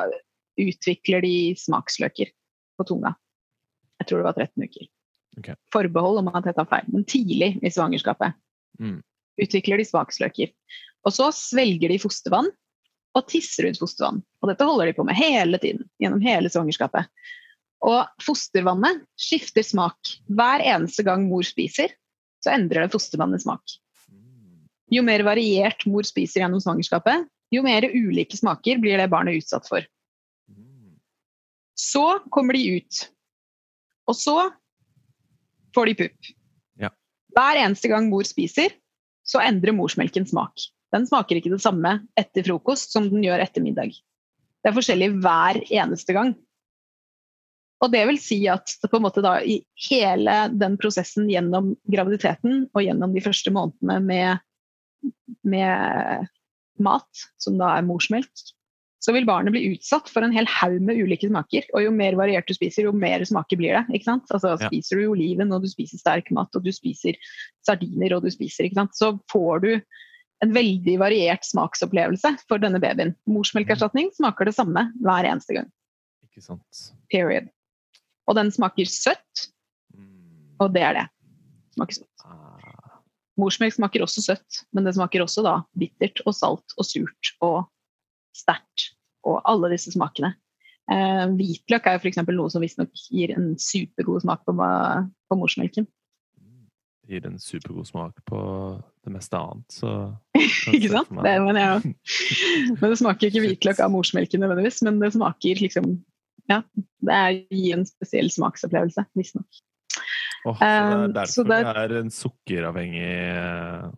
utvikler 0.61 1.23
de 1.25 1.35
smaksløker 1.59 2.31
på 2.77 2.87
tunga. 2.87 3.15
Jeg 4.01 4.09
tror 4.09 4.21
det 4.21 4.27
var 4.29 4.37
13 4.39 4.65
uker. 4.65 4.87
Okay. 5.39 5.55
Forbehold 5.73 6.21
om 6.21 6.31
at 6.33 6.47
jeg 6.49 6.57
tar 6.57 6.69
feil, 6.69 6.87
men 6.91 7.05
tidlig 7.07 7.53
i 7.63 7.71
svangerskapet 7.71 8.37
Mm. 8.81 9.01
utvikler 9.37 9.77
de 9.77 9.85
smaksløker. 9.85 10.49
Og 11.05 11.13
så 11.13 11.27
svelger 11.35 11.91
de 11.91 11.99
fostervann 12.01 12.47
og 13.15 13.27
tisser 13.27 13.67
ut 13.67 13.77
fostervann. 13.77 14.21
Og 14.41 14.49
dette 14.49 14.65
holder 14.65 14.89
de 14.89 14.95
på 14.97 15.05
med 15.05 15.15
hele 15.15 15.59
tiden, 15.61 15.85
gjennom 16.01 16.21
hele 16.23 16.49
svangerskapet. 16.49 17.09
Og 17.81 18.05
fostervannet 18.21 19.03
skifter 19.19 19.65
smak. 19.65 19.97
Hver 20.29 20.63
eneste 20.63 21.03
gang 21.03 21.27
mor 21.29 21.43
spiser, 21.43 21.93
så 22.43 22.53
endrer 22.55 22.85
det 22.85 22.93
fostervannet 22.93 23.43
smak. 23.43 23.61
Jo 24.91 25.03
mer 25.03 25.23
variert 25.23 25.85
mor 25.87 26.03
spiser 26.07 26.43
gjennom 26.43 26.61
svangerskapet, 26.63 27.27
jo 27.51 27.63
mer 27.63 27.85
ulike 27.91 28.37
smaker 28.37 28.79
blir 28.81 28.97
det 28.99 29.09
barnet 29.11 29.39
utsatt 29.39 29.67
for. 29.67 29.85
Så 31.77 32.05
kommer 32.33 32.57
de 32.57 32.77
ut. 32.77 33.01
Og 34.09 34.17
så 34.17 34.35
får 35.75 35.91
de 35.91 35.97
pupp. 36.03 36.31
Ja. 36.81 36.91
Hver 37.35 37.61
eneste 37.63 37.91
gang 37.91 38.09
mor 38.11 38.27
spiser, 38.27 38.73
så 39.27 39.41
endrer 39.43 39.75
morsmelken 39.75 40.27
smak. 40.27 40.67
Den 40.91 41.07
smaker 41.07 41.39
ikke 41.39 41.53
det 41.53 41.61
samme 41.63 42.01
etter 42.19 42.43
frokost 42.43 42.91
som 42.91 43.07
den 43.11 43.23
gjør 43.23 43.43
etter 43.45 43.63
middag. 43.63 43.93
Det 44.61 44.69
er 44.69 44.75
forskjellig 44.75 45.13
hver 45.23 45.61
eneste 45.71 46.15
gang. 46.15 46.33
Og 47.81 47.89
det 47.93 48.03
vil 48.11 48.19
si 48.21 48.37
at 48.51 48.75
på 48.83 48.99
en 48.99 49.05
måte 49.07 49.23
da, 49.25 49.39
i 49.41 49.61
hele 49.87 50.35
den 50.53 50.75
prosessen 50.81 51.29
gjennom 51.31 51.73
graviditeten 51.89 52.67
og 52.69 52.83
gjennom 52.85 53.15
de 53.15 53.23
første 53.25 53.53
månedene 53.53 53.97
med, 54.05 54.43
med 55.41 56.27
mat, 56.81 57.25
som 57.41 57.57
da 57.57 57.71
er 57.77 57.87
morsmelk, 57.87 58.29
så 59.01 59.13
vil 59.15 59.25
barnet 59.25 59.53
bli 59.55 59.63
utsatt 59.73 60.09
for 60.13 60.21
en 60.21 60.33
hel 60.35 60.45
haug 60.45 60.77
med 60.85 60.99
ulike 61.01 61.25
smaker. 61.29 61.65
Og 61.73 61.81
jo 61.87 61.91
mer 61.95 62.13
variert 62.19 62.45
du 62.47 62.53
spiser, 62.53 62.85
jo 62.85 62.91
mer 62.93 63.23
smaker 63.25 63.57
blir 63.57 63.73
det. 63.73 63.85
ikke 63.97 64.05
sant? 64.11 64.29
Altså 64.29 64.53
Ja. 64.53 64.67
Spiser 64.69 65.01
du 65.01 65.07
oliven, 65.09 65.51
og 65.51 65.63
du 65.63 65.67
spiser 65.71 65.97
sterk 65.97 66.29
mat, 66.31 66.53
og 66.55 66.63
du 66.63 66.69
spiser 66.71 67.17
sardiner, 67.65 68.13
og 68.15 68.21
du 68.23 68.29
spiser 68.29 68.65
ikke 68.69 68.77
sant? 68.77 68.93
Så 68.93 69.15
får 69.31 69.61
du 69.65 69.71
en 70.43 70.53
veldig 70.53 70.97
variert 71.01 71.43
smaksopplevelse 71.45 72.35
for 72.47 72.57
denne 72.61 72.79
babyen. 72.81 73.15
Morsmelkerstatning 73.29 74.11
smaker 74.13 74.45
det 74.45 74.55
samme 74.55 74.87
hver 75.01 75.25
eneste 75.29 75.53
gang. 75.57 75.71
Ikke 76.29 76.41
sant. 76.45 76.83
Period. 77.11 77.49
Og 78.29 78.35
den 78.37 78.51
smaker 78.53 78.85
søtt, 78.85 79.49
Mm. 79.97 80.55
og 80.61 80.73
det 80.73 80.81
er 80.83 80.93
det. 80.93 81.07
Smaker 81.75 81.93
søtt. 81.93 82.25
Ah. 82.25 83.01
Morsmelk 83.37 83.73
smaker 83.73 84.03
også 84.05 84.21
søtt, 84.21 84.61
men 84.73 84.83
det 84.83 84.93
smaker 84.93 85.23
også 85.25 85.41
da 85.43 85.63
bittert 85.77 86.21
og 86.27 86.33
salt 86.35 86.75
og 86.77 86.85
surt 86.85 87.33
og 87.41 87.65
sterkt. 88.35 88.91
Og 89.27 89.41
alle 89.45 89.69
disse 89.73 89.91
smakene. 89.93 90.33
Eh, 90.91 91.25
hvitløk 91.37 91.85
er 91.87 91.99
f.eks. 92.01 92.17
noe 92.27 92.49
som 92.51 92.63
visstnok 92.63 92.91
gir 93.13 93.33
en 93.35 93.53
supergod 93.61 94.23
smak 94.23 94.41
på, 94.47 94.55
på 94.57 95.37
morsmelken. 95.37 95.85
Det 97.01 97.15
gir 97.17 97.27
en 97.27 97.39
supergod 97.41 97.87
smak 97.89 98.17
på 98.29 98.39
det 99.05 99.13
meste 99.13 99.37
annet, 99.37 99.65
så 99.73 99.93
Ikke 100.75 100.91
sant? 100.93 101.09
Det 101.25 101.33
mener 101.41 101.59
jeg 101.61 101.71
òg. 101.77 101.87
men 102.81 102.93
det 102.93 102.99
smaker 103.01 103.29
ikke 103.31 103.43
hvitløk 103.45 103.81
av 103.83 103.91
morsmelken 103.93 104.43
nødvendigvis, 104.43 104.81
men 104.87 104.99
det 105.01 105.13
smaker 105.15 105.61
liksom 105.63 105.93
Ja, 106.49 106.61
det 107.05 107.19
gir 107.53 107.77
en 107.77 107.85
spesiell 107.87 108.29
smaksopplevelse, 108.33 109.05
visstnok. 109.17 109.61
Oh, 110.49 110.57
så 110.57 110.65
det 110.65 110.67
er 110.67 111.03
Um, 111.05 111.13
derfor 111.13 111.43
det- 111.45 111.57
det 111.65 111.77
er 111.77 111.91
en 111.99 112.09
sukkeravhengig 112.09 113.09
eh, 113.37 113.91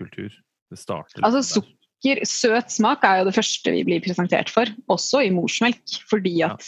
kultur. 0.00 0.32
Det 0.70 0.78
starter 0.80 1.20
Altså, 1.22 1.42
liksom 1.44 1.62
der. 1.62 1.72
Sukker, 2.02 2.24
søt 2.26 2.70
smak 2.70 3.04
er 3.04 3.20
jo 3.20 3.28
det 3.30 3.36
første 3.36 3.72
vi 3.72 3.84
blir 3.84 4.02
presentert 4.04 4.50
for, 4.52 4.66
også 4.88 5.24
i 5.26 5.30
morsmelk. 5.30 5.82
Fordi 6.10 6.42
at 6.42 6.64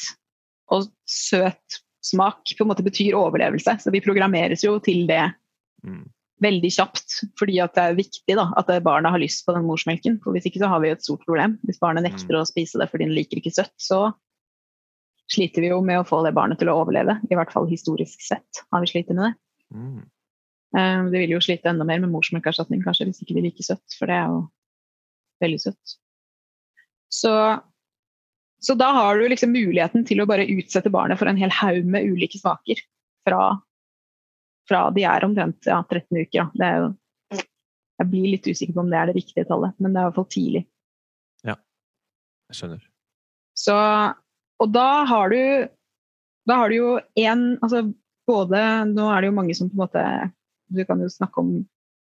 Og 0.70 0.84
søt 1.09 1.78
smak 2.05 2.44
på 2.44 2.64
en 2.64 2.68
måte 2.68 2.84
betyr 2.84 3.14
overlevelse, 3.16 3.80
så 3.80 3.90
vi 3.90 4.00
programmeres 4.05 4.62
jo 4.64 4.78
til 4.78 5.06
det 5.06 5.34
Mm. 5.84 6.10
veldig 6.42 6.70
kjapt. 6.70 7.24
Fordi 7.38 7.59
at 7.62 7.74
det 7.74 7.82
er 7.82 7.94
viktig 7.94 8.34
da, 8.36 8.52
at 8.56 8.82
barna 8.82 9.10
har 9.10 9.18
lyst 9.18 9.46
på 9.46 9.55
den 9.55 9.64
morsmelken. 9.64 10.20
For 10.22 10.32
hvis 10.32 10.44
ikke 10.44 10.59
så 10.60 10.68
har 10.68 10.80
vi 10.80 10.88
jo 10.88 10.92
et 10.92 11.02
stort 11.02 11.24
problem. 11.24 11.59
Hvis 11.64 11.78
barnet 11.78 12.02
nekter 12.05 12.36
å 12.36 12.46
spise 12.46 12.78
det 12.78 12.90
fordi 12.90 13.06
den 13.06 13.14
liker 13.14 13.38
ikke 13.38 13.55
søtt, 13.55 13.72
så 13.78 14.12
sliter 15.30 15.60
vi 15.60 15.68
jo 15.68 15.80
med 15.80 16.00
å 16.00 16.06
få 16.06 16.24
det 16.24 16.34
barnet 16.34 16.59
til 16.59 16.68
å 16.68 16.84
overleve. 16.84 17.20
I 17.30 17.34
hvert 17.34 17.52
fall 17.52 17.66
historisk 17.66 18.20
sett 18.20 18.62
har 18.72 18.80
vi 18.80 18.86
slitt 18.86 19.09
med 19.09 19.24
det. 19.24 19.34
Mm. 19.72 20.02
Eh, 20.76 21.10
De 21.10 21.18
vil 21.18 21.30
jo 21.30 21.40
slite 21.40 21.64
enda 21.68 21.84
mer 21.84 22.00
med 22.00 22.10
morsmelkerstatning, 22.10 22.82
kanskje, 22.84 23.06
hvis 23.06 23.22
ikke 23.22 23.34
de 23.34 23.42
liker 23.48 23.64
søtt, 23.64 23.96
for 23.98 24.06
det 24.06 24.16
er 24.16 24.26
jo 24.28 24.50
veldig 25.43 25.60
søtt. 25.62 25.97
Så, 27.12 27.32
så 28.60 28.77
da 28.78 28.90
har 28.97 29.19
du 29.19 29.28
liksom 29.31 29.55
muligheten 29.55 30.05
til 30.09 30.20
å 30.23 30.28
bare 30.28 30.48
utsette 30.52 30.93
barnet 30.93 31.20
for 31.20 31.31
en 31.31 31.40
hel 31.40 31.52
haug 31.60 31.89
med 31.89 32.09
ulike 32.10 32.40
smaker 32.40 32.82
fra, 33.28 33.43
fra 34.69 34.82
de 34.94 35.06
er 35.09 35.27
omtrent 35.27 35.70
ja, 35.70 35.81
13 35.85 36.10
uker. 36.20 36.36
Ja. 36.36 36.48
Det 36.52 36.69
er 36.69 36.82
jo, 36.82 36.90
jeg 37.98 38.10
blir 38.12 38.28
litt 38.35 38.47
usikker 38.47 38.77
på 38.77 38.85
om 38.85 38.93
det 38.93 39.01
er 39.01 39.10
det 39.10 39.19
riktige 39.19 39.48
tallet, 39.48 39.74
men 39.78 39.94
det 39.94 40.01
er 40.01 40.06
i 40.06 40.10
hvert 40.10 40.20
fall 40.20 40.31
tidlig. 40.36 40.65
Ja, 41.47 41.56
Jeg 42.51 42.60
skjønner. 42.60 42.85
Så, 43.59 43.74
og 44.62 44.70
da 44.70 44.89
har 45.10 45.32
du 45.35 45.40
da 46.48 46.62
har 46.62 46.70
du 46.70 46.78
jo 46.78 46.93
en 47.20 47.43
altså 47.60 47.82
både, 48.28 48.60
Nå 48.93 49.09
er 49.12 49.20
det 49.20 49.31
jo 49.31 49.36
mange 49.36 49.56
som 49.56 49.69
på 49.69 49.77
en 49.77 49.82
måte 49.82 50.05
Du 50.73 50.85
kan 50.89 51.01
jo 51.02 51.09
snakke 51.12 51.43
om 51.43 51.51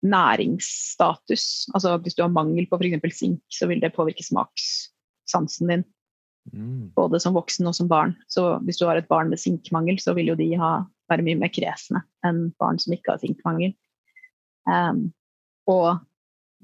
næringsstatus. 0.05 1.67
altså 1.73 1.97
Hvis 1.97 2.15
du 2.15 2.23
har 2.23 2.29
mangel 2.33 2.67
på 2.69 2.77
f.eks. 2.77 3.17
sink, 3.17 3.41
så 3.49 3.67
vil 3.67 3.81
det 3.81 3.95
påvirke 3.95 4.23
smakssansen 4.23 5.67
din. 5.67 5.85
Mm. 6.53 6.91
Både 6.95 7.19
som 7.19 7.35
voksen 7.35 7.67
og 7.67 7.75
som 7.75 7.89
barn. 7.89 8.15
Så 8.27 8.59
hvis 8.63 8.77
du 8.77 8.85
har 8.85 8.97
et 8.97 9.07
barn 9.07 9.29
med 9.29 9.39
sinkmangel, 9.39 9.99
så 9.99 10.13
vil 10.13 10.31
jo 10.31 10.35
de 10.39 10.53
ha, 10.59 10.85
være 11.11 11.25
mye 11.25 11.39
mer 11.39 11.51
kresne 11.51 12.03
enn 12.25 12.51
barn 12.59 12.79
som 12.79 12.93
ikke 12.95 13.15
har 13.15 13.23
sinkmangel. 13.23 13.73
Um, 14.67 15.11
og 15.67 15.99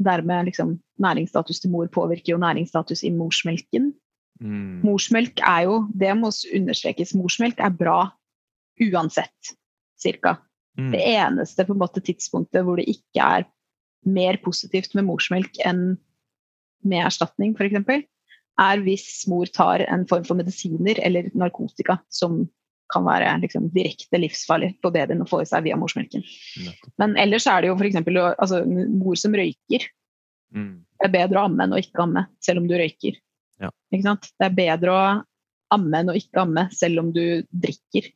dermed 0.04 0.48
liksom 0.48 0.78
næringsstatus 1.00 1.60
til 1.60 1.72
mor 1.72 1.88
påvirker 1.88 2.34
jo 2.34 2.42
næringsstatus 2.42 3.04
i 3.04 3.12
morsmelken. 3.12 3.94
Mm. 4.42 4.82
Morsmelk 4.84 5.40
er 5.46 5.68
jo, 5.68 5.84
det 5.94 6.16
må 6.18 6.32
understrekes, 6.56 7.14
morsmelk 7.16 7.60
er 7.60 7.76
bra 7.76 8.00
uansett, 8.82 9.54
cirka. 10.00 10.38
Mm. 10.80 10.92
Det 10.96 11.04
eneste 11.14 11.66
på 11.68 11.76
en 11.76 11.82
måte 11.84 12.02
tidspunktet 12.02 12.66
hvor 12.66 12.80
det 12.80 12.88
ikke 12.90 13.28
er 13.38 13.46
mer 14.04 14.40
positivt 14.44 14.96
med 14.98 15.08
morsmelk 15.08 15.60
enn 15.64 15.94
med 16.84 17.06
erstatning, 17.08 17.54
f.eks., 17.56 18.10
er 18.62 18.82
hvis 18.86 19.24
mor 19.32 19.50
tar 19.50 19.82
en 19.88 20.04
form 20.10 20.26
for 20.28 20.38
medisiner 20.38 21.00
eller 21.02 21.32
narkotika 21.34 21.98
som 22.14 22.44
kan 22.94 23.06
være 23.08 23.32
liksom, 23.42 23.70
direkte 23.74 24.20
livsfarlig 24.20 24.76
på 24.84 24.92
babyen 24.94 25.24
å 25.24 25.30
få 25.30 25.42
i 25.42 25.48
seg 25.50 25.66
via 25.66 25.78
morsmelken. 25.80 26.22
Men 27.02 27.16
ellers 27.18 27.48
er 27.50 27.64
det 27.64 27.72
jo 27.72 27.78
f.eks. 27.80 28.02
Altså, 28.38 28.62
mor 28.68 29.18
som 29.18 29.34
røyker. 29.38 29.88
Mm. 30.54 30.84
Det 31.00 31.08
er 31.08 31.16
bedre 31.16 31.42
å 31.42 31.48
amme 31.50 31.66
enn 31.66 31.74
å 31.74 31.82
ikke 31.82 32.04
amme, 32.04 32.28
selv 32.44 32.62
om 32.62 32.68
du 32.70 32.76
røyker. 32.78 33.18
Ja. 33.64 33.72
Det 33.90 34.46
er 34.46 34.58
bedre 34.60 34.94
å 34.94 35.06
amme 35.74 36.04
enn 36.04 36.12
å 36.14 36.18
ikke 36.18 36.44
amme, 36.44 36.68
selv 36.76 37.02
om 37.02 37.10
du 37.16 37.24
drikker. 37.50 38.12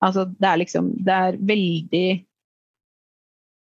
Altså, 0.00 0.24
det 0.24 0.48
er 0.48 0.60
liksom 0.62 0.92
Det 1.04 1.14
er 1.14 1.38
veldig 1.38 2.08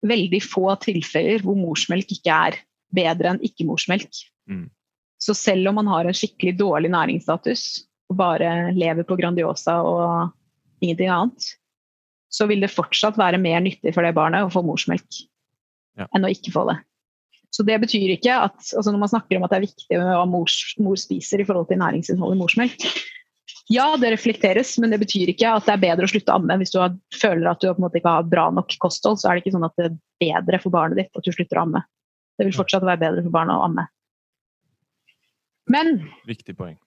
Veldig 0.08 0.40
få 0.46 0.70
tilfeller 0.84 1.42
hvor 1.42 1.58
morsmelk 1.58 2.12
ikke 2.14 2.30
er 2.30 2.58
bedre 2.94 3.32
enn 3.34 3.40
ikke-morsmelk. 3.44 4.20
Mm. 4.46 4.68
Så 5.18 5.34
selv 5.34 5.72
om 5.72 5.80
man 5.80 5.90
har 5.90 6.06
en 6.06 6.16
skikkelig 6.16 6.54
dårlig 6.60 6.92
næringsstatus 6.94 7.64
og 8.12 8.20
bare 8.20 8.72
lever 8.78 9.08
på 9.10 9.18
Grandiosa 9.18 9.80
og 9.82 10.30
ingenting 10.86 11.10
annet, 11.10 11.50
så 12.30 12.46
vil 12.48 12.62
det 12.62 12.70
fortsatt 12.72 13.18
være 13.18 13.42
mer 13.42 13.64
nyttig 13.66 13.96
for 13.96 14.06
det 14.06 14.14
barnet 14.16 14.46
å 14.46 14.54
få 14.54 14.64
morsmelk 14.68 15.24
Ja. 15.98 16.06
enn 16.14 16.30
å 16.30 16.30
ikke 16.30 16.54
få 16.54 16.68
det. 16.70 16.78
Så 17.50 17.66
det 17.66 17.80
betyr 17.82 18.12
ikke 18.14 18.36
at 18.38 18.60
altså 18.60 18.92
Når 18.92 19.00
man 19.02 19.10
snakker 19.10 19.38
om 19.38 19.46
at 19.48 19.50
det 19.50 19.58
er 19.58 19.66
viktig 19.66 19.98
hva 19.98 20.26
mor, 20.30 20.52
mor 20.78 21.00
spiser 21.00 21.42
i 21.42 21.48
forhold 21.48 21.72
til 21.72 21.80
næringsinnholdet 21.82 22.38
i 22.38 22.42
morsmelk, 22.44 22.86
ja, 23.68 23.88
det 24.00 24.14
reflekteres, 24.14 24.78
men 24.80 24.94
det 24.94 25.02
betyr 25.02 25.34
ikke 25.34 25.50
at 25.58 25.66
det 25.68 25.74
er 25.74 25.84
bedre 25.84 26.08
å 26.08 26.12
slutte 26.12 26.32
å 26.32 26.40
amme. 26.40 26.56
Hvis 26.62 26.72
du 26.72 26.80
har, 26.80 26.94
føler 27.16 27.50
at 27.52 27.60
du 27.60 27.68
på 27.68 27.76
en 27.76 27.84
måte 27.84 28.00
ikke 28.00 28.16
har 28.16 28.28
bra 28.32 28.48
nok 28.56 28.78
kosthold, 28.80 29.20
så 29.20 29.28
er 29.28 29.38
det 29.38 29.44
ikke 29.44 29.56
sånn 29.58 29.68
at 29.68 29.76
det 29.80 29.90
er 29.90 29.98
bedre 30.24 30.60
for 30.64 30.74
barnet 30.74 31.02
ditt 31.02 31.20
at 31.20 31.28
du 31.28 31.36
slutter 31.36 31.60
å 31.60 31.66
amme. 31.66 31.84
Det 32.40 32.48
vil 32.48 32.56
fortsatt 32.56 32.86
være 32.88 33.02
bedre 33.02 33.24
for 33.26 33.34
barnet 33.34 33.58
å 33.58 33.66
amme. 33.68 33.88
Men 35.68 35.98
Viktig 36.30 36.56
poeng. 36.56 36.78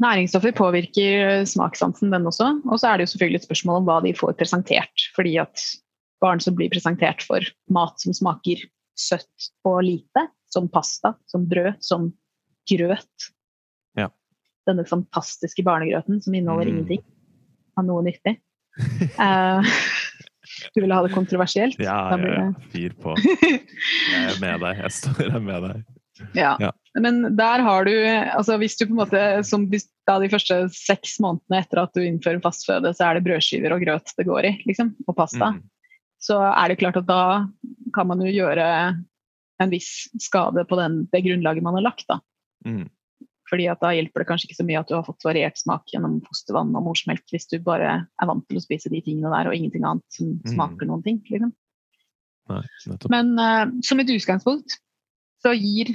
næringsstoffer 0.00 0.54
påvirker 0.56 1.44
smakssansen, 1.44 2.12
den 2.14 2.28
også. 2.30 2.54
Og 2.70 2.80
så 2.80 2.88
er 2.88 2.96
det 2.96 3.04
jo 3.04 3.12
selvfølgelig 3.14 3.42
et 3.42 3.48
spørsmål 3.50 3.82
om 3.82 3.90
hva 3.90 3.98
de 4.06 4.14
får 4.16 4.38
presentert. 4.40 5.08
Fordi 5.16 5.34
at 5.42 5.66
barn 6.24 6.40
som 6.40 6.56
blir 6.56 6.72
presentert 6.72 7.24
for 7.26 7.44
mat 7.72 8.00
som 8.00 8.16
smaker 8.16 8.64
søtt 8.96 9.50
og 9.68 9.82
lite, 9.84 10.24
som 10.52 10.72
pasta, 10.72 11.12
som 11.28 11.44
brød, 11.48 11.76
som 11.84 12.08
grøt. 12.70 13.28
Denne 14.70 14.86
fantastiske 14.88 15.64
barnegrøten 15.66 16.22
som 16.24 16.34
inneholder 16.38 16.70
Mm. 16.70 16.74
ingenting 16.78 17.04
av 17.78 17.86
noe 17.88 18.02
nyttig. 18.06 18.36
Uh, 19.18 19.60
du 20.74 20.80
ville 20.82 20.94
ha 20.94 21.02
det 21.06 21.12
kontroversielt? 21.14 21.78
Ja, 21.82 22.10
Da 22.14 22.18
ja, 22.22 22.34
ja. 22.40 22.68
Fyr 22.72 22.94
på. 23.02 23.14
Jeg 24.12 24.26
er 24.30 24.38
med 24.42 24.60
deg. 24.64 24.80
Jeg 24.84 24.92
står 24.98 25.30
her 25.34 25.40
med 25.44 25.66
deg. 25.68 25.82
Ja. 26.36 26.52
Ja. 26.60 26.70
Men 27.00 27.22
der 27.38 27.62
har 27.64 27.86
du 27.88 27.92
altså 27.96 28.58
Hvis 28.60 28.74
du 28.76 28.82
på 28.84 28.92
en 28.92 28.98
måte 29.00 29.20
som 29.48 29.62
da 29.70 30.18
de 30.20 30.28
første 30.28 30.58
seks 30.74 31.14
månedene 31.22 31.62
etter 31.62 31.80
at 31.84 31.94
du 31.96 32.02
innfører 32.04 32.42
fastføde, 32.44 32.90
så 32.92 33.06
er 33.06 33.16
det 33.16 33.24
brødskiver 33.28 33.72
og 33.72 33.80
grøt 33.86 34.12
det 34.18 34.26
går 34.28 34.48
i, 34.50 34.50
liksom, 34.68 34.90
og 35.08 35.16
pasta, 35.16 35.52
Mm. 35.54 35.62
så 36.20 36.36
er 36.50 36.68
det 36.68 36.78
klart 36.82 36.98
at 37.00 37.06
da 37.08 37.46
kan 37.94 38.06
man 38.10 38.20
jo 38.20 38.28
gjøre 38.34 38.66
en 39.62 39.70
viss 39.72 40.08
skade 40.20 40.64
på 40.68 40.76
den, 40.76 41.06
det 41.12 41.22
grunnlaget 41.24 41.62
man 41.64 41.78
har 41.78 41.86
lagt. 41.88 42.04
da. 42.10 42.18
Mm. 42.66 42.88
Fordi 43.50 43.66
da 43.82 43.90
hjelper 43.90 44.22
det 44.22 44.28
kanskje 44.28 44.46
ikke 44.48 44.60
så 44.60 44.66
mye 44.68 44.78
at 44.78 44.90
du 44.90 44.94
har 44.94 45.06
fått 45.06 45.24
variert 45.26 45.58
smak 45.58 45.90
gjennom 45.90 46.20
fostervann 46.22 46.70
og 46.78 46.84
morsmelk, 46.86 47.24
hvis 47.32 47.48
du 47.50 47.56
bare 47.66 47.96
er 48.06 48.28
vant 48.30 48.44
til 48.46 48.60
å 48.60 48.62
spise 48.62 48.92
de 48.92 49.00
tingene 49.02 49.32
der 49.32 49.50
og 49.50 49.56
ingenting 49.56 49.86
annet 49.88 50.06
som 50.14 50.36
Mm. 50.36 50.52
smaker 50.54 50.86
noen 50.86 51.02
ting. 51.02 51.18
Liksom. 51.26 51.50
Nei. 52.50 52.62
Men 53.10 53.34
uh, 53.38 53.66
som 53.82 54.00
et 54.00 54.10
utgangspunkt 54.14 54.78
så 55.42 55.52
gir 55.56 55.90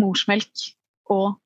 morsmelk 0.00 0.66
og 1.12 1.38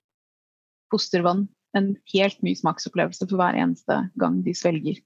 fostervann 0.91 1.47
en 1.77 1.93
helt 2.15 2.41
ny 2.43 2.55
smaksopplevelse 2.59 3.29
for 3.29 3.39
hver 3.39 3.59
eneste 3.61 4.11
gang 4.19 4.41
de 4.43 4.55
svelger. 4.57 4.99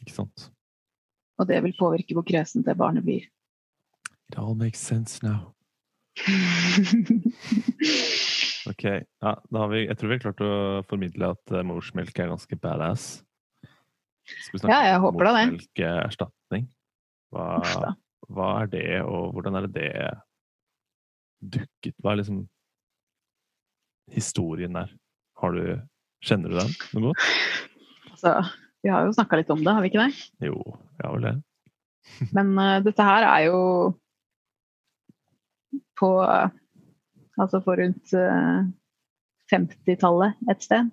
Ikke 0.00 0.14
sant? 0.14 0.50
Og 1.40 1.48
det 1.48 1.62
vil 1.64 1.74
påvirke 1.78 2.14
hvor 2.14 2.26
kresen 2.28 2.62
det 2.66 2.76
barnet 2.78 3.04
blir. 3.04 3.24
It 4.28 4.38
all 4.38 4.54
makes 4.54 4.78
sense 4.78 5.22
now. 5.24 5.54
Ok, 8.68 8.84
ja, 8.84 9.32
da 9.50 9.62
har 9.62 9.70
vi, 9.72 9.86
jeg 9.86 9.96
tror 9.98 10.10
vi 10.10 10.16
har 10.16 10.22
klart 10.22 10.42
å 10.44 10.52
formidle 10.88 11.30
at 11.32 11.52
eh, 11.54 11.64
morsmelk 11.66 12.18
er 12.20 12.30
ganske 12.30 12.58
badass. 12.60 13.06
Skal 14.28 14.60
vi 14.60 14.68
Ja, 14.68 14.80
jeg 14.84 15.00
håper 15.02 15.30
om. 15.30 15.38
Morsmelkerstatning. 15.54 16.66
Hva, 17.32 17.46
hva 18.28 18.48
er 18.60 18.70
det, 18.70 18.84
og 19.06 19.32
hvordan 19.34 19.56
er 19.58 19.66
det 19.66 19.72
det 19.78 19.92
dukket? 21.56 21.96
Hva 22.02 22.12
er 22.12 22.20
liksom 22.20 22.42
historien 24.12 24.76
der? 24.76 24.92
Har 25.40 25.56
du, 25.56 25.64
kjenner 26.26 26.52
du 26.52 26.60
den 26.60 26.74
noe 26.92 27.10
godt? 27.10 27.20
altså, 28.12 28.34
vi 28.84 28.92
har 28.92 29.00
jo 29.06 29.16
snakka 29.16 29.40
litt 29.40 29.52
om 29.54 29.62
det, 29.64 29.72
har 29.72 29.84
vi 29.84 29.92
ikke 29.92 30.04
det? 30.04 30.12
Jo, 30.50 30.58
ja 31.00 31.14
vel 31.14 31.26
det. 31.30 31.36
Men 32.36 32.52
uh, 32.58 32.78
dette 32.84 33.06
her 33.06 33.22
er 33.28 33.48
jo 33.48 33.60
på 36.00 36.14
eh, 36.24 36.48
Altså 37.40 37.60
for 37.64 37.80
rundt 37.80 38.10
eh, 38.12 38.64
50-tallet 39.48 40.50
et 40.52 40.64
sted, 40.66 40.90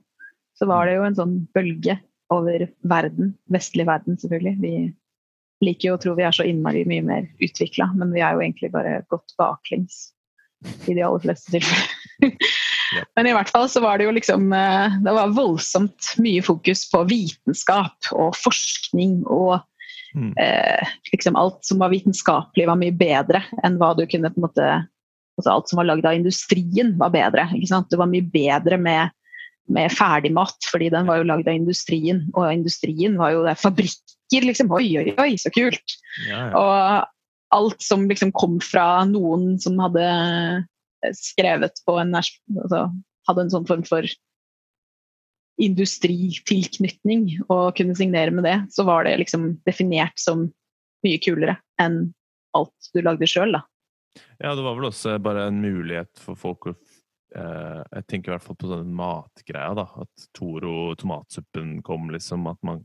så 0.55 0.67
var 0.69 0.87
det 0.87 0.93
jo 0.95 1.03
en 1.03 1.17
sånn 1.17 1.33
bølge 1.51 1.97
over 2.31 2.63
verden, 2.87 3.33
vestlig 3.51 3.83
verden 3.89 4.15
selvfølgelig. 4.21 4.55
Vi 4.61 4.71
liker 5.65 5.89
jo 5.89 5.97
å 5.97 6.01
tro 6.01 6.13
vi 6.15 6.23
er 6.23 6.37
så 6.37 6.45
innmari 6.47 6.85
mye 6.87 7.03
mer 7.03 7.27
utvikla, 7.43 7.89
men 7.97 8.13
vi 8.15 8.23
er 8.23 8.37
jo 8.37 8.45
egentlig 8.45 8.71
bare 8.71 9.01
gått 9.11 9.35
baklengs 9.41 10.13
i 10.87 10.95
de 10.95 11.03
aller 11.03 11.25
fleste 11.25 11.57
tilfeller. 11.57 11.91
Men 13.17 13.27
i 13.27 13.33
hvert 13.35 13.51
fall 13.51 13.67
så 13.69 13.81
var 13.83 13.99
det 13.99 14.07
jo 14.07 14.13
liksom 14.15 14.47
eh, 14.55 14.93
Det 15.03 15.11
var 15.13 15.33
voldsomt 15.35 16.13
mye 16.23 16.43
fokus 16.45 16.85
på 16.89 17.03
vitenskap 17.09 18.11
og 18.15 18.37
forskning 18.39 19.19
og 19.27 19.59
Mm. 20.15 20.33
eh, 20.39 20.87
liksom 21.11 21.35
alt 21.35 21.65
som 21.65 21.81
var 21.83 21.91
vitenskapelig, 21.91 22.67
var 22.69 22.79
mye 22.79 22.95
bedre 22.95 23.41
enn 23.65 23.75
hva 23.79 23.93
du 23.97 24.05
kunne 24.09 24.31
på 24.33 24.39
en 24.39 24.47
måte 24.47 24.69
altså 25.37 25.51
Alt 25.53 25.69
som 25.69 25.77
var 25.77 25.85
lagd 25.85 26.05
av 26.09 26.15
industrien, 26.17 26.95
var 26.97 27.11
bedre. 27.13 27.43
ikke 27.53 27.69
sant? 27.69 27.91
Det 27.91 27.99
var 28.01 28.09
mye 28.09 28.25
bedre 28.25 28.79
med, 28.81 29.11
med 29.69 29.93
ferdigmat, 29.93 30.57
fordi 30.71 30.87
den 30.89 31.05
var 31.05 31.19
jo 31.19 31.27
lagd 31.29 31.45
av 31.45 31.53
industrien. 31.53 32.23
Og 32.33 32.47
industrien 32.49 33.19
var 33.19 33.35
jo 33.35 33.43
det 33.45 33.51
er 33.53 33.59
fabrikker, 33.61 34.47
liksom. 34.47 34.73
Oi, 34.73 34.87
oi, 34.97 35.11
oi, 35.21 35.35
så 35.37 35.51
kult! 35.53 35.93
Ja, 36.25 36.47
ja. 36.49 36.57
Og 36.57 37.53
alt 37.53 37.85
som 37.85 38.07
liksom 38.09 38.33
kom 38.33 38.57
fra 38.65 39.05
noen 39.05 39.59
som 39.61 39.77
hadde 39.77 40.07
skrevet 41.15 41.85
på 41.85 41.99
en 42.01 42.17
altså, 42.17 42.87
Hadde 43.27 43.43
en 43.43 43.51
sånn 43.51 43.65
form 43.67 43.81
for 43.83 44.07
industritilknytning 45.61 47.23
og 47.49 47.71
kunne 47.77 47.95
signere 47.97 48.31
med 48.35 48.45
det, 48.45 48.57
så 48.73 48.85
var 48.87 49.07
det 49.07 49.15
liksom 49.23 49.55
definert 49.65 50.17
som 50.21 50.47
mye 51.05 51.19
kulere 51.23 51.57
enn 51.81 52.13
alt 52.57 52.91
du 52.93 53.01
lagde 53.05 53.27
sjøl, 53.29 53.53
da. 53.57 53.63
Ja, 54.41 54.53
det 54.57 54.63
var 54.65 54.77
vel 54.77 54.87
også 54.89 55.17
bare 55.21 55.47
en 55.51 55.59
mulighet 55.61 56.09
for 56.21 56.37
folk 56.39 56.69
å 56.71 56.73
eh, 56.73 57.81
Jeg 57.93 58.05
tenker 58.09 58.31
i 58.31 58.35
hvert 58.35 58.45
fall 58.47 58.57
på 58.57 58.69
den 58.71 58.93
matgreia, 58.97 59.75
da. 59.77 59.85
At 60.01 60.27
Toro 60.33 60.93
tomatsuppen 60.97 61.81
kom, 61.85 62.09
liksom. 62.13 62.47
At 62.49 62.57
man 62.65 62.81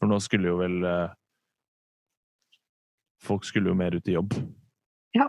For 0.00 0.10
nå 0.10 0.18
skulle 0.24 0.50
jo 0.50 0.56
vel 0.58 0.80
eh, 0.88 1.12
Folk 3.24 3.46
skulle 3.48 3.70
jo 3.70 3.76
mer 3.78 3.94
ut 3.96 4.08
i 4.10 4.16
jobb. 4.18 4.34
Ja. 5.16 5.28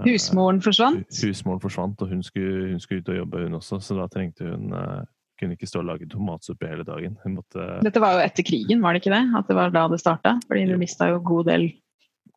Eh, 0.00 0.08
Husmoren 0.10 0.58
forsvant. 0.60 1.06
hu- 1.08 1.28
Husmoren 1.30 1.62
forsvant, 1.62 2.02
og 2.04 2.10
hun 2.10 2.22
skulle, 2.26 2.72
hun 2.74 2.80
skulle 2.82 3.00
ut 3.00 3.08
og 3.14 3.16
jobbe, 3.22 3.44
hun 3.46 3.54
også. 3.56 3.78
Så 3.80 3.96
da 3.96 4.08
trengte 4.12 4.50
hun 4.50 4.74
eh, 4.76 5.04
Kunne 5.40 5.56
ikke 5.56 5.68
stå 5.68 5.82
og 5.82 5.88
lage 5.90 6.08
tomatsuppe 6.08 6.68
hele 6.70 6.84
dagen. 6.86 7.16
Måtte 7.28 7.66
Dette 7.84 8.00
var 8.00 8.16
jo 8.16 8.24
etter 8.24 8.46
krigen, 8.46 8.80
var 8.84 8.94
det 8.94 9.02
ikke 9.02 9.12
det? 9.12 9.24
At 9.36 9.50
det 9.50 9.56
var 9.58 9.74
da 9.74 9.86
det 9.92 10.00
starta? 10.00 10.36
Fordi 10.48 10.64
du 10.70 10.76
mista 10.80 11.10
jo 11.10 11.18
en 11.20 11.26
god 11.28 11.50
del 11.50 11.66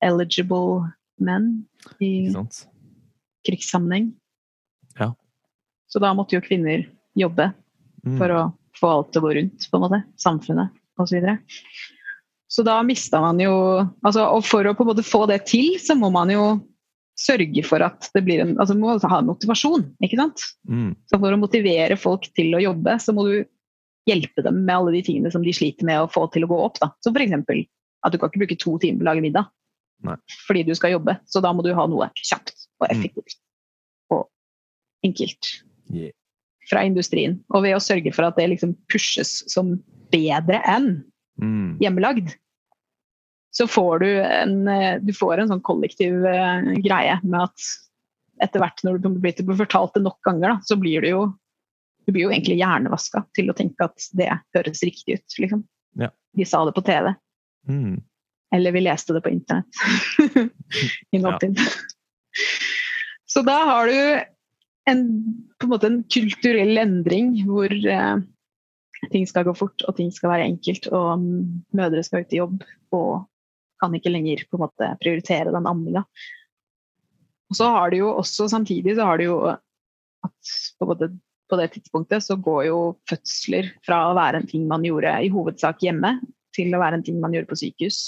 eligible 0.04 0.90
menn 1.20 1.50
i 2.04 2.30
krigssammenheng. 3.48 4.12
Ja. 5.00 5.14
Så 5.88 6.00
da 6.04 6.12
måtte 6.16 6.36
jo 6.38 6.44
kvinner 6.44 6.86
jobbe 7.20 7.52
Mm. 8.06 8.18
for 8.18 8.32
å 8.32 8.42
få 8.80 8.90
alt 8.96 9.10
til 9.12 9.20
å 9.20 9.26
gå 9.26 9.34
rundt, 9.36 9.66
på 9.68 9.76
en 9.76 9.84
måte. 9.84 9.98
Samfunnet 10.24 10.72
osv. 11.00 11.10
Så, 11.10 11.16
videre. 11.18 11.34
så 12.48 12.64
da 12.64 12.78
mista 12.84 13.20
man 13.20 13.40
jo 13.40 13.52
altså, 14.04 14.24
Og 14.36 14.46
for 14.48 14.64
å 14.64 14.74
på 14.76 14.86
en 14.86 14.90
måte 14.94 15.04
få 15.04 15.26
det 15.28 15.42
til, 15.50 15.74
så 15.80 15.98
må 16.00 16.08
man 16.12 16.32
jo 16.32 16.46
sørge 17.20 17.64
for 17.68 17.84
at 17.84 18.08
det 18.16 18.24
blir 18.26 18.42
en 18.44 18.56
Altså 18.62 18.76
må 18.80 18.96
ha 18.96 19.22
motivasjon, 19.26 19.86
ikke 20.04 20.20
sant? 20.20 20.44
Mm. 20.70 20.94
Så 21.10 21.20
for 21.20 21.36
å 21.36 21.40
motivere 21.42 21.98
folk 22.00 22.30
til 22.38 22.54
å 22.56 22.62
jobbe, 22.64 22.96
så 23.04 23.16
må 23.16 23.26
du 23.28 23.34
hjelpe 24.10 24.44
dem 24.46 24.64
med 24.66 24.74
alle 24.76 24.94
de 24.96 25.04
tingene 25.06 25.32
som 25.34 25.44
de 25.46 25.54
sliter 25.54 25.86
med 25.86 26.00
å 26.02 26.10
få 26.10 26.26
til 26.34 26.46
å 26.48 26.50
gå 26.50 26.60
opp. 26.66 26.80
Da. 26.82 26.92
Som 27.04 27.16
f.eks. 27.18 27.36
at 28.06 28.14
du 28.14 28.18
kan 28.18 28.32
ikke 28.32 28.42
bruke 28.46 28.58
to 28.60 28.78
timer 28.82 29.02
på 29.04 29.06
å 29.06 29.10
lage 29.12 29.24
middag 29.26 29.50
Nei. 30.08 30.16
fordi 30.48 30.64
du 30.70 30.74
skal 30.78 30.96
jobbe. 30.96 31.18
Så 31.28 31.44
da 31.44 31.52
må 31.54 31.66
du 31.66 31.74
ha 31.76 31.86
noe 31.92 32.10
kjapt 32.16 32.56
og 32.80 32.88
Mm. 32.90 33.10
og 34.12 34.28
enkelt 35.06 35.64
Yeah. 35.92 36.12
fra 36.70 36.84
industrien. 36.86 37.44
Og 37.54 37.64
ved 37.64 37.76
å 37.76 37.82
sørge 37.82 38.14
for 38.14 38.24
at 38.24 38.36
det 38.38 38.50
liksom 38.50 38.76
pushes 38.92 39.44
som 39.52 39.84
bedre 40.12 40.62
enn 40.66 41.04
Mm. 41.42 41.80
hjemmelagd, 41.80 42.36
så 43.56 43.68
får 43.68 44.00
du 44.04 44.10
en, 44.22 44.68
eh, 44.68 44.98
du 45.02 45.14
får 45.16 45.42
en 45.42 45.54
sånn 45.54 45.64
kollektiv 45.66 46.26
eh, 46.26 46.74
greie 46.84 47.20
med 47.24 47.48
at 47.48 47.70
etter 48.44 48.64
hvert 48.64 48.84
når 48.86 49.02
du 49.04 49.10
blir 49.20 49.58
fortalt 49.60 49.96
det 49.98 50.04
nok 50.06 50.20
ganger, 50.24 50.54
da, 50.54 50.60
så 50.64 50.78
blir 50.80 51.04
du 51.04 51.10
jo 51.12 51.24
du 52.08 52.14
blir 52.16 52.26
jo 52.26 52.32
egentlig 52.34 52.58
hjernevaska 52.58 53.22
til 53.38 53.52
å 53.52 53.54
tenke 53.54 53.86
at 53.86 54.06
det 54.18 54.32
høres 54.56 54.80
riktig 54.82 55.20
ut. 55.20 55.36
Liksom. 55.38 55.60
Ja. 56.00 56.08
De 56.34 56.46
sa 56.48 56.64
det 56.66 56.74
på 56.78 56.86
TV, 56.88 57.14
Mm. 57.68 58.02
eller 58.56 58.72
vi 58.72 58.82
leste 58.82 59.14
det 59.14 59.22
på 59.22 59.30
internett 59.30 59.68
i 61.12 61.20
nåtid. 61.20 61.60
Så 63.30 63.44
da 63.46 63.58
har 63.68 63.86
du 63.86 64.24
en, 64.90 65.04
på 65.60 65.68
en, 65.68 65.70
måte 65.70 65.90
en 65.92 66.02
kulturell 66.10 66.80
endring 66.82 67.36
hvor 67.46 67.70
eh, 67.70 68.16
ting 69.12 69.28
skal 69.30 69.46
gå 69.46 69.54
fort 69.60 69.86
og 69.86 70.00
ting 70.00 70.10
skal 70.16 70.34
være 70.34 70.48
enkelt, 70.50 70.90
og 70.90 71.22
mm, 71.22 71.44
mødre 71.78 72.04
skal 72.08 72.26
ut 72.26 72.34
i 72.34 72.42
jobb 72.42 72.64
og 72.96 73.29
kan 73.80 73.96
ikke 73.96 74.12
lenger 74.12 74.44
på 74.50 74.58
en 74.58 74.66
måte 74.66 74.92
prioritere 75.02 75.54
den 75.56 75.70
amminga. 75.70 76.04
Så 77.56 77.70
har 77.74 77.92
du 77.92 78.02
jo 78.02 78.12
også 78.14 78.50
samtidig 78.52 78.96
så 78.98 79.08
har 79.10 79.18
du 79.18 79.26
jo 79.26 79.38
at 79.50 80.54
på, 80.80 80.86
både, 80.86 81.10
på 81.50 81.60
det 81.60 81.70
tidspunktet 81.74 82.26
så 82.26 82.38
går 82.38 82.66
jo 82.68 82.80
fødsler 83.10 83.72
fra 83.86 84.04
å 84.10 84.18
være 84.18 84.42
en 84.42 84.50
ting 84.50 84.68
man 84.70 84.86
gjorde 84.86 85.16
i 85.24 85.32
hovedsak 85.34 85.82
hjemme, 85.86 86.18
til 86.56 86.74
å 86.74 86.82
være 86.82 87.00
en 87.00 87.06
ting 87.06 87.20
man 87.22 87.34
gjorde 87.34 87.52
på 87.52 87.60
sykehus. 87.62 88.02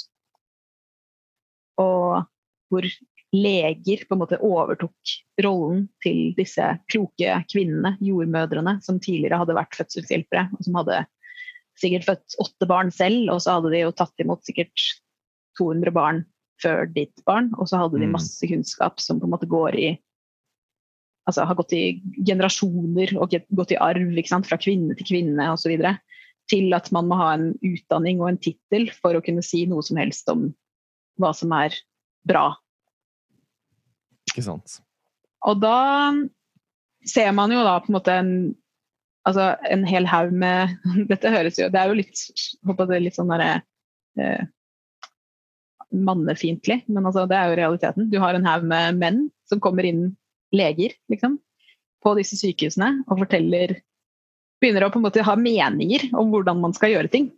Og 1.81 2.27
hvor 2.71 2.87
leger 3.31 4.03
på 4.07 4.15
en 4.15 4.21
måte 4.21 4.39
overtok 4.43 5.13
rollen 5.43 5.85
til 6.03 6.33
disse 6.35 6.65
kloke 6.91 7.37
kvinnene, 7.51 7.95
jordmødrene, 8.03 8.77
som 8.83 8.99
tidligere 8.99 9.39
hadde 9.41 9.55
vært 9.55 9.77
fødselshjelpere, 9.79 10.49
og 10.51 10.67
som 10.67 10.79
hadde 10.81 10.99
sikkert 11.79 12.07
født 12.09 12.37
åtte 12.43 12.67
barn 12.69 12.91
selv, 12.93 13.31
og 13.31 13.39
så 13.43 13.57
hadde 13.57 13.71
de 13.73 13.85
jo 13.85 13.93
tatt 13.95 14.23
imot 14.23 14.43
sikkert 14.47 14.85
200 15.59 15.91
barn 15.95 16.23
før 16.61 16.85
ditt 16.93 17.23
barn, 17.25 17.49
og 17.57 17.67
så 17.67 17.79
hadde 17.81 17.99
de 17.99 18.05
Mm. 18.07 18.13
masse 18.13 18.47
kunnskap 18.47 18.99
som 19.01 19.19
på 19.19 19.25
en 19.25 19.33
måte 19.33 19.49
går 19.49 19.75
i 19.75 19.91
Altså 21.29 21.45
har 21.45 21.53
gått 21.55 21.73
i 21.77 22.01
generasjoner 22.25 23.11
og 23.21 23.29
gått 23.53 23.71
i 23.71 23.77
arv 23.77 24.17
ikke 24.17 24.27
sant? 24.31 24.47
fra 24.49 24.57
kvinne 24.57 24.95
til 24.97 25.05
kvinne 25.05 25.51
osv. 25.53 25.77
Til 26.49 26.73
at 26.73 26.91
man 26.91 27.05
må 27.07 27.15
ha 27.15 27.33
en 27.35 27.51
utdanning 27.61 28.19
og 28.19 28.29
en 28.31 28.39
tittel 28.41 28.89
for 28.89 29.13
å 29.13 29.21
kunne 29.21 29.43
si 29.45 29.67
noe 29.69 29.83
som 29.85 29.97
helst 30.01 30.27
om 30.33 30.47
hva 31.21 31.29
som 31.37 31.53
er 31.53 31.77
bra 32.25 32.55
Ikke 34.31 34.43
sant. 34.43 34.81
og 35.45 35.61
da 35.61 36.11
ser 37.05 37.31
man 37.37 37.51
jo 37.53 37.61
da 37.63 37.79
på 37.79 37.91
en 37.91 37.97
måte 37.99 38.17
en, 38.17 38.33
altså 39.27 39.55
en 39.69 39.85
hel 39.85 40.05
haug 40.09 40.33
med 40.33 40.73
Dette 41.11 41.29
høres 41.29 41.59
jo 41.59 41.69
Det 41.69 41.79
er 41.79 41.87
jo 41.93 41.99
litt, 42.01 42.17
håper 42.65 42.89
det 42.89 42.97
er 42.97 43.05
litt 43.05 43.17
sånn 43.17 43.29
derre 43.29 43.61
eh, 44.19 44.43
mannefiendtlig, 45.91 46.81
men 46.87 47.05
altså, 47.05 47.25
det 47.29 47.37
er 47.37 47.51
jo 47.51 47.59
realiteten. 47.59 48.09
Du 48.11 48.17
har 48.23 48.35
en 48.37 48.47
haug 48.47 48.65
med 48.67 48.99
menn 48.99 49.21
som 49.49 49.61
kommer 49.63 49.87
inn, 49.87 50.11
leger, 50.55 50.95
liksom, 51.11 51.37
på 52.03 52.13
disse 52.17 52.39
sykehusene 52.39 53.01
og 53.07 53.23
forteller 53.23 53.77
Begynner 54.61 54.83
å 54.85 54.91
på 54.93 54.99
en 54.99 55.05
måte 55.07 55.23
ha 55.25 55.33
meninger 55.39 56.03
om 56.13 56.29
hvordan 56.29 56.59
man 56.61 56.73
skal 56.77 56.91
gjøre 56.93 57.09
ting. 57.09 57.31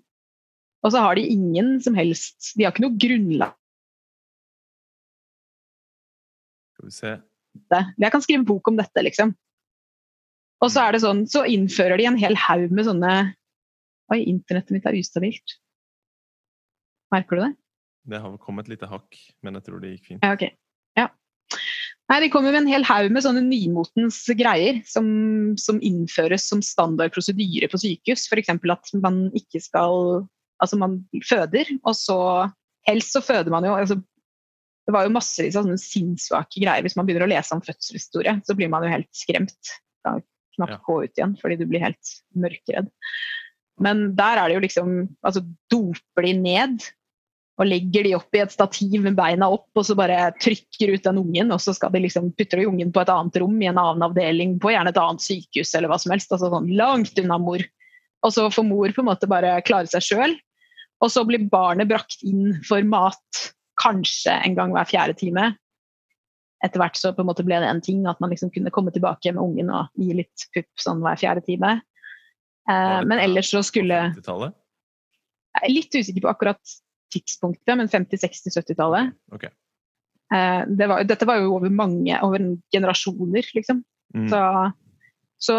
Og 0.83 0.91
så 0.91 0.99
har 0.99 1.15
de 1.15 1.23
ingen 1.31 1.77
som 1.83 1.95
helst 1.95 2.49
De 2.57 2.65
har 2.65 2.73
ikke 2.73 2.83
noe 2.83 2.99
grunnlag 2.99 3.53
Skal 6.75 6.89
vi 6.89 6.95
se. 6.97 7.13
Jeg 7.71 8.11
kan 8.11 8.23
skrive 8.25 8.41
en 8.41 8.49
bok 8.49 8.67
om 8.67 8.79
dette, 8.79 9.05
liksom. 9.05 9.31
Og 10.63 10.71
så 10.73 10.83
er 10.83 10.95
det 10.95 11.03
sånn, 11.03 11.23
så 11.29 11.43
innfører 11.47 12.01
de 12.01 12.07
en 12.09 12.19
hel 12.19 12.35
haug 12.47 12.73
med 12.73 12.87
sånne 12.89 13.13
Oi, 14.11 14.19
internettet 14.27 14.73
mitt 14.75 14.87
er 14.89 14.97
ustabilt. 14.99 15.55
Merker 17.13 17.39
du 17.39 17.41
det? 17.45 17.51
Det 18.09 18.19
har 18.19 18.37
kommet 18.41 18.67
et 18.67 18.75
lite 18.75 18.89
hakk, 18.91 19.17
men 19.45 19.57
jeg 19.57 19.67
tror 19.67 19.81
det 19.81 19.93
gikk 19.93 20.09
fint. 20.11 20.25
Ja, 20.25 20.33
okay. 20.35 20.51
Ja. 20.99 21.07
Nei, 22.11 22.19
de 22.25 22.29
kommer 22.33 22.51
med 22.51 22.65
en 22.65 22.71
hel 22.71 22.83
haug 22.87 23.13
med 23.15 23.23
sånne 23.23 23.43
nymotens 23.45 24.19
greier 24.37 24.81
som, 24.89 25.07
som 25.59 25.79
innføres 25.79 26.49
som 26.51 26.61
standard 26.65 27.13
prosedyre 27.15 27.69
på 27.71 27.79
sykehus. 27.79 28.27
F.eks. 28.27 28.51
at 28.51 28.95
man 29.03 29.25
ikke 29.37 29.63
skal 29.63 30.25
Altså, 30.61 30.77
man 30.79 30.99
føder, 31.27 31.67
og 31.83 31.95
så 31.97 32.17
Helst 32.87 33.15
så 33.15 33.21
føder 33.23 33.51
man 33.51 33.65
jo 33.65 33.73
altså, 33.75 33.95
Det 34.87 34.93
var 34.95 35.07
jo 35.07 35.13
massevis 35.15 35.57
av 35.57 35.65
sånne 35.65 35.79
sinnssvake 35.79 36.61
greier. 36.61 36.83
Hvis 36.85 36.95
man 36.99 37.07
begynner 37.07 37.25
å 37.25 37.31
lese 37.31 37.55
om 37.55 37.63
fødselshistorie, 37.63 38.35
så 38.43 38.55
blir 38.55 38.71
man 38.71 38.83
jo 38.85 38.91
helt 38.91 39.09
skremt. 39.15 39.73
Da 40.05 40.17
knapt 40.53 40.75
Ja. 40.75 40.81
gå 40.85 40.97
ut 41.03 41.17
igjen, 41.17 41.35
fordi 41.41 41.57
du 41.57 41.65
blir 41.65 41.81
helt 41.81 42.11
mørkredd. 42.37 42.91
Men 43.81 44.15
der 44.15 44.37
er 44.37 44.47
det 44.47 44.57
jo 44.57 44.65
liksom 44.67 44.91
Altså, 45.25 45.41
doper 45.71 46.27
de 46.27 46.33
ned 46.37 46.83
og 47.61 47.69
legger 47.69 48.07
de 48.07 48.15
opp 48.17 48.33
i 48.33 48.41
et 48.41 48.53
stativ 48.53 49.03
med 49.03 49.17
beina 49.17 49.45
opp, 49.53 49.67
og 49.77 49.85
så 49.85 49.95
bare 49.97 50.31
trykker 50.41 50.95
ut 50.95 51.03
den 51.05 51.19
ungen, 51.21 51.53
og 51.53 51.61
så 51.61 51.75
skal 51.77 51.93
de 51.93 52.01
liksom 52.01 52.31
putter 52.37 52.63
de 52.63 52.67
ungen 52.69 52.93
på 52.93 53.03
et 53.03 53.11
annet 53.13 53.37
rom 53.43 53.59
i 53.61 53.69
en 53.69 53.77
annen 53.77 54.05
avdeling, 54.07 54.55
på 54.61 54.71
gjerne 54.73 54.89
et 54.89 55.01
annet 55.01 55.21
sykehus 55.21 55.73
eller 55.77 55.91
hva 55.91 55.99
som 56.01 56.15
helst. 56.15 56.33
altså 56.33 56.49
sånn 56.49 56.71
Langt 56.79 57.19
unna 57.21 57.37
mor. 57.41 57.61
Og 58.23 58.33
så 58.33 58.47
får 58.53 58.65
mor 58.65 58.95
på 58.95 59.03
en 59.03 59.09
måte 59.11 59.29
bare 59.29 59.59
klare 59.67 59.91
seg 59.91 60.05
sjøl. 60.07 60.33
Og 61.03 61.11
så 61.11 61.25
blir 61.27 61.45
barnet 61.51 61.89
brakt 61.91 62.23
inn 62.25 62.55
for 62.65 62.81
mat 62.87 63.43
kanskje 63.81 64.33
en 64.47 64.55
gang 64.57 64.73
hver 64.73 64.89
fjerde 64.89 65.17
time. 65.19 65.51
Etter 66.63 66.79
hvert 66.79 66.97
så 66.97 67.11
på 67.13 67.21
en 67.21 67.27
måte 67.27 67.43
ble 67.45 67.59
det 67.59 67.69
en 67.69 67.83
ting 67.83 68.05
at 68.07 68.21
man 68.23 68.31
liksom 68.31 68.53
kunne 68.55 68.71
komme 68.73 68.93
tilbake 68.95 69.33
med 69.35 69.43
ungen 69.43 69.69
og 69.73 69.91
gi 69.99 70.15
litt 70.15 70.47
pupp 70.55 70.71
sånn 70.79 71.03
hver 71.03 71.19
fjerde 71.19 71.43
time. 71.45 71.75
Eh, 72.71 72.99
men 73.03 73.19
ellers 73.19 73.51
så 73.51 73.61
skulle 73.65 73.99
50-tallet? 74.15 74.55
Jeg 75.59 75.75
litt 75.75 75.95
usikker 75.99 76.23
på 76.23 76.31
akkurat 76.31 76.77
tidspunktet, 77.13 77.75
men 77.79 77.89
50-, 77.91 78.23
60-, 78.25 78.57
70-tallet. 78.59 79.13
Okay. 79.35 79.53
Eh, 80.33 80.61
det 80.67 80.87
var, 80.89 81.03
dette 81.07 81.27
var 81.29 81.41
jo 81.41 81.57
over 81.57 81.73
mange, 81.73 82.17
over 82.25 82.43
generasjoner, 82.73 83.49
liksom. 83.55 83.83
Mm. 84.15 84.27
Så, 84.29 84.41
så 85.41 85.55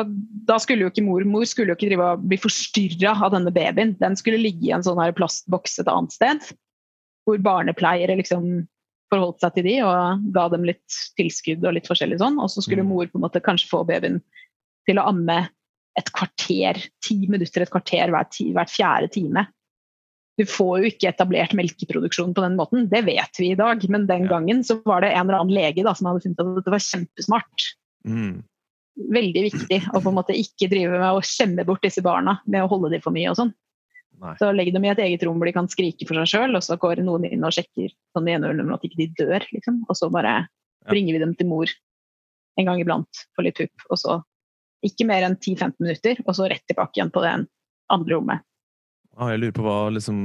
da 0.49 0.59
skulle 0.63 0.87
jo 0.87 0.93
ikke 0.93 1.03
mor 1.07 1.25
Mor 1.27 1.47
skulle 1.51 1.73
jo 1.73 1.79
ikke 1.79 1.89
drive 1.91 2.11
og 2.15 2.29
bli 2.31 2.39
forstyrra 2.39 3.17
av 3.27 3.35
denne 3.35 3.55
babyen. 3.55 3.97
Den 4.01 4.19
skulle 4.19 4.43
ligge 4.43 4.69
i 4.69 4.75
en 4.77 4.85
sånn 4.87 5.01
her 5.03 5.15
plastboks 5.17 5.81
et 5.83 5.91
annet 5.91 6.15
sted, 6.15 6.55
hvor 7.27 7.43
barnepleiere 7.43 8.17
liksom 8.21 8.65
forholdt 9.13 9.45
seg 9.45 9.59
til 9.59 9.69
de 9.69 9.75
og 9.87 10.23
ga 10.35 10.47
dem 10.53 10.65
litt 10.67 11.03
tilskudd 11.19 11.65
og 11.67 11.77
litt 11.77 11.91
forskjellig 11.91 12.19
sånn. 12.23 12.41
Og 12.43 12.51
så 12.51 12.65
skulle 12.65 12.83
Mm. 12.83 12.91
mor 12.95 13.11
på 13.11 13.21
en 13.21 13.27
måte 13.27 13.43
kanskje 13.45 13.71
få 13.71 13.85
babyen 13.87 14.23
til 14.89 14.99
å 14.99 15.07
amme 15.11 15.45
et 15.99 16.11
kvarter, 16.11 16.81
ti 17.05 17.21
minutter, 17.31 17.63
et 17.63 17.71
kvarter 17.71 18.11
hver, 18.11 18.27
ti, 18.33 18.49
hvert 18.53 18.73
fjerde 18.73 19.13
time. 19.15 19.47
Du 20.39 20.45
får 20.51 20.81
jo 20.83 20.89
ikke 20.91 21.11
etablert 21.13 21.53
melkeproduksjon 21.55 22.33
på 22.35 22.43
den 22.43 22.57
måten, 22.59 22.89
det 22.91 23.05
vet 23.07 23.39
vi 23.39 23.53
i 23.53 23.59
dag. 23.59 23.85
Men 23.89 24.07
den 24.09 24.27
gangen 24.27 24.65
så 24.67 24.81
var 24.85 25.05
det 25.05 25.13
en 25.15 25.29
eller 25.29 25.39
annen 25.45 25.55
lege 25.55 25.85
da, 25.87 25.93
som 25.95 26.09
hadde 26.11 26.25
funnet 26.25 26.41
at 26.43 26.57
dette 26.61 26.75
var 26.75 26.83
kjempesmart 26.91 27.69
Mm. 28.05 28.43
veldig 29.11 29.43
viktig 29.47 29.79
å 29.95 30.01
på 30.03 30.11
en 30.11 30.15
måte 30.19 30.35
ikke 30.37 30.69
drive 30.69 30.99
med 31.01 31.17
å 31.17 31.23
skjemme 31.25 31.65
bort 31.65 31.83
disse 31.83 32.03
barna 32.05 32.37
med 32.47 32.63
å 32.63 32.69
holde 32.69 32.91
dem 32.93 33.01
for 33.01 33.15
mye 33.17 33.31
og 33.31 33.39
sånn. 33.39 33.55
Så 34.39 34.51
legg 34.55 34.73
dem 34.75 34.85
i 34.85 34.91
et 34.93 35.01
eget 35.03 35.25
rom 35.27 35.39
hvor 35.41 35.49
de 35.49 35.55
kan 35.57 35.67
skrike 35.69 36.07
for 36.07 36.15
seg 36.21 36.29
sjøl, 36.31 36.55
og 36.55 36.63
så 36.63 36.77
går 36.79 37.01
noen 37.03 37.25
inn 37.27 37.43
og 37.45 37.55
sjekker 37.57 37.91
sånn 38.15 38.29
de 38.29 38.35
ene 38.37 38.51
øret 38.53 38.75
at 38.77 38.85
ikke 38.87 39.01
de 39.01 39.09
dør, 39.19 39.47
liksom. 39.53 39.83
Og 39.89 39.97
så 39.97 40.11
bare 40.13 40.35
Ja. 40.45 40.91
bringer 40.91 41.15
vi 41.15 41.19
dem 41.25 41.35
til 41.35 41.47
mor 41.49 41.67
en 42.59 42.65
gang 42.67 42.81
iblant 42.81 43.25
for 43.35 43.43
litt 43.43 43.57
pupp, 43.57 43.73
og 43.91 43.99
så 43.99 44.23
ikke 44.85 45.07
mer 45.07 45.23
enn 45.25 45.37
10-15 45.37 45.81
minutter, 45.81 46.17
og 46.29 46.35
så 46.37 46.49
rett 46.49 46.63
tilbake 46.69 46.93
igjen 47.01 47.11
på 47.11 47.23
det 47.23 47.49
andre 47.91 48.15
rommet. 48.15 48.41
Ah, 49.17 49.31
jeg 49.33 49.43
lurer 49.43 49.57
på 49.57 49.65
hva 49.67 49.79
liksom 49.95 50.19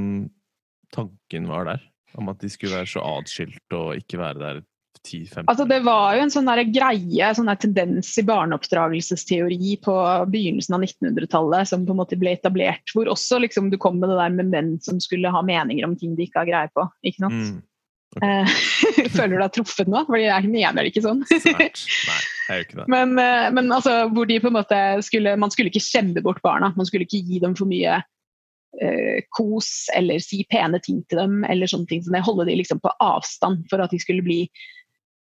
tanken 0.96 1.48
var 1.50 1.70
der. 1.70 1.86
Om 2.18 2.32
at 2.32 2.42
de 2.42 2.50
skulle 2.50 2.80
være 2.80 2.90
så 2.90 3.04
atskilt 3.06 3.78
og 3.78 3.94
ikke 4.00 4.18
være 4.22 4.42
der 4.42 4.62
10-15 5.06 5.46
Altså, 5.46 5.66
det 5.70 5.80
var 5.86 6.16
jo 6.18 6.24
en 6.26 6.34
sånn 6.34 6.50
der 6.50 6.64
greie, 6.74 7.30
sånn 7.38 7.50
der 7.50 7.60
tendens 7.62 8.10
i 8.20 8.26
barneoppdragelsesteori 8.28 9.78
på 9.86 9.96
begynnelsen 10.34 10.76
av 10.76 10.84
1900-tallet 10.88 11.70
som 11.70 11.86
på 11.88 11.96
en 11.96 12.02
måte 12.02 12.20
ble 12.20 12.34
etablert, 12.36 12.84
hvor 12.96 13.12
også 13.12 13.40
liksom 13.46 13.70
du 13.72 13.78
kom 13.82 14.02
med 14.02 14.12
det 14.12 14.20
der 14.20 14.36
med 14.36 14.52
menn 14.52 14.76
som 14.84 15.00
skulle 15.04 15.32
ha 15.32 15.44
meninger 15.46 15.88
om 15.88 15.96
ting 16.00 16.18
de 16.18 16.28
ikke 16.28 16.44
har 16.44 16.50
greie 16.50 16.74
på. 16.76 16.88
ikke 17.06 17.24
sant? 17.24 17.40
Mm. 17.40 17.58
Okay. 18.18 19.10
Føler 19.16 19.36
du 19.36 19.42
deg 19.44 19.52
truffet 19.54 19.90
nå? 19.92 20.02
Fordi 20.08 20.24
jeg 20.26 20.50
mener 20.50 20.82
det 20.82 20.92
ikke 20.92 21.06
sånn. 21.06 21.20
Nei, 21.30 21.68
jeg 21.70 21.76
gjør 22.50 22.64
ikke 22.66 22.80
det. 22.80 22.88
Men, 22.96 23.14
eh, 23.22 23.50
men 23.54 23.70
altså, 23.70 24.00
hvor 24.10 24.26
de 24.26 24.40
på 24.42 24.50
en 24.50 24.56
måte 24.56 24.80
skulle 25.06 25.36
Man 25.38 25.54
skulle 25.54 25.70
ikke 25.70 25.84
skjemme 25.86 26.24
bort 26.26 26.42
barna. 26.42 26.72
Man 26.74 26.90
skulle 26.90 27.06
ikke 27.06 27.22
gi 27.22 27.38
dem 27.44 27.54
for 27.60 27.70
mye 27.70 28.00
eh, 28.82 29.22
kos 29.36 29.88
eller 29.96 30.20
si 30.24 30.44
pene 30.50 30.80
ting 30.84 31.04
til 31.10 31.18
dem. 31.22 31.44
eller 31.46 31.68
sånne 31.68 31.88
ting. 31.88 32.04
Så 32.04 32.12
det 32.14 32.26
holde 32.26 32.46
de 32.50 32.56
liksom 32.60 32.80
på 32.84 32.92
avstand 33.00 33.66
for 33.70 33.82
at 33.82 33.92
de 33.92 34.00
skulle 34.00 34.24
bli 34.26 34.44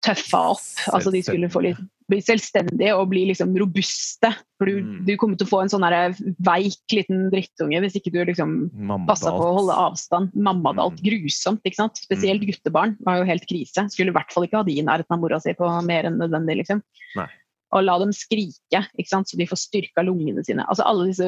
tøffa 0.06 0.40
opp. 0.54 0.66
Altså 0.94 1.10
de 1.14 1.22
skulle 1.26 1.50
få 1.50 1.64
litt, 1.66 1.80
bli 2.12 2.20
selvstendige 2.22 2.92
og 2.94 3.08
bli 3.10 3.24
liksom 3.32 3.56
robuste. 3.58 4.30
For 4.60 4.70
du, 4.70 4.76
Mm. 4.84 5.06
du 5.08 5.18
kommer 5.18 5.36
til 5.38 5.48
å 5.48 5.50
få 5.50 5.62
en 5.64 5.70
sånn 5.74 5.82
der 5.82 6.14
veik 6.46 6.78
liten 6.94 7.32
drittunge 7.32 7.80
hvis 7.82 7.96
ikke 7.98 8.12
du 8.14 8.20
liksom 8.26 8.70
passer 9.08 9.32
på 9.34 9.42
å 9.48 9.56
holde 9.58 9.74
avstand. 9.74 10.30
Mammadalt. 10.36 11.02
Mm. 11.02 11.08
Grusomt. 11.10 11.62
ikke 11.66 11.76
sant? 11.82 11.98
Spesielt 11.98 12.46
guttebarn 12.46 12.98
var 13.04 13.18
jo 13.18 13.26
helt 13.26 13.48
krise. 13.50 13.90
Skulle 13.90 14.14
i 14.14 14.18
hvert 14.18 14.32
fall 14.32 14.46
ikke 14.46 14.58
ha 14.62 14.64
de 14.64 14.78
i 14.78 14.84
nærheten 14.86 15.10
av 15.18 15.20
mora 15.20 15.40
si 15.42 15.54
på 15.54 15.66
mer 15.84 16.04
enn 16.06 16.20
nødvendig. 16.22 16.58
liksom. 16.62 16.84
Nei. 17.16 17.28
Og 17.74 17.82
la 17.84 17.96
dem 18.00 18.12
skrike, 18.14 18.82
ikke 18.94 19.10
sant? 19.10 19.30
så 19.30 19.40
de 19.40 19.48
får 19.50 19.60
styrka 19.60 20.04
lungene 20.06 20.44
sine. 20.46 20.64
Altså 20.70 20.86
Alle 20.86 21.10
disse 21.10 21.28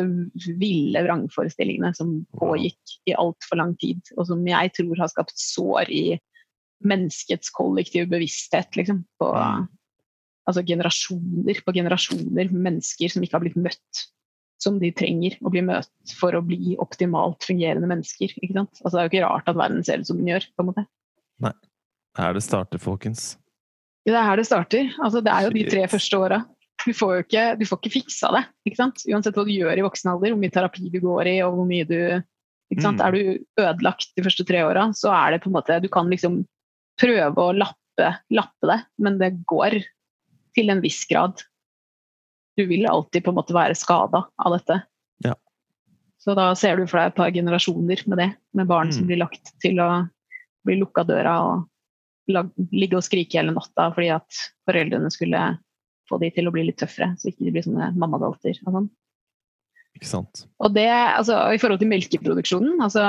ville 0.61 1.01
vrangforestillingene 1.03 1.91
som 1.97 2.19
pågikk 2.37 2.97
i 3.09 3.15
altfor 3.17 3.59
lang 3.59 3.73
tid, 3.81 4.03
og 4.15 4.29
som 4.29 4.45
jeg 4.47 4.73
tror 4.77 5.01
har 5.01 5.11
skapt 5.11 5.33
sår 5.41 5.91
i 5.91 6.03
menneskets 6.87 7.49
kollektive 7.57 8.07
bevissthet. 8.11 8.77
Liksom, 8.77 9.01
på 9.19 9.31
altså 10.47 10.63
generasjoner 10.63 11.57
på 11.65 11.73
generasjoner 11.75 12.53
mennesker 12.53 13.11
som 13.11 13.25
ikke 13.25 13.35
har 13.35 13.43
blitt 13.43 13.59
møtt 13.59 14.05
som 14.61 14.79
de 14.81 14.89
trenger 14.95 15.37
å 15.45 15.51
bli 15.53 15.61
møtt 15.65 16.13
for 16.17 16.35
å 16.37 16.43
bli 16.45 16.75
optimalt 16.81 17.45
fungerende 17.45 17.89
mennesker. 17.89 18.33
Ikke 18.41 18.55
sant? 18.55 18.79
Altså, 18.81 18.95
det 18.95 19.01
er 19.01 19.05
jo 19.05 19.11
ikke 19.13 19.25
rart 19.27 19.51
at 19.51 19.59
verden 19.59 19.83
ser 19.85 20.01
ut 20.01 20.09
som 20.09 20.17
den 20.21 20.31
gjør. 20.31 20.47
på 20.55 20.63
en 20.63 20.71
måte. 20.71 20.85
Nei. 21.45 21.53
Her 22.17 22.33
det 22.33 22.41
starter, 22.41 22.81
folkens. 22.81 23.35
Det 24.07 24.15
er 24.15 24.23
her 24.23 24.39
det 24.39 24.45
starter. 24.47 24.93
Altså, 25.03 25.19
det 25.23 25.33
er 25.33 25.47
jo 25.47 25.55
de 25.55 25.65
tre 25.67 25.83
første 25.91 26.19
åra. 26.19 26.39
Du 26.85 26.93
får 26.95 27.13
jo 27.15 27.23
ikke, 27.25 27.43
du 27.59 27.65
får 27.67 27.79
ikke 27.81 27.93
fiksa 27.97 28.29
det. 28.31 28.43
Ikke 28.69 28.79
sant? 28.79 29.01
Uansett 29.09 29.35
hva 29.35 29.43
du 29.43 29.51
gjør 29.51 29.75
i 29.81 29.83
voksen 29.83 30.11
alder, 30.13 30.31
hvor 30.31 30.39
mye 30.39 30.53
terapi 30.53 30.87
du 30.93 30.99
går 31.03 31.27
i, 31.33 31.35
og 31.43 31.57
hvor 31.57 31.67
mye 31.67 31.87
du 31.89 31.97
ikke 32.71 32.83
sant? 32.85 33.01
Mm. 33.01 33.03
Er 33.03 33.11
du 33.11 33.63
ødelagt 33.65 34.13
de 34.15 34.23
første 34.23 34.45
tre 34.47 34.61
åra, 34.63 34.85
så 34.95 35.11
er 35.11 35.35
det 35.35 35.41
på 35.43 35.51
en 35.51 35.57
måte 35.57 35.81
Du 35.83 35.89
kan 35.91 36.07
liksom 36.11 36.45
prøve 37.01 37.43
å 37.43 37.51
lappe, 37.57 38.13
lappe 38.31 38.71
det, 38.71 38.79
men 39.03 39.19
det 39.19 39.33
går 39.49 39.81
til 40.55 40.71
en 40.71 40.81
viss 40.81 41.03
grad. 41.09 41.43
Du 42.57 42.63
vil 42.65 42.87
alltid 42.89 43.25
på 43.25 43.33
en 43.33 43.37
måte 43.41 43.53
være 43.53 43.75
skada 43.77 44.23
av 44.39 44.55
dette. 44.55 44.79
Ja. 45.25 45.35
Så 46.23 46.33
da 46.37 46.53
ser 46.57 46.79
du 46.79 46.87
for 46.87 47.01
deg 47.01 47.11
et 47.11 47.19
par 47.19 47.33
generasjoner 47.35 48.07
med 48.07 48.17
det, 48.23 48.29
med 48.57 48.69
barn 48.71 48.93
som 48.93 49.03
Mm. 49.03 49.07
blir 49.11 49.21
lagt 49.25 49.51
til 49.61 49.79
å 49.83 50.07
bli 50.65 50.79
lukka 50.79 51.03
døra 51.05 51.35
og 51.43 51.67
ligge 52.27 52.97
og 52.99 53.05
skrike 53.05 53.39
hele 53.39 53.55
natta 53.55 53.89
fordi 53.95 54.11
at 54.15 54.43
foreldrene 54.67 55.11
skulle 55.13 55.41
få 56.07 56.19
de 56.21 56.29
til 56.33 56.47
å 56.47 56.53
bli 56.55 56.67
litt 56.67 56.79
tøffere, 56.79 57.13
så 57.19 57.31
ikke 57.31 57.47
de 57.47 57.53
blir 57.55 57.65
sånne 57.65 57.91
mammadalter. 57.99 58.57
Og, 58.65 58.77
sånn. 58.77 58.87
Ikke 59.97 60.09
sant? 60.09 60.45
og 60.61 60.73
det, 60.75 60.87
altså, 60.87 61.39
i 61.55 61.59
forhold 61.61 61.81
til 61.81 61.89
melkeproduksjonen 61.89 62.83
altså, 62.85 63.01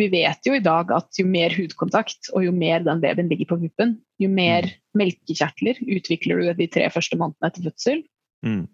Vi 0.00 0.08
vet 0.10 0.42
jo 0.42 0.56
i 0.56 0.62
dag 0.64 0.88
at 0.90 1.20
jo 1.20 1.22
mer 1.30 1.54
hudkontakt 1.54 2.32
og 2.34 2.42
jo 2.42 2.50
mer 2.50 2.82
den 2.82 2.98
babyen 3.04 3.28
ligger 3.30 3.52
på 3.52 3.60
puppen, 3.60 3.92
jo 4.18 4.26
mer 4.26 4.66
melkekjertler 4.98 5.78
utvikler 5.86 6.42
du 6.42 6.48
de 6.58 6.66
tre 6.74 6.88
første 6.90 7.18
månedene 7.20 7.50
etter 7.52 7.68
fødsel. 7.68 8.00
Mm. 8.42 8.64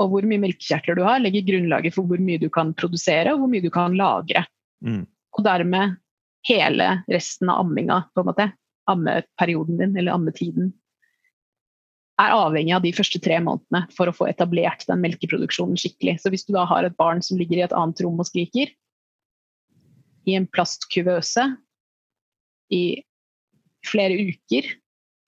Og 0.00 0.14
hvor 0.14 0.24
mye 0.24 0.40
melkekjertler 0.40 0.96
du 0.96 1.02
har, 1.04 1.20
legger 1.20 1.44
grunnlaget 1.50 1.92
for 1.92 2.08
hvor 2.08 2.22
mye 2.24 2.40
du 2.40 2.48
kan 2.52 2.72
produsere 2.78 3.34
og 3.34 3.42
hvor 3.42 3.52
mye 3.52 3.64
du 3.64 3.68
kan 3.74 3.98
lagre. 3.98 4.46
Mm. 4.80 5.04
Og 5.36 5.44
dermed 5.44 5.98
hele 6.48 6.88
resten 7.12 7.52
av 7.52 7.66
amminga, 7.66 8.00
på 8.14 8.24
en 8.24 8.30
måte, 8.30 8.48
ammeperioden 8.92 9.80
din, 9.80 9.96
eller 9.96 10.14
ammetiden, 10.16 10.72
er 12.20 12.34
avhengig 12.36 12.74
av 12.76 12.84
de 12.84 12.92
første 12.94 13.18
tre 13.24 13.38
månedene 13.42 13.86
for 13.96 14.06
å 14.10 14.14
få 14.14 14.28
etablert 14.28 14.84
den 14.86 15.00
melkeproduksjonen 15.02 15.78
skikkelig. 15.80 16.18
Så 16.20 16.30
hvis 16.30 16.44
du 16.46 16.52
da 16.54 16.66
har 16.68 16.84
et 16.86 16.96
barn 17.00 17.22
som 17.24 17.38
ligger 17.40 17.58
i 17.58 17.64
et 17.64 17.74
annet 17.76 18.02
rom 18.04 18.20
og 18.20 18.28
skriker, 18.28 18.70
i 20.28 20.36
en 20.38 20.46
plastkuvøse 20.46 21.48
i 22.70 23.02
flere 23.88 24.14
uker, 24.28 24.68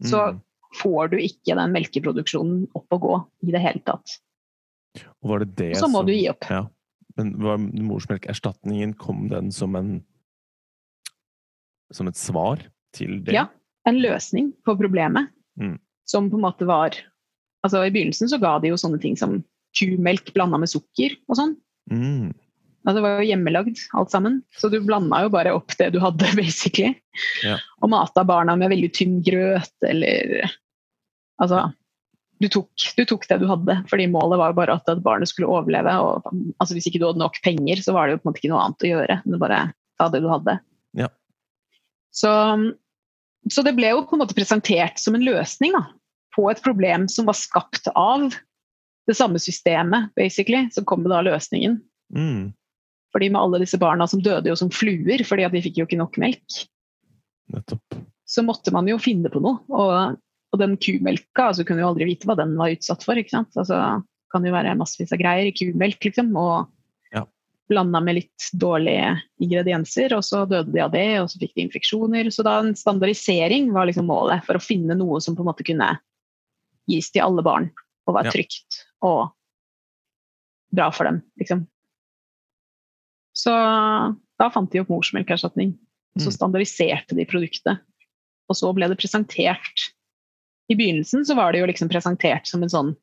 så 0.05 0.21
Mm. 0.35 0.41
får 0.79 1.11
du 1.11 1.17
ikke 1.19 1.57
den 1.57 1.73
melkeproduksjonen 1.75 2.69
opp 2.75 2.87
og 2.93 3.01
gå 3.01 3.17
i 3.49 3.51
det 3.51 3.61
hele 3.61 3.81
tatt. 3.81 4.21
Og 5.23 5.31
var 5.31 5.39
det 5.41 5.57
det 5.57 5.77
så 5.77 5.89
må 5.89 5.99
som- 6.05 6.07
du 6.07 6.13
gi 6.13 6.29
opp. 6.29 6.45
Ja. 6.49 6.69
Men 7.17 7.39
var 7.39 7.59
morsmelkerstatningen, 7.59 8.97
kom 8.97 9.29
den 9.29 9.51
som 9.51 9.75
en 9.77 10.05
Som 11.93 12.09
et 12.09 12.17
svar 12.17 12.59
til 12.97 13.19
det? 13.27 13.35
Ja. 13.37 13.49
En 13.89 14.01
løsning 14.03 14.53
på 14.65 14.77
problemet 14.81 15.31
Mm. 15.55 15.77
som 16.05 16.27
på 16.31 16.35
en 16.35 16.43
måte 16.43 16.67
var 16.67 16.97
Altså 17.65 17.81
I 17.87 17.91
begynnelsen 17.95 18.29
så 18.29 18.41
ga 18.43 18.59
de 18.59 18.69
jo 18.73 18.77
sånne 18.77 18.99
ting 19.01 19.15
som 19.17 19.39
kumelk 19.79 20.33
blanda 20.35 20.59
med 20.61 20.69
sukker 20.69 21.15
og 21.31 21.39
sånn. 21.39 21.55
Mm. 21.91 22.35
Altså, 22.85 22.97
det 22.99 23.05
var 23.07 23.23
jo 23.23 23.29
hjemmelagd 23.31 23.79
alt 23.97 24.11
sammen, 24.13 24.43
så 24.53 24.69
du 24.69 24.77
blanda 24.85 25.23
jo 25.25 25.31
bare 25.33 25.55
opp 25.57 25.73
det 25.79 25.87
du 25.95 26.01
hadde, 26.03 26.29
basically. 26.37 26.93
Ja. 27.41 27.57
Og 27.81 27.89
mata 27.95 28.21
barna 28.29 28.53
med 28.61 28.69
veldig 28.75 28.91
tynn 28.93 29.23
grøt, 29.25 29.73
eller 29.89 30.51
Altså 31.41 31.73
du 32.43 32.49
tok, 32.53 32.69
du 32.99 33.05
tok 33.09 33.25
det 33.31 33.39
du 33.41 33.47
hadde, 33.49 33.79
fordi 33.89 34.11
målet 34.13 34.39
var 34.39 34.53
jo 34.53 34.59
bare 34.59 34.77
at, 34.77 34.89
at 34.91 35.01
barnet 35.07 35.31
skulle 35.31 35.49
overleve. 35.49 35.93
og 36.05 36.27
altså, 36.59 36.75
Hvis 36.77 36.91
ikke 36.91 37.01
du 37.01 37.07
hadde 37.09 37.23
nok 37.23 37.39
penger, 37.47 37.81
så 37.81 37.95
var 37.97 38.07
det 38.07 38.17
jo 38.17 38.21
på 38.21 38.27
en 38.27 38.33
måte 38.33 38.43
ikke 38.43 38.53
noe 38.53 38.65
annet 38.67 38.85
å 38.85 38.91
gjøre. 38.91 39.17
Men 39.25 39.41
bare 39.41 39.61
ta 39.97 40.09
det 40.13 40.21
du 40.21 40.29
hadde. 40.29 40.59
Ja. 40.99 41.09
Så, 42.13 42.31
så 43.53 43.65
det 43.67 43.75
ble 43.77 43.93
jo 43.93 44.03
på 44.09 44.17
en 44.17 44.23
måte 44.25 44.37
presentert 44.37 45.01
som 45.01 45.17
en 45.17 45.25
løsning 45.25 45.75
da, 45.77 45.85
på 46.37 46.47
et 46.51 46.63
problem 46.65 47.07
som 47.13 47.29
var 47.29 47.37
skapt 47.39 47.91
av 47.95 48.31
det 49.09 49.17
samme 49.19 49.41
systemet, 49.43 50.11
basically. 50.17 50.65
Så 50.73 50.85
kom 50.89 51.05
da 51.05 51.21
løsningen. 51.25 51.79
Mm. 52.15 52.53
Fordi 53.15 53.31
med 53.31 53.41
alle 53.41 53.61
disse 53.63 53.79
barna 53.79 54.07
som 54.11 54.23
døde 54.25 54.51
jo 54.51 54.57
som 54.59 54.73
fluer 54.75 55.23
fordi 55.27 55.45
at 55.47 55.55
de 55.55 55.63
fikk 55.63 55.79
jo 55.79 55.87
ikke 55.87 56.01
nok 56.01 56.17
melk, 56.23 56.65
Nettopp. 57.53 57.99
så 58.27 58.43
måtte 58.43 58.73
man 58.75 58.89
jo 58.91 58.99
finne 59.03 59.31
på 59.31 59.43
noe. 59.45 59.61
Og, 59.71 60.17
og 60.55 60.61
den 60.61 60.79
kumelka, 60.81 61.51
altså 61.51 61.67
kunne 61.69 61.85
jo 61.85 61.93
aldri 61.93 62.09
vite 62.09 62.29
hva 62.29 62.39
den 62.41 62.57
var 62.59 62.75
utsatt 62.75 63.05
for. 63.07 63.21
ikke 63.21 63.37
sant? 63.37 63.53
Altså, 63.61 63.79
kan 64.35 64.47
jo 64.47 64.55
være 64.55 64.75
massevis 64.81 65.13
av 65.15 65.21
greier 65.21 65.51
i 65.51 65.55
kumelk, 65.55 66.01
liksom. 66.09 66.33
Og. 66.41 66.71
Blanda 67.69 68.01
med 68.05 68.19
litt 68.19 68.49
dårlige 68.61 69.15
ingredienser, 69.41 70.13
og 70.17 70.25
så 70.27 70.43
døde 70.49 70.73
de 70.75 70.83
av 70.85 70.91
det, 70.93 71.07
og 71.23 71.31
så 71.33 71.41
fikk 71.41 71.55
de 71.57 71.65
infeksjoner. 71.67 72.29
Så 72.35 72.45
da 72.45 72.59
en 72.61 72.75
standardisering 72.77 73.71
var 73.73 73.89
liksom 73.89 74.09
målet, 74.11 74.45
for 74.45 74.59
å 74.59 74.63
finne 74.63 74.97
noe 74.99 75.21
som 75.25 75.37
på 75.37 75.45
en 75.45 75.49
måte 75.49 75.65
kunne 75.67 75.95
gis 76.91 77.09
til 77.15 77.25
alle 77.25 77.43
barn, 77.45 77.71
og 78.07 78.17
være 78.19 78.29
Ja. 78.29 78.35
trygt 78.37 78.83
og 79.03 79.33
bra 80.75 80.91
for 80.91 81.05
dem, 81.09 81.23
liksom. 81.41 81.67
Så 83.35 83.51
da 84.39 84.51
fant 84.51 84.71
de 84.71 84.81
opp 84.81 84.89
morsmelkerstatning. 84.93 85.77
Så 86.19 86.29
Mm. 86.31 86.37
standardiserte 86.37 87.17
de 87.17 87.25
produktet. 87.27 87.81
Og 88.49 88.55
så 88.57 88.73
ble 88.75 88.87
det 88.89 88.99
presentert 88.99 89.91
I 90.71 90.75
begynnelsen 90.77 91.25
så 91.27 91.35
var 91.35 91.53
det 91.53 91.59
jo 91.61 91.67
liksom 91.67 91.89
presentert 91.91 92.47
som 92.47 92.63
en 92.63 92.69
sånn 92.69 92.97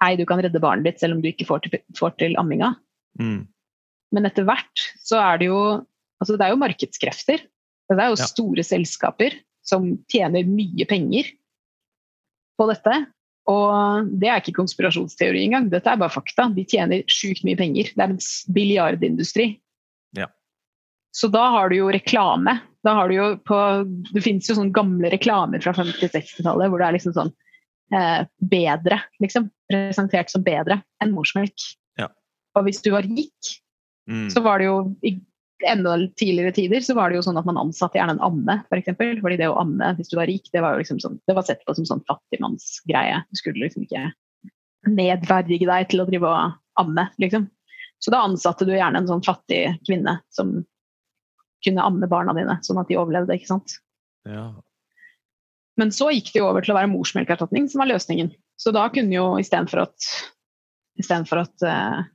Hei, 0.00 0.14
du 0.14 0.24
kan 0.24 0.38
redde 0.40 0.60
barnet 0.60 0.84
ditt 0.84 1.00
selv 1.00 1.14
om 1.16 1.22
du 1.22 1.28
ikke 1.32 1.46
får 1.46 1.62
til, 1.62 1.80
får 1.96 2.16
til 2.18 2.36
amminga. 2.36 2.76
Mm. 3.18 3.48
Men 4.14 4.28
etter 4.28 4.46
hvert 4.48 4.84
så 5.04 5.20
er 5.20 5.40
det 5.42 5.50
jo 5.50 5.60
Altså 6.18 6.34
det 6.34 6.48
er 6.48 6.50
jo 6.50 6.58
markedskrefter. 6.58 7.42
Det 7.86 7.94
er 7.94 8.08
jo 8.10 8.16
Ja. 8.18 8.26
store 8.26 8.62
selskaper 8.66 9.36
som 9.62 9.92
tjener 10.10 10.42
mye 10.48 10.82
penger 10.90 11.28
på 12.58 12.66
dette. 12.72 13.06
Og 13.46 14.08
det 14.18 14.28
er 14.28 14.40
ikke 14.42 14.56
konspirasjonsteori 14.58 15.44
engang, 15.46 15.68
dette 15.70 15.86
er 15.86 16.00
bare 16.00 16.10
fakta. 16.10 16.48
De 16.52 16.64
tjener 16.68 17.04
sjukt 17.06 17.44
mye 17.46 17.56
penger. 17.56 17.92
Det 17.94 18.02
er 18.02 18.10
en 18.10 18.18
biljardindustri. 18.52 19.46
Ja. 20.18 20.26
Så 21.14 21.30
da 21.30 21.46
har 21.54 21.70
du 21.70 21.76
jo 21.78 21.92
reklame. 21.94 22.58
Da 22.84 22.94
har 22.98 23.08
du 23.08 23.14
jo 23.14 23.28
på 23.46 23.60
Det 24.12 24.22
finnes 24.24 24.48
jo 24.50 24.58
sånne 24.58 24.74
gamle 24.74 25.08
reklamer 25.14 25.62
fra 25.62 25.72
50-60-tallet 25.72 26.68
hvor 26.68 26.82
det 26.82 26.88
er 26.88 26.98
liksom 26.98 27.14
sånn 27.14 27.32
eh, 27.94 28.26
bedre, 28.42 29.00
liksom. 29.22 29.48
Presentert 29.70 30.30
som 30.34 30.42
bedre 30.42 30.82
enn 31.00 31.14
morsmelk. 31.14 31.56
Ja. 31.96 32.08
Og 32.56 32.64
hvis 32.66 32.82
du 32.82 32.90
var 32.90 33.06
rik, 33.06 33.54
Mm. 34.08 34.28
så 34.32 34.40
var 34.40 34.60
det 34.60 34.68
jo 34.70 34.76
i 35.04 35.18
enda 35.66 35.96
tidligere 36.16 36.52
tider 36.52 36.80
så 36.80 36.94
var 36.94 37.10
det 37.10 37.18
jo 37.18 37.24
sånn 37.26 37.38
at 37.40 37.46
man 37.48 37.58
ansatte 37.58 37.98
gjerne 37.98 38.14
en 38.16 38.24
amme, 38.24 38.60
f.eks. 38.60 38.68
For 38.70 38.80
eksempel. 38.80 39.20
Fordi 39.24 39.38
det 39.40 39.50
å 39.50 39.58
amme 39.60 39.92
hvis 39.98 40.10
du 40.12 40.16
var 40.18 40.30
rik, 40.30 40.48
det 40.54 40.62
var 40.64 40.74
jo 40.74 40.84
liksom 40.84 41.00
sånn, 41.02 41.18
det 41.26 41.36
var 41.36 41.46
sett 41.46 41.64
på 41.66 41.74
som 41.76 41.88
sånn 41.88 42.04
fattigmannsgreie. 42.08 43.22
Du 43.28 43.40
skulle 43.40 43.64
liksom 43.64 43.86
ikke 43.86 44.08
nedverdige 44.88 45.68
deg 45.68 45.90
til 45.90 46.02
å 46.02 46.08
drive 46.08 46.30
og 46.30 46.82
amme, 46.82 47.08
liksom. 47.18 47.48
Så 47.98 48.14
da 48.14 48.22
ansatte 48.22 48.66
du 48.66 48.76
gjerne 48.76 49.02
en 49.02 49.10
sånn 49.10 49.24
fattig 49.26 49.64
kvinne 49.88 50.20
som 50.30 50.60
kunne 51.66 51.82
amme 51.82 52.06
barna 52.06 52.34
dine, 52.36 52.60
sånn 52.62 52.78
at 52.78 52.90
de 52.90 52.98
overlevde, 53.00 53.34
ikke 53.34 53.50
sant. 53.50 53.80
Ja. 54.28 54.52
Men 55.78 55.90
så 55.94 56.12
gikk 56.14 56.30
det 56.30 56.40
jo 56.40 56.46
over 56.46 56.62
til 56.62 56.74
å 56.74 56.78
være 56.78 56.90
morsmelkerstatning 56.92 57.66
som 57.70 57.82
var 57.82 57.90
løsningen. 57.90 58.30
Så 58.58 58.70
da 58.74 58.86
kunne 58.94 59.14
jo 59.14 59.26
istedenfor 59.42 59.82
at, 59.88 60.06
i 60.98 61.06
for 61.06 61.42
at 61.42 61.66
eh, 61.66 62.06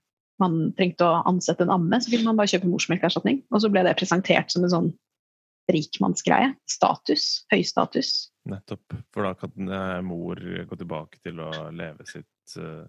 man 0.43 0.59
trengte 0.77 1.07
å 1.07 1.23
ansette 1.29 1.65
en 1.65 1.73
amme, 1.73 1.99
så 2.01 2.11
kunne 2.11 2.27
man 2.29 2.39
bare 2.39 2.51
kjøpe 2.51 2.69
morsmelkerstatning. 2.69 3.41
Og 3.53 3.63
så 3.63 3.71
ble 3.71 3.85
det 3.87 3.95
presentert 3.99 4.53
som 4.53 4.65
en 4.65 4.73
sånn 4.73 4.91
rikmannsgreie. 5.71 6.53
Status. 6.69 7.45
Høy 7.53 7.63
status. 7.67 8.13
Nettopp. 8.49 8.97
For 9.15 9.27
da 9.27 9.33
kan 9.39 9.73
eh, 9.79 9.99
mor 10.05 10.39
gå 10.39 10.79
tilbake 10.79 11.21
til 11.23 11.39
å 11.43 11.49
leve 11.71 12.05
sitt 12.09 12.57
uh, 12.59 12.83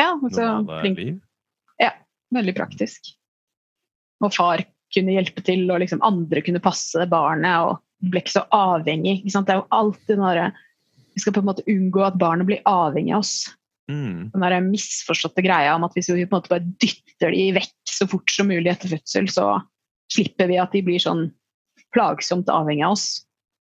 Ja, 0.00 0.16
altså, 0.16 0.42
normale 0.42 0.94
liv. 0.96 1.20
veldig 2.32 2.56
praktisk. 2.56 3.12
Og 4.22 4.34
far 4.34 4.64
kunne 4.92 5.14
hjelpe 5.16 5.42
til, 5.44 5.64
og 5.70 5.80
liksom 5.82 6.02
andre 6.04 6.42
kunne 6.44 6.62
passe 6.62 7.06
barnet, 7.10 7.70
og 7.70 8.10
ble 8.12 8.22
ikke 8.22 8.36
så 8.36 8.44
avhengig. 8.56 9.20
Ikke? 9.22 9.44
Det 9.46 9.54
er 9.54 9.62
jo 9.62 9.70
alltid 9.78 10.20
noe 10.20 10.52
Vi 11.12 11.20
skal 11.20 11.34
på 11.36 11.42
en 11.42 11.48
måte 11.50 11.64
unngå 11.68 12.00
at 12.06 12.16
barnet 12.16 12.48
blir 12.48 12.62
avhengig 12.64 13.12
av 13.12 13.20
oss. 13.20 13.34
Mm. 13.90 14.30
den 14.30 14.44
der 14.44 14.62
misforståtte 14.62 15.42
greia 15.42 15.72
om 15.74 15.82
at 15.84 15.96
hvis 15.96 16.06
vi 16.12 16.22
på 16.22 16.36
en 16.36 16.38
måte 16.38 16.52
bare 16.52 16.64
dytter 16.80 17.34
de 17.34 17.48
vekk 17.58 17.72
så 17.90 18.06
fort 18.08 18.30
som 18.30 18.46
mulig 18.48 18.70
etter 18.70 18.92
fødsel, 18.92 19.26
så 19.28 19.46
slipper 20.12 20.50
vi 20.50 20.60
at 20.62 20.74
de 20.74 20.84
blir 20.86 21.02
sånn 21.02 21.26
plagsomt 21.92 22.50
avhengig 22.52 22.86
av 22.86 22.94
oss. 22.96 23.06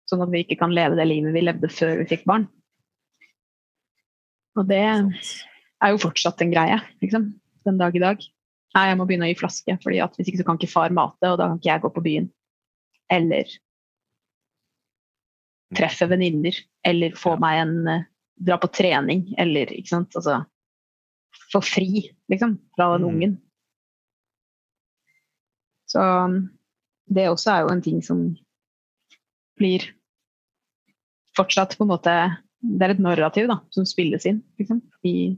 Sånn 0.10 0.24
at 0.24 0.32
vi 0.32 0.42
ikke 0.44 0.58
kan 0.62 0.74
leve 0.76 0.98
det 0.98 1.06
livet 1.08 1.36
vi 1.36 1.44
levde 1.44 1.70
før 1.72 2.00
vi 2.02 2.08
fikk 2.10 2.26
barn. 2.30 2.48
Og 4.58 4.66
det 4.70 4.82
er 4.82 5.94
jo 5.94 6.02
fortsatt 6.02 6.42
en 6.42 6.54
greie, 6.54 6.80
liksom. 7.04 7.30
Den 7.68 7.80
dag 7.80 7.96
i 7.96 8.02
dag. 8.02 8.22
Nei, 8.76 8.86
jeg 8.90 8.98
må 9.00 9.06
begynne 9.08 9.28
å 9.28 9.32
gi 9.32 9.40
flaske, 9.40 9.76
fordi 9.84 10.02
at 10.04 10.16
hvis 10.18 10.32
ikke 10.32 10.42
så 10.42 10.48
kan 10.48 10.60
ikke 10.60 10.72
far 10.72 10.94
mate, 10.96 11.30
og 11.30 11.38
da 11.40 11.50
kan 11.50 11.60
ikke 11.60 11.70
jeg 11.70 11.84
gå 11.84 11.92
på 11.94 12.06
byen. 12.06 12.30
Eller 13.14 13.52
treffe 15.78 16.08
venninner. 16.10 16.56
Eller 16.88 17.18
få 17.20 17.36
meg 17.42 17.62
en 17.64 17.76
eh, 17.92 18.08
Dra 18.38 18.58
på 18.62 18.70
trening, 18.70 19.34
eller 19.42 19.72
ikke 19.74 19.96
sant. 19.96 20.16
Altså 20.16 20.44
få 21.52 21.62
fri, 21.64 22.12
liksom, 22.30 22.58
fra 22.76 22.92
den 22.94 23.02
Mm. 23.02 23.10
ungen. 23.16 23.42
Så 25.88 26.02
um, 26.26 26.50
det 27.06 27.30
også 27.30 27.52
er 27.52 27.62
jo 27.62 27.72
en 27.72 27.82
ting 27.82 28.02
som 28.04 28.36
blir 29.56 29.86
fortsatt 31.38 31.78
på 31.78 31.86
en 31.86 31.94
måte 31.94 32.16
Det 32.60 32.84
er 32.84 32.90
et 32.90 33.00
narrativ 33.00 33.48
da, 33.48 33.60
som 33.70 33.86
spilles 33.86 34.26
inn 34.26 34.42
liksom, 34.58 34.82
i 35.06 35.38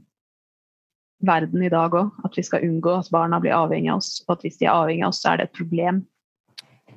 verden 1.20 1.62
i 1.62 1.68
dag 1.68 1.92
òg. 1.92 2.14
At 2.24 2.36
vi 2.36 2.42
skal 2.42 2.64
unngå 2.64 2.94
at 2.96 3.10
barna 3.12 3.38
blir 3.40 3.52
avhengig 3.52 3.90
av 3.92 4.00
oss. 4.00 4.24
Og 4.26 4.32
at 4.38 4.46
hvis 4.46 4.56
de 4.56 4.64
er 4.64 4.72
avhengig 4.72 5.04
av 5.04 5.12
oss, 5.12 5.20
så 5.20 5.28
er 5.32 5.36
det 5.36 5.44
et 5.50 5.58
problem. 5.58 6.00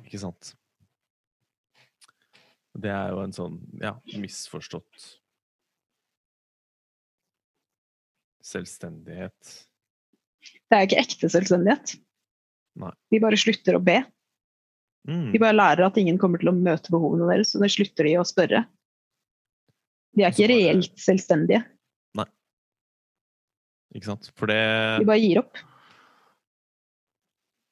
Ikke 0.00 0.18
sant? 0.18 0.54
Det 2.74 2.90
er 2.90 3.12
jo 3.12 3.20
en 3.20 3.36
sånn 3.36 3.60
ja, 3.82 3.92
misforstått 4.16 5.10
selvstendighet. 8.44 9.54
Det 10.44 10.76
er 10.76 10.86
ikke 10.86 11.00
ekte 11.00 11.30
selvstendighet. 11.32 11.96
Nei. 12.82 12.92
De 13.12 13.20
bare 13.22 13.38
slutter 13.40 13.78
å 13.78 13.82
be. 13.84 14.00
Mm. 15.08 15.28
De 15.34 15.40
bare 15.40 15.56
lærer 15.56 15.86
at 15.86 16.00
ingen 16.00 16.18
kommer 16.20 16.40
til 16.40 16.50
å 16.50 16.56
møte 16.56 16.92
behovene 16.92 17.28
deres, 17.30 17.54
og 17.54 17.64
da 17.64 17.70
slutter 17.70 18.08
de 18.08 18.16
å 18.20 18.26
spørre. 18.28 18.64
De 20.14 20.24
er 20.24 20.34
ikke 20.34 20.50
reelt 20.50 20.98
selvstendige. 21.00 21.62
Nei. 22.18 22.26
Ikke 23.94 24.10
sant? 24.12 24.30
For 24.38 24.50
det 24.50 24.60
De 25.02 25.08
bare 25.08 25.22
gir 25.22 25.42
opp. 25.42 25.62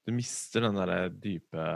Du 0.02 0.10
mister 0.16 0.64
den 0.64 0.74
derre 0.74 1.04
dype 1.14 1.66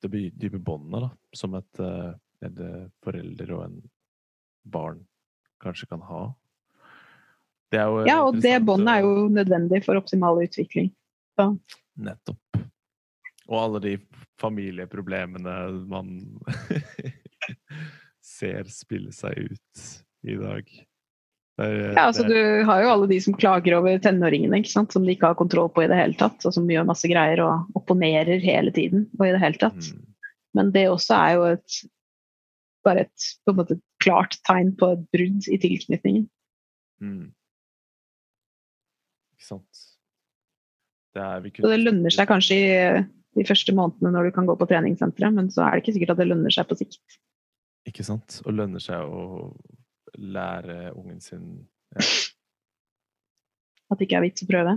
Det 0.00 0.08
dype 0.08 0.56
båndet, 0.56 1.04
da, 1.04 1.10
som 1.36 1.56
et, 1.58 1.82
et 1.82 2.46
en 2.48 2.62
eh, 2.64 2.86
forelder 3.04 3.52
og 3.58 3.66
en 3.66 3.76
barn 4.72 5.02
kanskje 5.62 5.88
kan 5.90 6.02
ha. 6.06 6.22
Det 7.72 7.80
jo 7.82 8.04
Ja, 8.06 8.20
og 8.22 8.40
det 8.40 8.54
båndet 8.64 8.98
er 8.98 9.06
jo 9.06 9.28
nødvendig 9.32 9.82
for 9.84 9.98
optimal 9.98 10.38
utvikling. 10.44 10.92
Nettopp. 11.96 12.60
Og 13.46 13.56
alle 13.62 13.80
de 13.82 13.94
familieproblemene 14.40 15.56
man 15.90 16.12
ser 18.36 18.68
spille 18.72 19.12
seg 19.14 19.38
ut 19.50 19.86
i 20.26 20.36
dag. 20.40 20.68
Er- 21.58 21.94
Ja, 21.96 22.06
altså 22.10 22.26
Du 22.28 22.36
har 22.68 22.82
jo 22.82 22.90
alle 22.92 23.06
de 23.08 23.20
som 23.20 23.34
klager 23.34 23.78
over 23.78 23.98
tenåringene, 24.02 24.58
ikke 24.60 24.72
sant? 24.74 24.92
som 24.92 25.04
de 25.06 25.14
ikke 25.14 25.30
har 25.30 25.38
kontroll 25.38 25.70
på 25.72 25.84
i 25.84 25.88
det 25.88 25.96
hele 25.96 26.14
tatt, 26.18 26.44
og 26.44 26.52
som 26.52 26.66
gjør 26.68 26.84
masse 26.88 27.08
greier 27.08 27.40
og 27.46 27.70
opponerer 27.78 28.42
hele 28.44 28.70
tiden. 28.76 29.06
og 29.18 29.26
i 29.26 29.32
det 29.32 29.40
hele 29.40 29.58
tatt. 29.62 29.78
Mm, 29.94 30.02
Men 30.54 30.70
det 30.72 30.88
også 30.90 31.14
er 31.16 31.34
jo 31.34 31.44
et 31.54 31.80
bare 32.86 33.06
et 33.06 33.26
på 33.44 33.52
en 33.52 33.58
måte 33.60 33.78
klart 34.02 34.38
tegn 34.46 34.72
på 34.78 34.92
et 34.94 35.04
brudd 35.14 35.50
i 35.52 35.58
tilknytningen. 35.62 36.28
mm. 37.02 37.26
Ikke 39.36 39.48
sant. 39.50 39.84
Det 41.16 41.22
er 41.24 41.40
vi 41.44 41.52
Så 41.54 41.70
det 41.72 41.80
lønner 41.80 42.12
seg 42.12 42.28
kanskje 42.28 42.56
i 42.56 42.72
de 43.36 43.44
første 43.48 43.72
månedene 43.76 44.12
når 44.14 44.28
du 44.28 44.34
kan 44.36 44.48
gå 44.48 44.56
på 44.56 44.68
treningssenteret, 44.68 45.34
men 45.36 45.48
så 45.52 45.64
er 45.64 45.76
det 45.76 45.84
ikke 45.84 45.96
sikkert 45.96 46.14
at 46.16 46.20
det 46.22 46.28
lønner 46.28 46.52
seg 46.52 46.68
på 46.68 46.78
sikt. 46.80 47.18
Ikke 47.88 48.04
sant? 48.04 48.40
Og 48.44 48.56
lønner 48.56 48.82
seg 48.82 49.04
å 49.04 49.52
lære 50.16 50.92
ungen 50.96 51.20
sin 51.20 51.46
ja, 51.92 52.04
At 53.90 54.00
det 54.00 54.08
ikke 54.08 54.18
er 54.18 54.24
vits 54.24 54.42
å 54.42 54.48
prøve. 54.50 54.72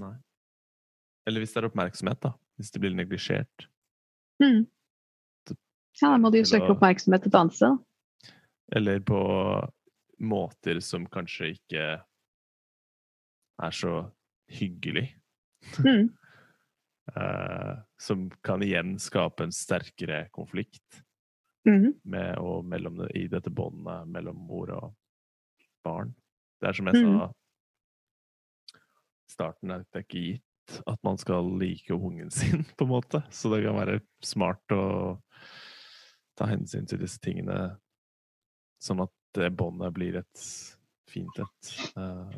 Nei. 0.00 0.14
Eller 1.28 1.42
hvis 1.42 1.52
det 1.52 1.60
er 1.60 1.66
oppmerksomhet, 1.68 2.22
da. 2.24 2.30
Hvis 2.56 2.72
det 2.72 2.80
blir 2.80 2.94
neglisjert. 2.96 3.66
Mm. 4.40 4.64
Ja, 5.98 6.12
da 6.12 6.18
må 6.22 6.30
de 6.30 6.42
jo 6.42 6.48
søke 6.48 6.70
oppmerksomhet 6.74 7.26
et 7.26 7.36
annet 7.36 7.56
sted. 7.56 7.80
Eller 8.76 9.02
på 9.02 9.18
måter 10.20 10.80
som 10.84 11.06
kanskje 11.10 11.54
ikke 11.56 11.84
er 13.60 13.76
så 13.76 13.94
hyggelig. 14.50 15.08
Mm. 15.84 16.08
uh, 17.16 17.74
som 18.06 18.30
kan 18.46 18.62
igjen 18.64 18.94
skape 19.02 19.44
en 19.44 19.52
sterkere 19.52 20.22
konflikt 20.32 21.02
mm. 21.68 22.00
med, 22.04 22.38
og 22.38 22.64
mellom 22.64 23.02
i 23.12 23.26
dette 23.28 23.52
båndet 23.52 24.08
mellom 24.08 24.40
mor 24.48 24.72
og 24.78 24.94
barn. 25.84 26.14
Det 26.60 26.70
er 26.70 26.78
som 26.78 26.88
jeg 26.90 27.00
Mm. 27.00 27.18
sa 27.18 27.32
starten, 29.30 29.68
det 29.68 29.86
er 29.94 30.04
ikke 30.04 30.24
gitt 30.24 30.82
at 30.86 30.98
man 31.02 31.18
skal 31.18 31.46
like 31.58 31.94
ungen 31.94 32.30
sin, 32.38 32.64
på 32.76 32.84
en 32.84 32.90
måte. 32.90 33.22
Så 33.30 33.50
det 33.54 33.64
kan 33.64 33.78
være 33.78 34.00
smart 34.22 34.74
å 34.74 35.18
ta 36.40 36.48
hensyn 36.48 36.88
til 36.88 37.02
disse 37.02 37.20
tingene, 37.22 37.74
sånn 38.80 39.04
at 39.04 39.12
det 39.36 39.52
båndet 39.54 39.94
blir 39.94 40.20
et 40.22 40.44
fint 41.10 41.42
et. 41.42 41.72
Uh... 41.98 42.30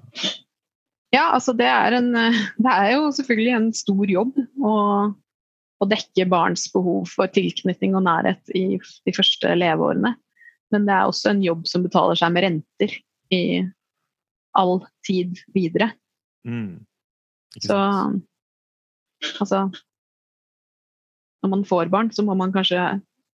Ja, 1.12 1.28
altså 1.36 1.52
det 1.56 1.68
er 1.68 1.92
en 1.98 2.14
eh, 2.16 2.38
Det 2.56 2.72
er 2.72 2.94
jo 2.94 3.10
selvfølgelig 3.12 3.52
en 3.58 3.66
stor 3.76 4.08
jobb 4.08 4.38
å, 4.64 4.74
å 5.12 5.88
dekke 5.88 6.24
barns 6.32 6.64
behov 6.72 7.10
for 7.12 7.28
tilknytning 7.32 7.96
og 7.98 8.06
nærhet 8.06 8.54
i 8.56 8.78
de 8.80 9.14
første 9.14 9.52
leveårene. 9.58 10.14
Men 10.72 10.88
det 10.88 10.96
er 10.96 11.08
også 11.08 11.34
en 11.34 11.44
jobb 11.44 11.66
som 11.68 11.84
betaler 11.84 12.16
seg 12.16 12.32
med 12.32 12.46
renter 12.46 12.96
i 13.32 13.44
all 14.56 14.80
tid 15.06 15.36
videre. 15.52 15.92
mm. 16.48 16.80
Så 17.60 17.76
altså 19.36 19.66
Når 21.42 21.50
man 21.52 21.64
får 21.68 21.90
barn, 21.92 22.08
så 22.12 22.24
må 22.24 22.34
man 22.38 22.52
kanskje 22.54 22.80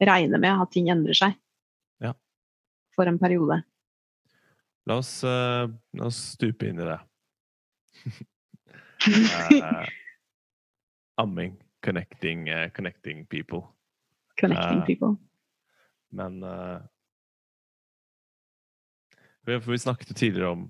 regne 0.06 0.38
med 0.38 0.62
at 0.62 0.70
ting 0.74 0.88
endrer 0.92 1.14
seg. 1.16 1.34
Ja. 2.00 2.12
For 2.94 3.06
en 3.10 3.18
periode. 3.18 3.62
La 4.88 4.96
oss, 5.02 5.24
uh, 5.24 5.66
la 5.98 6.06
oss 6.08 6.16
stupe 6.36 6.68
inn 6.70 6.80
i 6.80 6.86
det. 6.88 6.98
uh, 9.08 9.86
amming. 11.22 11.56
Connecting, 11.82 12.48
uh, 12.50 12.68
connecting 12.74 13.26
people. 13.26 13.62
Connecting 14.40 14.82
people. 14.86 15.16
Men 16.10 16.40
Vi 19.44 19.78
snakket 19.78 20.08
jo 20.10 20.14
tidligere 20.14 20.50
om 20.50 20.64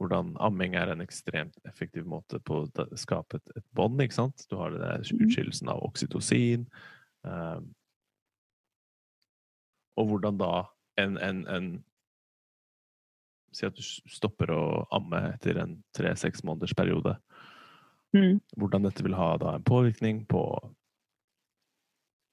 hvordan 0.00 0.32
amming 0.40 0.74
er 0.74 0.88
en 0.94 1.02
ekstremt 1.04 1.58
effektiv 1.68 2.06
måte 2.08 2.38
på 2.40 2.62
å 2.64 2.86
skape 2.98 3.36
et, 3.36 3.52
et 3.60 3.64
bånd. 3.76 4.00
ikke 4.00 4.16
sant? 4.16 4.46
Du 4.50 4.56
har 4.56 4.70
det 4.72 4.80
der 4.80 5.02
Mhm. 5.04 5.26
utskillelsen 5.26 5.68
av 5.68 5.82
oksytocin. 5.84 6.66
eh, 7.24 7.58
og 10.00 10.10
hvordan 10.10 10.40
da 10.40 10.50
en, 11.00 11.16
en, 11.20 11.46
en 11.48 11.70
Si 13.50 13.66
at 13.66 13.74
du 13.74 13.82
stopper 13.82 14.52
å 14.54 14.86
amme 14.94 15.18
etter 15.32 15.58
en 15.58 15.72
tre-seks 15.98 16.44
måneders 16.46 16.70
periode. 16.78 17.16
Mm. 18.14 18.38
Hvordan 18.54 18.86
dette 18.86 19.02
vil 19.02 19.16
ha 19.18 19.32
da 19.42 19.56
en 19.56 19.64
påvirkning 19.66 20.20
på 20.30 20.42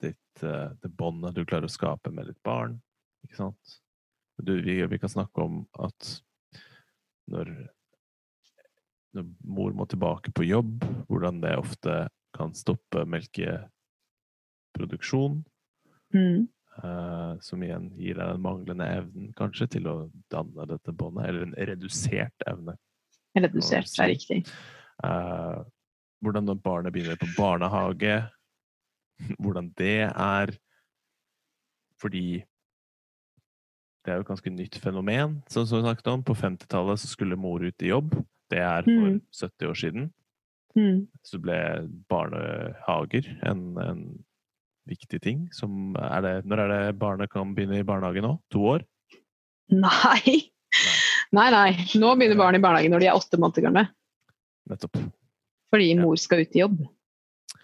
ditt, 0.06 0.44
eh, 0.44 0.70
det 0.78 0.92
båndet 0.94 1.34
du 1.34 1.42
klarer 1.42 1.66
å 1.66 1.74
skape 1.74 2.14
med 2.14 2.30
ditt 2.30 2.38
barn. 2.46 2.78
Ikke 3.26 3.40
sant? 3.40 3.82
Du, 4.38 4.62
vi, 4.62 4.78
vi 4.86 5.00
kan 5.02 5.10
snakke 5.10 5.42
om 5.42 5.66
at 5.82 6.22
når, 7.34 7.50
når 9.18 9.26
mor 9.42 9.74
må 9.74 9.90
tilbake 9.90 10.30
på 10.38 10.46
jobb, 10.48 10.86
hvordan 11.10 11.42
det 11.42 11.58
ofte 11.58 12.14
kan 12.38 12.54
stoppe 12.56 13.06
melkeproduksjon. 13.10 15.44
Mm. 16.14 16.48
Eh, 16.84 17.32
som 17.42 17.64
igjen 17.64 17.90
gir 17.98 18.18
deg 18.20 18.34
den 18.34 18.44
manglende 18.44 18.88
evnen 19.00 19.32
kanskje 19.38 19.68
til 19.78 19.88
å 19.90 19.96
danne 20.34 20.68
dette 20.70 20.94
båndet, 20.94 21.30
eller 21.30 21.48
en 21.48 21.56
redusert 21.72 22.48
evne. 22.48 22.78
Redusert, 23.38 23.90
det 23.94 24.04
er 24.04 24.14
riktig. 24.14 24.40
Eh, 25.06 25.60
hvordan 26.26 26.48
når 26.50 26.62
barnet 26.64 26.94
begynner 26.94 27.20
på 27.22 27.30
barnehage, 27.38 28.22
hvordan 29.38 29.72
det 29.78 30.10
er 30.10 30.58
Fordi 31.98 32.44
det 34.06 34.12
er 34.14 34.20
jo 34.20 34.22
et 34.22 34.30
ganske 34.30 34.52
nytt 34.54 34.76
fenomen, 34.78 35.40
som 35.50 35.66
som 35.66 35.80
vi 35.80 35.84
snakket 35.84 36.08
om. 36.08 36.22
På 36.24 36.36
50-tallet 36.38 37.00
så 37.02 37.08
skulle 37.10 37.36
mor 37.36 37.60
ut 37.60 37.82
i 37.82 37.90
jobb. 37.90 38.14
Det 38.50 38.60
er 38.60 38.84
for 38.86 39.10
Mm. 39.10 39.22
70 39.34 39.66
år 39.68 39.74
siden. 39.74 40.14
Mm. 40.76 41.08
Så 41.24 41.40
ble 41.42 41.90
barnehager 42.08 43.26
en, 43.44 43.78
en 43.78 44.26
viktig 44.90 45.22
ting. 45.24 45.46
Som 45.56 45.96
er 46.00 46.24
det, 46.26 46.36
når 46.48 46.64
er 46.64 46.74
det 46.74 47.00
barnet 47.02 47.32
kan 47.34 47.54
begynne 47.56 47.82
i 47.82 47.88
barnehage 47.88 48.24
nå? 48.26 48.36
To 48.56 48.66
år? 48.76 48.86
Nei. 49.74 50.38
Nei, 51.36 51.48
nei. 51.52 51.70
Nå 52.00 52.14
begynner 52.16 52.40
barn 52.40 52.58
i 52.58 52.64
barnehage 52.64 52.92
når 52.92 53.04
de 53.04 53.10
er 53.12 53.18
åtte 53.18 53.40
måneder 53.40 53.68
gamle. 53.68 53.88
Nettopp. 54.72 55.00
Fordi 55.74 55.90
mor 56.00 56.20
skal 56.20 56.46
ut 56.46 56.56
i 56.56 56.64
jobb. 56.64 56.86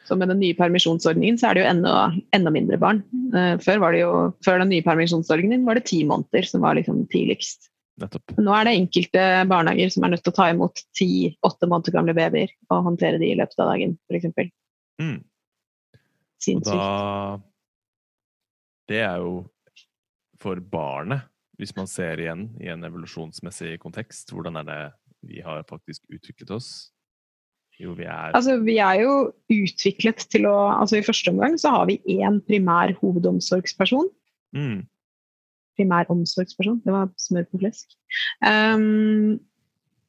Så 0.03 0.17
med 0.19 0.27
den 0.27 0.41
nye 0.41 0.55
permisjonsordningen 0.57 1.37
så 1.39 1.49
er 1.49 1.55
det 1.55 1.63
jo 1.63 1.69
enda, 1.69 1.93
enda 2.35 2.51
mindre 2.51 2.79
barn. 2.79 2.99
Eh, 3.31 3.53
før, 3.63 3.79
var 3.79 3.95
det 3.95 4.01
jo, 4.01 4.15
før 4.43 4.59
den 4.59 4.73
nye 4.73 4.83
permisjonsordningen 4.83 5.63
var 5.67 5.79
det 5.79 5.85
ti 5.87 6.01
måneder 6.07 6.47
som 6.47 6.65
var 6.65 6.75
liksom 6.75 7.05
tidligst. 7.13 7.69
Nettopp. 8.01 8.33
Nå 8.41 8.55
er 8.57 8.67
det 8.67 8.73
enkelte 8.79 9.23
barnehager 9.47 9.93
som 9.93 10.03
er 10.03 10.15
nødt 10.15 10.23
til 10.25 10.33
å 10.33 10.37
ta 10.39 10.49
imot 10.51 10.81
ti-åtte 10.97 11.69
måneder 11.69 11.95
gamle 11.95 12.15
babyer 12.17 12.51
og 12.73 12.89
håndtere 12.89 13.21
de 13.21 13.29
i 13.31 13.37
løpet 13.39 13.63
av 13.63 13.69
dagen, 13.69 13.95
f.eks. 14.09 14.51
Mm. 14.99 15.19
Sinnssykt. 16.43 16.75
da 16.75 17.39
Det 18.91 18.99
er 18.99 19.21
jo 19.23 19.35
for 20.43 20.59
barnet, 20.59 21.23
hvis 21.59 21.75
man 21.77 21.87
ser 21.87 22.19
igjen 22.19 22.49
i 22.59 22.67
en 22.73 22.83
evolusjonsmessig 22.83 23.77
kontekst, 23.79 24.33
hvordan 24.33 24.59
er 24.59 24.67
det 24.67 24.81
vi 25.23 25.39
har 25.45 25.63
faktisk 25.69 26.03
utviklet 26.11 26.51
oss? 26.51 26.93
Jo, 27.81 27.93
vi 27.97 28.05
er 28.05 28.33
Altså, 28.37 28.57
vi 28.61 28.77
er 28.83 29.01
jo 29.01 29.13
utviklet 29.51 30.25
til 30.29 30.45
å 30.49 30.55
altså 30.75 30.99
I 30.99 31.05
første 31.05 31.31
omgang 31.33 31.55
så 31.61 31.71
har 31.73 31.87
vi 31.89 32.01
én 32.19 32.41
primær 32.45 32.93
hovedomsorgsperson. 32.99 34.09
mm, 34.55 34.83
Primær 35.79 36.09
omsorgsperson, 36.13 36.81
det 36.85 36.93
var 36.93 37.09
smør 37.17 37.47
på 37.49 37.63
flesk. 37.63 37.95
Um, 38.45 39.39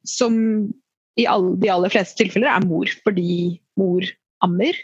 som 0.05 0.35
i 1.17 1.25
alle, 1.25 1.55
de 1.57 1.71
aller 1.71 1.89
fleste 1.89 2.19
tilfeller 2.19 2.51
er 2.51 2.67
mor, 2.67 2.91
fordi 3.07 3.61
mor 3.79 4.05
ammer. 4.45 4.77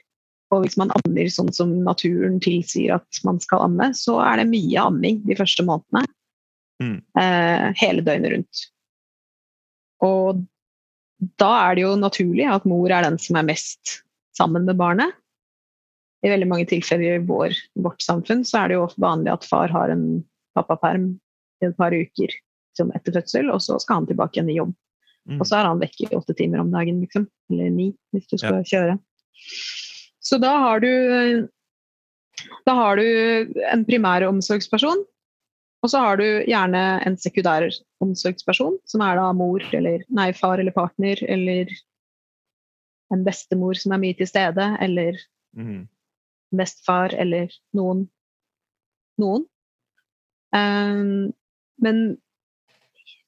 Og 0.52 0.65
hvis 0.65 0.78
man 0.80 0.91
ammer 0.99 1.30
sånn 1.32 1.52
som 1.56 1.72
naturen 1.86 2.40
tilsier 2.44 2.98
at 2.98 3.22
man 3.28 3.40
skal 3.44 3.65
amme, 3.69 3.91
så 3.95 4.18
er 4.26 4.41
det 4.41 4.49
mye 4.52 4.84
amming 4.84 5.22
de 5.28 5.38
første 5.40 5.64
månedene. 5.68 6.03
Mm. 6.82 6.98
Eh, 7.22 7.68
hele 7.80 8.03
døgnet 8.03 8.34
rundt. 8.34 8.64
Og 10.03 10.41
da 11.40 11.52
er 11.68 11.78
det 11.78 11.86
jo 11.86 11.95
naturlig 11.99 12.48
at 12.49 12.65
mor 12.68 12.91
er 12.91 13.06
den 13.06 13.19
som 13.22 13.38
er 13.38 13.48
mest 13.48 14.02
sammen 14.38 14.65
med 14.68 14.80
barnet. 14.80 15.14
I 16.26 16.30
veldig 16.30 16.49
mange 16.49 16.68
tilfeller 16.69 17.18
i 17.18 17.26
vår, 17.26 17.56
vårt 17.82 18.02
samfunn 18.03 18.44
så 18.45 18.64
er 18.64 18.72
det 18.72 18.78
jo 18.78 18.88
vanlig 19.02 19.32
at 19.34 19.48
far 19.48 19.72
har 19.73 19.94
en 19.94 20.22
pappaperm 20.57 21.14
i 21.61 21.69
et 21.69 21.78
par 21.78 21.94
uker 21.94 22.34
etter 22.82 23.14
fødsel, 23.14 23.49
og 23.53 23.61
så 23.61 23.78
skal 23.82 23.99
han 23.99 24.07
tilbake 24.10 24.38
igjen 24.40 24.49
i 24.49 24.57
jobb. 24.57 24.72
mm, 25.30 25.40
Og 25.41 25.48
så 25.48 25.60
er 25.60 25.68
han 25.69 25.82
vekk 25.82 25.99
i 26.02 26.10
åtte 26.18 26.34
timer 26.38 26.64
om 26.64 26.72
dagen, 26.73 27.02
liksom. 27.03 27.28
Eller 27.52 27.69
ni, 27.69 27.91
hvis 28.15 28.30
du 28.32 28.38
skal 28.41 28.64
kjøre. 28.65 28.98
Så 30.22 30.38
da 30.41 30.53
har 30.65 30.84
du 30.84 31.48
Da 32.65 32.73
har 32.73 32.98
du 32.98 33.06
en 33.69 33.84
primær 33.85 34.23
omsorgsperson, 34.26 35.03
og 35.81 35.89
så 35.89 36.02
har 36.02 36.18
du 36.18 36.26
gjerne 36.48 36.81
en 37.06 37.18
sekundær 37.18 37.65
omsorgsperson, 38.02 38.77
som 38.85 39.03
er 39.06 39.18
da 39.18 39.31
mor 39.34 39.64
eller 39.73 40.03
nei, 40.14 40.30
far 40.38 40.61
eller 40.61 40.73
partner, 40.73 41.22
eller 41.26 41.69
en 43.14 43.26
bestemor 43.26 43.77
som 43.77 43.93
er 43.93 44.02
mye 44.02 44.18
til 44.18 44.30
stede, 44.30 44.68
eller 44.81 45.18
mm, 45.57 45.84
bestefar, 46.57 47.14
eller 47.18 47.52
noen. 47.77 48.06
Noen. 49.22 49.45
Um, 50.56 51.31
men 51.81 52.02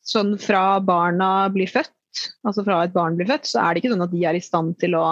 sånn 0.05 0.35
fra 0.41 0.79
barna 0.83 1.49
blir 1.53 1.69
født, 1.71 1.93
altså 2.45 2.65
fra 2.65 2.83
et 2.85 2.95
barn 2.95 3.17
blir 3.19 3.29
født, 3.29 3.49
så 3.49 3.61
er 3.63 3.73
det 3.73 3.83
ikke 3.83 3.93
sånn 3.93 4.05
at 4.05 4.13
de 4.13 4.25
er 4.29 4.37
i 4.37 4.43
stand 4.43 4.77
til 4.81 4.97
å 4.99 5.05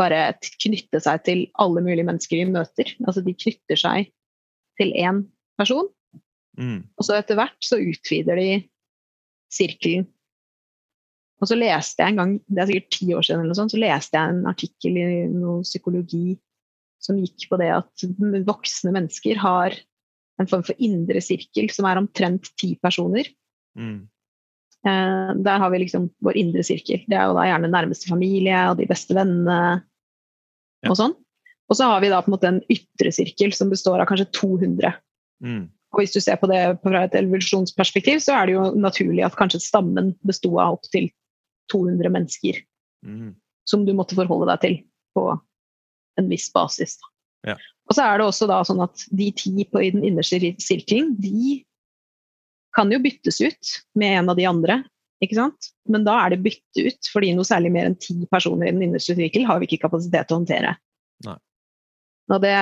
bare 0.00 0.34
knytte 0.62 1.00
seg 1.02 1.22
til 1.26 1.44
alle 1.62 1.82
mulige 1.84 2.06
mennesker 2.06 2.40
de 2.40 2.54
møter. 2.54 2.90
Altså 3.06 3.22
de 3.24 3.34
knytter 3.36 3.78
seg 3.78 4.10
til 4.80 4.90
én 4.98 5.22
person, 5.58 5.86
mm, 6.58 6.80
og 6.98 7.06
så 7.06 7.20
etter 7.20 7.38
hvert 7.38 7.58
så 7.62 7.78
utvider 7.78 8.40
de 8.40 8.48
sirkelen. 9.54 10.08
Og 11.42 11.50
så 11.50 11.58
leste 11.58 12.02
jeg 12.02 12.14
en 12.14 12.20
gang, 12.20 12.34
det 12.46 12.62
er 12.62 12.70
sikkert 12.70 12.92
ti 12.94 13.06
år 13.14 13.24
siden, 13.26 13.42
eller 13.42 13.52
noe 13.52 13.58
sånt, 13.58 13.74
så 13.74 13.80
leste 13.82 14.18
jeg 14.18 14.32
en 14.32 14.50
artikkel 14.50 14.98
i 14.98 15.06
noe 15.30 15.64
psykologi 15.66 16.38
som 17.02 17.18
gikk 17.20 17.48
på 17.50 17.58
det 17.60 17.68
at 17.74 18.04
voksne 18.48 18.94
mennesker 18.94 19.38
har 19.42 19.76
en 20.40 20.48
form 20.50 20.64
for 20.66 20.78
indre 20.82 21.20
sirkel 21.22 21.68
som 21.74 21.86
er 21.86 22.00
omtrent 22.00 22.48
ti 22.60 22.74
personer. 22.82 23.28
mm, 23.78 23.98
der 24.84 25.60
har 25.62 25.70
vi 25.72 25.80
liksom 25.80 26.08
vår 26.24 26.36
indre 26.36 26.64
sirkel. 26.66 27.04
Det 27.08 27.16
er 27.16 27.30
jo 27.30 27.36
da 27.38 27.46
gjerne 27.48 27.70
nærmeste 27.72 28.10
familie 28.10 28.58
og 28.70 28.80
de 28.80 28.88
beste 28.90 29.16
vennene 29.16 29.58
Ja. 30.84 30.90
og 30.92 30.98
sånn. 30.98 31.14
Og 31.72 31.78
så 31.78 31.86
har 31.88 32.02
vi 32.04 32.10
da 32.12 32.18
på 32.20 32.28
en 32.28 32.34
måte 32.34 32.50
en 32.50 32.60
ytre 32.68 33.08
sirkel 33.14 33.54
som 33.56 33.70
består 33.72 34.02
av 34.02 34.08
kanskje 34.10 34.26
200 34.36 34.90
mm, 35.40 35.62
og 35.94 36.02
hvis 36.02 36.14
du 36.14 36.20
ser 36.22 36.38
på 36.40 36.48
det 36.50 36.60
fra 36.82 37.04
et 37.06 37.14
evolusjonsperspektiv, 37.18 38.18
så 38.22 38.34
er 38.34 38.48
det 38.48 38.56
jo 38.56 38.64
naturlig 38.74 39.22
at 39.26 39.36
kanskje 39.38 39.62
stammen 39.62 40.12
besto 40.26 40.50
av 40.58 40.80
opptil 40.80 41.06
200 41.72 42.10
mennesker 42.10 42.58
mm, 43.06 43.30
som 43.70 43.84
du 43.86 43.94
måtte 43.96 44.18
forholde 44.18 44.50
deg 44.50 44.64
til 44.64 44.76
på 45.14 45.28
en 46.18 46.30
viss 46.30 46.48
basis. 46.54 46.98
Ja. 47.46 47.54
Og 47.86 47.96
så 47.96 48.08
er 48.08 48.18
det 48.18 48.26
også 48.26 48.48
da 48.50 48.58
sånn 48.66 48.82
at 48.82 49.06
de 49.14 49.30
ti 49.38 49.52
på, 49.70 49.82
i 49.84 49.92
den 49.94 50.04
innerste 50.06 50.40
sirkelen, 50.62 51.14
de 51.22 51.62
kan 52.74 52.90
jo 52.92 53.00
byttes 53.02 53.40
ut 53.44 53.74
med 53.98 54.18
en 54.20 54.32
av 54.32 54.38
de 54.38 54.46
andre. 54.50 54.80
Ikke 55.24 55.38
sant? 55.38 55.70
Men 55.90 56.04
da 56.06 56.16
er 56.24 56.34
det 56.34 56.42
bytte 56.44 56.88
ut, 56.88 57.10
fordi 57.12 57.32
noe 57.36 57.46
særlig 57.48 57.70
mer 57.74 57.88
enn 57.88 58.00
ti 58.00 58.16
personer 58.32 58.68
i 58.68 58.74
den 58.74 58.82
innerste 58.88 59.16
sirkel 59.16 59.46
har 59.48 59.60
vi 59.62 59.68
ikke 59.68 59.84
kapasitet 59.86 60.28
til 60.28 60.36
å 60.36 60.40
håndtere. 60.42 60.74
Det, 62.44 62.52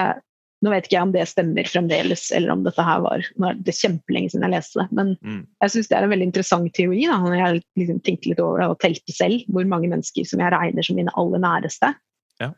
nå 0.62 0.70
vet 0.72 0.86
ikke 0.86 0.96
jeg 0.96 1.06
om 1.06 1.14
det 1.14 1.24
stemmer 1.30 1.68
fremdeles, 1.70 2.26
eller 2.34 2.54
om 2.54 2.64
dette 2.66 2.82
her 2.82 3.02
var 3.04 3.24
Nå 3.38 3.46
er 3.48 3.58
det 3.66 3.74
kjempelenge 3.78 4.32
siden 4.32 4.46
jeg 4.46 4.54
leste 4.56 4.80
det, 4.82 4.86
men 4.98 5.12
mm, 5.22 5.40
jeg 5.64 5.74
syns 5.74 5.90
det 5.90 5.96
er 5.98 6.06
en 6.06 6.12
veldig 6.12 6.28
interessant 6.28 6.74
teori. 6.76 7.02
Da. 7.08 7.18
Når 7.22 7.36
jeg 7.38 7.62
liksom 7.80 8.00
tenkte 8.06 8.32
litt 8.32 8.42
over 8.42 8.62
det 8.62 8.70
og 8.74 8.80
telte 8.82 9.16
selv 9.16 9.46
hvor 9.54 9.68
mange 9.70 9.90
mennesker 9.92 10.28
som 10.28 10.42
jeg 10.42 10.54
regner 10.54 10.86
som 10.86 10.98
mine 10.98 11.14
aller 11.18 11.42
næreste, 11.42 11.94
Ja. 12.42 12.50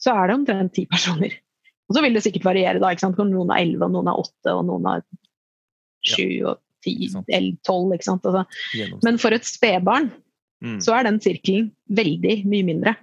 så 0.00 0.16
er 0.16 0.28
det 0.28 0.38
omtrent 0.40 0.74
ti 0.76 0.86
personer. 0.90 1.36
Og 1.86 1.94
så 1.94 2.02
vil 2.02 2.16
det 2.18 2.24
sikkert 2.24 2.48
variere, 2.48 2.82
da. 2.82 2.92
noen 3.22 3.52
er 3.54 3.62
elleve, 3.62 3.86
og 3.86 3.94
noen 3.94 4.10
er 4.10 4.20
åtte, 4.24 4.52
og 4.52 4.64
noen 4.66 4.88
er 4.90 5.04
sju 6.06 6.28
og 6.50 6.56
ti, 6.86 6.94
Ikke 7.06 7.18
sant. 7.18 7.32
eller 7.34 7.58
tolv. 7.66 7.94
ikke 7.96 8.08
sant? 8.08 8.28
Altså. 8.28 8.94
Men 9.04 9.18
for 9.22 9.36
et 9.36 9.48
spedbarn 9.48 10.10
mm, 10.64 10.78
så 10.84 10.96
er 10.96 11.08
den 11.08 11.18
sirkelen 11.24 11.72
veldig 11.98 12.38
mye 12.48 12.68
mindre. 12.70 12.94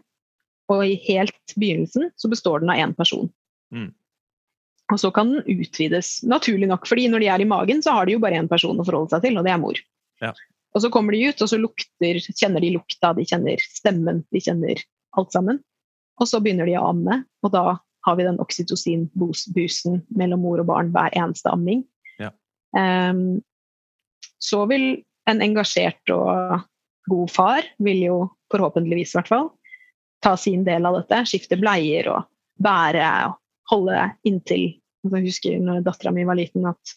Og 0.71 0.85
i 0.87 0.95
helt 1.09 1.55
begynnelsen 1.59 2.09
så 2.17 2.31
består 2.31 2.63
den 2.63 2.71
av 2.73 2.79
én 2.81 2.95
person. 2.97 3.27
Mm. 3.75 3.91
Og 4.93 4.99
så 4.99 5.09
kan 5.15 5.31
den 5.31 5.61
utvides, 5.61 6.17
naturlig 6.27 6.67
nok, 6.69 6.87
fordi 6.89 7.07
når 7.11 7.23
de 7.23 7.29
er 7.33 7.43
i 7.43 7.49
magen, 7.49 7.81
så 7.83 7.95
har 7.95 8.07
de 8.07 8.15
jo 8.15 8.23
bare 8.23 8.39
én 8.39 8.49
person 8.51 8.79
å 8.79 8.85
forholde 8.87 9.13
seg 9.15 9.23
til, 9.25 9.37
og 9.39 9.47
det 9.47 9.53
er 9.53 9.61
mor. 9.61 9.79
Ja. 10.23 10.33
Og 10.73 10.83
så 10.83 10.89
kommer 10.93 11.15
de 11.15 11.21
ut, 11.29 11.41
og 11.41 11.49
så 11.49 11.59
lukter, 11.59 12.19
kjenner 12.33 12.63
de 12.63 12.73
lukta, 12.75 13.13
de 13.17 13.25
kjenner 13.29 13.61
stemmen, 13.63 14.23
de 14.33 14.41
kjenner 14.43 14.81
alt 15.19 15.33
sammen. 15.35 15.61
Og 16.21 16.29
så 16.29 16.41
begynner 16.43 16.69
de 16.69 16.75
å 16.79 16.89
amme, 16.91 17.21
og 17.45 17.53
da 17.55 17.63
har 18.03 18.17
vi 18.19 18.27
den 18.27 18.39
oksytocin-busen 18.43 20.01
mellom 20.17 20.43
mor 20.43 20.61
og 20.61 20.67
barn 20.69 20.91
hver 20.93 21.13
eneste 21.17 21.51
amming. 21.53 21.85
Ja. 22.19 22.33
Ehm, 22.77 23.41
så 24.43 24.63
vil 24.69 25.03
en 25.29 25.41
engasjert 25.43 26.13
og 26.13 26.63
god 27.09 27.31
far, 27.31 27.67
vil 27.83 28.05
jo 28.05 28.17
forhåpentligvis 28.53 29.13
i 29.13 29.19
hvert 29.19 29.31
fall, 29.31 29.49
ta 30.23 30.35
sin 30.39 30.63
del 30.67 30.85
av 30.87 31.01
dette. 31.01 31.23
Skifte 31.27 31.59
bleier 31.59 32.09
og 32.11 32.27
bære 32.63 33.09
og 33.27 33.37
holde 33.71 33.99
inntil 34.27 34.69
altså, 35.03 35.19
Jeg 35.19 35.27
husker 35.27 35.59
når 35.59 35.83
dattera 35.85 36.13
mi 36.15 36.25
var 36.27 36.39
liten, 36.39 36.67
at, 36.69 36.95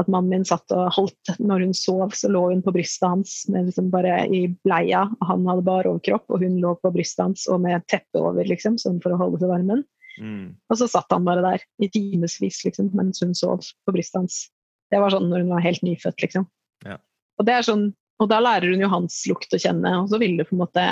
at 0.00 0.08
mannen 0.12 0.32
min 0.32 0.46
satt 0.48 0.72
og 0.74 0.90
holdt 0.96 1.36
Når 1.38 1.66
hun 1.66 1.76
sov, 1.76 2.12
så 2.16 2.30
lå 2.32 2.42
hun 2.50 2.64
på 2.64 2.74
brystet 2.74 3.08
hans 3.08 3.36
med 3.52 3.70
liksom 3.70 3.90
bare 3.92 4.24
i 4.28 4.46
bleia. 4.66 5.06
og 5.20 5.30
Han 5.30 5.46
hadde 5.48 5.66
bar 5.68 5.88
overkropp, 5.88 6.26
og 6.28 6.44
hun 6.44 6.58
lå 6.62 6.74
på 6.82 6.92
brystet 6.94 7.24
hans 7.24 7.46
og 7.48 7.62
med 7.64 7.84
teppe 7.92 8.20
over, 8.20 8.44
liksom, 8.44 8.80
sånn 8.80 9.00
for 9.04 9.14
å 9.14 9.20
holde 9.20 9.40
til 9.42 9.52
varmen. 9.52 9.84
mm, 10.20 10.44
Og 10.72 10.80
så 10.80 10.88
satt 10.88 11.12
han 11.12 11.24
bare 11.28 11.44
der 11.44 11.64
i 11.80 11.88
timevis 11.92 12.62
liksom, 12.64 12.92
mens 12.96 13.22
hun 13.24 13.34
sov 13.36 13.64
på 13.86 13.96
brystet 13.96 14.22
hans. 14.22 14.44
Det 14.92 15.00
var 15.02 15.10
sånn 15.10 15.28
når 15.30 15.44
hun 15.44 15.56
var 15.56 15.64
helt 15.64 15.82
nyfødt, 15.84 16.20
liksom. 16.22 16.46
Ja. 16.84 16.98
Og, 17.40 17.50
sånn, 17.64 17.88
og 18.22 18.30
da 18.32 18.40
lærer 18.42 18.72
hun 18.72 18.84
jo 18.84 18.92
hans 18.92 19.18
lukt 19.30 19.54
å 19.54 19.60
kjenne, 19.60 19.92
og 20.02 20.10
så 20.12 20.20
vil 20.22 20.36
det 20.38 20.48
på 20.48 20.56
en 20.56 20.62
måte 20.64 20.86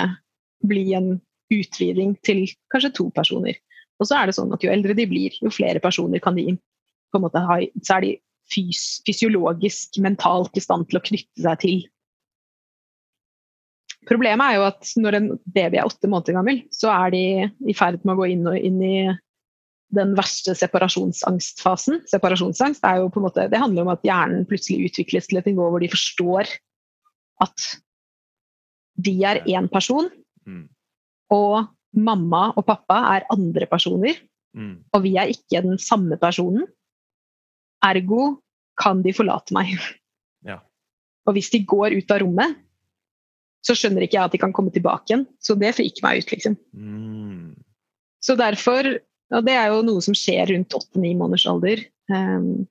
bli 0.65 0.87
en 0.97 1.15
utviding 1.53 2.15
til 2.25 2.45
kanskje 2.73 2.93
to 2.97 3.09
personer. 3.15 3.57
Og 4.01 4.09
så 4.09 4.19
er 4.19 4.29
det 4.29 4.37
sånn 4.37 4.53
at 4.55 4.63
jo 4.65 4.71
eldre 4.73 4.95
de 4.97 5.07
blir, 5.09 5.35
jo 5.41 5.53
flere 5.53 5.81
personer 5.83 6.21
kan 6.23 6.37
de 6.37 6.55
på 7.13 7.19
en 7.19 7.25
måte 7.25 7.41
ha, 7.47 7.59
så 7.85 7.97
er 7.97 8.05
de 8.05 8.13
fys 8.51 9.01
fysiologisk, 9.07 9.99
mentalt 10.03 10.57
i 10.57 10.63
stand 10.63 10.89
til 10.89 10.99
å 10.99 11.05
knytte 11.05 11.45
seg 11.45 11.61
til. 11.63 11.83
Problemet 14.05 14.51
er 14.51 14.59
jo 14.59 14.65
at 14.67 14.89
når 15.01 15.17
en 15.17 15.29
baby 15.55 15.79
er 15.79 15.87
åtte 15.87 16.09
måneder 16.11 16.37
gammel, 16.37 16.59
så 16.73 16.91
er 16.93 17.13
de 17.15 17.23
i 17.65 17.77
ferd 17.77 18.03
med 18.03 18.13
å 18.13 18.19
gå 18.19 18.27
inn, 18.35 18.43
og, 18.51 18.57
inn 18.59 18.81
i 18.85 18.97
den 19.95 20.13
verste 20.17 20.55
separasjonsangstfasen. 20.57 22.03
Separasjonsangst 22.11 22.85
er 22.87 23.01
jo 23.01 23.09
på 23.13 23.21
en 23.21 23.27
måte, 23.27 23.47
det 23.51 23.61
handler 23.61 23.85
om 23.85 23.93
at 23.93 24.05
hjernen 24.05 24.45
plutselig 24.49 24.91
utvikles 24.91 25.29
til 25.29 25.39
et 25.41 25.49
nivå 25.49 25.69
hvor 25.71 25.83
de 25.83 25.91
forstår 25.91 26.51
at 27.43 27.67
de 29.05 29.15
er 29.27 29.41
én 29.51 29.67
person, 29.71 30.07
mm, 30.47 30.65
og 31.35 31.65
mamma 31.95 32.47
og 32.55 32.63
pappa 32.67 33.01
er 33.15 33.27
andre 33.33 33.67
personer, 33.71 34.19
mm, 34.55 34.75
og 34.95 35.03
vi 35.03 35.15
er 35.19 35.31
ikke 35.31 35.63
den 35.65 35.79
samme 35.81 36.19
personen. 36.21 36.67
Ergo 37.83 38.37
kan 38.79 39.03
de 39.03 39.13
forlate 39.15 39.55
meg. 39.55 39.75
Ja. 40.47 40.61
Og 41.27 41.35
hvis 41.35 41.51
de 41.53 41.63
går 41.67 41.95
ut 41.97 42.11
av 42.11 42.21
rommet, 42.23 42.55
så 43.65 43.73
skjønner 43.73 44.05
ikke 44.05 44.19
jeg 44.19 44.29
at 44.29 44.35
de 44.35 44.41
kan 44.41 44.53
komme 44.53 44.73
tilbake 44.73 45.09
igjen. 45.09 45.25
Så 45.41 45.55
det 45.57 45.73
friker 45.77 46.05
meg 46.05 46.21
ut, 46.21 46.31
liksom. 46.35 46.57
mm, 46.77 47.55
Så 48.21 48.35
derfor, 48.37 48.99
og 49.33 49.45
det 49.47 49.55
er 49.57 49.71
jo 49.73 49.81
noe 49.85 50.03
som 50.05 50.15
skjer 50.17 50.51
rundt 50.51 50.75
åtte-ni 50.77 51.15
måneders 51.17 51.47
alder 51.49 51.81
um, 52.13 52.65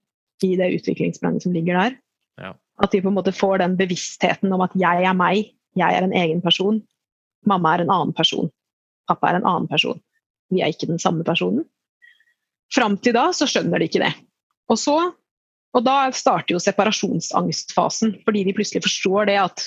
i 0.44 0.54
det 0.58 0.70
utviklingsplanet 0.76 1.42
som 1.42 1.54
ligger 1.56 1.78
der. 1.80 1.96
Ja. 2.40 2.52
At 2.82 2.94
de 2.94 3.02
på 3.02 3.10
en 3.10 3.16
måte 3.16 3.34
får 3.34 3.58
den 3.62 3.76
bevisstheten 3.78 4.52
om 4.54 4.62
at 4.64 4.74
jeg 4.78 5.06
er 5.06 5.16
meg, 5.18 5.50
jeg 5.78 5.98
er 5.98 6.06
en 6.06 6.14
egen 6.14 6.42
person. 6.44 6.80
Mamma 7.48 7.74
er 7.74 7.84
en 7.84 7.92
annen 7.92 8.14
person. 8.16 8.50
Pappa 9.10 9.30
er 9.30 9.40
en 9.40 9.48
annen 9.48 9.68
person. 9.70 9.98
Vi 10.52 10.62
er 10.62 10.72
ikke 10.72 10.88
den 10.90 11.02
samme 11.02 11.26
personen. 11.26 11.66
Fram 12.74 12.96
til 13.02 13.16
da 13.16 13.28
så 13.36 13.48
skjønner 13.50 13.80
de 13.80 13.88
ikke 13.90 14.02
det. 14.02 14.12
Og, 14.70 14.78
så, 14.80 14.96
og 15.74 15.84
da 15.84 16.08
starter 16.16 16.56
jo 16.56 16.62
separasjonsangstfasen, 16.62 18.16
fordi 18.24 18.46
de 18.46 18.54
plutselig 18.56 18.84
forstår 18.86 19.28
det 19.30 19.38
at 19.42 19.66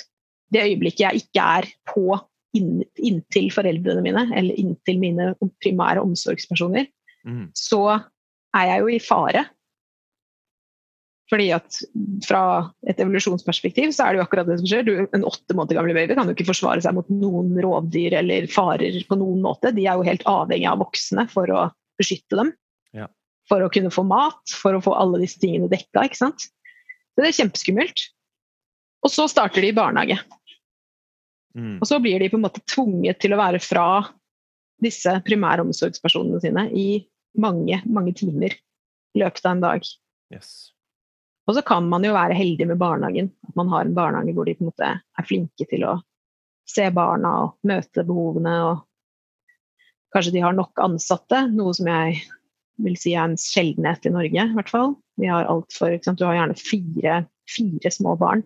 det 0.56 0.64
øyeblikket 0.64 1.04
jeg 1.06 1.24
ikke 1.24 1.44
er 1.60 1.68
på 1.92 2.18
inntil 2.58 3.50
foreldrene 3.54 4.04
mine, 4.06 4.24
eller 4.38 4.58
inntil 4.60 5.00
mine 5.02 5.32
primære 5.64 6.04
omsorgspersoner, 6.04 6.88
Mm. 7.28 7.50
så 7.58 7.82
er 8.56 8.66
jeg 8.70 8.80
jo 8.80 8.88
i 8.94 9.00
fare. 9.04 9.42
Fordi 11.28 11.50
at 11.52 11.80
fra 12.24 12.42
et 12.88 13.02
evolusjonsperspektiv 13.04 13.92
så 13.92 14.06
er 14.06 14.14
det 14.16 14.22
jo 14.22 14.24
akkurat 14.24 14.48
det 14.48 14.60
som 14.62 14.70
skjer. 14.70 14.86
Du, 14.88 14.94
en 15.12 15.26
åtte 15.28 15.56
måneder 15.58 15.76
gammel 15.76 15.98
baby 15.98 16.16
kan 16.16 16.30
jo 16.30 16.36
ikke 16.38 16.48
forsvare 16.48 16.80
seg 16.86 16.96
mot 16.96 17.10
noen 17.12 17.52
rovdyr 17.66 18.16
eller 18.22 18.48
farer 18.48 18.96
på 19.10 19.18
noen 19.20 19.42
måte. 19.44 19.74
De 19.76 19.84
er 19.84 20.00
jo 20.00 20.08
helt 20.08 20.24
avhengig 20.24 20.70
av 20.72 20.80
voksne 20.80 21.28
for 21.34 21.52
å 21.52 21.66
beskytte 22.00 22.40
dem. 22.40 22.54
Ja. 22.96 23.10
For 23.52 23.60
å 23.60 23.72
kunne 23.74 23.92
få 23.92 24.06
mat, 24.08 24.40
for 24.56 24.78
å 24.78 24.84
få 24.84 24.96
alle 24.96 25.20
disse 25.26 25.42
tingene 25.44 25.68
dekka. 25.68 26.06
ikke 26.08 26.22
sant? 26.22 26.48
Så 26.48 27.20
det 27.20 27.34
er 27.34 27.40
kjempeskummelt. 27.42 28.08
Og 29.04 29.12
så 29.12 29.28
starter 29.28 29.66
de 29.66 29.74
i 29.74 29.76
barnehage. 29.76 30.22
Mm. 31.58 31.78
Og 31.82 31.90
så 31.90 32.00
blir 32.04 32.22
de 32.22 32.30
på 32.30 32.38
en 32.38 32.46
måte 32.46 32.64
tvunget 32.70 33.20
til 33.24 33.34
å 33.34 33.42
være 33.42 33.62
fra 33.64 33.88
disse 34.84 35.16
primæromsorgspersonene 35.26 36.42
sine 36.44 36.68
i 36.78 36.88
mange, 37.42 37.82
mange 37.90 38.14
timer 38.18 38.54
i 38.54 39.22
løpet 39.24 39.46
av 39.46 39.56
en 39.56 39.64
dag. 39.64 39.88
Yes. 40.34 40.52
Og 41.48 41.56
så 41.56 41.64
kan 41.66 41.88
man 41.90 42.04
jo 42.06 42.14
være 42.16 42.38
heldig 42.38 42.68
med 42.70 42.82
barnehagen. 42.82 43.32
At 43.48 43.56
man 43.58 43.72
har 43.72 43.88
en 43.88 43.96
barnehage 43.98 44.36
hvor 44.36 44.48
de 44.48 44.58
på 44.58 44.66
en 44.66 44.72
måte 44.72 44.92
er 45.00 45.28
flinke 45.28 45.68
til 45.72 45.86
å 45.88 45.96
se 46.68 46.90
barna 46.94 47.34
og 47.46 47.56
møte 47.68 48.04
behovene. 48.06 48.56
Og 48.68 49.56
kanskje 50.14 50.36
de 50.36 50.44
har 50.44 50.58
nok 50.58 50.84
ansatte, 50.84 51.46
noe 51.56 51.74
som 51.78 51.90
jeg 51.90 52.20
vil 52.84 52.98
si 53.00 53.16
er 53.16 53.32
en 53.32 53.40
sjeldenhet 53.40 54.06
i 54.06 54.14
Norge. 54.14 54.44
i 54.44 54.58
hvert 54.60 54.70
fall. 54.70 54.94
Vi 55.18 55.32
har 55.32 55.48
alt 55.50 55.74
for? 55.74 55.96
Du 55.96 56.26
har 56.28 56.38
gjerne 56.38 56.60
fire, 56.60 57.24
fire 57.50 57.92
små 57.96 58.18
barn 58.20 58.44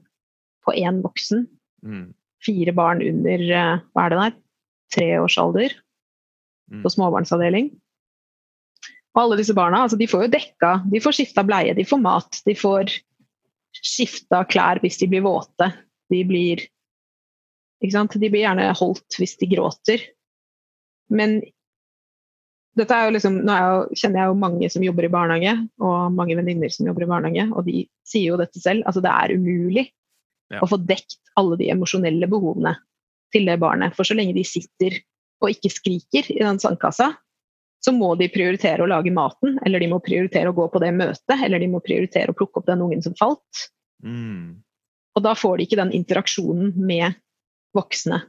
på 0.63 0.77
én 0.77 1.01
voksen. 1.03 1.47
Mm. 1.83 2.11
Fire 2.41 2.73
barn 2.73 3.03
under 3.05 3.45
eh, 3.47 3.85
hva 3.93 4.05
er 4.05 4.13
det 4.13 4.21
der? 4.25 4.37
tre 4.91 5.07
års 5.21 5.37
alder 5.39 5.71
Mm. 6.71 6.83
på 6.85 6.89
småbarnsavdeling. 6.93 7.65
Og 9.11 9.19
alle 9.19 9.37
disse 9.41 9.55
barna 9.55 9.83
altså 9.83 9.97
de 9.99 10.07
får 10.07 10.25
jo 10.25 10.33
dekka, 10.37 10.69
de 10.87 11.01
får 11.03 11.17
skifta 11.17 11.43
bleie, 11.43 11.73
de 11.75 11.83
får 11.83 11.99
mat, 11.99 12.39
de 12.47 12.55
får 12.55 12.93
skifta 13.75 14.45
klær 14.47 14.79
hvis 14.79 15.01
de 15.01 15.09
blir 15.11 15.25
våte. 15.25 15.67
De 16.11 16.21
blir 16.27 16.63
ikke 17.81 17.95
sant? 17.95 18.15
De 18.15 18.29
blir 18.29 18.45
gjerne 18.45 18.69
holdt 18.77 19.19
hvis 19.19 19.35
de 19.41 19.49
gråter. 19.51 20.05
Men 21.11 21.41
dette 22.79 22.95
er 22.95 23.09
jo 23.09 23.15
liksom, 23.17 23.41
nå 23.43 23.51
er 23.51 23.65
jeg, 23.65 23.99
kjenner 24.03 24.21
jeg 24.21 24.31
jo 24.31 24.41
mange 24.45 24.69
som 24.71 24.85
jobber 24.85 25.09
i 25.09 25.11
barnehage, 25.11 25.57
og 25.83 26.13
mange 26.15 26.37
venninner 26.39 26.71
som 26.71 26.87
jobber 26.87 27.03
i 27.03 27.09
barnehage, 27.11 27.49
og 27.51 27.65
de 27.67 27.81
sier 28.07 28.31
jo 28.31 28.39
dette 28.39 28.63
selv. 28.63 28.85
Altså 28.87 29.03
det 29.03 29.11
er 29.11 29.35
umulig 29.35 29.89
Ja. 30.51 30.61
Og 30.61 30.71
få 30.73 30.79
dekt 30.83 31.19
alle 31.39 31.57
de 31.59 31.69
emosjonelle 31.71 32.27
behovene 32.31 32.75
til 33.31 33.47
det 33.47 33.57
barnet. 33.61 33.95
For 33.95 34.07
så 34.07 34.17
lenge 34.17 34.35
de 34.35 34.45
sitter 34.47 34.97
og 35.41 35.53
ikke 35.53 35.71
skriker 35.73 36.27
i 36.33 36.41
den 36.41 36.59
sandkassa, 36.61 37.13
så 37.81 37.93
må 37.95 38.11
de 38.19 38.27
prioritere 38.29 38.83
å 38.83 38.89
lage 38.89 39.13
maten, 39.13 39.55
eller 39.65 39.81
de 39.81 39.87
må 39.89 39.97
prioritere 40.03 40.51
å 40.51 40.57
gå 40.57 40.67
på 40.69 40.81
det 40.83 40.91
møtet, 40.93 41.37
eller 41.39 41.63
de 41.63 41.69
må 41.71 41.79
prioritere 41.81 42.29
å 42.29 42.37
plukke 42.37 42.61
opp 42.61 42.67
den 42.67 42.83
ungen 42.85 43.01
som 43.01 43.15
falt. 43.17 43.63
Mm. 44.05 44.61
Og 45.17 45.25
da 45.25 45.33
får 45.37 45.57
de 45.57 45.65
ikke 45.65 45.79
den 45.79 45.95
interaksjonen 45.97 46.75
med 46.77 47.17
voksne 47.75 48.21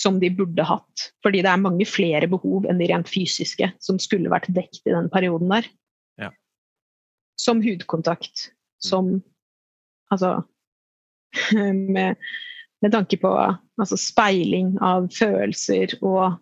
som 0.00 0.18
de 0.20 0.30
burde 0.32 0.64
hatt. 0.64 1.06
Fordi 1.22 1.42
det 1.44 1.52
er 1.52 1.62
mange 1.62 1.86
flere 1.88 2.28
behov 2.30 2.66
enn 2.68 2.80
de 2.80 2.88
rent 2.90 3.10
fysiske 3.10 3.70
som 3.84 4.00
skulle 4.02 4.32
vært 4.32 4.48
dekt 4.56 4.82
i 4.88 4.94
den 4.94 5.10
perioden 5.12 5.52
der. 5.52 5.68
Ja. 6.20 6.30
Som 7.38 7.62
hudkontakt, 7.64 8.50
som 8.82 9.20
Altså 10.10 10.40
med, 11.96 12.20
med 12.82 12.94
tanke 12.94 13.18
på 13.20 13.32
altså, 13.38 13.98
speiling 14.00 14.76
av 14.84 15.10
følelser 15.16 15.98
og 16.00 16.38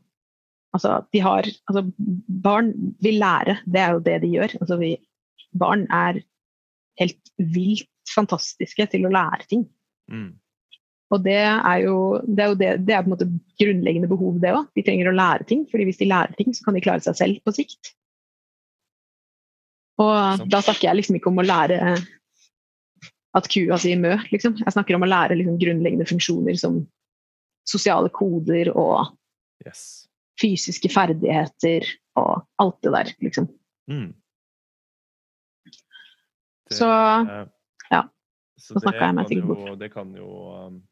Altså, 0.76 0.98
de 1.16 1.20
har 1.24 1.46
Altså, 1.48 1.80
barn 2.44 2.74
vil 3.00 3.16
lære. 3.22 3.54
Det 3.64 3.80
er 3.80 3.94
jo 3.94 4.02
det 4.04 4.18
de 4.20 4.28
gjør. 4.34 4.52
Altså, 4.60 4.76
vi, 4.76 4.90
barn 5.56 5.86
er 5.88 6.18
helt 7.00 7.32
vilt 7.38 7.88
fantastiske 8.12 8.84
til 8.92 9.06
å 9.08 9.12
lære 9.14 9.48
ting. 9.48 9.64
Mm. 10.12 10.34
Og 11.08 11.24
det 11.24 11.38
er 11.40 11.78
jo 11.86 11.96
det 12.26 12.44
er, 12.44 12.50
jo 12.52 12.58
det, 12.60 12.70
det 12.84 12.94
er 12.94 13.04
på 13.04 13.08
en 13.08 13.14
måte 13.14 13.30
grunnleggende 13.60 14.10
behov, 14.10 14.36
det 14.42 14.52
òg. 14.52 14.68
De 14.76 14.84
trenger 14.84 15.08
å 15.08 15.16
lære 15.16 15.48
ting, 15.48 15.64
fordi 15.70 15.88
hvis 15.88 16.00
de 16.02 16.10
lærer 16.10 16.36
ting, 16.36 16.52
så 16.52 16.66
kan 16.66 16.76
de 16.76 16.84
klare 16.84 17.04
seg 17.04 17.16
selv 17.16 17.40
på 17.44 17.54
sikt. 17.56 17.94
Og 19.98 20.44
da 20.52 20.60
snakker 20.62 20.90
jeg 20.90 21.00
liksom 21.00 21.18
ikke 21.18 21.32
om 21.32 21.40
å 21.42 21.46
lære 21.48 21.96
at 23.36 23.48
kua 23.52 23.76
sier 23.78 23.98
mø, 24.00 24.14
liksom. 24.32 24.56
Jeg 24.62 24.72
snakker 24.72 24.96
om 24.96 25.04
å 25.04 25.08
lære 25.10 25.36
liksom 25.36 25.58
grunnleggende 25.60 26.06
funksjoner 26.08 26.56
som 26.58 26.80
sosiale 27.68 28.08
koder 28.10 28.70
og 28.74 29.14
Yes. 29.66 30.08
fysiske 30.40 30.88
ferdigheter 30.88 31.84
og 32.16 32.46
alt 32.58 32.78
det 32.82 32.92
der, 32.94 33.10
liksom. 33.20 33.48
Mm. 33.90 34.14
Det- 36.68 36.76
Så, 36.78 36.88
eh, 36.88 37.46
ja. 37.90 38.02
Så 38.58 38.74
Nå 38.74 38.80
snakket 38.80 39.00
jeg 39.00 39.14
meg 39.14 39.28
sikkert 39.28 39.46
bort. 39.46 39.78
Det 39.78 39.92
kan 39.92 40.14
jo 40.16 40.28
um, 40.66 40.82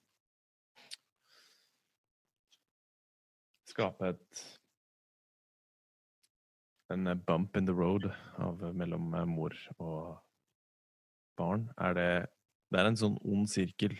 skape 3.66 4.08
et 4.14 4.44
en 6.90 7.06
eh, 7.06 7.14
bump 7.14 7.56
in 7.56 7.66
the 7.66 7.72
road 7.74 8.06
av, 8.38 8.60
mellom 8.74 9.14
eh, 9.14 9.24
mor 9.26 9.54
og 9.78 10.18
barn. 11.36 11.68
Er 11.78 11.94
det 11.94 12.10
Det 12.72 12.80
er 12.80 12.88
en 12.88 12.96
sånn 12.98 13.18
ond 13.22 13.46
sirkel 13.48 13.94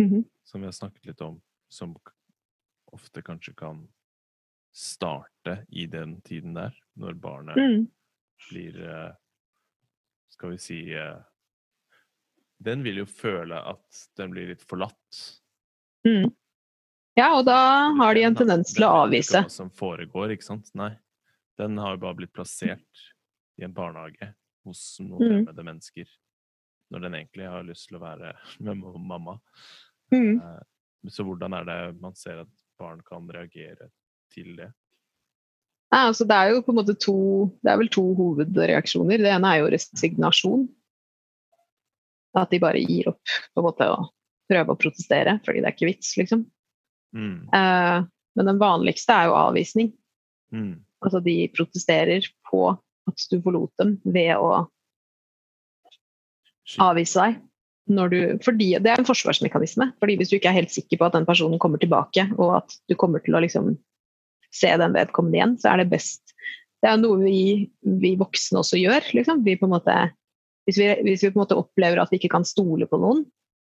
Mhm. 0.00 0.24
som 0.44 0.60
vi 0.60 0.66
har 0.66 0.72
snakket 0.72 1.06
litt 1.06 1.20
om, 1.20 1.40
som 1.68 1.96
ofte 2.92 3.22
kanskje 3.22 3.54
kan 3.56 3.88
starte 4.72 5.66
i 5.68 5.86
den 5.86 6.20
tiden 6.20 6.54
der, 6.54 6.72
når 6.96 7.14
barnet 7.20 7.56
mm. 7.56 7.86
blir 8.50 8.78
eh, 8.88 9.12
Skal 10.32 10.50
vi 10.54 10.58
si 10.58 10.78
eh, 10.96 11.18
Den 12.62 12.82
vil 12.82 13.02
jo 13.02 13.06
føle 13.06 13.58
at 13.68 14.02
den 14.16 14.30
blir 14.32 14.48
litt 14.48 14.62
forlatt. 14.62 15.18
Mm. 16.06 16.30
Ja, 17.18 17.34
og 17.36 17.44
da 17.44 17.92
har 17.98 18.14
de 18.14 18.22
en 18.24 18.36
tendens 18.38 18.72
til 18.72 18.86
å 18.86 19.02
den 19.04 19.12
vet 19.12 19.26
er 19.28 19.42
ikke 19.42 19.48
Hva 19.50 19.56
som 19.56 19.70
foregår, 19.70 20.32
ikke 20.32 20.46
sant? 20.46 20.70
Nei. 20.74 20.94
Den 21.60 21.76
har 21.76 21.96
jo 21.96 22.04
bare 22.06 22.16
blitt 22.22 22.32
plassert 22.32 23.02
i 23.60 23.66
en 23.66 23.74
barnehage 23.76 24.32
hos 24.64 24.82
noen 25.00 25.20
Mm. 25.22 25.32
fremmede 25.46 25.64
mennesker. 25.64 26.06
Når 26.92 27.00
den 27.06 27.14
egentlig 27.14 27.48
har 27.48 27.62
lyst 27.64 27.88
til 27.88 27.96
å 27.98 28.02
være 28.02 28.34
med 28.60 28.76
mamma. 28.82 29.38
Mm. 30.12 30.36
Eh, 30.42 30.62
Så 31.10 31.24
hvordan 31.26 31.54
er 31.58 31.64
det 31.66 32.00
man 32.00 32.14
ser 32.14 32.40
at 32.44 32.48
barn 32.78 33.00
kan 33.02 33.26
reagere 33.28 33.88
til 34.30 34.54
det? 34.56 34.68
Ja, 35.92 36.06
altså 36.08 36.24
det 36.24 36.36
er 36.36 36.50
jo 36.54 36.62
på 36.62 36.70
en 36.72 36.78
måte 36.78 36.94
to 36.98 37.14
Det 37.62 37.72
er 37.72 37.76
vel 37.80 37.88
to 37.92 38.04
hovedreaksjoner. 38.16 39.18
Det 39.18 39.32
ene 39.34 39.50
er 39.50 39.58
jo 39.60 39.70
resignasjon. 39.74 40.68
At 42.34 42.50
de 42.50 42.58
bare 42.62 42.80
gir 42.80 43.08
opp 43.12 43.20
på 43.52 43.60
en 43.60 43.66
måte 43.66 43.88
og 43.92 44.06
prøver 44.48 44.72
å 44.72 44.78
protestere 44.80 45.34
fordi 45.44 45.60
det 45.60 45.68
er 45.68 45.74
ikke 45.76 45.90
vits, 45.90 46.14
liksom. 46.16 46.46
Mm. 47.14 47.48
Eh, 47.52 48.06
men 48.36 48.48
den 48.48 48.58
vanligste 48.62 49.12
er 49.12 49.26
jo 49.28 49.34
avvisning. 49.36 49.90
Mm. 50.54 50.78
Altså 51.04 51.20
de 51.24 51.34
protesterer 51.52 52.24
på 52.48 52.62
at 53.10 53.24
du 53.30 53.38
forlot 53.44 53.72
dem 53.82 53.96
ved 54.04 54.34
å 54.36 54.66
avvise 56.82 57.18
deg. 57.18 57.40
Når 57.92 58.12
du, 58.12 58.18
fordi, 58.44 58.68
det 58.78 58.92
er 58.92 59.00
en 59.00 59.08
forsvarsmekanisme. 59.08 59.88
fordi 59.98 60.14
Hvis 60.20 60.30
du 60.30 60.36
ikke 60.38 60.52
er 60.52 60.60
helt 60.60 60.72
sikker 60.72 61.00
på 61.00 61.08
at 61.08 61.16
den 61.16 61.26
personen 61.26 61.58
kommer 61.62 61.82
tilbake, 61.82 62.28
og 62.38 62.60
at 62.60 62.76
du 62.88 62.94
kommer 62.98 63.22
til 63.24 63.34
å 63.34 63.42
liksom 63.42 63.74
se 64.54 64.70
den 64.78 64.94
vedkommende 64.94 65.40
igjen, 65.40 65.56
så 65.58 65.72
er 65.72 65.82
det 65.82 65.92
best 65.94 66.34
Det 66.82 66.90
er 66.90 66.98
noe 66.98 67.20
vi, 67.22 67.70
vi 67.82 68.16
voksne 68.18 68.58
også 68.58 68.78
gjør. 68.80 69.06
Liksom. 69.14 69.44
Vi 69.46 69.54
måte, 69.70 69.94
hvis, 70.66 70.78
vi, 70.78 70.88
hvis 71.06 71.22
vi 71.22 71.30
på 71.30 71.38
en 71.38 71.44
måte 71.44 71.58
opplever 71.58 72.00
at 72.02 72.10
vi 72.10 72.18
ikke 72.18 72.32
kan 72.34 72.46
stole 72.46 72.88
på 72.90 72.98
noen, 72.98 73.22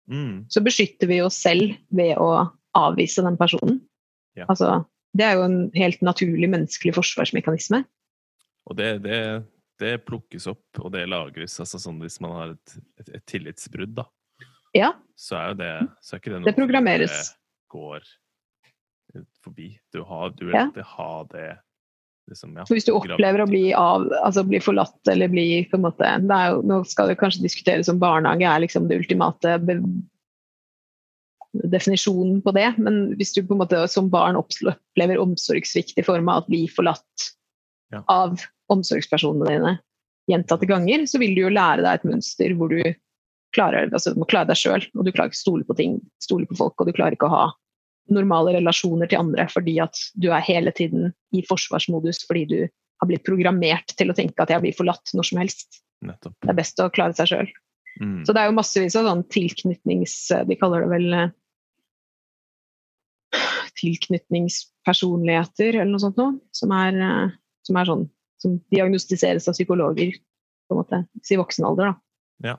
Mm. 0.09 0.45
så 0.51 0.59
beskytter 0.63 1.07
vi 1.07 1.21
oss 1.23 1.37
selv 1.39 1.75
ved 1.95 2.17
å 2.19 2.49
avvise 2.75 3.23
den 3.23 3.37
personen. 3.39 3.79
Ja. 4.35 4.47
Altså, 4.49 4.81
det 5.15 5.27
er 5.27 5.37
jo 5.37 5.45
en 5.47 5.59
helt 5.77 6.01
naturlig 6.03 6.49
menneskelig 6.51 6.95
forsvarsmekanisme. 6.97 7.83
Og 8.69 8.77
det, 8.79 8.89
det, 9.03 9.19
det 9.81 9.93
plukkes 10.07 10.47
opp, 10.51 10.65
og 10.79 10.91
det 10.95 11.05
lagres. 11.11 11.57
altså 11.59 11.79
sånn 11.81 11.99
Hvis 12.03 12.19
man 12.23 12.35
har 12.37 12.53
et, 12.55 12.75
et, 13.01 13.09
et 13.19 13.25
tillitsbrudd, 13.29 13.95
da, 13.99 14.07
Ja, 14.77 14.93
så 15.19 15.37
er 15.39 15.51
jo 15.51 15.57
det 15.59 15.71
så 16.01 16.15
er 16.15 16.21
ikke 16.23 16.31
det 16.33 16.39
noe 16.41 16.49
Det 16.51 16.57
programmeres. 16.57 17.17
som 17.27 17.39
går 17.75 18.07
forbi. 19.43 19.67
Du, 19.93 20.01
har, 20.07 20.31
du 20.33 20.45
vil 20.47 20.55
Ja. 20.55 20.65
alltid 20.67 20.87
ha 20.95 21.11
det 21.33 21.49
liksom, 22.31 22.55
ja. 22.57 22.63
Så 22.65 22.73
hvis 22.77 22.87
du 22.87 22.93
opplever 22.95 23.43
å 23.43 23.49
bli, 23.49 23.65
av, 23.77 24.07
altså 24.23 24.45
bli 24.47 24.61
forlatt 24.63 25.11
eller 25.11 25.27
bli 25.29 25.65
på 25.69 25.77
en 25.77 25.83
måte 25.85 26.07
det 26.23 26.39
jo, 26.53 26.61
Nå 26.69 26.79
skal 26.87 27.11
det 27.11 27.19
kanskje 27.19 27.43
diskuteres 27.43 27.91
om 27.91 27.99
barnehage 28.01 28.47
er 28.47 28.63
liksom 28.63 28.87
det 28.89 29.01
ultimate 29.03 29.57
definisjonen 31.69 32.39
på 32.41 32.51
det, 32.55 32.71
men 32.81 33.11
hvis 33.19 33.35
du 33.35 33.43
på 33.45 33.53
en 33.53 33.61
måte 33.61 33.83
som 33.91 34.07
barn 34.09 34.39
opplever 34.39 35.19
omsorgssvikt 35.21 35.99
i 36.01 36.05
form 36.05 36.31
av 36.31 36.41
at 36.41 36.49
bli 36.49 36.63
forlatt 36.71 37.32
Ja. 37.93 38.03
av 38.11 38.41
omsorgspersonene 38.73 39.49
dine 39.49 39.73
gjentatte 40.31 40.69
ganger, 40.69 41.03
så 41.09 41.19
vil 41.21 41.35
du 41.35 41.43
jo 41.43 41.53
lære 41.53 41.83
deg 41.83 41.99
et 41.99 42.07
mønster 42.07 42.53
hvor 42.57 42.71
du 42.71 42.79
klarer, 43.53 43.91
altså, 43.91 44.13
du 44.13 44.21
må 44.21 44.27
klare 44.29 44.49
deg 44.49 44.57
sjøl, 44.57 44.85
og 44.95 45.05
du 45.05 45.11
klarer 45.11 45.29
ikke 45.29 45.41
å 45.41 45.43
stole 45.43 45.67
på 45.67 45.75
ting, 45.77 45.99
stole 46.23 46.47
på 46.49 46.57
folk, 46.57 46.79
og 46.79 46.89
du 46.89 46.95
klarer 46.95 47.17
ikke 47.17 47.29
å 47.29 47.35
ha 47.35 47.43
normale 48.11 48.51
relasjoner 48.57 49.07
til 49.07 49.21
andre 49.21 49.45
fordi 49.51 49.77
at 49.83 49.99
du 50.19 50.31
er 50.33 50.43
hele 50.43 50.71
tiden 50.75 51.13
i 51.35 51.43
forsvarsmodus 51.47 52.25
fordi 52.27 52.43
du 52.49 52.59
har 52.65 53.07
blitt 53.09 53.25
programmert 53.27 53.95
til 53.99 54.11
å 54.11 54.17
tenke 54.17 54.43
at 54.43 54.51
jeg 54.51 54.63
blir 54.63 54.75
forlatt 54.75 55.13
når 55.15 55.25
som 55.29 55.39
helst. 55.39 55.67
Nettopp. 56.03 56.35
Det 56.43 56.51
er 56.51 56.57
best 56.57 56.81
å 56.83 56.91
klare 56.93 57.15
seg 57.15 57.27
sjøl. 57.31 57.49
Mm. 58.01 58.23
Så 58.25 58.33
det 58.33 58.41
er 58.41 58.47
jo 58.49 58.57
massevis 58.57 58.97
av 58.99 59.07
sånn 59.07 59.23
tilknytnings... 59.31 60.15
De 60.49 60.55
kaller 60.59 60.79
det 60.83 60.91
vel 60.91 61.07
tilknytningspersonligheter 63.79 65.79
eller 65.79 65.91
noe 65.91 66.03
sånt 66.03 66.19
noe, 66.19 66.33
som 66.55 66.69
er, 66.75 66.93
eh, 67.01 67.29
som 67.63 67.79
er 67.79 67.89
sånn 67.89 68.05
som 68.43 68.57
diagnostiseres 68.73 69.47
av 69.47 69.55
psykologer 69.55 70.17
på 70.67 70.75
en 70.75 70.79
måte, 70.81 70.99
i 71.31 71.39
voksen 71.39 71.65
alder. 71.67 71.93
Da. 71.93 72.49
Ja. 72.49 72.57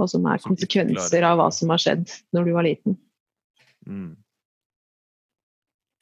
Og 0.00 0.08
som 0.10 0.24
er 0.26 0.40
Som 0.42 0.54
konsekvenser 0.54 1.22
av 1.28 1.38
hva 1.38 1.50
som 1.54 1.70
har 1.70 1.78
skjedd 1.82 2.10
når 2.34 2.48
du 2.48 2.52
var 2.56 2.66
liten. 2.66 2.96
Mm. 3.86 4.16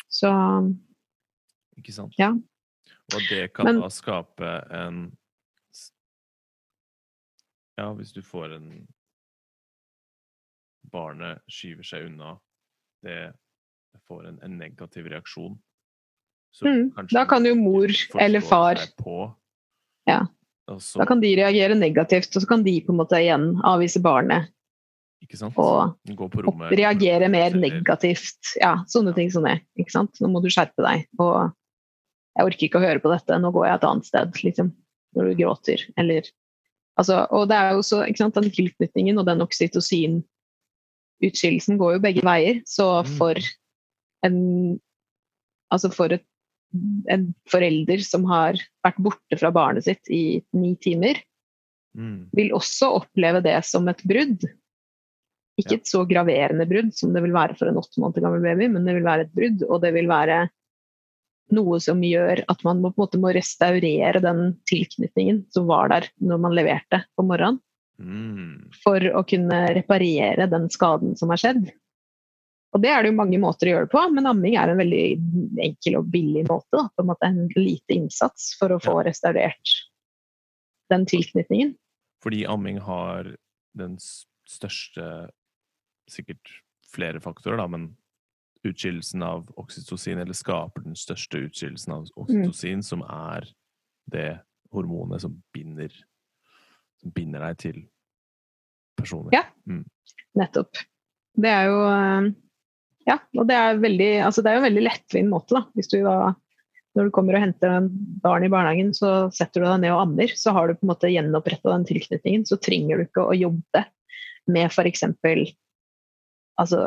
Så 0.08 0.30
Ikke 1.80 1.92
sant? 1.96 2.14
Ja. 2.18 2.30
Og 3.14 3.20
det 3.28 3.52
kan 3.54 3.64
Men- 3.66 3.80
da 3.80 3.88
skape 3.88 4.50
en 4.70 5.16
Ja, 7.78 7.94
hvis 7.94 8.12
du 8.12 8.20
får 8.22 8.52
en 8.56 8.88
Barnet 10.90 11.40
skyver 11.48 11.82
seg 11.86 12.06
unna, 12.06 12.38
det 13.02 13.32
får 14.08 14.26
en, 14.26 14.38
en 14.42 14.58
negativ 14.58 15.06
reaksjon. 15.06 15.58
Mm, 16.62 16.90
da 17.12 17.24
kan 17.24 17.44
jo 17.46 17.54
mor 17.54 17.88
eller 18.20 18.40
far 18.44 18.74
Ja. 20.06 20.26
altså, 20.68 20.98
Da 20.98 21.04
kan 21.06 21.20
de 21.20 21.34
reagere 21.36 21.74
negativt, 21.78 22.36
og 22.36 22.42
så 22.42 22.46
kan 22.48 22.62
de 22.64 22.80
på 22.84 22.90
en 22.92 22.98
måte 22.98 23.16
igjen 23.22 23.60
avvise 23.64 24.00
barnet 24.02 24.48
ikke 25.22 25.36
sant? 25.38 25.54
og 25.56 25.94
Gå 26.08 26.28
på 26.32 26.42
rommet. 26.44 26.72
reagere 26.76 27.28
mer 27.30 27.50
negativt. 27.54 28.56
Ja, 28.60 28.76
sånne 28.88 29.14
ting 29.14 29.30
som 29.30 29.44
det. 29.44 29.60
Ikke 29.78 29.90
sant? 29.92 30.20
Nå 30.20 30.28
må 30.32 30.40
du 30.42 30.48
skjerpe 30.48 30.82
deg. 30.82 31.06
Og 31.20 31.52
jeg 32.36 32.44
orker 32.46 32.66
ikke 32.68 32.78
å 32.80 32.86
høre 32.86 32.98
på 33.00 33.10
dette, 33.12 33.38
nå 33.38 33.50
går 33.52 33.66
jeg 33.68 33.74
et 33.74 33.84
annet 33.84 34.04
sted, 34.06 34.32
liksom. 34.44 34.72
Når 35.16 35.24
du 35.30 35.34
gråter. 35.44 35.78
Eller 35.98 36.22
Altså, 36.98 37.26
og 37.30 37.48
det 37.48 37.56
er 37.56 37.70
jo 37.72 37.82
så, 37.86 38.02
ikke 38.06 38.18
sant, 38.18 38.34
den 38.34 38.50
tilknytningen 38.50 39.18
og 39.18 39.26
den 39.26 39.40
oksytocin-utskillelsen 39.40 41.78
går 41.80 41.92
jo 41.94 41.98
begge 42.04 42.22
veier. 42.26 42.60
Så 42.66 43.02
Mm. 43.04 43.16
for 43.16 43.34
en 44.24 44.80
Altså 45.72 45.88
for 45.94 46.06
et, 46.12 46.24
en 47.10 47.34
forelder 47.50 48.02
som 48.06 48.24
har 48.30 48.58
vært 48.84 49.00
borte 49.02 49.38
fra 49.40 49.50
barnet 49.54 49.84
sitt 49.88 50.10
i 50.10 50.42
ni 50.52 50.76
timer, 50.76 51.20
Mm. 51.90 52.28
vil 52.30 52.52
også 52.54 52.86
oppleve 53.00 53.40
det 53.42 53.64
som 53.66 53.88
et 53.90 53.98
brudd. 54.06 54.44
Ikke 55.58 55.72
Ja. 55.72 55.78
et 55.78 55.88
så 55.90 56.06
graverende 56.06 56.62
brudd 56.68 56.94
som 56.94 57.12
det 57.12 57.20
vil 57.24 57.32
være 57.32 57.56
for 57.58 57.66
en 57.66 57.74
åtte 57.80 57.98
måneder 57.98 58.22
gammel 58.22 58.40
baby, 58.42 58.68
men 58.70 58.84
det 58.84 58.94
vil 58.94 59.02
være 59.02 59.20
et 59.22 59.34
brudd, 59.34 59.64
og 59.68 59.80
det 59.82 59.92
vil 59.94 60.06
være 60.06 60.48
noe 61.50 61.80
som 61.80 62.00
gjør 62.00 62.44
at 62.48 62.62
man 62.62 62.80
må, 62.80 62.94
på 62.94 63.02
en 63.02 63.08
måte 63.08 63.18
må 63.18 63.34
restaurere 63.34 64.22
den 64.22 64.56
tilknytningen 64.70 65.46
som 65.50 65.66
var 65.66 65.88
der 65.88 66.06
når 66.22 66.38
man 66.38 66.54
leverte 66.54 67.04
på 67.18 67.26
morgenen, 67.26 67.58
Mm. 67.98 68.70
for 68.84 69.00
å 69.00 69.26
kunne 69.26 69.74
reparere 69.74 70.48
den 70.48 70.68
skaden 70.68 71.18
som 71.18 71.28
har 71.30 71.38
skjedd. 71.42 71.72
Og 72.70 72.82
det 72.84 72.90
er 72.92 73.02
det 73.02 73.10
jo 73.10 73.18
mange 73.18 73.38
måter 73.42 73.66
å 73.66 73.72
gjøre 73.72 73.88
det 73.88 73.92
på, 73.92 74.02
men 74.14 74.28
amming 74.30 74.54
er 74.60 74.70
en 74.70 74.78
veldig 74.78 75.04
enkel 75.64 75.96
og 75.98 76.10
billig 76.12 76.44
måte. 76.46 76.76
Da. 76.76 76.84
På 76.94 77.02
en 77.02 77.10
måte 77.10 77.26
en 77.26 77.40
lite 77.56 77.96
innsats 77.96 78.52
for 78.60 78.70
å 78.70 78.78
få 78.82 79.00
restaurert 79.06 79.74
den 80.90 81.06
tilknytningen. 81.10 81.74
Fordi 82.22 82.44
amming 82.50 82.80
har 82.84 83.34
den 83.78 83.98
største 84.48 85.30
Sikkert 86.10 86.48
flere 86.90 87.20
faktorer, 87.22 87.60
da, 87.60 87.68
men 87.70 87.84
utskillelsen 88.66 89.22
av 89.22 89.44
oksytocin, 89.62 90.18
eller 90.18 90.34
skaper 90.34 90.82
den 90.82 90.96
største 90.98 91.38
utskillelsen 91.46 91.92
av 91.94 92.08
oksytocin, 92.18 92.82
som 92.82 93.04
er 93.06 93.46
det 94.10 94.40
hormonet 94.74 95.22
som 95.22 95.36
binder 95.54 95.94
Som 96.98 97.14
binder 97.14 97.46
deg 97.46 97.60
til 97.62 97.78
personer. 98.98 99.30
Ja. 99.32 99.44
Nettopp. 100.36 100.82
Det 101.38 101.52
er 101.54 101.70
jo 101.70 101.78
eh, 101.86 102.26
Ja, 103.08 103.16
og 103.38 103.46
det 103.48 103.56
er, 103.56 103.78
veldig, 103.80 104.10
altså 104.26 104.42
det 104.44 104.50
er 104.50 104.54
jo 104.58 104.62
en 104.64 104.68
veldig 104.68 104.82
lettvint 104.84 105.30
måte, 105.32 105.54
da. 105.56 105.62
Hvis 105.74 105.88
du 105.88 106.02
da 106.04 106.34
når 106.98 107.06
du 107.06 107.10
kommer 107.14 107.36
og 107.38 107.42
henter 107.44 107.70
en 107.70 107.86
barn 108.20 108.42
i 108.42 108.48
barnehagen, 108.50 108.90
så 108.92 109.30
setter 109.32 109.62
du 109.62 109.66
deg 109.68 109.80
ned 109.84 109.92
og 109.94 110.00
ammer. 110.08 110.32
Så 110.34 110.50
har 110.52 110.66
du 110.66 110.74
på 110.74 110.82
en 110.82 110.90
måte 110.90 111.06
gjenoppretta 111.12 111.70
den 111.70 111.84
tilknytningen. 111.86 112.42
Så 112.48 112.58
trenger 112.58 112.98
du 112.98 113.04
ikke 113.06 113.28
å 113.30 113.36
jobbe 113.38 113.84
med 114.50 114.66
f.eks. 114.72 115.04
Altså, 116.58 116.80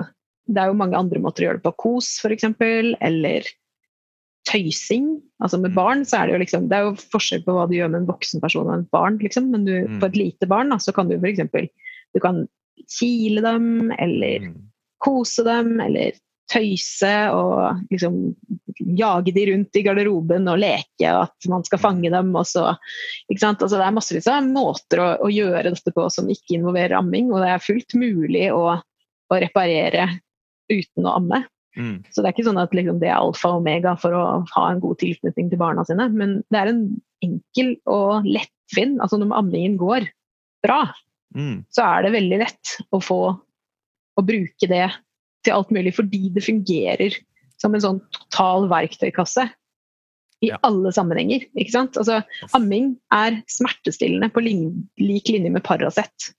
det 0.52 0.60
er 0.60 0.68
jo 0.74 0.76
mange 0.80 1.00
andre 1.00 1.22
måter 1.24 1.46
å 1.46 1.48
gjøre 1.48 1.62
det 1.62 1.66
på. 1.70 1.72
Kos, 1.86 2.10
f.eks. 2.20 2.44
Eller 3.00 3.48
tøysing. 4.50 5.22
Altså 5.42 5.60
med 5.62 5.72
Mm. 5.72 5.76
barn 5.80 6.04
så 6.04 6.20
er 6.20 6.28
det 6.28 6.34
jo 6.36 6.44
liksom 6.44 6.68
Det 6.68 6.76
er 6.78 6.84
jo 6.84 6.96
forskjell 7.16 7.44
på 7.46 7.54
hva 7.56 7.68
du 7.70 7.76
gjør 7.78 7.92
med 7.92 8.02
en 8.02 8.12
voksen 8.12 8.42
person 8.44 8.68
og 8.68 8.80
et 8.82 8.92
barn, 8.92 9.18
liksom. 9.20 9.50
Men 9.52 9.64
du, 9.66 9.88
Mm. 9.88 10.00
på 10.02 10.06
et 10.12 10.20
lite 10.20 10.48
barn 10.48 10.70
da, 10.70 10.76
så 10.76 10.94
kan 10.94 11.08
du 11.08 11.16
f.eks. 11.16 11.40
Du 12.14 12.20
kan 12.20 12.48
kile 13.00 13.42
dem, 13.42 13.92
eller 13.98 14.40
Mm. 14.52 14.62
Kose 15.04 15.46
dem, 15.48 15.76
eller 15.84 16.16
tøyse 16.52 17.12
og 17.34 17.86
liksom 17.90 18.18
jage 19.00 19.32
de 19.34 19.46
rundt 19.50 19.78
i 19.80 19.84
garderoben 19.86 20.50
og 20.52 20.60
leke, 20.62 21.08
og 21.10 21.24
at 21.26 21.48
man 21.50 21.64
skal 21.66 21.82
fange 21.82 22.12
dem. 22.14 22.34
Og 22.36 22.46
så? 22.50 22.74
Altså, 23.32 23.72
det 23.78 23.86
er 23.86 23.96
massevis 23.96 24.30
av 24.32 24.46
måter 24.48 25.02
å, 25.02 25.08
å 25.26 25.32
gjøre 25.32 25.72
dette 25.72 25.94
på 25.96 26.08
som 26.14 26.30
ikke 26.32 26.58
involverer 26.60 26.98
amming, 27.00 27.32
og 27.32 27.44
det 27.44 27.54
er 27.54 27.64
fullt 27.64 27.98
mulig 28.00 28.50
å, 28.54 28.78
å 28.78 29.42
reparere 29.42 30.10
uten 30.72 31.08
å 31.08 31.18
amme. 31.20 31.44
Mm. 31.74 32.04
Så 32.14 32.22
det 32.22 32.30
er 32.30 32.36
ikke 32.36 32.46
sånn 32.46 32.62
at 32.62 32.76
liksom, 32.76 33.00
det 33.02 33.10
er 33.10 33.18
alfa 33.18 33.56
og 33.56 33.64
omega 33.64 33.96
for 33.98 34.14
å 34.14 34.26
ha 34.52 34.66
en 34.70 34.84
god 34.84 35.00
tilknytning 35.02 35.50
til 35.50 35.62
barna 35.62 35.86
sine, 35.88 36.06
men 36.14 36.42
det 36.54 36.60
er 36.60 36.70
en 36.70 36.84
enkel 37.26 37.74
og 37.90 38.28
lettfinn 38.28 39.00
Altså 39.02 39.18
når 39.18 39.34
ammingen 39.40 39.80
går 39.80 40.06
bra, 40.66 40.84
Mm. 41.34 41.64
så 41.74 41.86
er 41.88 42.06
det 42.06 42.14
veldig 42.14 42.40
lett 42.44 42.76
å 42.94 43.00
få 43.02 43.20
å 44.20 44.26
bruke 44.26 44.70
det 44.70 44.86
til 45.44 45.56
alt 45.56 45.74
mulig, 45.76 45.94
fordi 45.96 46.30
det 46.34 46.46
fungerer 46.46 47.16
som 47.62 47.76
en 47.76 47.84
sånn 47.84 48.00
total 48.16 48.68
verktøykasse 48.72 49.48
i 50.44 50.50
Ja. 50.52 50.58
alle 50.64 50.92
sammenhenger. 50.92 51.46
ikke 51.56 51.72
sant? 51.72 51.96
Altså, 51.96 52.24
amming 52.54 52.98
er 53.12 53.42
smertestillende 53.48 54.32
på 54.34 54.44
lin 54.44 54.90
lik 55.00 55.30
linje 55.32 55.52
med 55.52 55.64
Paracet. 55.64 56.34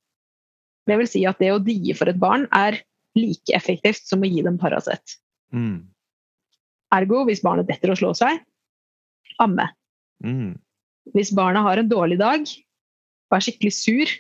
Det 0.86 0.98
vil 0.98 1.09
si 1.09 1.24
at 1.24 1.38
det 1.38 1.52
å 1.52 1.62
die 1.64 1.94
for 1.96 2.09
et 2.09 2.18
barn 2.20 2.46
er 2.52 2.82
like 3.16 3.55
effektivt 3.56 4.05
som 4.05 4.20
å 4.20 4.28
gi 4.28 4.42
dem 4.42 4.59
Paracet. 4.59 5.16
Mm. 5.52 5.86
Ergo, 6.92 7.24
hvis 7.24 7.40
barnet 7.42 7.66
detter 7.66 7.90
og 7.90 7.98
slår 7.98 8.14
seg, 8.18 8.42
amme. 9.40 9.70
Mm. 10.22 10.59
Hvis 11.14 11.32
barna 11.34 11.62
har 11.62 11.78
en 11.78 11.88
dårlig 11.88 12.18
dag 12.18 12.40
og 12.44 13.36
er 13.38 13.44
skikkelig 13.44 13.72
sur 13.72 14.12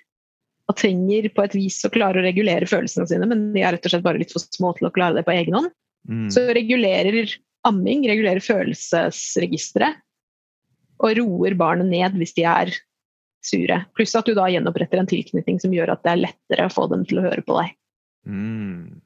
og 0.74 0.80
trenger 0.80 1.30
på 1.30 1.46
et 1.46 1.54
vis 1.56 1.78
å 1.86 1.92
klare 1.94 2.18
å 2.18 2.26
regulere 2.26 2.66
følelsene 2.68 3.06
sine, 3.08 3.28
men 3.30 3.52
de 3.54 3.62
er 3.62 3.76
rett 3.76 3.86
og 3.86 3.94
slett 3.94 4.04
bare 4.06 4.20
litt 4.20 4.34
for 4.34 4.42
små 4.42 4.74
til 4.76 4.90
å 4.90 4.94
klare 4.94 5.20
det 5.20 5.26
på 5.26 5.36
egen 5.36 5.54
hånd, 5.60 5.72
Mm. 6.04 6.28
så 6.28 6.42
regulerer 6.52 7.30
amming 7.64 8.02
regulerer 8.04 8.44
følelsesregisteret 8.44 10.02
og 11.00 11.14
roer 11.16 11.56
barnet 11.56 11.88
ned 11.88 12.18
hvis 12.20 12.34
de 12.36 12.44
er 12.44 12.74
sure. 13.44 13.78
Pluss 13.96 14.12
at 14.18 14.28
du 14.28 14.34
da 14.36 14.50
gjenoppretter 14.52 15.00
en 15.00 15.08
tilknytning 15.08 15.60
som 15.62 15.72
gjør 15.72 15.94
at 15.94 16.04
det 16.04 16.12
er 16.12 16.22
lettere 16.26 16.68
å 16.68 16.72
få 16.72 16.86
dem 16.92 17.06
til 17.08 17.20
å 17.20 17.24
høre 17.24 17.44
på 17.44 17.56
deg. 17.56 17.72
Mm. 18.28 19.00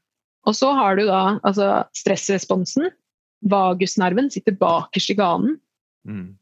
Og 0.46 0.58
så 0.58 0.72
har 0.74 0.98
du 0.98 1.04
da 1.06 1.38
altså, 1.46 1.84
stressresponsen. 1.94 2.90
Vagusnerven 3.46 4.30
sitter 4.34 4.58
bakerst 4.58 5.14
i 5.14 5.18
ganen. 5.18 5.58
Mm. 6.02 6.34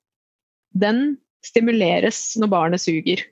Den 0.73 1.01
stimuleres 1.45 2.35
når 2.41 2.53
barnet 2.53 2.85
suger. 2.85 3.23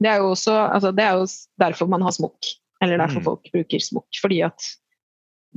Det 0.00 0.08
er 0.08 0.22
jo 0.22 0.30
også 0.32 0.54
altså, 0.56 0.92
det 0.96 1.04
er 1.04 1.18
jo 1.18 1.26
derfor 1.60 1.90
man 1.92 2.04
har 2.06 2.14
smokk. 2.16 2.52
Eller 2.80 3.00
derfor 3.00 3.20
Mm. 3.20 3.24
folk 3.24 3.50
bruker 3.52 3.82
smokk. 3.84 4.08
Fordi 4.20 4.40
at 4.46 4.68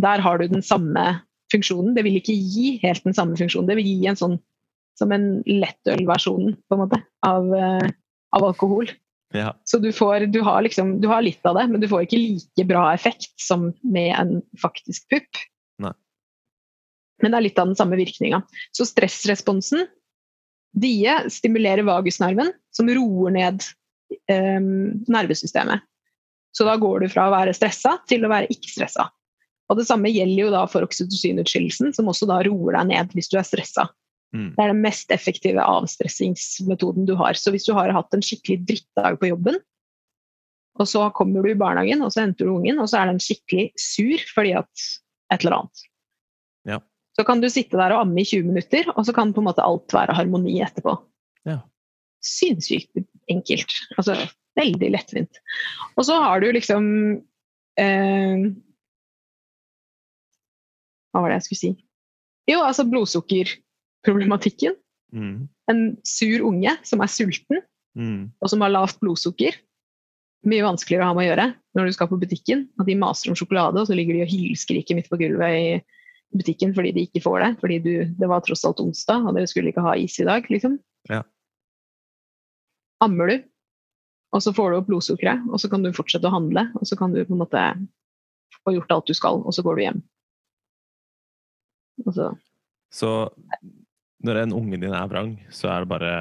der 0.01 0.19
har 0.19 0.37
du 0.37 0.47
den 0.47 0.61
samme 0.61 1.21
funksjonen. 1.53 1.93
Det 1.95 2.03
vil 2.03 2.17
ikke 2.19 2.35
gi 2.35 2.79
helt 2.83 3.03
den 3.03 3.13
samme 3.13 3.37
funksjonen. 3.37 3.69
Det 3.69 3.77
vil 3.77 3.87
gi 3.87 4.07
en 4.07 4.19
sånn 4.19 4.39
som 4.99 5.11
en 5.11 5.41
lettølversjon 5.47 6.53
på 6.69 6.75
en 6.75 6.81
måte, 6.83 6.99
av, 7.23 7.47
eh, 7.55 7.89
av 8.35 8.43
alkohol. 8.43 8.91
Ja. 9.33 9.53
Så 9.65 9.79
du, 9.81 9.91
får, 9.91 10.27
du, 10.33 10.41
har 10.45 10.61
liksom, 10.61 10.99
du 11.01 11.07
har 11.07 11.23
litt 11.25 11.41
av 11.45 11.55
det, 11.57 11.67
men 11.71 11.81
du 11.81 11.87
får 11.87 12.05
ikke 12.05 12.19
like 12.21 12.67
bra 12.69 12.93
effekt 12.93 13.33
som 13.41 13.71
med 13.81 14.13
en 14.19 14.41
faktisk 14.61 15.07
pupp. 15.09 15.41
Men 17.23 17.31
det 17.31 17.37
er 17.37 17.45
litt 17.45 17.59
av 17.61 17.69
den 17.71 17.79
samme 17.79 17.95
virkninga. 17.99 18.41
Så 18.75 18.87
stressresponsen 18.89 19.87
Die 20.73 21.05
stimulerer 21.29 21.85
vagusnerven, 21.85 22.49
som 22.73 22.89
roer 22.89 23.31
ned 23.35 23.61
nervesystemet. 24.29 25.83
Så 26.53 26.67
da 26.67 26.75
går 26.77 27.03
du 27.03 27.09
fra 27.09 27.27
å 27.27 27.33
være 27.33 27.55
stressa 27.57 27.97
til 28.09 28.25
å 28.25 28.31
være 28.31 28.51
ikke 28.53 28.69
stressa. 28.69 29.07
Og 29.71 29.79
det 29.79 29.87
samme 29.87 30.11
gjelder 30.11 30.43
jo 30.43 30.53
da 30.53 30.63
for 30.69 30.85
oksytocinutskillelsen, 30.85 31.93
som 31.95 32.09
også 32.11 32.27
da 32.29 32.41
roer 32.45 32.77
deg 32.77 32.89
ned 32.91 33.15
hvis 33.17 33.31
du 33.31 33.39
er 33.39 33.47
stressa. 33.47 33.87
Mm. 34.33 34.49
Det 34.53 34.63
er 34.63 34.71
den 34.73 34.81
mest 34.83 35.13
effektive 35.13 35.63
avstressingsmetoden 35.65 37.07
du 37.09 37.15
har. 37.17 37.37
Så 37.39 37.53
hvis 37.53 37.65
du 37.65 37.73
har 37.77 37.93
hatt 37.95 38.13
en 38.13 38.25
skikkelig 38.25 38.59
drittdag 38.69 39.17
på 39.21 39.31
jobben, 39.31 39.57
og 40.81 40.89
så 40.89 41.05
kommer 41.13 41.45
du 41.45 41.51
i 41.51 41.57
barnehagen, 41.57 42.01
og 42.01 42.13
så 42.13 42.23
henter 42.23 42.49
du 42.49 42.55
ungen, 42.55 42.79
og 42.81 42.89
så 42.89 43.01
er 43.01 43.11
den 43.11 43.21
skikkelig 43.21 43.67
sur 43.77 44.23
fordi 44.33 44.55
at 44.57 44.87
et 45.33 45.43
eller 45.43 45.59
annet. 45.59 45.83
Ja. 46.69 46.79
Så 47.13 47.25
kan 47.27 47.41
du 47.43 47.49
sitte 47.53 47.77
der 47.77 47.93
og 47.93 48.07
amme 48.07 48.23
i 48.23 48.25
20 48.25 48.49
minutter, 48.49 48.89
og 48.95 49.05
så 49.05 49.13
kan 49.13 49.33
på 49.35 49.41
en 49.41 49.49
måte 49.51 49.65
alt 49.65 49.93
være 49.93 50.15
harmoni 50.17 50.57
etterpå. 50.65 50.95
Ja. 51.45 51.59
Sinnssykt 52.25 53.03
enkelt. 53.31 53.73
Altså 53.97 54.17
veldig 54.59 54.91
lettvint. 54.93 55.39
Og 55.97 56.05
så 56.07 56.17
har 56.21 56.43
du 56.43 56.51
liksom 56.53 56.85
eh, 57.81 58.43
Hva 61.13 61.21
var 61.21 61.29
det 61.29 61.39
jeg 61.41 61.47
skulle 61.47 61.61
si? 61.61 61.71
Jo, 62.49 62.61
altså 62.65 62.85
blodsukkerproblematikken. 62.89 64.75
Mm. 65.13 65.35
En 65.69 65.83
sur 66.07 66.47
unge 66.49 66.73
som 66.87 67.03
er 67.05 67.11
sulten, 67.11 67.61
Mm. 67.93 68.31
og 68.41 68.49
som 68.49 68.61
har 68.65 68.71
lavt 68.73 68.97
blodsukker. 69.03 69.53
Mye 70.49 70.63
vanskeligere 70.65 71.05
å 71.05 71.11
ha 71.11 71.13
med 71.13 71.27
å 71.27 71.29
gjøre 71.29 71.43
når 71.77 71.85
du 71.85 71.93
skal 71.93 72.09
på 72.09 72.17
butikken. 72.19 72.63
At 72.81 72.87
de 72.89 72.95
maser 72.97 73.29
om 73.29 73.37
sjokolade, 73.37 73.77
og 73.79 73.85
så 73.85 73.93
ligger 73.93 74.17
de 74.17 74.23
og 74.25 74.31
hylskriker 74.33 74.97
midt 74.97 75.11
på 75.11 75.19
gulvet 75.21 75.53
i 75.53 75.67
butikken 76.33 76.73
fordi 76.73 76.91
de 76.95 77.03
ikke 77.05 77.21
får 77.21 77.37
det. 77.45 77.51
Fordi 77.61 77.77
du, 77.85 77.91
det 78.17 78.29
var 78.31 78.41
tross 78.41 78.65
alt 78.65 78.81
onsdag, 78.81 79.27
og 79.29 79.37
dere 79.37 79.47
skulle 79.51 79.69
ikke 79.69 79.85
ha 79.85 79.93
is 79.95 80.17
i 80.19 80.25
dag, 80.25 80.49
liksom. 80.49 80.79
Ja. 81.11 81.21
Ammer 83.03 83.27
du, 83.31 83.35
og 84.33 84.41
så 84.45 84.53
får 84.55 84.71
du 84.71 84.77
opp 84.79 84.87
blodsukkeret, 84.89 85.43
og 85.51 85.59
så 85.61 85.69
kan 85.71 85.83
du 85.85 85.91
fortsette 85.93 86.29
å 86.29 86.33
handle, 86.33 86.65
og 86.79 86.87
så 86.89 86.97
kan 86.99 87.13
du 87.13 87.19
på 87.25 87.35
en 87.35 87.41
måte 87.43 87.63
få 88.63 88.73
gjort 88.77 88.93
alt 88.95 89.09
du 89.11 89.13
skal, 89.17 89.41
og 89.43 89.53
så 89.55 89.63
går 89.65 89.75
du 89.79 89.83
hjem. 89.83 89.99
Og 92.07 92.15
så, 92.15 92.29
Så 92.93 93.09
når 94.23 94.39
en 94.43 94.53
ungen 94.55 94.81
din 94.81 94.93
er 94.95 95.07
vrang, 95.11 95.35
så 95.51 95.69
er 95.73 95.83
det 95.83 95.89
bare 95.91 96.13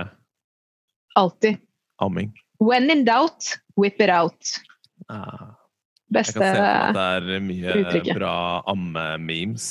alltid. 1.17 1.61
amming. 2.03 2.33
When 2.59 2.91
in 2.91 3.05
doubt, 3.05 3.57
whip 3.77 4.01
it 4.01 4.11
out. 4.11 4.43
Ah, 5.09 5.55
jeg 6.11 6.19
Beste 6.19 6.41
kan 6.41 6.57
se 6.57 6.67
at 6.67 6.95
det 6.97 7.07
er 7.37 7.41
mye 7.41 7.75
uttrykket. 7.81 8.15
bra 8.19 8.35
amme-memes. 8.69 9.69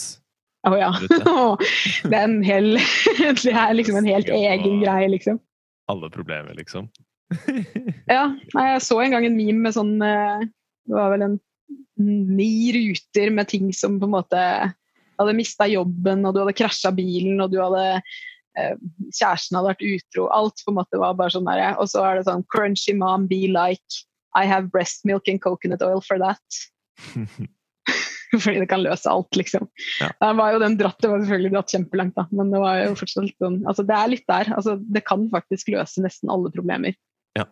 Å 0.67 0.73
ja. 0.77 0.89
Det 2.09 2.13
er, 2.17 2.23
en 2.23 2.41
hel, 2.45 2.75
det 3.43 3.53
er 3.53 3.73
liksom 3.73 3.97
en 4.01 4.09
helt 4.09 4.29
egen 4.29 4.81
greie, 4.83 5.07
liksom. 5.09 5.39
Alle 5.91 6.11
problemer, 6.13 6.55
liksom. 6.57 6.89
Ja, 8.11 8.26
jeg 8.53 8.81
så 8.84 8.97
en 8.99 9.13
gang 9.15 9.26
en 9.27 9.38
meme 9.38 9.63
med 9.63 9.72
sånn 9.72 9.93
eh, 10.03 10.41
Det 10.84 10.95
var 10.97 11.13
vel 11.13 11.22
en 11.23 11.38
ni 12.01 12.72
ruter 12.76 13.30
med 13.31 13.47
ting 13.47 13.69
som 13.76 13.99
på 14.01 14.07
en 14.09 14.15
måte 14.15 14.41
hadde 15.22 15.38
mista 15.38 15.68
jobben, 15.69 16.26
og 16.26 16.34
du 16.34 16.41
hadde 16.41 16.55
krasja 16.57 16.91
bilen, 16.95 17.39
og 17.43 17.53
du 17.53 17.59
hadde 17.61 17.85
eh, 18.57 18.73
Kjæresten 19.13 19.59
hadde 19.59 19.69
vært 19.69 19.85
utro. 19.85 20.27
Alt 20.34 20.63
på 20.65 20.73
en 20.73 20.80
måte 20.80 21.01
var 21.01 21.18
bare 21.19 21.35
sånn 21.35 21.47
derre. 21.47 21.76
Og 21.77 21.91
så 21.91 22.03
er 22.07 22.18
det 22.18 22.27
sånn 22.27 22.45
Crunchy 22.51 22.95
mom 22.97 23.30
be 23.30 23.45
like 23.51 24.01
I 24.35 24.47
have 24.49 24.72
breast 24.73 25.05
milk 25.05 25.30
and 25.30 25.43
coconut 25.43 25.84
oil 25.85 26.01
for 26.01 26.19
that. 26.22 26.61
Fordi 28.44 28.62
det 28.62 28.68
kan 28.72 28.84
løse 28.84 29.12
alt, 29.12 29.36
liksom. 29.36 29.68
Ja. 29.99 30.10
Der 30.24 30.36
var 30.40 30.53
jo 30.53 30.62
den 30.64 30.78
dratt, 30.80 30.99
det 31.03 31.10
var 31.12 31.24
selvfølgelig 31.24 31.53
dratt 31.56 31.74
kjempelangt, 31.74 32.16
da. 32.16 32.28
Men 32.32 32.53
det 32.53 32.62
var 32.64 32.78
jo 32.80 32.94
fortsatt 32.99 33.28
litt 33.28 33.44
sånn 33.44 33.58
Altså, 33.68 33.86
det 33.88 33.98
er 33.98 34.12
litt 34.14 34.28
der. 34.32 34.52
Altså, 34.56 34.78
det 34.80 35.03
kan 35.08 35.26
faktisk 35.34 35.74
løse 35.74 36.03
nesten 36.06 36.32
alle 36.32 36.52
problemer. 36.53 36.95
Ja. 37.38 37.48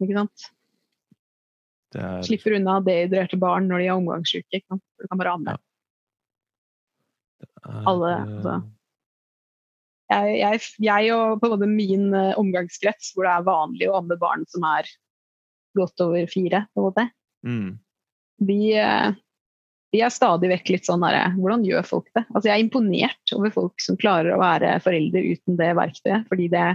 Ikke 0.00 0.16
sant? 0.16 0.48
Det 1.94 2.04
er 2.04 2.24
Slipper 2.24 2.56
unna 2.58 2.78
dehydrerte 2.84 3.38
barn 3.40 3.68
når 3.68 3.82
de 3.82 3.90
er 3.90 3.96
omgangssyke. 3.96 4.48
Ikke 4.48 4.74
sant? 4.74 4.84
Du 5.00 5.08
kan 5.08 5.20
bare 5.20 5.36
amme. 5.36 5.56
alle, 7.68 8.14
er, 8.14 8.32
altså. 8.38 8.56
Jeg, 10.08 10.38
jeg, 10.40 10.60
jeg 10.86 11.12
og 11.12 11.40
på 11.40 11.48
en 11.48 11.52
måte 11.52 11.68
min 11.68 12.08
eh, 12.16 12.32
omgangskrets, 12.40 13.12
hvor 13.12 13.28
det 13.28 13.34
er 13.34 13.44
vanlig 13.44 13.90
å 13.90 13.98
amme 14.00 14.16
barn 14.20 14.46
som 14.48 14.64
er 14.64 14.88
godt 15.76 16.00
over 16.00 16.24
fire, 16.32 16.64
på 16.72 16.80
en 16.80 16.86
måte, 16.86 17.04
mm, 17.44 17.68
de, 18.48 18.60
eh, 18.80 19.18
de 19.94 20.02
er 20.04 20.12
stadig 20.12 20.50
vekk 20.52 20.72
litt 20.74 20.88
sånn 20.88 21.04
herre 21.06 21.30
Hvordan 21.38 21.64
gjør 21.64 21.86
folk 21.86 22.08
det? 22.12 22.24
Altså, 22.28 22.48
jeg 22.50 22.54
er 22.56 22.64
imponert 22.64 23.32
over 23.36 23.52
folk 23.54 23.80
som 23.80 23.96
klarer 24.00 24.34
å 24.34 24.40
være 24.42 24.74
forelder 24.84 25.28
uten 25.32 25.56
det 25.60 25.70
verktøyet, 25.78 26.26
fordi 26.28 26.48
det 26.52 26.66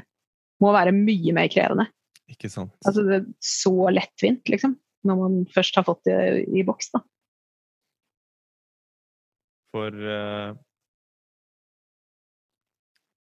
må 0.63 0.71
være 0.73 0.95
mye 0.95 1.35
mer 1.35 1.49
krevende. 1.53 1.87
Ikke 2.31 2.49
sant? 2.49 2.73
Altså, 2.87 3.03
det 3.05 3.19
er 3.19 3.25
så 3.43 3.73
lettvint, 3.93 4.49
liksom, 4.49 4.77
når 5.05 5.19
man 5.19 5.41
først 5.53 5.77
har 5.77 5.85
fått 5.85 6.05
det 6.09 6.19
i 6.49 6.65
boks, 6.65 6.93
da. 6.95 7.03
For 9.73 9.89
uh, 9.89 10.53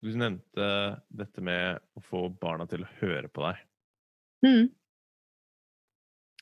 Du 0.04 0.12
nevnte 0.20 0.68
dette 1.08 1.44
med 1.46 1.80
å 1.96 2.04
få 2.04 2.26
barna 2.42 2.66
til 2.68 2.84
å 2.84 2.94
høre 3.00 3.30
på 3.32 3.44
deg. 3.46 3.60
Mm. 4.46 4.64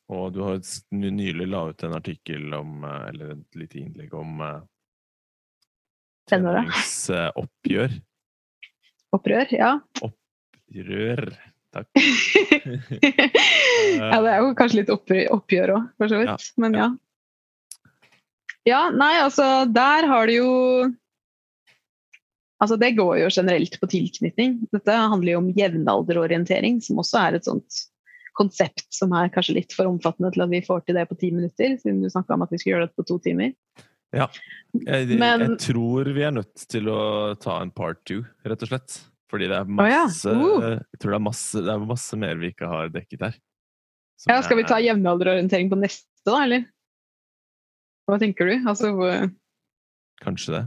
Og 0.10 0.34
du 0.34 0.42
har 0.42 0.60
nylig 0.96 1.48
la 1.50 1.64
ut 1.70 1.84
en 1.86 1.96
artikkel 1.98 2.54
om, 2.58 2.84
eh, 2.84 3.10
eller 3.12 3.36
et 3.36 3.60
lite 3.62 3.82
innlegg 3.84 4.14
om 4.18 4.40
Tenåra. 6.30 6.64
tenåringsoppgjør. 6.66 8.00
Opprør, 9.16 9.54
ja. 9.54 9.72
Opprør. 10.06 11.30
Takk. 11.70 11.88
ja, 14.00 14.18
det 14.22 14.32
er 14.32 14.42
jo 14.42 14.56
kanskje 14.58 14.82
litt 14.82 14.90
oppgjør, 14.94 15.76
òg, 15.76 15.92
for 16.02 16.10
så 16.10 16.24
vidt. 16.24 16.50
Men 16.62 16.78
ja. 16.78 16.88
ja. 16.88 16.90
Ja, 18.68 18.80
nei, 18.94 19.14
altså, 19.24 19.66
der 19.72 20.08
har 20.10 20.28
du 20.30 20.36
jo 20.36 20.50
Altså, 22.60 22.76
det 22.76 22.98
går 22.98 23.22
jo 23.22 23.28
generelt 23.32 23.78
på 23.80 23.88
tilknytning. 23.88 24.58
Dette 24.74 24.92
handler 24.92 25.32
jo 25.32 25.40
om 25.40 25.52
jevnalderorientering, 25.56 26.82
som 26.84 26.98
også 27.00 27.22
er 27.22 27.38
et 27.38 27.46
sånt 27.48 27.78
konsept 28.40 28.86
som 28.96 29.12
er 29.20 29.30
kanskje 29.34 29.58
litt 29.60 29.76
for 29.76 29.90
omfattende 29.92 30.32
til 30.36 30.46
at 30.46 30.52
vi 30.54 30.62
får 30.66 30.86
til 30.88 30.96
det 30.98 31.06
på 31.12 31.18
ti 31.20 31.30
minutter, 31.36 31.76
siden 31.82 32.00
du 32.04 32.10
snakka 32.10 32.34
om 32.38 32.46
at 32.48 32.54
vi 32.56 32.60
skulle 32.62 32.78
gjøre 32.78 32.88
det 32.90 32.96
på 33.00 33.06
to 33.10 33.20
timer. 33.28 33.52
Ja. 34.16 34.26
jeg, 34.74 35.20
Men- 35.20 35.44
jeg 35.46 35.60
tror 35.68 36.08
vi 36.16 36.24
er 36.26 36.32
nødt 36.34 36.64
til 36.72 36.88
å 36.90 37.36
ta 37.38 37.60
en 37.62 37.70
part 37.76 38.00
two, 38.10 38.24
rett 38.48 38.64
og 38.66 38.72
slett. 38.72 39.02
Fordi 39.30 39.46
det 39.46 39.60
er 39.60 39.68
Å 39.70 39.86
ja. 39.86 40.00
masse 40.08 40.32
Uh. 40.34 40.80
Jeg 40.90 41.00
tror 41.04 41.12
det 41.14 41.18
er 41.20 41.28
masse, 41.28 41.62
det 41.62 41.70
er 41.76 41.84
masse 41.86 42.18
mer 42.18 42.40
vi 42.42 42.50
ikke 42.50 42.66
har 42.72 42.90
dekket 42.90 43.22
her. 43.28 43.36
Ja, 44.28 44.40
skal 44.42 44.58
vi 44.58 44.64
ta 44.66 44.80
er- 44.80 44.88
jevnalderorientering 44.88 45.70
på 45.70 45.78
neste, 45.78 46.08
da, 46.26 46.40
eller? 46.48 46.66
Hva 48.10 48.18
tenker 48.20 48.50
du? 48.50 48.56
Altså, 48.68 48.90
Kanskje 50.24 50.56
det. 50.56 50.64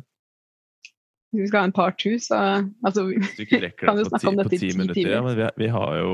hvis 1.34 1.42
vi 1.42 1.48
skal 1.50 1.60
ha 1.64 1.64
en 1.66 1.72
part 1.74 1.98
two, 1.98 2.14
så 2.22 2.38
altså, 2.86 3.02
vi, 3.10 3.18
Kan 3.82 3.98
vi 3.98 4.04
snakke 4.06 4.30
om 4.30 4.36
ti, 4.36 4.38
om 4.38 4.42
dette 4.44 4.54
i 4.54 4.58
ti 4.62 4.70
minutter. 4.78 5.10
Ja, 5.10 5.22
men 5.26 5.36
vi, 5.36 5.48
vi 5.64 5.68
har 5.74 5.98
jo 5.98 6.12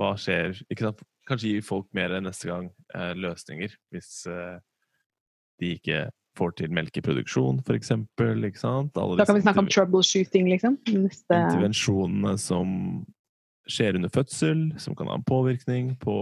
Hva 0.00 0.14
skjer 0.18 0.58
ikke 0.68 0.88
sant? 0.88 1.02
Kanskje 1.28 1.54
gi 1.54 1.64
folk 1.64 1.86
mer 1.96 2.12
neste 2.20 2.50
gang 2.50 2.68
eh, 2.92 3.14
løsninger, 3.16 3.72
hvis 3.94 4.26
eh, 4.28 4.58
de 5.62 5.74
ikke 5.78 6.00
får 6.36 6.56
til 6.58 6.72
melkeproduksjon, 6.74 7.62
for 7.66 7.78
eksempel. 7.78 8.44
Ikke? 8.44 8.60
Alle 8.66 9.18
Da 9.20 9.26
kan 9.28 9.38
vi 9.38 9.44
snakke 9.44 9.62
om 9.62 9.70
troubleshooting, 9.70 10.50
liksom. 10.50 10.78
Neste... 10.90 11.38
intervensjonene 11.38 12.34
som 12.42 12.74
skjer 13.70 13.96
under 13.96 14.12
fødsel, 14.12 14.66
som 14.82 14.96
kan 14.98 15.08
ha 15.08 15.16
en 15.16 15.24
påvirkning 15.24 15.94
på 16.02 16.16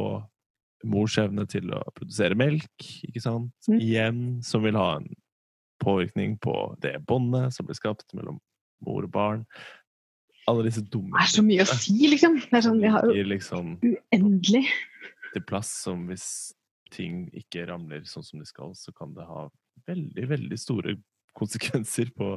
mors 0.87 1.17
evne 1.19 1.47
til 1.51 1.71
å 1.75 1.83
produsere 1.97 2.37
melk, 2.39 2.87
ikke 3.09 3.23
sant? 3.23 3.53
Mm. 3.71 3.79
Igjen, 3.79 4.23
som 4.47 4.65
vil 4.67 4.79
ha 4.79 4.97
en 5.01 5.09
påvirkning 5.83 6.37
på 6.43 6.55
det 6.83 6.97
båndet 7.09 7.55
som 7.55 7.67
blir 7.67 7.79
skapt 7.79 8.13
mellom 8.15 8.39
mor 8.83 9.07
og 9.07 9.15
barn. 9.15 9.45
Alle 10.51 10.65
disse 10.67 10.83
dumme 10.91 11.15
Det 11.15 11.23
er 11.23 11.31
så 11.37 11.45
mye 11.47 11.63
å 11.63 11.69
si, 11.71 11.95
liksom. 12.11 12.41
Det 12.43 12.59
er 12.59 12.65
sånn, 12.67 12.81
vi 12.83 12.91
har 12.91 13.07
jo 13.07 13.27
liksom 13.31 13.77
uendelig 13.83 14.65
til 15.33 15.45
plass 15.49 15.71
som 15.85 16.05
hvis 16.11 16.27
ting 16.93 17.25
ikke 17.37 17.65
ramler 17.71 18.05
sånn 18.09 18.27
som 18.27 18.43
de 18.43 18.49
skal, 18.49 18.75
så 18.77 18.93
kan 18.97 19.15
det 19.17 19.25
ha 19.25 19.47
veldig, 19.89 20.27
veldig 20.29 20.59
store 20.61 20.97
konsekvenser 21.39 22.11
på 22.17 22.35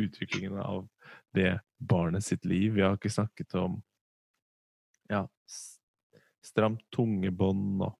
utviklingen 0.00 0.56
av 0.62 0.86
det 1.36 1.58
barnet 1.76 2.24
sitt 2.24 2.46
liv. 2.48 2.72
Vi 2.78 2.84
har 2.84 2.96
ikke 2.96 3.12
snakket 3.12 3.58
om 3.60 3.76
ja, 5.10 5.26
stramt 6.44 6.86
tungebånd 6.96 7.84
og 7.84 7.98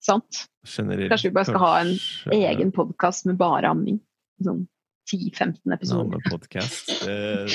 sant. 0.00 0.46
generelt 0.64 1.12
Kanskje 1.12 1.28
vi 1.28 1.36
bare 1.36 1.50
skal 1.50 1.64
ha 1.66 1.72
en 1.82 2.38
egen 2.40 2.72
podkast 2.72 3.28
med 3.28 3.36
bare 3.40 3.74
amming. 3.74 4.00
Sånn 4.40 4.64
10-15 5.10 5.58
en 5.66 5.72
episoder. 5.74 6.04
annen 6.06 6.22
podcast. 6.30 6.90
Eh, 7.02 7.46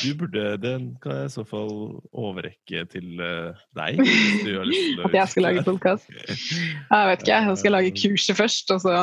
Du 0.00 0.14
burde, 0.20 0.44
Den 0.62 0.96
kan 1.02 1.12
jeg 1.18 1.26
i 1.26 1.34
så 1.34 1.44
fall 1.46 1.72
overrekke 2.12 2.84
til 2.92 3.20
eh, 3.20 3.52
deg. 3.76 3.98
Hvis 4.00 4.44
du 4.46 4.50
har 4.58 4.64
lyst 4.68 4.86
til 4.94 5.00
å 5.00 5.04
At 5.10 5.16
jeg 5.18 5.28
skal 5.34 5.42
lage 5.48 5.64
podkast. 5.66 6.10
Jeg 6.10 7.08
vet 7.10 7.22
ikke, 7.24 7.38
jeg 7.50 7.56
skal 7.62 7.72
lage 7.76 7.94
kurset 7.98 8.36
først, 8.38 8.70
og 8.76 8.80
så 8.84 8.94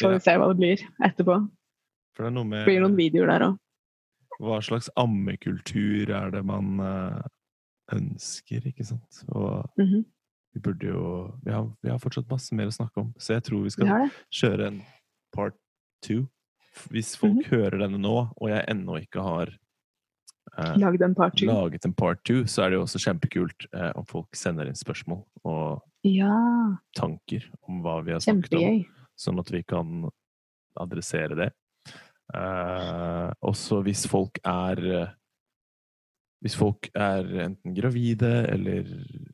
får 0.00 0.14
vi 0.16 0.20
se 0.26 0.36
hva 0.40 0.48
det 0.52 0.58
blir 0.62 0.84
etterpå. 1.06 1.36
For 2.16 2.24
det 2.26 2.30
er 2.32 2.36
noe 2.38 2.48
med 2.50 2.64
blir 2.66 2.80
noen 2.82 2.96
videoer 2.98 3.30
der 3.34 3.44
òg. 3.50 3.58
hva 4.40 4.56
slags 4.64 4.88
ammekultur 4.96 6.10
er 6.16 6.30
det 6.32 6.40
man 6.48 6.80
eh, 6.80 7.20
ønsker, 7.96 8.66
ikke 8.70 8.84
sant? 8.88 9.22
Og 9.28 9.68
Mhm. 9.78 10.04
vi 10.54 10.60
burde 10.60 10.86
jo 10.88 11.32
vi 11.44 11.52
har, 11.52 11.68
vi 11.82 11.90
har 11.90 11.98
fortsatt 12.02 12.28
masse 12.30 12.52
mer 12.54 12.66
å 12.66 12.74
snakke 12.74 12.98
om, 13.04 13.12
så 13.18 13.34
jeg 13.36 13.44
tror 13.44 13.58
vi 13.62 13.64
Vi 13.68 13.70
skal 13.70 13.86
vi 13.86 14.10
kjøre 14.40 14.66
en 14.66 14.82
part 15.34 15.54
two. 16.02 16.26
Hvis 16.90 17.16
folk 17.18 17.34
Mhm. 17.40 17.50
hører 17.50 17.78
denne 17.82 17.98
nå, 17.98 18.32
og 18.40 18.48
jeg 18.48 18.64
ennå 18.68 19.00
ikke 19.02 19.22
har 19.22 19.48
eh, 20.58 20.76
laget 20.78 21.02
en 21.02 21.14
part 21.14 21.36
two. 21.36 21.46
laget 21.46 21.84
en 21.84 21.92
part 21.94 22.24
two, 22.24 22.44
så 22.44 22.62
er 22.64 22.70
det 22.70 22.76
jo 22.78 22.82
også 22.84 22.98
kjempekult 23.04 23.66
eh, 23.74 23.92
om 23.96 24.04
folk 24.06 24.28
sender 24.34 24.66
inn 24.66 24.74
spørsmål 24.78 25.24
og 25.44 25.82
Ja, 26.02 26.76
tanker 26.96 27.44
om 27.68 27.82
hva 27.82 28.02
vi 28.04 28.12
har 28.12 28.20
snakket 28.20 28.54
om, 28.56 28.84
sånn 29.18 29.38
at 29.38 29.50
vi 29.52 29.62
kan 29.62 30.08
adressere 30.80 31.36
det. 31.36 31.52
Eh, 32.34 33.32
også 33.42 33.82
hvis 33.84 34.06
folk 34.06 34.38
er 34.44 35.14
Hvis 36.42 36.54
folk 36.56 36.88
er 36.94 37.22
enten 37.44 37.74
gravide 37.76 38.48
eller 38.48 38.86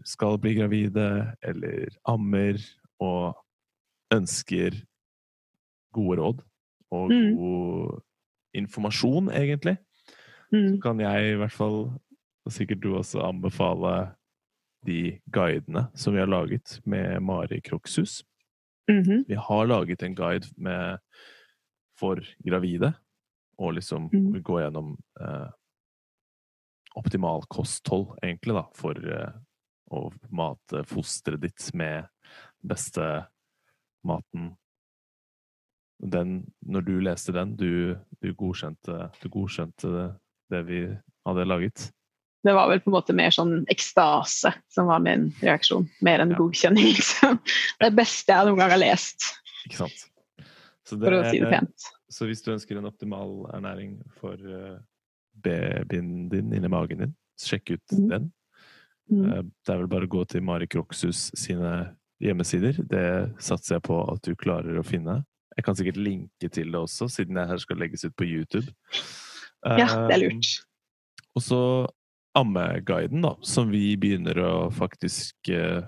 skal 0.05 0.39
bli 0.39 0.57
gravide 0.57 1.37
eller 1.41 1.87
ammer 2.05 2.57
og 2.99 3.37
ønsker 4.13 4.75
gode 5.95 6.17
råd 6.19 6.41
og 6.93 7.11
Mm. 7.11 7.37
god 7.37 8.01
informasjon, 8.55 9.29
egentlig, 9.31 9.77
Mm. 10.53 10.81
kan 10.81 11.01
jeg 11.01 11.33
i 11.33 11.37
hvert 11.37 11.53
fall, 11.53 12.01
og 12.47 12.53
sikkert 12.53 12.81
du 12.81 12.95
også, 12.97 13.21
anbefale 13.27 14.15
de 14.87 15.19
guidene 15.33 15.89
som 15.95 16.15
vi 16.15 16.21
har 16.21 16.27
laget 16.31 16.81
med 16.87 17.21
Mari 17.23 17.61
Krokshus. 17.61 18.23
Mhm. 18.89 19.25
Vi 19.29 19.35
har 19.35 19.67
laget 19.67 20.03
en 20.03 20.15
guide 20.15 20.47
med, 20.57 20.99
for 21.99 22.17
gravide, 22.47 22.95
og 23.59 23.75
liksom 23.75 24.11
Mm. 24.13 24.43
gå 24.43 24.61
gjennom 24.61 24.97
eh, 25.21 25.51
optimal 26.97 27.43
kosthold, 27.49 28.19
egentlig, 28.23 28.55
da, 28.55 28.63
for 28.75 28.93
eh, 28.93 29.33
å 29.93 30.13
mate 30.31 30.85
fosteret 30.89 31.41
ditt 31.41 31.71
med 31.75 32.07
beste 32.67 33.27
maten. 34.05 34.57
Den, 36.03 36.43
når 36.61 36.85
du 36.85 36.95
leste 37.01 37.33
den, 37.33 37.55
du, 37.57 37.97
du, 38.21 38.33
godkjente, 38.37 39.11
du 39.23 39.29
godkjente 39.33 39.93
det 40.53 40.63
vi 40.69 40.81
hadde 41.27 41.47
laget. 41.49 41.87
Det 42.47 42.55
var 42.55 42.69
vel 42.71 42.83
på 42.85 42.93
en 42.93 42.95
måte 42.95 43.15
mer 43.17 43.33
sånn 43.35 43.65
ekstase 43.73 44.53
som 44.71 44.91
var 44.91 45.01
min 45.03 45.31
reaksjon, 45.41 45.89
mer 46.05 46.23
enn 46.23 46.35
Ja. 46.35 46.39
godkjenning. 46.39 46.93
Liksom. 46.99 47.41
Det 47.81 47.91
beste 47.97 48.37
jeg 48.37 48.47
noen 48.47 48.61
gang 48.61 48.75
har 48.77 48.83
lest, 48.83 49.33
Ikke 49.67 49.81
sant? 49.81 50.05
Så 50.87 50.95
si 51.01 51.41
det 51.43 51.51
pent. 51.51 51.89
Så 52.09 52.29
hvis 52.29 52.45
du 52.45 52.53
ønsker 52.53 52.79
en 52.79 52.87
optimal 52.87 53.49
ernæring 53.57 53.97
for 54.21 54.39
eh, 54.39 54.77
babyen 55.43 56.29
din 56.31 56.53
inni 56.55 56.71
magen 56.71 57.03
din, 57.03 57.15
sjekk 57.41 57.75
ut 57.75 57.97
mm. 57.97 58.09
den. 58.13 58.29
Mm. 59.11 59.25
Eh, 59.27 59.43
Det 59.67 59.75
er 59.75 59.81
vel 59.83 59.91
bare 59.91 60.07
å 60.07 60.15
gå 60.15 60.23
til 60.31 60.45
Mari 60.47 60.69
Krokshus 60.71 61.33
sine 61.35 61.97
hjemmesider. 62.23 62.79
Det 62.87 63.07
satser 63.43 63.77
jeg 63.81 63.87
på 63.89 63.99
at 64.13 64.23
du 64.23 64.37
klarer 64.39 64.79
å 64.79 64.87
finne. 64.87 65.25
Jeg 65.57 65.65
kan 65.65 65.77
sikkert 65.79 65.97
linke 66.01 66.49
til 66.53 66.73
det 66.73 66.81
også, 66.81 67.09
siden 67.09 67.39
det 67.39 67.47
her 67.49 67.61
skal 67.63 67.79
legges 67.81 68.05
ut 68.05 68.17
på 68.17 68.27
YouTube. 68.29 68.69
Ja, 69.65 69.87
det 70.07 70.17
er 70.19 70.21
lurt. 70.27 70.35
lurt. 70.35 70.51
Og 71.37 71.43
så 71.45 71.61
ammeguiden, 72.37 73.23
da, 73.25 73.33
som 73.45 73.71
vi 73.73 73.95
begynner 73.97 74.37
å 74.45 74.51
faktisk 74.77 75.49
uh, 75.53 75.81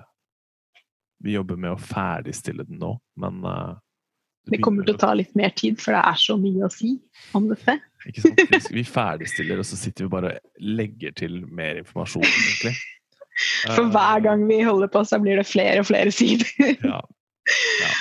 Vi 1.25 1.35
jobber 1.35 1.59
med 1.61 1.75
å 1.75 1.81
ferdigstille 1.83 2.65
den 2.65 2.81
nå, 2.81 2.95
men 3.21 3.43
uh, 3.45 3.77
Det 4.49 4.63
kommer 4.65 4.87
til 4.89 4.97
å 4.97 5.03
ta 5.03 5.13
litt 5.19 5.35
mer 5.37 5.53
tid, 5.59 5.77
for 5.83 5.93
det 5.97 6.01
er 6.01 6.21
så 6.23 6.39
mye 6.41 6.65
å 6.65 6.73
si 6.73 6.95
om 7.37 7.51
dette. 7.51 7.77
Ikke 8.09 8.25
sant? 8.25 8.41
Vi- 8.41 8.77
Vi 8.81 8.85
ferdigstiller, 8.89 9.61
og 9.61 9.69
så 9.69 9.77
sitter 9.77 10.07
vi 10.07 10.15
bare 10.17 10.31
og 10.39 10.63
legger 10.81 11.13
til 11.19 11.43
mer 11.53 11.83
informasjon, 11.83 12.25
egentlig. 12.25 12.79
For 13.77 13.87
hver 13.95 14.25
gang 14.25 14.41
vi 14.49 14.63
holder 14.67 14.89
på, 14.91 15.05
så 15.07 15.21
blir 15.23 15.37
det 15.39 15.45
flere 15.47 15.85
og 15.85 15.87
flere 15.87 16.11
sider. 16.11 16.49
Ja. 16.83 17.03
ja. 17.85 17.93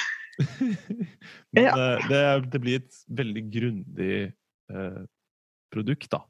Men 1.57 1.67
Ja. 1.67 1.75
eh, 1.75 2.07
det, 2.11 2.23
det 2.53 2.61
blir 2.63 2.81
et 2.83 2.99
veldig 3.19 3.43
grundig 3.53 4.11
eh, 4.71 5.03
produkt, 5.73 6.09
da. 6.13 6.23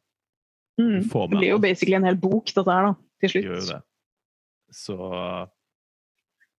Mm. 0.82 1.02
Det 1.04 1.28
blir 1.34 1.50
jo 1.56 1.62
basically 1.62 1.98
en 1.98 2.06
hel 2.08 2.20
bok, 2.22 2.52
dette 2.54 2.70
her, 2.70 2.92
da, 2.92 2.94
til 3.24 3.34
Vi 3.34 3.48
gjør 3.48 3.62
jo 3.62 3.70
det. 3.72 3.82
Så 4.78 4.98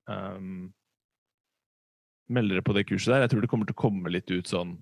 um, 0.09 0.73
Meld 2.28 2.53
dere 2.53 2.65
på 2.65 2.74
det 2.77 2.86
kurset 2.89 3.12
der. 3.15 3.23
Jeg 3.24 3.32
tror 3.32 3.45
det 3.45 3.51
kommer 3.53 3.69
til 3.69 3.77
å 3.77 3.82
komme 3.85 4.12
litt 4.12 4.31
ut 4.32 4.49
sånn 4.51 4.77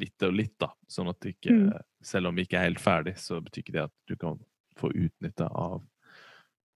litt 0.00 0.24
og 0.24 0.32
litt, 0.32 0.54
da. 0.60 0.70
Sånn 0.88 1.10
at 1.12 1.26
ikke 1.28 1.52
Mm. 1.52 1.72
Selv 2.02 2.30
om 2.30 2.34
vi 2.34 2.42
ikke 2.46 2.58
er 2.58 2.66
helt 2.70 2.80
ferdig, 2.82 3.12
så 3.20 3.36
betyr 3.40 3.62
ikke 3.62 3.74
det 3.76 3.82
at 3.84 3.92
du 4.10 4.16
kan 4.16 4.40
få 4.80 4.88
utnytte 4.90 5.46
av 5.46 5.84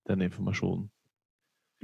den 0.07 0.23
informasjonen. 0.23 0.85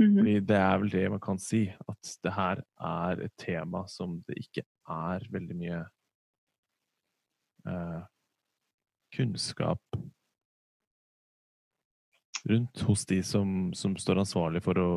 Mhm. 0.00 0.16
Fordi 0.18 0.40
det 0.40 0.56
er 0.56 0.78
vel 0.80 0.90
det 0.90 1.10
man 1.12 1.20
kan 1.20 1.38
si, 1.38 1.66
at 1.88 2.14
det 2.24 2.32
her 2.32 2.62
er 2.80 3.24
et 3.26 3.34
tema 3.38 3.84
som 3.88 4.16
det 4.28 4.38
ikke 4.40 4.64
er 4.88 5.26
veldig 5.30 5.56
mye 5.58 5.82
eh, 7.68 8.00
kunnskap 9.12 10.00
rundt 12.48 12.80
hos 12.88 13.06
de 13.06 13.22
som, 13.22 13.72
som 13.74 13.94
står 13.96 14.24
ansvarlig 14.24 14.62
for 14.64 14.80
å 14.80 14.90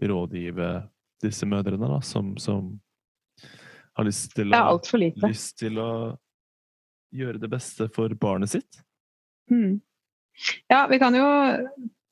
rådgive 0.00 0.70
disse 1.22 1.46
mødrene, 1.46 1.88
da, 1.90 2.00
som, 2.00 2.32
som 2.40 2.72
har 3.92 4.06
lyst 4.08 4.32
til 4.36 4.54
å, 4.54 4.78
lyst 5.26 5.58
til 5.60 5.78
å 5.82 5.92
gjøre 7.12 7.42
det 7.42 7.50
beste 7.52 7.90
for 7.92 8.14
barnet 8.16 8.54
sitt. 8.54 8.80
Mm. 9.52 9.82
Ja, 10.72 10.86
vi 10.88 10.98
kan 11.02 11.14
jo 11.14 11.26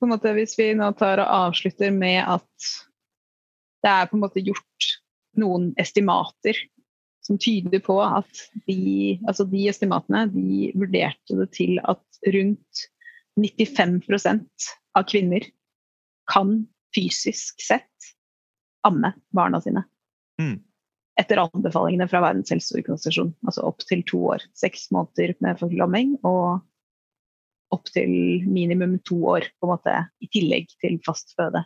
på 0.01 0.09
en 0.09 0.15
måte, 0.15 0.33
Hvis 0.37 0.57
vi 0.59 0.73
nå 0.75 0.91
tar 0.99 1.21
og 1.23 1.33
avslutter 1.51 1.93
med 1.95 2.25
at 2.25 2.71
det 3.85 3.91
er 3.93 4.09
på 4.09 4.17
en 4.17 4.25
måte 4.25 4.43
gjort 4.45 4.89
noen 5.41 5.71
estimater 5.81 6.57
som 7.25 7.39
tyder 7.41 7.83
på 7.85 7.99
at 8.03 8.43
de, 8.67 9.21
altså 9.29 9.45
de 9.49 9.67
estimatene 9.71 10.25
de 10.33 10.71
vurderte 10.75 11.37
det 11.39 11.51
til 11.55 11.77
at 11.85 12.03
rundt 12.35 12.87
95% 13.39 14.71
av 14.99 15.07
kvinner 15.09 15.47
kan 16.31 16.65
fysisk 16.97 17.61
sett 17.63 18.11
amme 18.87 19.13
barna 19.37 19.61
sine. 19.63 19.85
Mm. 20.41 20.59
Etter 21.21 21.43
anbefalingene 21.43 22.09
fra 22.09 22.23
Verdens 22.25 22.51
helseorganisasjon. 22.53 23.35
Altså 23.47 23.67
opp 23.69 23.85
til 23.85 24.03
to 24.09 24.23
år. 24.33 24.45
Seks 24.57 24.89
måneder 24.95 25.37
med 25.45 25.61
forlamming 25.61 26.17
og 26.25 26.63
opp 27.75 27.91
til 27.95 28.11
minimum 28.51 28.99
to 29.07 29.19
år 29.37 29.47
på 29.59 29.67
en 29.67 29.73
måte, 29.75 29.97
i 30.23 30.29
tillegg 30.33 30.71
til 30.83 30.99
fast 31.07 31.35
føde. 31.39 31.65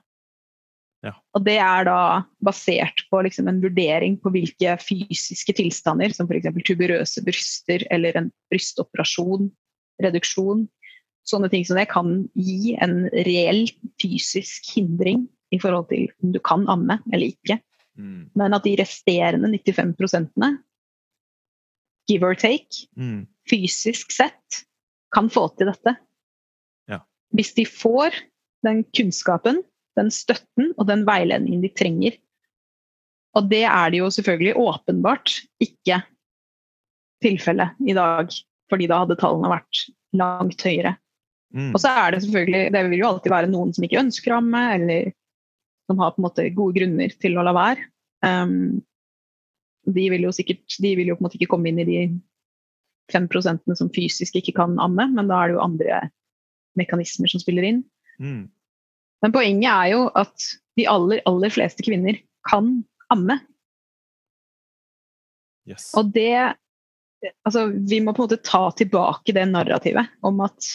Ja. 1.04 1.12
Og 1.36 1.44
det 1.44 1.58
er 1.60 1.84
da 1.84 1.98
basert 2.44 3.02
på 3.10 3.20
liksom, 3.26 3.48
en 3.50 3.60
vurdering 3.60 4.16
på 4.22 4.32
hvilke 4.32 4.76
fysiske 4.80 5.52
tilstander, 5.58 6.14
som 6.16 6.30
f.eks. 6.30 6.48
tuberøse 6.64 7.24
bryster 7.26 7.84
eller 7.92 8.16
en 8.16 8.30
brystoperasjon, 8.52 9.50
reduksjon, 10.04 10.64
sånne 11.28 11.50
ting 11.52 11.64
som 11.68 11.78
det 11.80 11.90
kan 11.92 12.24
gi 12.36 12.74
en 12.84 13.04
reell 13.26 13.66
fysisk 14.00 14.74
hindring 14.76 15.26
i 15.54 15.60
forhold 15.60 15.88
til 15.92 16.08
om 16.22 16.32
du 16.34 16.40
kan 16.44 16.64
amme 16.72 16.98
eller 17.12 17.32
ikke. 17.32 17.58
Mm. 18.00 18.30
Men 18.36 18.56
at 18.56 18.64
de 18.64 18.74
resterende 18.80 19.52
95% 19.54 20.58
give 22.08 22.24
or 22.26 22.34
take, 22.34 22.88
Mm. 22.96 23.26
fysisk 23.48 24.12
sett, 24.12 24.64
kan 25.14 25.30
få 25.32 25.46
til 25.58 25.70
dette. 25.70 25.96
Ja. 26.90 27.00
Hvis 27.36 27.54
de 27.56 27.66
får 27.68 28.16
den 28.66 28.82
kunnskapen, 28.96 29.62
den 29.98 30.10
støtten 30.14 30.72
og 30.78 30.88
den 30.90 31.04
veiledningen 31.06 31.62
de 31.62 31.70
trenger. 31.76 32.18
Og 33.38 33.48
det 33.50 33.64
er 33.66 33.92
det 33.92 34.00
jo 34.00 34.10
selvfølgelig 34.14 34.56
åpenbart 34.58 35.38
ikke 35.62 36.00
tilfellet 37.24 37.88
i 37.88 37.94
dag, 37.96 38.30
fordi 38.70 38.88
da 38.90 39.00
hadde 39.02 39.18
tallene 39.20 39.50
vært 39.52 39.86
langt 40.14 40.62
høyere. 40.66 40.94
Mm. 41.54 41.70
Og 41.70 41.78
så 41.82 41.92
er 41.94 42.10
det 42.10 42.24
selvfølgelig 42.24 42.72
Det 42.74 42.80
vil 42.88 42.98
jo 42.98 43.08
alltid 43.12 43.30
være 43.30 43.50
noen 43.50 43.70
som 43.74 43.84
ikke 43.86 44.00
ønsker 44.02 44.34
å 44.34 44.40
amme, 44.40 44.62
eller 44.74 45.12
som 45.86 46.00
har 46.00 46.14
på 46.14 46.20
en 46.20 46.26
måte 46.26 46.48
gode 46.56 46.78
grunner 46.78 47.14
til 47.22 47.38
å 47.38 47.44
la 47.46 47.54
være. 47.54 47.86
Um, 48.24 48.82
de 49.84 50.06
vil 50.08 50.24
jo 50.24 50.32
sikkert 50.32 50.78
De 50.80 50.94
vil 50.96 51.10
jo 51.10 51.16
på 51.18 51.22
en 51.22 51.26
måte 51.26 51.36
ikke 51.36 51.50
komme 51.52 51.70
inn 51.70 51.82
i 51.82 51.88
de 51.88 51.98
fem 53.12 53.28
prosentene 53.30 53.76
som 53.78 53.90
fysisk 53.94 54.36
ikke 54.38 54.56
kan 54.56 54.76
amme, 54.82 55.08
men 55.12 55.30
da 55.30 55.40
er 55.40 55.50
det 55.50 55.56
jo 55.58 55.64
andre 55.64 56.02
mekanismer 56.78 57.30
som 57.30 57.42
spiller 57.42 57.66
inn. 57.68 57.82
Mm. 58.22 58.46
Men 59.24 59.34
poenget 59.34 59.70
er 59.70 59.92
jo 59.94 60.06
at 60.18 60.50
de 60.78 60.86
aller, 60.90 61.22
aller 61.28 61.52
fleste 61.52 61.84
kvinner 61.86 62.18
kan 62.48 62.76
amme. 63.12 63.38
Yes. 65.68 65.92
Og 65.96 66.12
det 66.16 66.54
Altså, 67.48 67.70
vi 67.88 68.02
må 68.04 68.12
på 68.12 68.20
en 68.20 68.26
måte 68.26 68.44
ta 68.44 68.66
tilbake 68.76 69.32
det 69.32 69.46
narrativet 69.48 70.10
om 70.28 70.42
at 70.44 70.66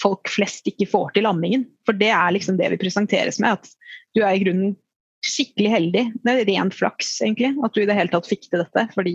folk 0.00 0.30
flest 0.32 0.64
ikke 0.70 0.86
får 0.88 1.10
til 1.16 1.28
ammingen. 1.28 1.66
For 1.84 1.92
det 1.96 2.08
er 2.16 2.32
liksom 2.32 2.56
det 2.56 2.70
vi 2.72 2.78
presenteres 2.80 3.36
med. 3.44 3.58
At 3.58 3.68
du 4.16 4.22
er 4.22 4.36
i 4.36 4.40
grunnen 4.40 4.72
skikkelig 5.26 5.72
heldig. 5.74 6.04
Det 6.24 6.32
er 6.32 6.48
ren 6.48 6.72
flaks, 6.72 7.10
egentlig, 7.20 7.52
at 7.60 7.76
du 7.76 7.82
i 7.82 7.88
det 7.90 7.96
hele 7.98 8.12
tatt 8.12 8.28
fikk 8.30 8.48
til 8.48 8.62
dette. 8.62 8.86
Fordi 8.94 9.14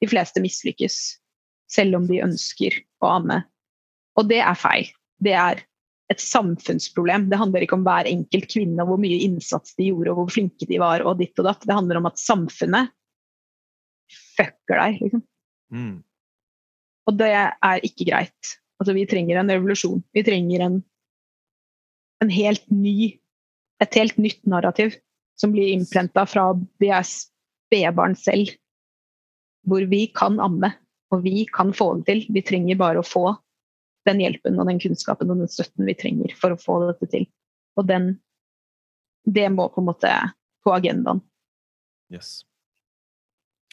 de 0.00 0.08
fleste 0.08 0.42
mislykkes, 0.44 0.98
selv 1.70 1.98
om 1.98 2.08
de 2.08 2.22
ønsker 2.24 2.76
å 3.04 3.14
amme. 3.18 3.42
Og 4.18 4.28
det 4.30 4.40
er 4.44 4.58
feil. 4.58 4.90
Det 5.22 5.34
er 5.38 5.62
et 6.12 6.20
samfunnsproblem. 6.20 7.28
Det 7.30 7.40
handler 7.40 7.64
ikke 7.64 7.78
om 7.78 7.86
hver 7.86 8.08
enkelt 8.08 8.48
kvinne 8.52 8.84
og 8.84 8.92
hvor 8.92 9.00
mye 9.02 9.22
innsats 9.24 9.76
de 9.78 9.88
gjorde 9.88 10.12
og 10.12 10.20
hvor 10.20 10.34
flinke 10.36 10.68
de 10.68 10.80
var 10.82 11.04
og 11.06 11.18
ditt 11.22 11.38
og 11.40 11.48
datt. 11.48 11.64
Det 11.64 11.76
handler 11.76 12.00
om 12.00 12.10
at 12.10 12.20
samfunnet 12.20 12.92
fucker 14.36 14.80
deg, 14.80 15.00
liksom. 15.00 15.24
Mm. 15.74 15.94
Og 17.08 17.16
det 17.20 17.30
er 17.34 17.84
ikke 17.84 18.08
greit. 18.08 18.54
Altså, 18.80 18.94
vi 18.96 19.06
trenger 19.08 19.40
en 19.40 19.52
revolusjon. 19.52 20.02
Vi 20.16 20.24
trenger 20.26 20.64
en, 20.66 20.78
en 22.24 22.32
helt 22.32 22.64
ny, 22.72 23.14
et 23.82 23.98
helt 23.98 24.20
nytt 24.20 24.42
narrativ 24.48 24.96
som 25.40 25.52
blir 25.54 25.72
innprenta 25.72 26.24
fra 26.30 26.50
vi 26.80 26.90
er 26.94 27.06
spedbarn 27.08 28.16
selv. 28.18 28.54
Hvor 29.64 29.84
vi 29.88 30.04
kan 30.12 30.36
amme, 30.44 30.74
og 31.12 31.24
vi 31.24 31.44
kan 31.52 31.72
få 31.76 31.94
det 31.98 32.06
til. 32.08 32.22
Vi 32.34 32.42
trenger 32.46 32.78
bare 32.80 33.02
å 33.02 33.06
få 33.06 33.26
den 34.08 34.20
hjelpen 34.20 34.58
og 34.60 34.68
den 34.68 34.80
kunnskapen 34.82 35.30
og 35.32 35.40
den 35.42 35.50
støtten 35.50 35.88
vi 35.88 35.96
trenger 35.98 36.34
for 36.38 36.54
å 36.54 36.60
få 36.60 36.78
dette 36.86 37.08
til. 37.12 37.26
Og 37.78 37.88
den 37.88 38.14
Det 39.24 39.48
må 39.48 39.70
på 39.72 39.80
en 39.80 39.86
måte 39.88 40.10
på 40.60 40.72
agendaen. 40.74 41.22
Yes. 42.12 42.44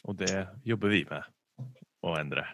Og 0.08 0.16
det 0.16 0.48
jobber 0.64 0.88
vi 0.88 1.02
med 1.10 1.26
å 2.00 2.14
endre. 2.16 2.46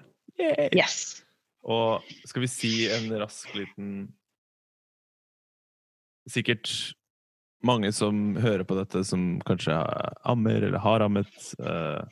Yes. 0.75 1.23
Og 1.63 2.03
skal 2.27 2.43
vi 2.43 2.51
si 2.51 2.73
en 2.91 3.07
rask 3.21 3.55
liten 3.55 4.09
Sikkert 6.29 6.69
mange 7.65 7.89
som 7.95 8.37
hører 8.37 8.67
på 8.69 8.77
dette, 8.77 9.01
som 9.07 9.39
kanskje 9.49 9.79
ammer 10.29 10.67
eller 10.67 10.83
har 10.85 11.01
ammet, 11.07 11.31
eh, 11.59 12.03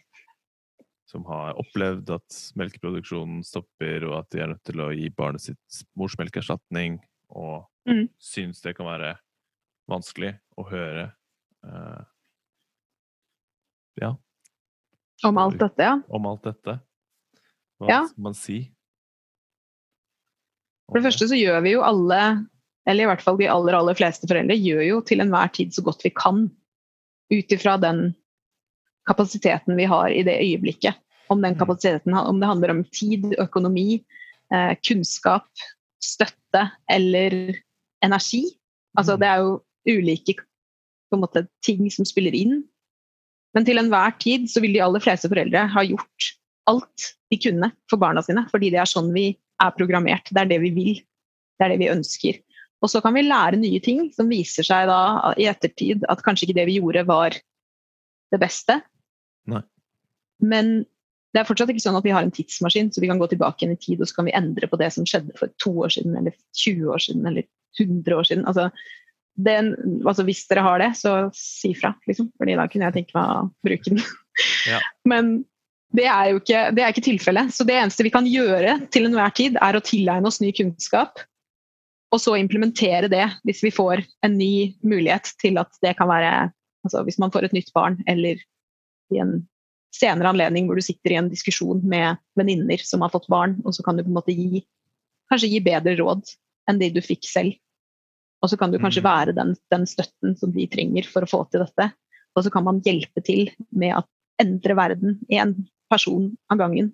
som 1.06 1.24
har 1.28 1.54
opplevd 1.60 2.10
at 2.16 2.38
melkeproduksjonen 2.58 3.44
stopper, 3.46 4.04
og 4.08 4.18
at 4.24 4.30
de 4.34 4.40
er 4.42 4.50
nødt 4.50 4.64
til 4.66 4.80
å 4.82 4.88
gi 4.94 5.08
barnet 5.14 5.44
sitt 5.44 5.82
morsmelkerstatning, 5.98 6.98
og 7.30 7.66
Mm. 7.86 8.08
syns 8.18 8.60
det 8.62 8.74
kan 8.76 8.86
være 8.86 9.12
vanskelig 9.88 10.32
å 10.58 10.64
høre. 10.68 11.12
Uh, 11.62 12.02
ja, 14.00 14.16
Om 15.24 15.38
alt 15.38 15.58
dette, 15.62 15.78
ja. 15.86 16.00
om 16.10 16.26
alt 16.26 16.42
dette. 16.42 16.80
Hva 17.80 17.88
Ja. 17.88 18.00
skal 18.06 18.22
man 18.22 18.34
si? 18.34 18.72
For 20.90 20.98
det 21.00 21.06
første 21.08 21.28
så 21.30 21.38
gjør 21.38 21.62
vi 21.62 21.72
jo 21.74 21.82
alle, 21.82 22.46
eller 22.86 23.04
i 23.04 23.08
hvert 23.10 23.22
fall 23.24 23.38
de 23.40 23.48
aller, 23.50 23.74
aller 23.74 23.94
fleste 23.98 24.26
foreldre, 24.28 24.54
gjør 24.58 24.84
jo 24.86 25.00
til 25.02 25.20
enhver 25.24 25.50
tid 25.52 25.72
så 25.74 25.82
godt 25.86 26.02
vi 26.06 26.10
kan. 26.10 26.44
Ut 27.32 27.48
ifra 27.56 27.76
den 27.80 28.14
kapasiteten 29.06 29.76
vi 29.76 29.84
har 29.84 30.10
i 30.10 30.22
det 30.26 30.38
øyeblikket. 30.42 30.94
Om 31.28 31.42
den 31.42 31.54
Mm. 31.54 31.58
kapasiteten, 31.58 32.14
om 32.14 32.40
det 32.40 32.48
handler 32.48 32.70
om 32.70 32.84
tid, 32.84 33.34
økonomi, 33.38 34.04
eh, 34.52 34.76
kunnskap, 34.82 35.48
støtte 36.02 36.70
eller 36.90 37.54
energi. 38.02 38.44
Altså 38.96 39.16
Mm. 39.16 39.20
det 39.20 39.28
er 39.28 39.38
jo 39.38 39.62
ulike 39.88 40.34
måte, 41.12 41.46
ting 41.62 41.90
som 41.90 42.04
spiller 42.04 42.34
inn. 42.34 42.64
Men 43.54 43.64
til 43.64 43.78
enhver 43.78 44.18
tid 44.18 44.48
så 44.48 44.60
vil 44.60 44.72
de 44.72 44.80
aller 44.80 45.00
fleste 45.00 45.28
foreldre 45.28 45.66
ha 45.72 45.80
gjort 45.82 46.36
alt 46.68 47.14
de 47.30 47.38
kunne 47.38 47.72
for 47.88 47.96
barna 47.96 48.22
sine, 48.22 48.46
fordi 48.50 48.70
det 48.70 48.80
er 48.80 48.90
sånn 48.90 49.12
vi 49.14 49.38
er 49.62 49.70
programmert. 49.70 50.28
Det 50.32 50.42
er 50.42 50.50
det 50.50 50.60
vi 50.60 50.70
vil. 50.70 50.94
Det 51.58 51.64
er 51.64 51.68
det 51.68 51.78
vi 51.78 51.88
ønsker. 51.88 52.42
Og 52.82 52.90
så 52.90 53.00
kan 53.02 53.14
vi 53.14 53.22
lære 53.22 53.56
nye 53.56 53.80
ting 53.80 54.12
som 54.12 54.28
viser 54.28 54.66
seg 54.66 54.86
da 54.90 55.32
i 55.38 55.48
ettertid 55.48 56.04
at 56.10 56.22
kanskje 56.22 56.48
ikke 56.48 56.58
det 56.58 56.66
vi 56.66 56.78
gjorde 56.80 57.06
var 57.06 57.30
det 58.32 58.40
beste. 58.40 58.82
Nei. 59.50 59.62
Men 60.42 60.76
det 61.34 61.42
er 61.42 61.48
fortsatt 61.48 61.70
ikke 61.72 61.84
sånn 61.84 61.98
at 61.98 62.06
vi 62.06 62.14
har 62.14 62.24
en 62.24 62.32
tidsmaskin, 62.32 62.92
så 62.92 63.02
vi 63.02 63.10
kan 63.10 63.20
gå 63.20 63.28
tilbake 63.28 63.62
igjen 63.62 63.74
i 63.76 63.80
tid 63.80 64.00
og 64.00 64.08
så 64.08 64.18
kan 64.18 64.28
vi 64.28 64.36
endre 64.36 64.68
på 64.70 64.78
det 64.80 64.88
som 64.94 65.06
skjedde 65.08 65.36
for 65.36 65.52
to 65.62 65.72
år 65.84 65.92
siden, 65.92 66.14
eller 66.16 66.36
20 66.56 66.94
år 66.94 67.02
siden, 67.02 67.26
eller 67.28 67.44
100 67.76 68.16
år 68.16 68.28
siden. 68.28 68.46
Altså, 68.48 68.70
den, 69.36 69.74
altså 70.08 70.24
hvis 70.24 70.46
dere 70.48 70.64
har 70.64 70.80
det, 70.80 70.92
så 70.96 71.16
si 71.36 71.74
fra, 71.76 71.92
liksom. 72.08 72.30
Fordi 72.40 72.56
da 72.56 72.64
kunne 72.72 72.88
jeg 72.88 72.96
tenke 72.96 73.18
meg 73.18 73.34
å 73.34 73.44
bruke 73.66 73.92
den. 73.92 74.00
Ja. 74.70 74.80
Men 75.12 75.34
det 75.96 76.08
er 76.08 76.32
jo 76.32 76.40
ikke, 76.40 76.62
det 76.76 76.84
er 76.84 76.92
ikke 76.94 77.04
tilfellet. 77.04 77.52
Så 77.54 77.66
det 77.68 77.76
eneste 77.76 78.06
vi 78.06 78.12
kan 78.14 78.28
gjøre 78.28 78.78
til 78.94 79.08
enhver 79.08 79.32
tid, 79.36 79.60
er 79.60 79.76
å 79.76 79.84
tilegne 79.84 80.32
oss 80.32 80.40
ny 80.40 80.54
kunnskap. 80.56 81.20
Og 82.14 82.22
så 82.22 82.36
implementere 82.38 83.10
det 83.12 83.24
hvis 83.44 83.64
vi 83.66 83.74
får 83.74 84.04
en 84.24 84.36
ny 84.38 84.76
mulighet 84.86 85.34
til 85.42 85.58
at 85.60 85.72
det 85.84 85.96
kan 85.98 86.08
være 86.08 86.52
altså 86.86 87.00
Hvis 87.02 87.16
man 87.18 87.32
får 87.34 87.48
et 87.48 87.54
nytt 87.56 87.72
barn, 87.74 87.96
eller 88.06 88.38
i 89.14 89.20
en 89.22 89.38
senere 89.96 90.30
anledning 90.32 90.66
hvor 90.68 90.78
du 90.78 90.84
sitter 90.84 91.14
i 91.14 91.20
en 91.20 91.30
diskusjon 91.32 91.80
med 91.88 92.18
venninner 92.38 92.82
som 92.84 93.04
har 93.04 93.12
fått 93.12 93.28
barn, 93.32 93.56
og 93.64 93.76
så 93.76 93.84
kan 93.86 93.96
du 93.96 94.04
på 94.04 94.12
en 94.12 94.18
måte 94.18 94.34
gi 94.34 94.64
kanskje 95.30 95.50
gi 95.50 95.62
bedre 95.64 95.96
råd 95.98 96.26
enn 96.70 96.82
de 96.82 96.90
du 96.94 97.00
fikk 97.04 97.26
selv. 97.28 97.56
Og 98.44 98.50
så 98.52 98.58
kan 98.60 98.70
du 98.70 98.78
kanskje 98.78 99.00
Mm. 99.02 99.08
være 99.08 99.32
den, 99.34 99.56
den 99.72 99.86
støtten 99.88 100.36
som 100.38 100.52
de 100.52 100.66
trenger 100.68 101.06
for 101.08 101.24
å 101.24 101.30
få 101.30 101.40
til 101.50 101.64
dette. 101.64 101.92
Og 102.36 102.44
så 102.44 102.52
kan 102.52 102.64
man 102.64 102.82
hjelpe 102.84 103.22
til 103.24 103.50
med 103.72 103.96
å 103.96 104.04
endre 104.38 104.76
verden 104.76 105.18
én 105.32 105.54
person 105.90 106.36
av 106.52 106.58
gangen. 106.58 106.92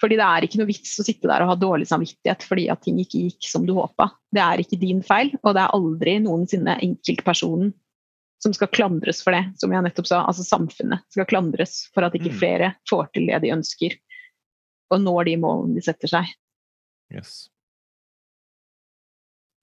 Fordi 0.00 0.16
det 0.16 0.24
er 0.24 0.46
ikke 0.46 0.60
noe 0.60 0.70
vits 0.70 0.94
å 1.00 1.04
sitte 1.04 1.28
der 1.28 1.42
og 1.44 1.50
ha 1.50 1.56
dårlig 1.60 1.88
samvittighet 1.90 2.46
fordi 2.46 2.68
at 2.72 2.80
ting 2.86 3.00
ikke 3.02 3.26
gikk 3.26 3.48
som 3.50 3.66
du 3.66 3.74
håpa. 3.76 4.08
Det 4.32 4.40
er 4.40 4.62
ikke 4.62 4.80
din 4.80 5.02
feil, 5.04 5.34
og 5.42 5.54
det 5.54 5.64
er 5.64 5.76
aldri 5.76 6.18
noensinne 6.24 6.78
enkeltpersonen 6.80 7.74
som 8.40 8.54
skal 8.56 8.70
klandres 8.72 9.20
for 9.24 9.36
det, 9.36 9.42
som 9.60 9.72
jeg 9.74 9.84
nettopp 9.84 10.08
sa. 10.08 10.22
Altså 10.24 10.44
samfunnet 10.46 11.02
skal 11.12 11.28
klandres 11.28 11.82
for 11.94 12.06
at 12.06 12.14
ikke 12.16 12.32
Mm. 12.32 12.38
flere 12.40 12.68
får 12.88 13.10
til 13.14 13.26
det 13.28 13.40
de 13.44 13.52
ønsker, 13.54 13.96
og 14.90 15.00
når 15.04 15.24
de 15.28 15.36
målene 15.42 15.76
de 15.76 15.84
setter 15.84 16.08
seg. 16.08 16.30
Yes. 17.12 17.48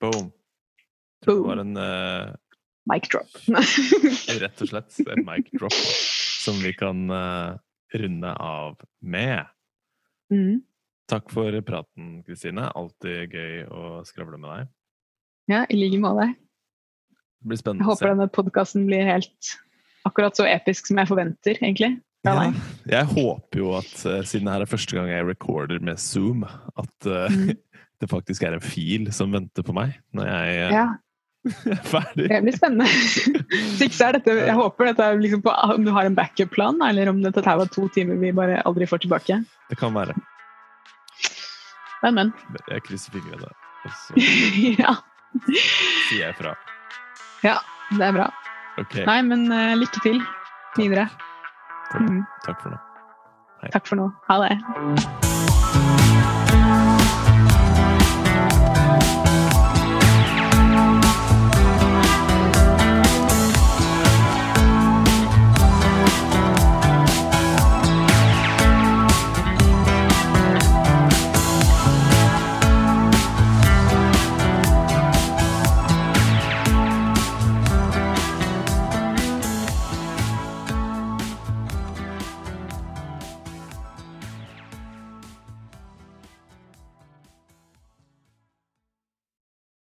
Boom. 0.02 0.32
Tror 1.26 1.34
det 1.34 1.42
Boom. 1.42 1.48
var 1.48 1.62
en 1.64 1.78
uh, 1.78 2.36
Mic 2.88 3.10
drop. 3.12 3.28
rett 4.44 4.62
og 4.64 4.70
slett 4.70 5.00
en 5.12 5.26
mic 5.28 5.50
drop 5.58 5.74
som 5.76 6.56
vi 6.64 6.72
kan 6.78 7.10
uh, 7.12 7.58
runde 7.98 8.34
av 8.40 8.78
med. 9.02 9.46
mm. 10.32 10.62
Takk 11.08 11.30
for 11.32 11.56
praten, 11.64 12.18
Kristine. 12.28 12.66
Alltid 12.76 13.32
gøy 13.32 13.62
å 13.72 14.02
skravle 14.04 14.36
med 14.38 14.50
deg. 14.52 14.66
Ja, 15.48 15.62
i 15.72 15.78
like 15.80 16.02
måte. 16.04 16.26
Det 17.38 17.52
blir 17.52 17.60
spennende 17.62 17.86
Jeg 17.86 17.92
håper 17.92 18.12
denne 18.14 18.30
podkasten 18.34 18.86
blir 18.90 19.08
helt 19.08 19.56
akkurat 20.08 20.38
så 20.40 20.48
episk 20.50 20.90
som 20.90 21.00
jeg 21.02 21.10
forventer, 21.10 21.60
egentlig. 21.62 21.98
Ja, 22.28 22.52
jeg 22.90 23.08
håper 23.14 23.60
jo 23.62 23.74
at 23.78 23.92
eh, 24.08 24.24
siden 24.28 24.48
det 24.48 24.56
her 24.56 24.66
er 24.66 24.70
første 24.70 24.98
gang 24.98 25.10
jeg 25.12 25.28
recorder 25.28 25.80
med 25.84 26.00
Zoom, 26.02 26.44
at 26.44 27.08
uh, 27.08 27.28
Mm. 27.32 27.56
det 28.02 28.10
faktisk 28.12 28.44
er 28.46 28.54
en 28.54 28.62
fil 28.62 29.08
som 29.16 29.32
venter 29.34 29.66
på 29.66 29.74
meg 29.74 29.96
når 30.14 30.28
jeg 30.30 30.58
uh, 30.58 30.74
Ja, 30.76 30.86
er 31.74 31.84
ferdig. 31.88 32.28
det 32.30 32.42
blir 32.44 32.58
spennende. 32.58 32.88
Dette, 33.80 34.36
jeg 34.42 34.58
håper 34.58 34.92
dette 34.92 35.06
er 35.06 35.22
liksom 35.22 35.44
på, 35.46 35.54
om 35.74 35.86
du 35.86 35.94
har 35.96 36.10
en 36.10 36.18
backup-plan, 36.18 36.82
eller 36.90 37.10
om 37.14 37.22
dette 37.24 37.46
her 37.46 37.62
var 37.62 37.72
to 37.74 37.88
timer 37.96 38.20
vi 38.22 38.34
bare 38.36 38.60
aldri 38.68 38.90
får 38.90 39.06
tilbake. 39.06 39.40
Det 39.70 39.80
kan 39.80 39.96
være. 39.96 40.18
Men, 42.04 42.14
men. 42.20 42.34
Jeg 42.70 42.84
krysser 42.86 43.16
fingrene, 43.16 43.50
og 43.88 43.96
så 44.04 44.26
ja, 44.84 44.98
sier 45.48 46.28
jeg 46.28 46.36
fra. 46.38 46.58
Det 47.44 48.02
er 48.08 48.12
bra. 48.18 48.28
Okay. 48.78 49.06
Nei, 49.08 49.22
men 49.26 49.48
uh, 49.52 49.76
lykke 49.80 50.02
til 50.04 50.20
videre. 50.78 51.08
takk, 51.92 52.02
Mm. 52.02 52.26
takk 52.46 52.62
for 52.62 52.70
nå. 52.76 52.78
Takk 53.72 53.88
for 53.88 53.96
nå. 53.96 54.12
Ha 54.30 54.42
det. 54.48 55.27